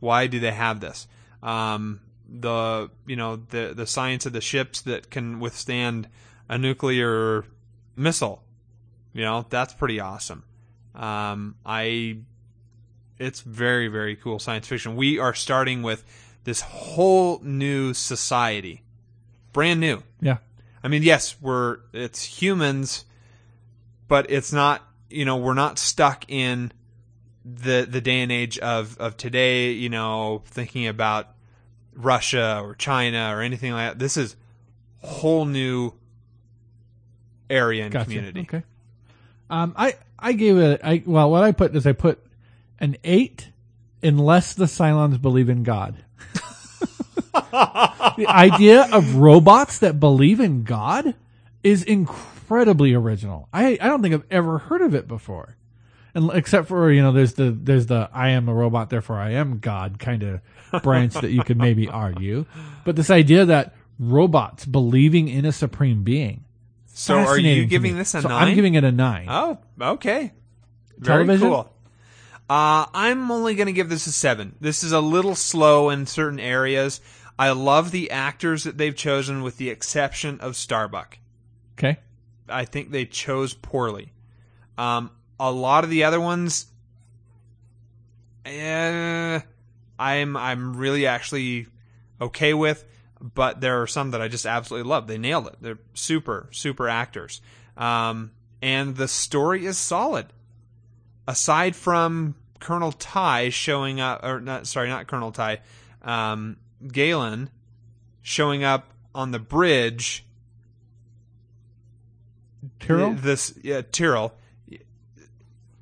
Why 0.00 0.26
do 0.26 0.38
they 0.38 0.52
have 0.52 0.80
this? 0.80 1.08
Um, 1.42 2.00
the 2.28 2.90
you 3.06 3.16
know 3.16 3.36
the 3.36 3.72
the 3.74 3.86
science 3.86 4.26
of 4.26 4.32
the 4.32 4.40
ships 4.40 4.82
that 4.82 5.10
can 5.10 5.40
withstand 5.40 6.08
a 6.48 6.58
nuclear 6.58 7.44
missile. 7.96 8.44
You 9.12 9.22
know 9.22 9.46
that's 9.48 9.74
pretty 9.74 9.98
awesome. 9.98 10.44
Um, 10.94 11.56
I 11.66 12.18
it's 13.18 13.40
very 13.40 13.88
very 13.88 14.16
cool 14.16 14.38
science 14.38 14.66
fiction. 14.66 14.96
We 14.96 15.18
are 15.18 15.34
starting 15.34 15.82
with 15.82 16.04
this 16.44 16.60
whole 16.60 17.40
new 17.42 17.94
society, 17.94 18.82
brand 19.52 19.80
new. 19.80 20.02
Yeah. 20.20 20.38
I 20.82 20.88
mean, 20.88 21.02
yes, 21.02 21.36
we're 21.40 21.78
it's 21.92 22.22
humans, 22.22 23.04
but 24.08 24.30
it's 24.30 24.52
not. 24.52 24.82
You 25.10 25.24
know, 25.24 25.36
we're 25.36 25.54
not 25.54 25.78
stuck 25.78 26.24
in 26.28 26.72
the 27.44 27.86
the 27.88 28.00
day 28.00 28.20
and 28.20 28.32
age 28.32 28.58
of 28.58 28.98
of 28.98 29.16
today. 29.16 29.72
You 29.72 29.88
know, 29.88 30.42
thinking 30.46 30.86
about 30.86 31.28
Russia 31.94 32.60
or 32.62 32.74
China 32.74 33.34
or 33.34 33.40
anything 33.40 33.72
like 33.72 33.92
that. 33.92 33.98
This 33.98 34.16
is 34.16 34.36
whole 35.00 35.44
new 35.44 35.92
area 37.48 37.84
and 37.84 37.92
Gotcha. 37.92 38.04
community. 38.04 38.40
Okay. 38.40 38.62
Um, 39.48 39.74
I 39.76 39.94
I 40.18 40.32
gave 40.32 40.58
it. 40.58 40.80
I 40.84 41.02
well, 41.06 41.30
what 41.30 41.44
I 41.44 41.52
put 41.52 41.74
is 41.74 41.86
I 41.86 41.92
put 41.92 42.23
an 42.84 42.96
eight, 43.02 43.50
unless 44.02 44.54
the 44.54 44.66
Cylons 44.66 45.20
believe 45.20 45.48
in 45.48 45.62
God. 45.62 46.04
the 47.32 48.26
idea 48.28 48.86
of 48.92 49.16
robots 49.16 49.78
that 49.78 49.98
believe 49.98 50.38
in 50.38 50.62
God 50.64 51.14
is 51.62 51.82
incredibly 51.82 52.94
original. 52.94 53.48
I 53.52 53.78
I 53.80 53.88
don't 53.88 54.02
think 54.02 54.14
I've 54.14 54.26
ever 54.30 54.58
heard 54.58 54.82
of 54.82 54.94
it 54.94 55.08
before, 55.08 55.56
and 56.14 56.30
except 56.34 56.68
for 56.68 56.92
you 56.92 57.02
know 57.02 57.12
there's 57.12 57.34
the 57.34 57.50
there's 57.50 57.86
the 57.86 58.08
I 58.12 58.30
am 58.30 58.48
a 58.48 58.54
robot 58.54 58.90
therefore 58.90 59.16
I 59.18 59.30
am 59.32 59.58
God 59.58 59.98
kind 59.98 60.22
of 60.22 60.82
branch 60.82 61.14
that 61.14 61.30
you 61.30 61.42
could 61.42 61.58
maybe 61.58 61.88
argue, 62.04 62.44
but 62.84 62.96
this 62.96 63.10
idea 63.10 63.46
that 63.46 63.74
robots 63.98 64.66
believing 64.66 65.28
in 65.28 65.44
a 65.44 65.52
supreme 65.52 66.02
being. 66.04 66.44
So, 66.96 67.16
are 67.16 67.38
you 67.38 67.66
giving 67.66 67.96
this 67.96 68.14
a 68.14 68.22
So 68.22 68.28
nine? 68.28 68.48
I'm 68.48 68.54
giving 68.54 68.74
it 68.74 68.84
a 68.84 68.92
nine. 68.92 69.26
Oh, 69.28 69.58
okay. 69.80 70.32
Very 70.98 71.24
Television? 71.24 71.48
cool. 71.48 71.73
Uh, 72.48 72.86
I'm 72.92 73.30
only 73.30 73.54
going 73.54 73.66
to 73.66 73.72
give 73.72 73.88
this 73.88 74.06
a 74.06 74.12
seven. 74.12 74.54
This 74.60 74.84
is 74.84 74.92
a 74.92 75.00
little 75.00 75.34
slow 75.34 75.88
in 75.90 76.06
certain 76.06 76.40
areas. 76.40 77.00
I 77.38 77.50
love 77.50 77.90
the 77.90 78.10
actors 78.10 78.64
that 78.64 78.76
they've 78.76 78.94
chosen, 78.94 79.42
with 79.42 79.56
the 79.56 79.70
exception 79.70 80.40
of 80.40 80.54
Starbuck. 80.54 81.18
Okay. 81.78 81.98
I 82.48 82.64
think 82.64 82.90
they 82.90 83.06
chose 83.06 83.54
poorly. 83.54 84.12
Um, 84.76 85.10
a 85.40 85.50
lot 85.50 85.84
of 85.84 85.90
the 85.90 86.04
other 86.04 86.20
ones, 86.20 86.66
eh, 88.44 89.40
I'm 89.98 90.36
I'm 90.36 90.76
really 90.76 91.06
actually 91.06 91.66
okay 92.20 92.54
with, 92.54 92.84
but 93.20 93.60
there 93.60 93.80
are 93.82 93.86
some 93.86 94.10
that 94.12 94.22
I 94.22 94.28
just 94.28 94.46
absolutely 94.46 94.88
love. 94.88 95.06
They 95.06 95.18
nailed 95.18 95.46
it. 95.46 95.56
They're 95.60 95.78
super 95.94 96.48
super 96.52 96.88
actors, 96.88 97.40
um, 97.76 98.32
and 98.60 98.96
the 98.96 99.08
story 99.08 99.66
is 99.66 99.78
solid. 99.78 100.26
Aside 101.26 101.74
from 101.74 102.34
Colonel 102.60 102.92
Tigh 102.92 103.50
showing 103.50 104.00
up, 104.00 104.22
or 104.24 104.40
not, 104.40 104.66
sorry, 104.66 104.88
not 104.88 105.06
Colonel 105.06 105.32
Tigh, 105.32 105.60
um, 106.02 106.56
Galen 106.86 107.50
showing 108.22 108.64
up 108.64 108.90
on 109.14 109.30
the 109.30 109.38
bridge 109.38 110.24
Tyrol? 112.80 113.14
this 113.14 113.54
yeah, 113.62 113.82
Tyrol. 113.82 114.34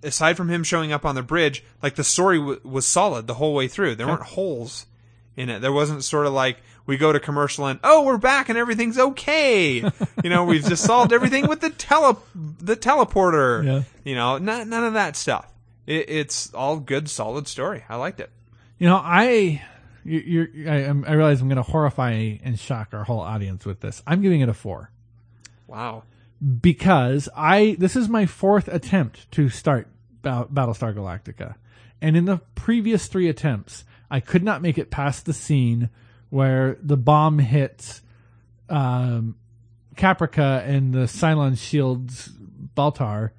Aside 0.02 0.36
from 0.36 0.48
him 0.48 0.64
showing 0.64 0.92
up 0.92 1.04
on 1.04 1.14
the 1.14 1.22
bridge, 1.22 1.64
like 1.80 1.94
the 1.94 2.04
story 2.04 2.38
w- 2.38 2.60
was 2.64 2.86
solid 2.86 3.28
the 3.28 3.34
whole 3.34 3.54
way 3.54 3.68
through. 3.68 3.94
There 3.94 4.08
weren't 4.08 4.22
holes 4.22 4.86
in 5.36 5.48
it. 5.48 5.60
There 5.60 5.72
wasn't 5.72 6.02
sort 6.02 6.26
of 6.26 6.32
like 6.32 6.58
we 6.86 6.96
go 6.96 7.12
to 7.12 7.20
commercial 7.20 7.66
and 7.66 7.78
oh 7.84 8.04
we're 8.04 8.18
back 8.18 8.48
and 8.48 8.58
everything's 8.58 8.98
okay. 8.98 9.76
you 10.24 10.30
know 10.30 10.44
we've 10.44 10.64
just 10.64 10.84
solved 10.84 11.12
everything 11.12 11.46
with 11.48 11.60
the 11.60 11.70
tele 11.70 12.16
the 12.34 12.76
teleporter. 12.76 13.64
Yeah. 13.64 13.82
You 14.04 14.14
know 14.14 14.38
not, 14.38 14.66
none 14.66 14.84
of 14.84 14.94
that 14.94 15.16
stuff. 15.16 15.52
It, 15.86 16.08
it's 16.08 16.52
all 16.54 16.78
good 16.78 17.08
solid 17.10 17.48
story. 17.48 17.84
I 17.88 17.96
liked 17.96 18.20
it. 18.20 18.30
You 18.78 18.88
know, 18.88 18.96
I, 19.02 19.62
you, 20.04 20.18
you're, 20.20 20.70
I, 20.70 20.84
I 20.86 21.12
realize 21.14 21.40
I'm 21.40 21.48
going 21.48 21.56
to 21.56 21.62
horrify 21.62 22.10
and 22.42 22.58
shock 22.58 22.88
our 22.92 23.04
whole 23.04 23.20
audience 23.20 23.64
with 23.64 23.80
this. 23.80 24.02
I'm 24.06 24.22
giving 24.22 24.40
it 24.40 24.48
a 24.48 24.54
four 24.54 24.90
Wow. 25.68 26.02
because 26.60 27.28
I, 27.36 27.76
this 27.78 27.94
is 27.96 28.08
my 28.08 28.26
fourth 28.26 28.66
attempt 28.68 29.30
to 29.32 29.48
start 29.48 29.88
Ba- 30.22 30.48
Battlestar 30.52 30.94
Galactica. 30.94 31.54
And 32.00 32.16
in 32.16 32.24
the 32.24 32.38
previous 32.56 33.06
three 33.06 33.28
attempts, 33.28 33.84
I 34.10 34.18
could 34.20 34.42
not 34.42 34.62
make 34.62 34.78
it 34.78 34.90
past 34.90 35.24
the 35.26 35.32
scene 35.32 35.88
where 36.32 36.78
the 36.80 36.96
bomb 36.96 37.38
hits, 37.38 38.00
um, 38.70 39.36
Caprica 39.96 40.66
and 40.66 40.90
the 40.94 41.00
Cylon 41.00 41.58
shields 41.58 42.30
Baltar 42.74 43.32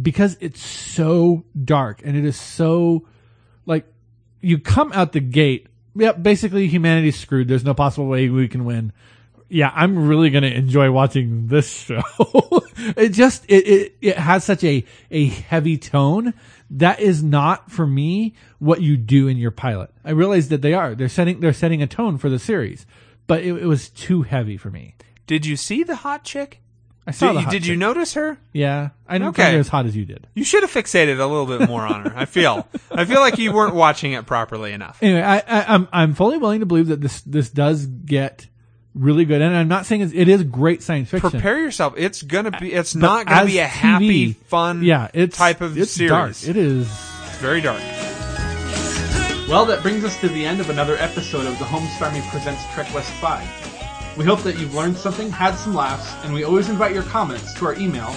because 0.00 0.36
it's 0.40 0.64
so 0.64 1.44
dark 1.64 2.02
and 2.04 2.16
it 2.16 2.24
is 2.24 2.38
so 2.38 3.04
like 3.66 3.84
you 4.40 4.60
come 4.60 4.92
out 4.92 5.10
the 5.10 5.18
gate. 5.18 5.66
Yep, 5.96 6.22
basically 6.22 6.68
humanity's 6.68 7.18
screwed. 7.18 7.48
There's 7.48 7.64
no 7.64 7.74
possible 7.74 8.06
way 8.06 8.28
we 8.28 8.46
can 8.46 8.64
win. 8.64 8.92
Yeah, 9.48 9.72
I'm 9.74 10.06
really 10.06 10.30
gonna 10.30 10.46
enjoy 10.46 10.92
watching 10.92 11.48
this 11.48 11.68
show. 11.84 12.00
it 12.96 13.08
just 13.08 13.44
it, 13.48 13.66
it 13.66 13.96
it 14.00 14.16
has 14.16 14.44
such 14.44 14.62
a 14.62 14.84
a 15.10 15.26
heavy 15.26 15.76
tone 15.78 16.32
that 16.70 17.00
is 17.00 17.22
not 17.22 17.70
for 17.70 17.86
me 17.86 18.34
what 18.58 18.80
you 18.80 18.96
do 18.96 19.28
in 19.28 19.36
your 19.36 19.50
pilot. 19.50 19.90
I 20.04 20.10
realize 20.12 20.48
that 20.48 20.62
they 20.62 20.74
are. 20.74 20.94
They're 20.94 21.08
setting 21.08 21.40
they're 21.40 21.52
setting 21.52 21.82
a 21.82 21.86
tone 21.86 22.16
for 22.18 22.28
the 22.28 22.38
series, 22.38 22.86
but 23.26 23.42
it, 23.42 23.54
it 23.54 23.66
was 23.66 23.88
too 23.88 24.22
heavy 24.22 24.56
for 24.56 24.70
me. 24.70 24.94
Did 25.26 25.46
you 25.46 25.56
see 25.56 25.82
the 25.82 25.96
hot 25.96 26.24
chick? 26.24 26.60
I 27.06 27.12
saw 27.12 27.28
Did, 27.28 27.36
the 27.36 27.40
hot 27.42 27.52
did 27.52 27.66
you 27.66 27.76
notice 27.76 28.14
her? 28.14 28.38
Yeah, 28.52 28.90
I 29.08 29.14
didn't 29.18 29.30
Okay. 29.30 29.58
as 29.58 29.68
hot 29.68 29.86
as 29.86 29.96
you 29.96 30.04
did. 30.04 30.28
You 30.34 30.44
should 30.44 30.62
have 30.62 30.70
fixated 30.70 31.18
a 31.18 31.26
little 31.26 31.46
bit 31.46 31.66
more 31.68 31.80
on 31.82 32.04
her. 32.04 32.12
I 32.14 32.24
feel. 32.26 32.68
I 32.90 33.04
feel 33.04 33.20
like 33.20 33.38
you 33.38 33.52
weren't 33.52 33.74
watching 33.74 34.12
it 34.12 34.26
properly 34.26 34.72
enough. 34.72 34.98
Anyway, 35.02 35.22
I, 35.22 35.38
I, 35.38 35.74
I'm 35.74 35.88
I'm 35.92 36.14
fully 36.14 36.38
willing 36.38 36.60
to 36.60 36.66
believe 36.66 36.88
that 36.88 37.00
this 37.00 37.22
this 37.22 37.50
does 37.50 37.86
get 37.86 38.46
really 38.94 39.24
good, 39.24 39.40
and 39.42 39.56
I'm 39.56 39.68
not 39.68 39.86
saying 39.86 40.02
it's, 40.02 40.12
it 40.14 40.28
is 40.28 40.42
great 40.42 40.82
science 40.82 41.10
fiction. 41.10 41.30
Prepare 41.30 41.58
yourself. 41.58 41.94
It's 41.96 42.22
gonna 42.22 42.50
be. 42.50 42.72
It's 42.72 42.94
But 42.94 43.00
not 43.00 43.26
gonna 43.26 43.46
be 43.46 43.58
a 43.58 43.66
TV 43.66 43.68
happy, 43.68 44.32
fun, 44.32 44.82
yeah, 44.82 45.08
it's 45.14 45.36
type 45.36 45.60
of 45.60 45.76
it's 45.78 45.92
series. 45.92 46.10
Dark. 46.10 46.48
It 46.48 46.56
is. 46.56 46.86
Very 47.38 47.60
dark. 47.60 47.80
Well, 49.48 49.64
that 49.66 49.82
brings 49.82 50.04
us 50.04 50.18
to 50.20 50.28
the 50.28 50.44
end 50.44 50.60
of 50.60 50.70
another 50.70 50.96
episode 50.98 51.46
of 51.46 51.58
the 51.58 51.64
Homestarmy 51.64 52.20
Presents 52.30 52.62
Trek 52.72 52.92
West 52.94 53.10
5. 53.14 54.16
We 54.16 54.24
hope 54.24 54.42
that 54.42 54.58
you've 54.58 54.74
learned 54.74 54.96
something, 54.96 55.30
had 55.30 55.54
some 55.54 55.74
laughs, 55.74 56.12
and 56.24 56.32
we 56.34 56.44
always 56.44 56.68
invite 56.68 56.92
your 56.92 57.02
comments 57.04 57.52
to 57.54 57.66
our 57.66 57.74
email 57.74 58.08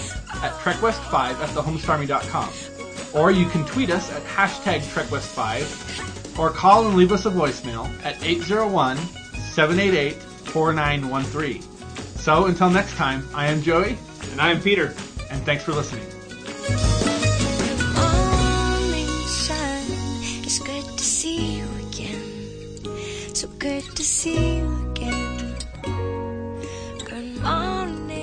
at 0.42 0.52
trekwest5 0.52 1.12
at 1.14 1.48
thehomestarmy.com. 1.50 2.50
Or 3.20 3.30
you 3.30 3.46
can 3.46 3.64
tweet 3.64 3.90
us 3.90 4.12
at 4.12 4.22
hashtag 4.24 4.80
trekwest5, 4.82 6.38
or 6.38 6.50
call 6.50 6.86
and 6.86 6.96
leave 6.96 7.10
us 7.12 7.26
a 7.26 7.30
voicemail 7.30 7.88
at 8.04 8.14
4913. 10.54 11.60
So 12.14 12.46
until 12.46 12.70
next 12.70 12.94
time, 12.94 13.26
I 13.34 13.48
am 13.48 13.60
Joey. 13.60 13.98
And 14.30 14.40
I 14.40 14.52
am 14.52 14.60
Peter. 14.60 14.94
And 15.28 15.42
thanks 15.44 15.64
for 15.64 15.72
listening. 15.72 16.04
Morning 17.98 19.08
sun, 19.26 19.82
it's 20.44 20.60
good 20.60 20.84
to 20.84 21.04
see 21.04 21.58
you 21.58 21.66
again. 21.88 23.34
So 23.34 23.48
good 23.58 23.82
to 23.96 24.04
see 24.04 24.58
you 24.58 24.90
again. 24.92 25.56
Good 27.04 27.42
morning. 27.42 28.14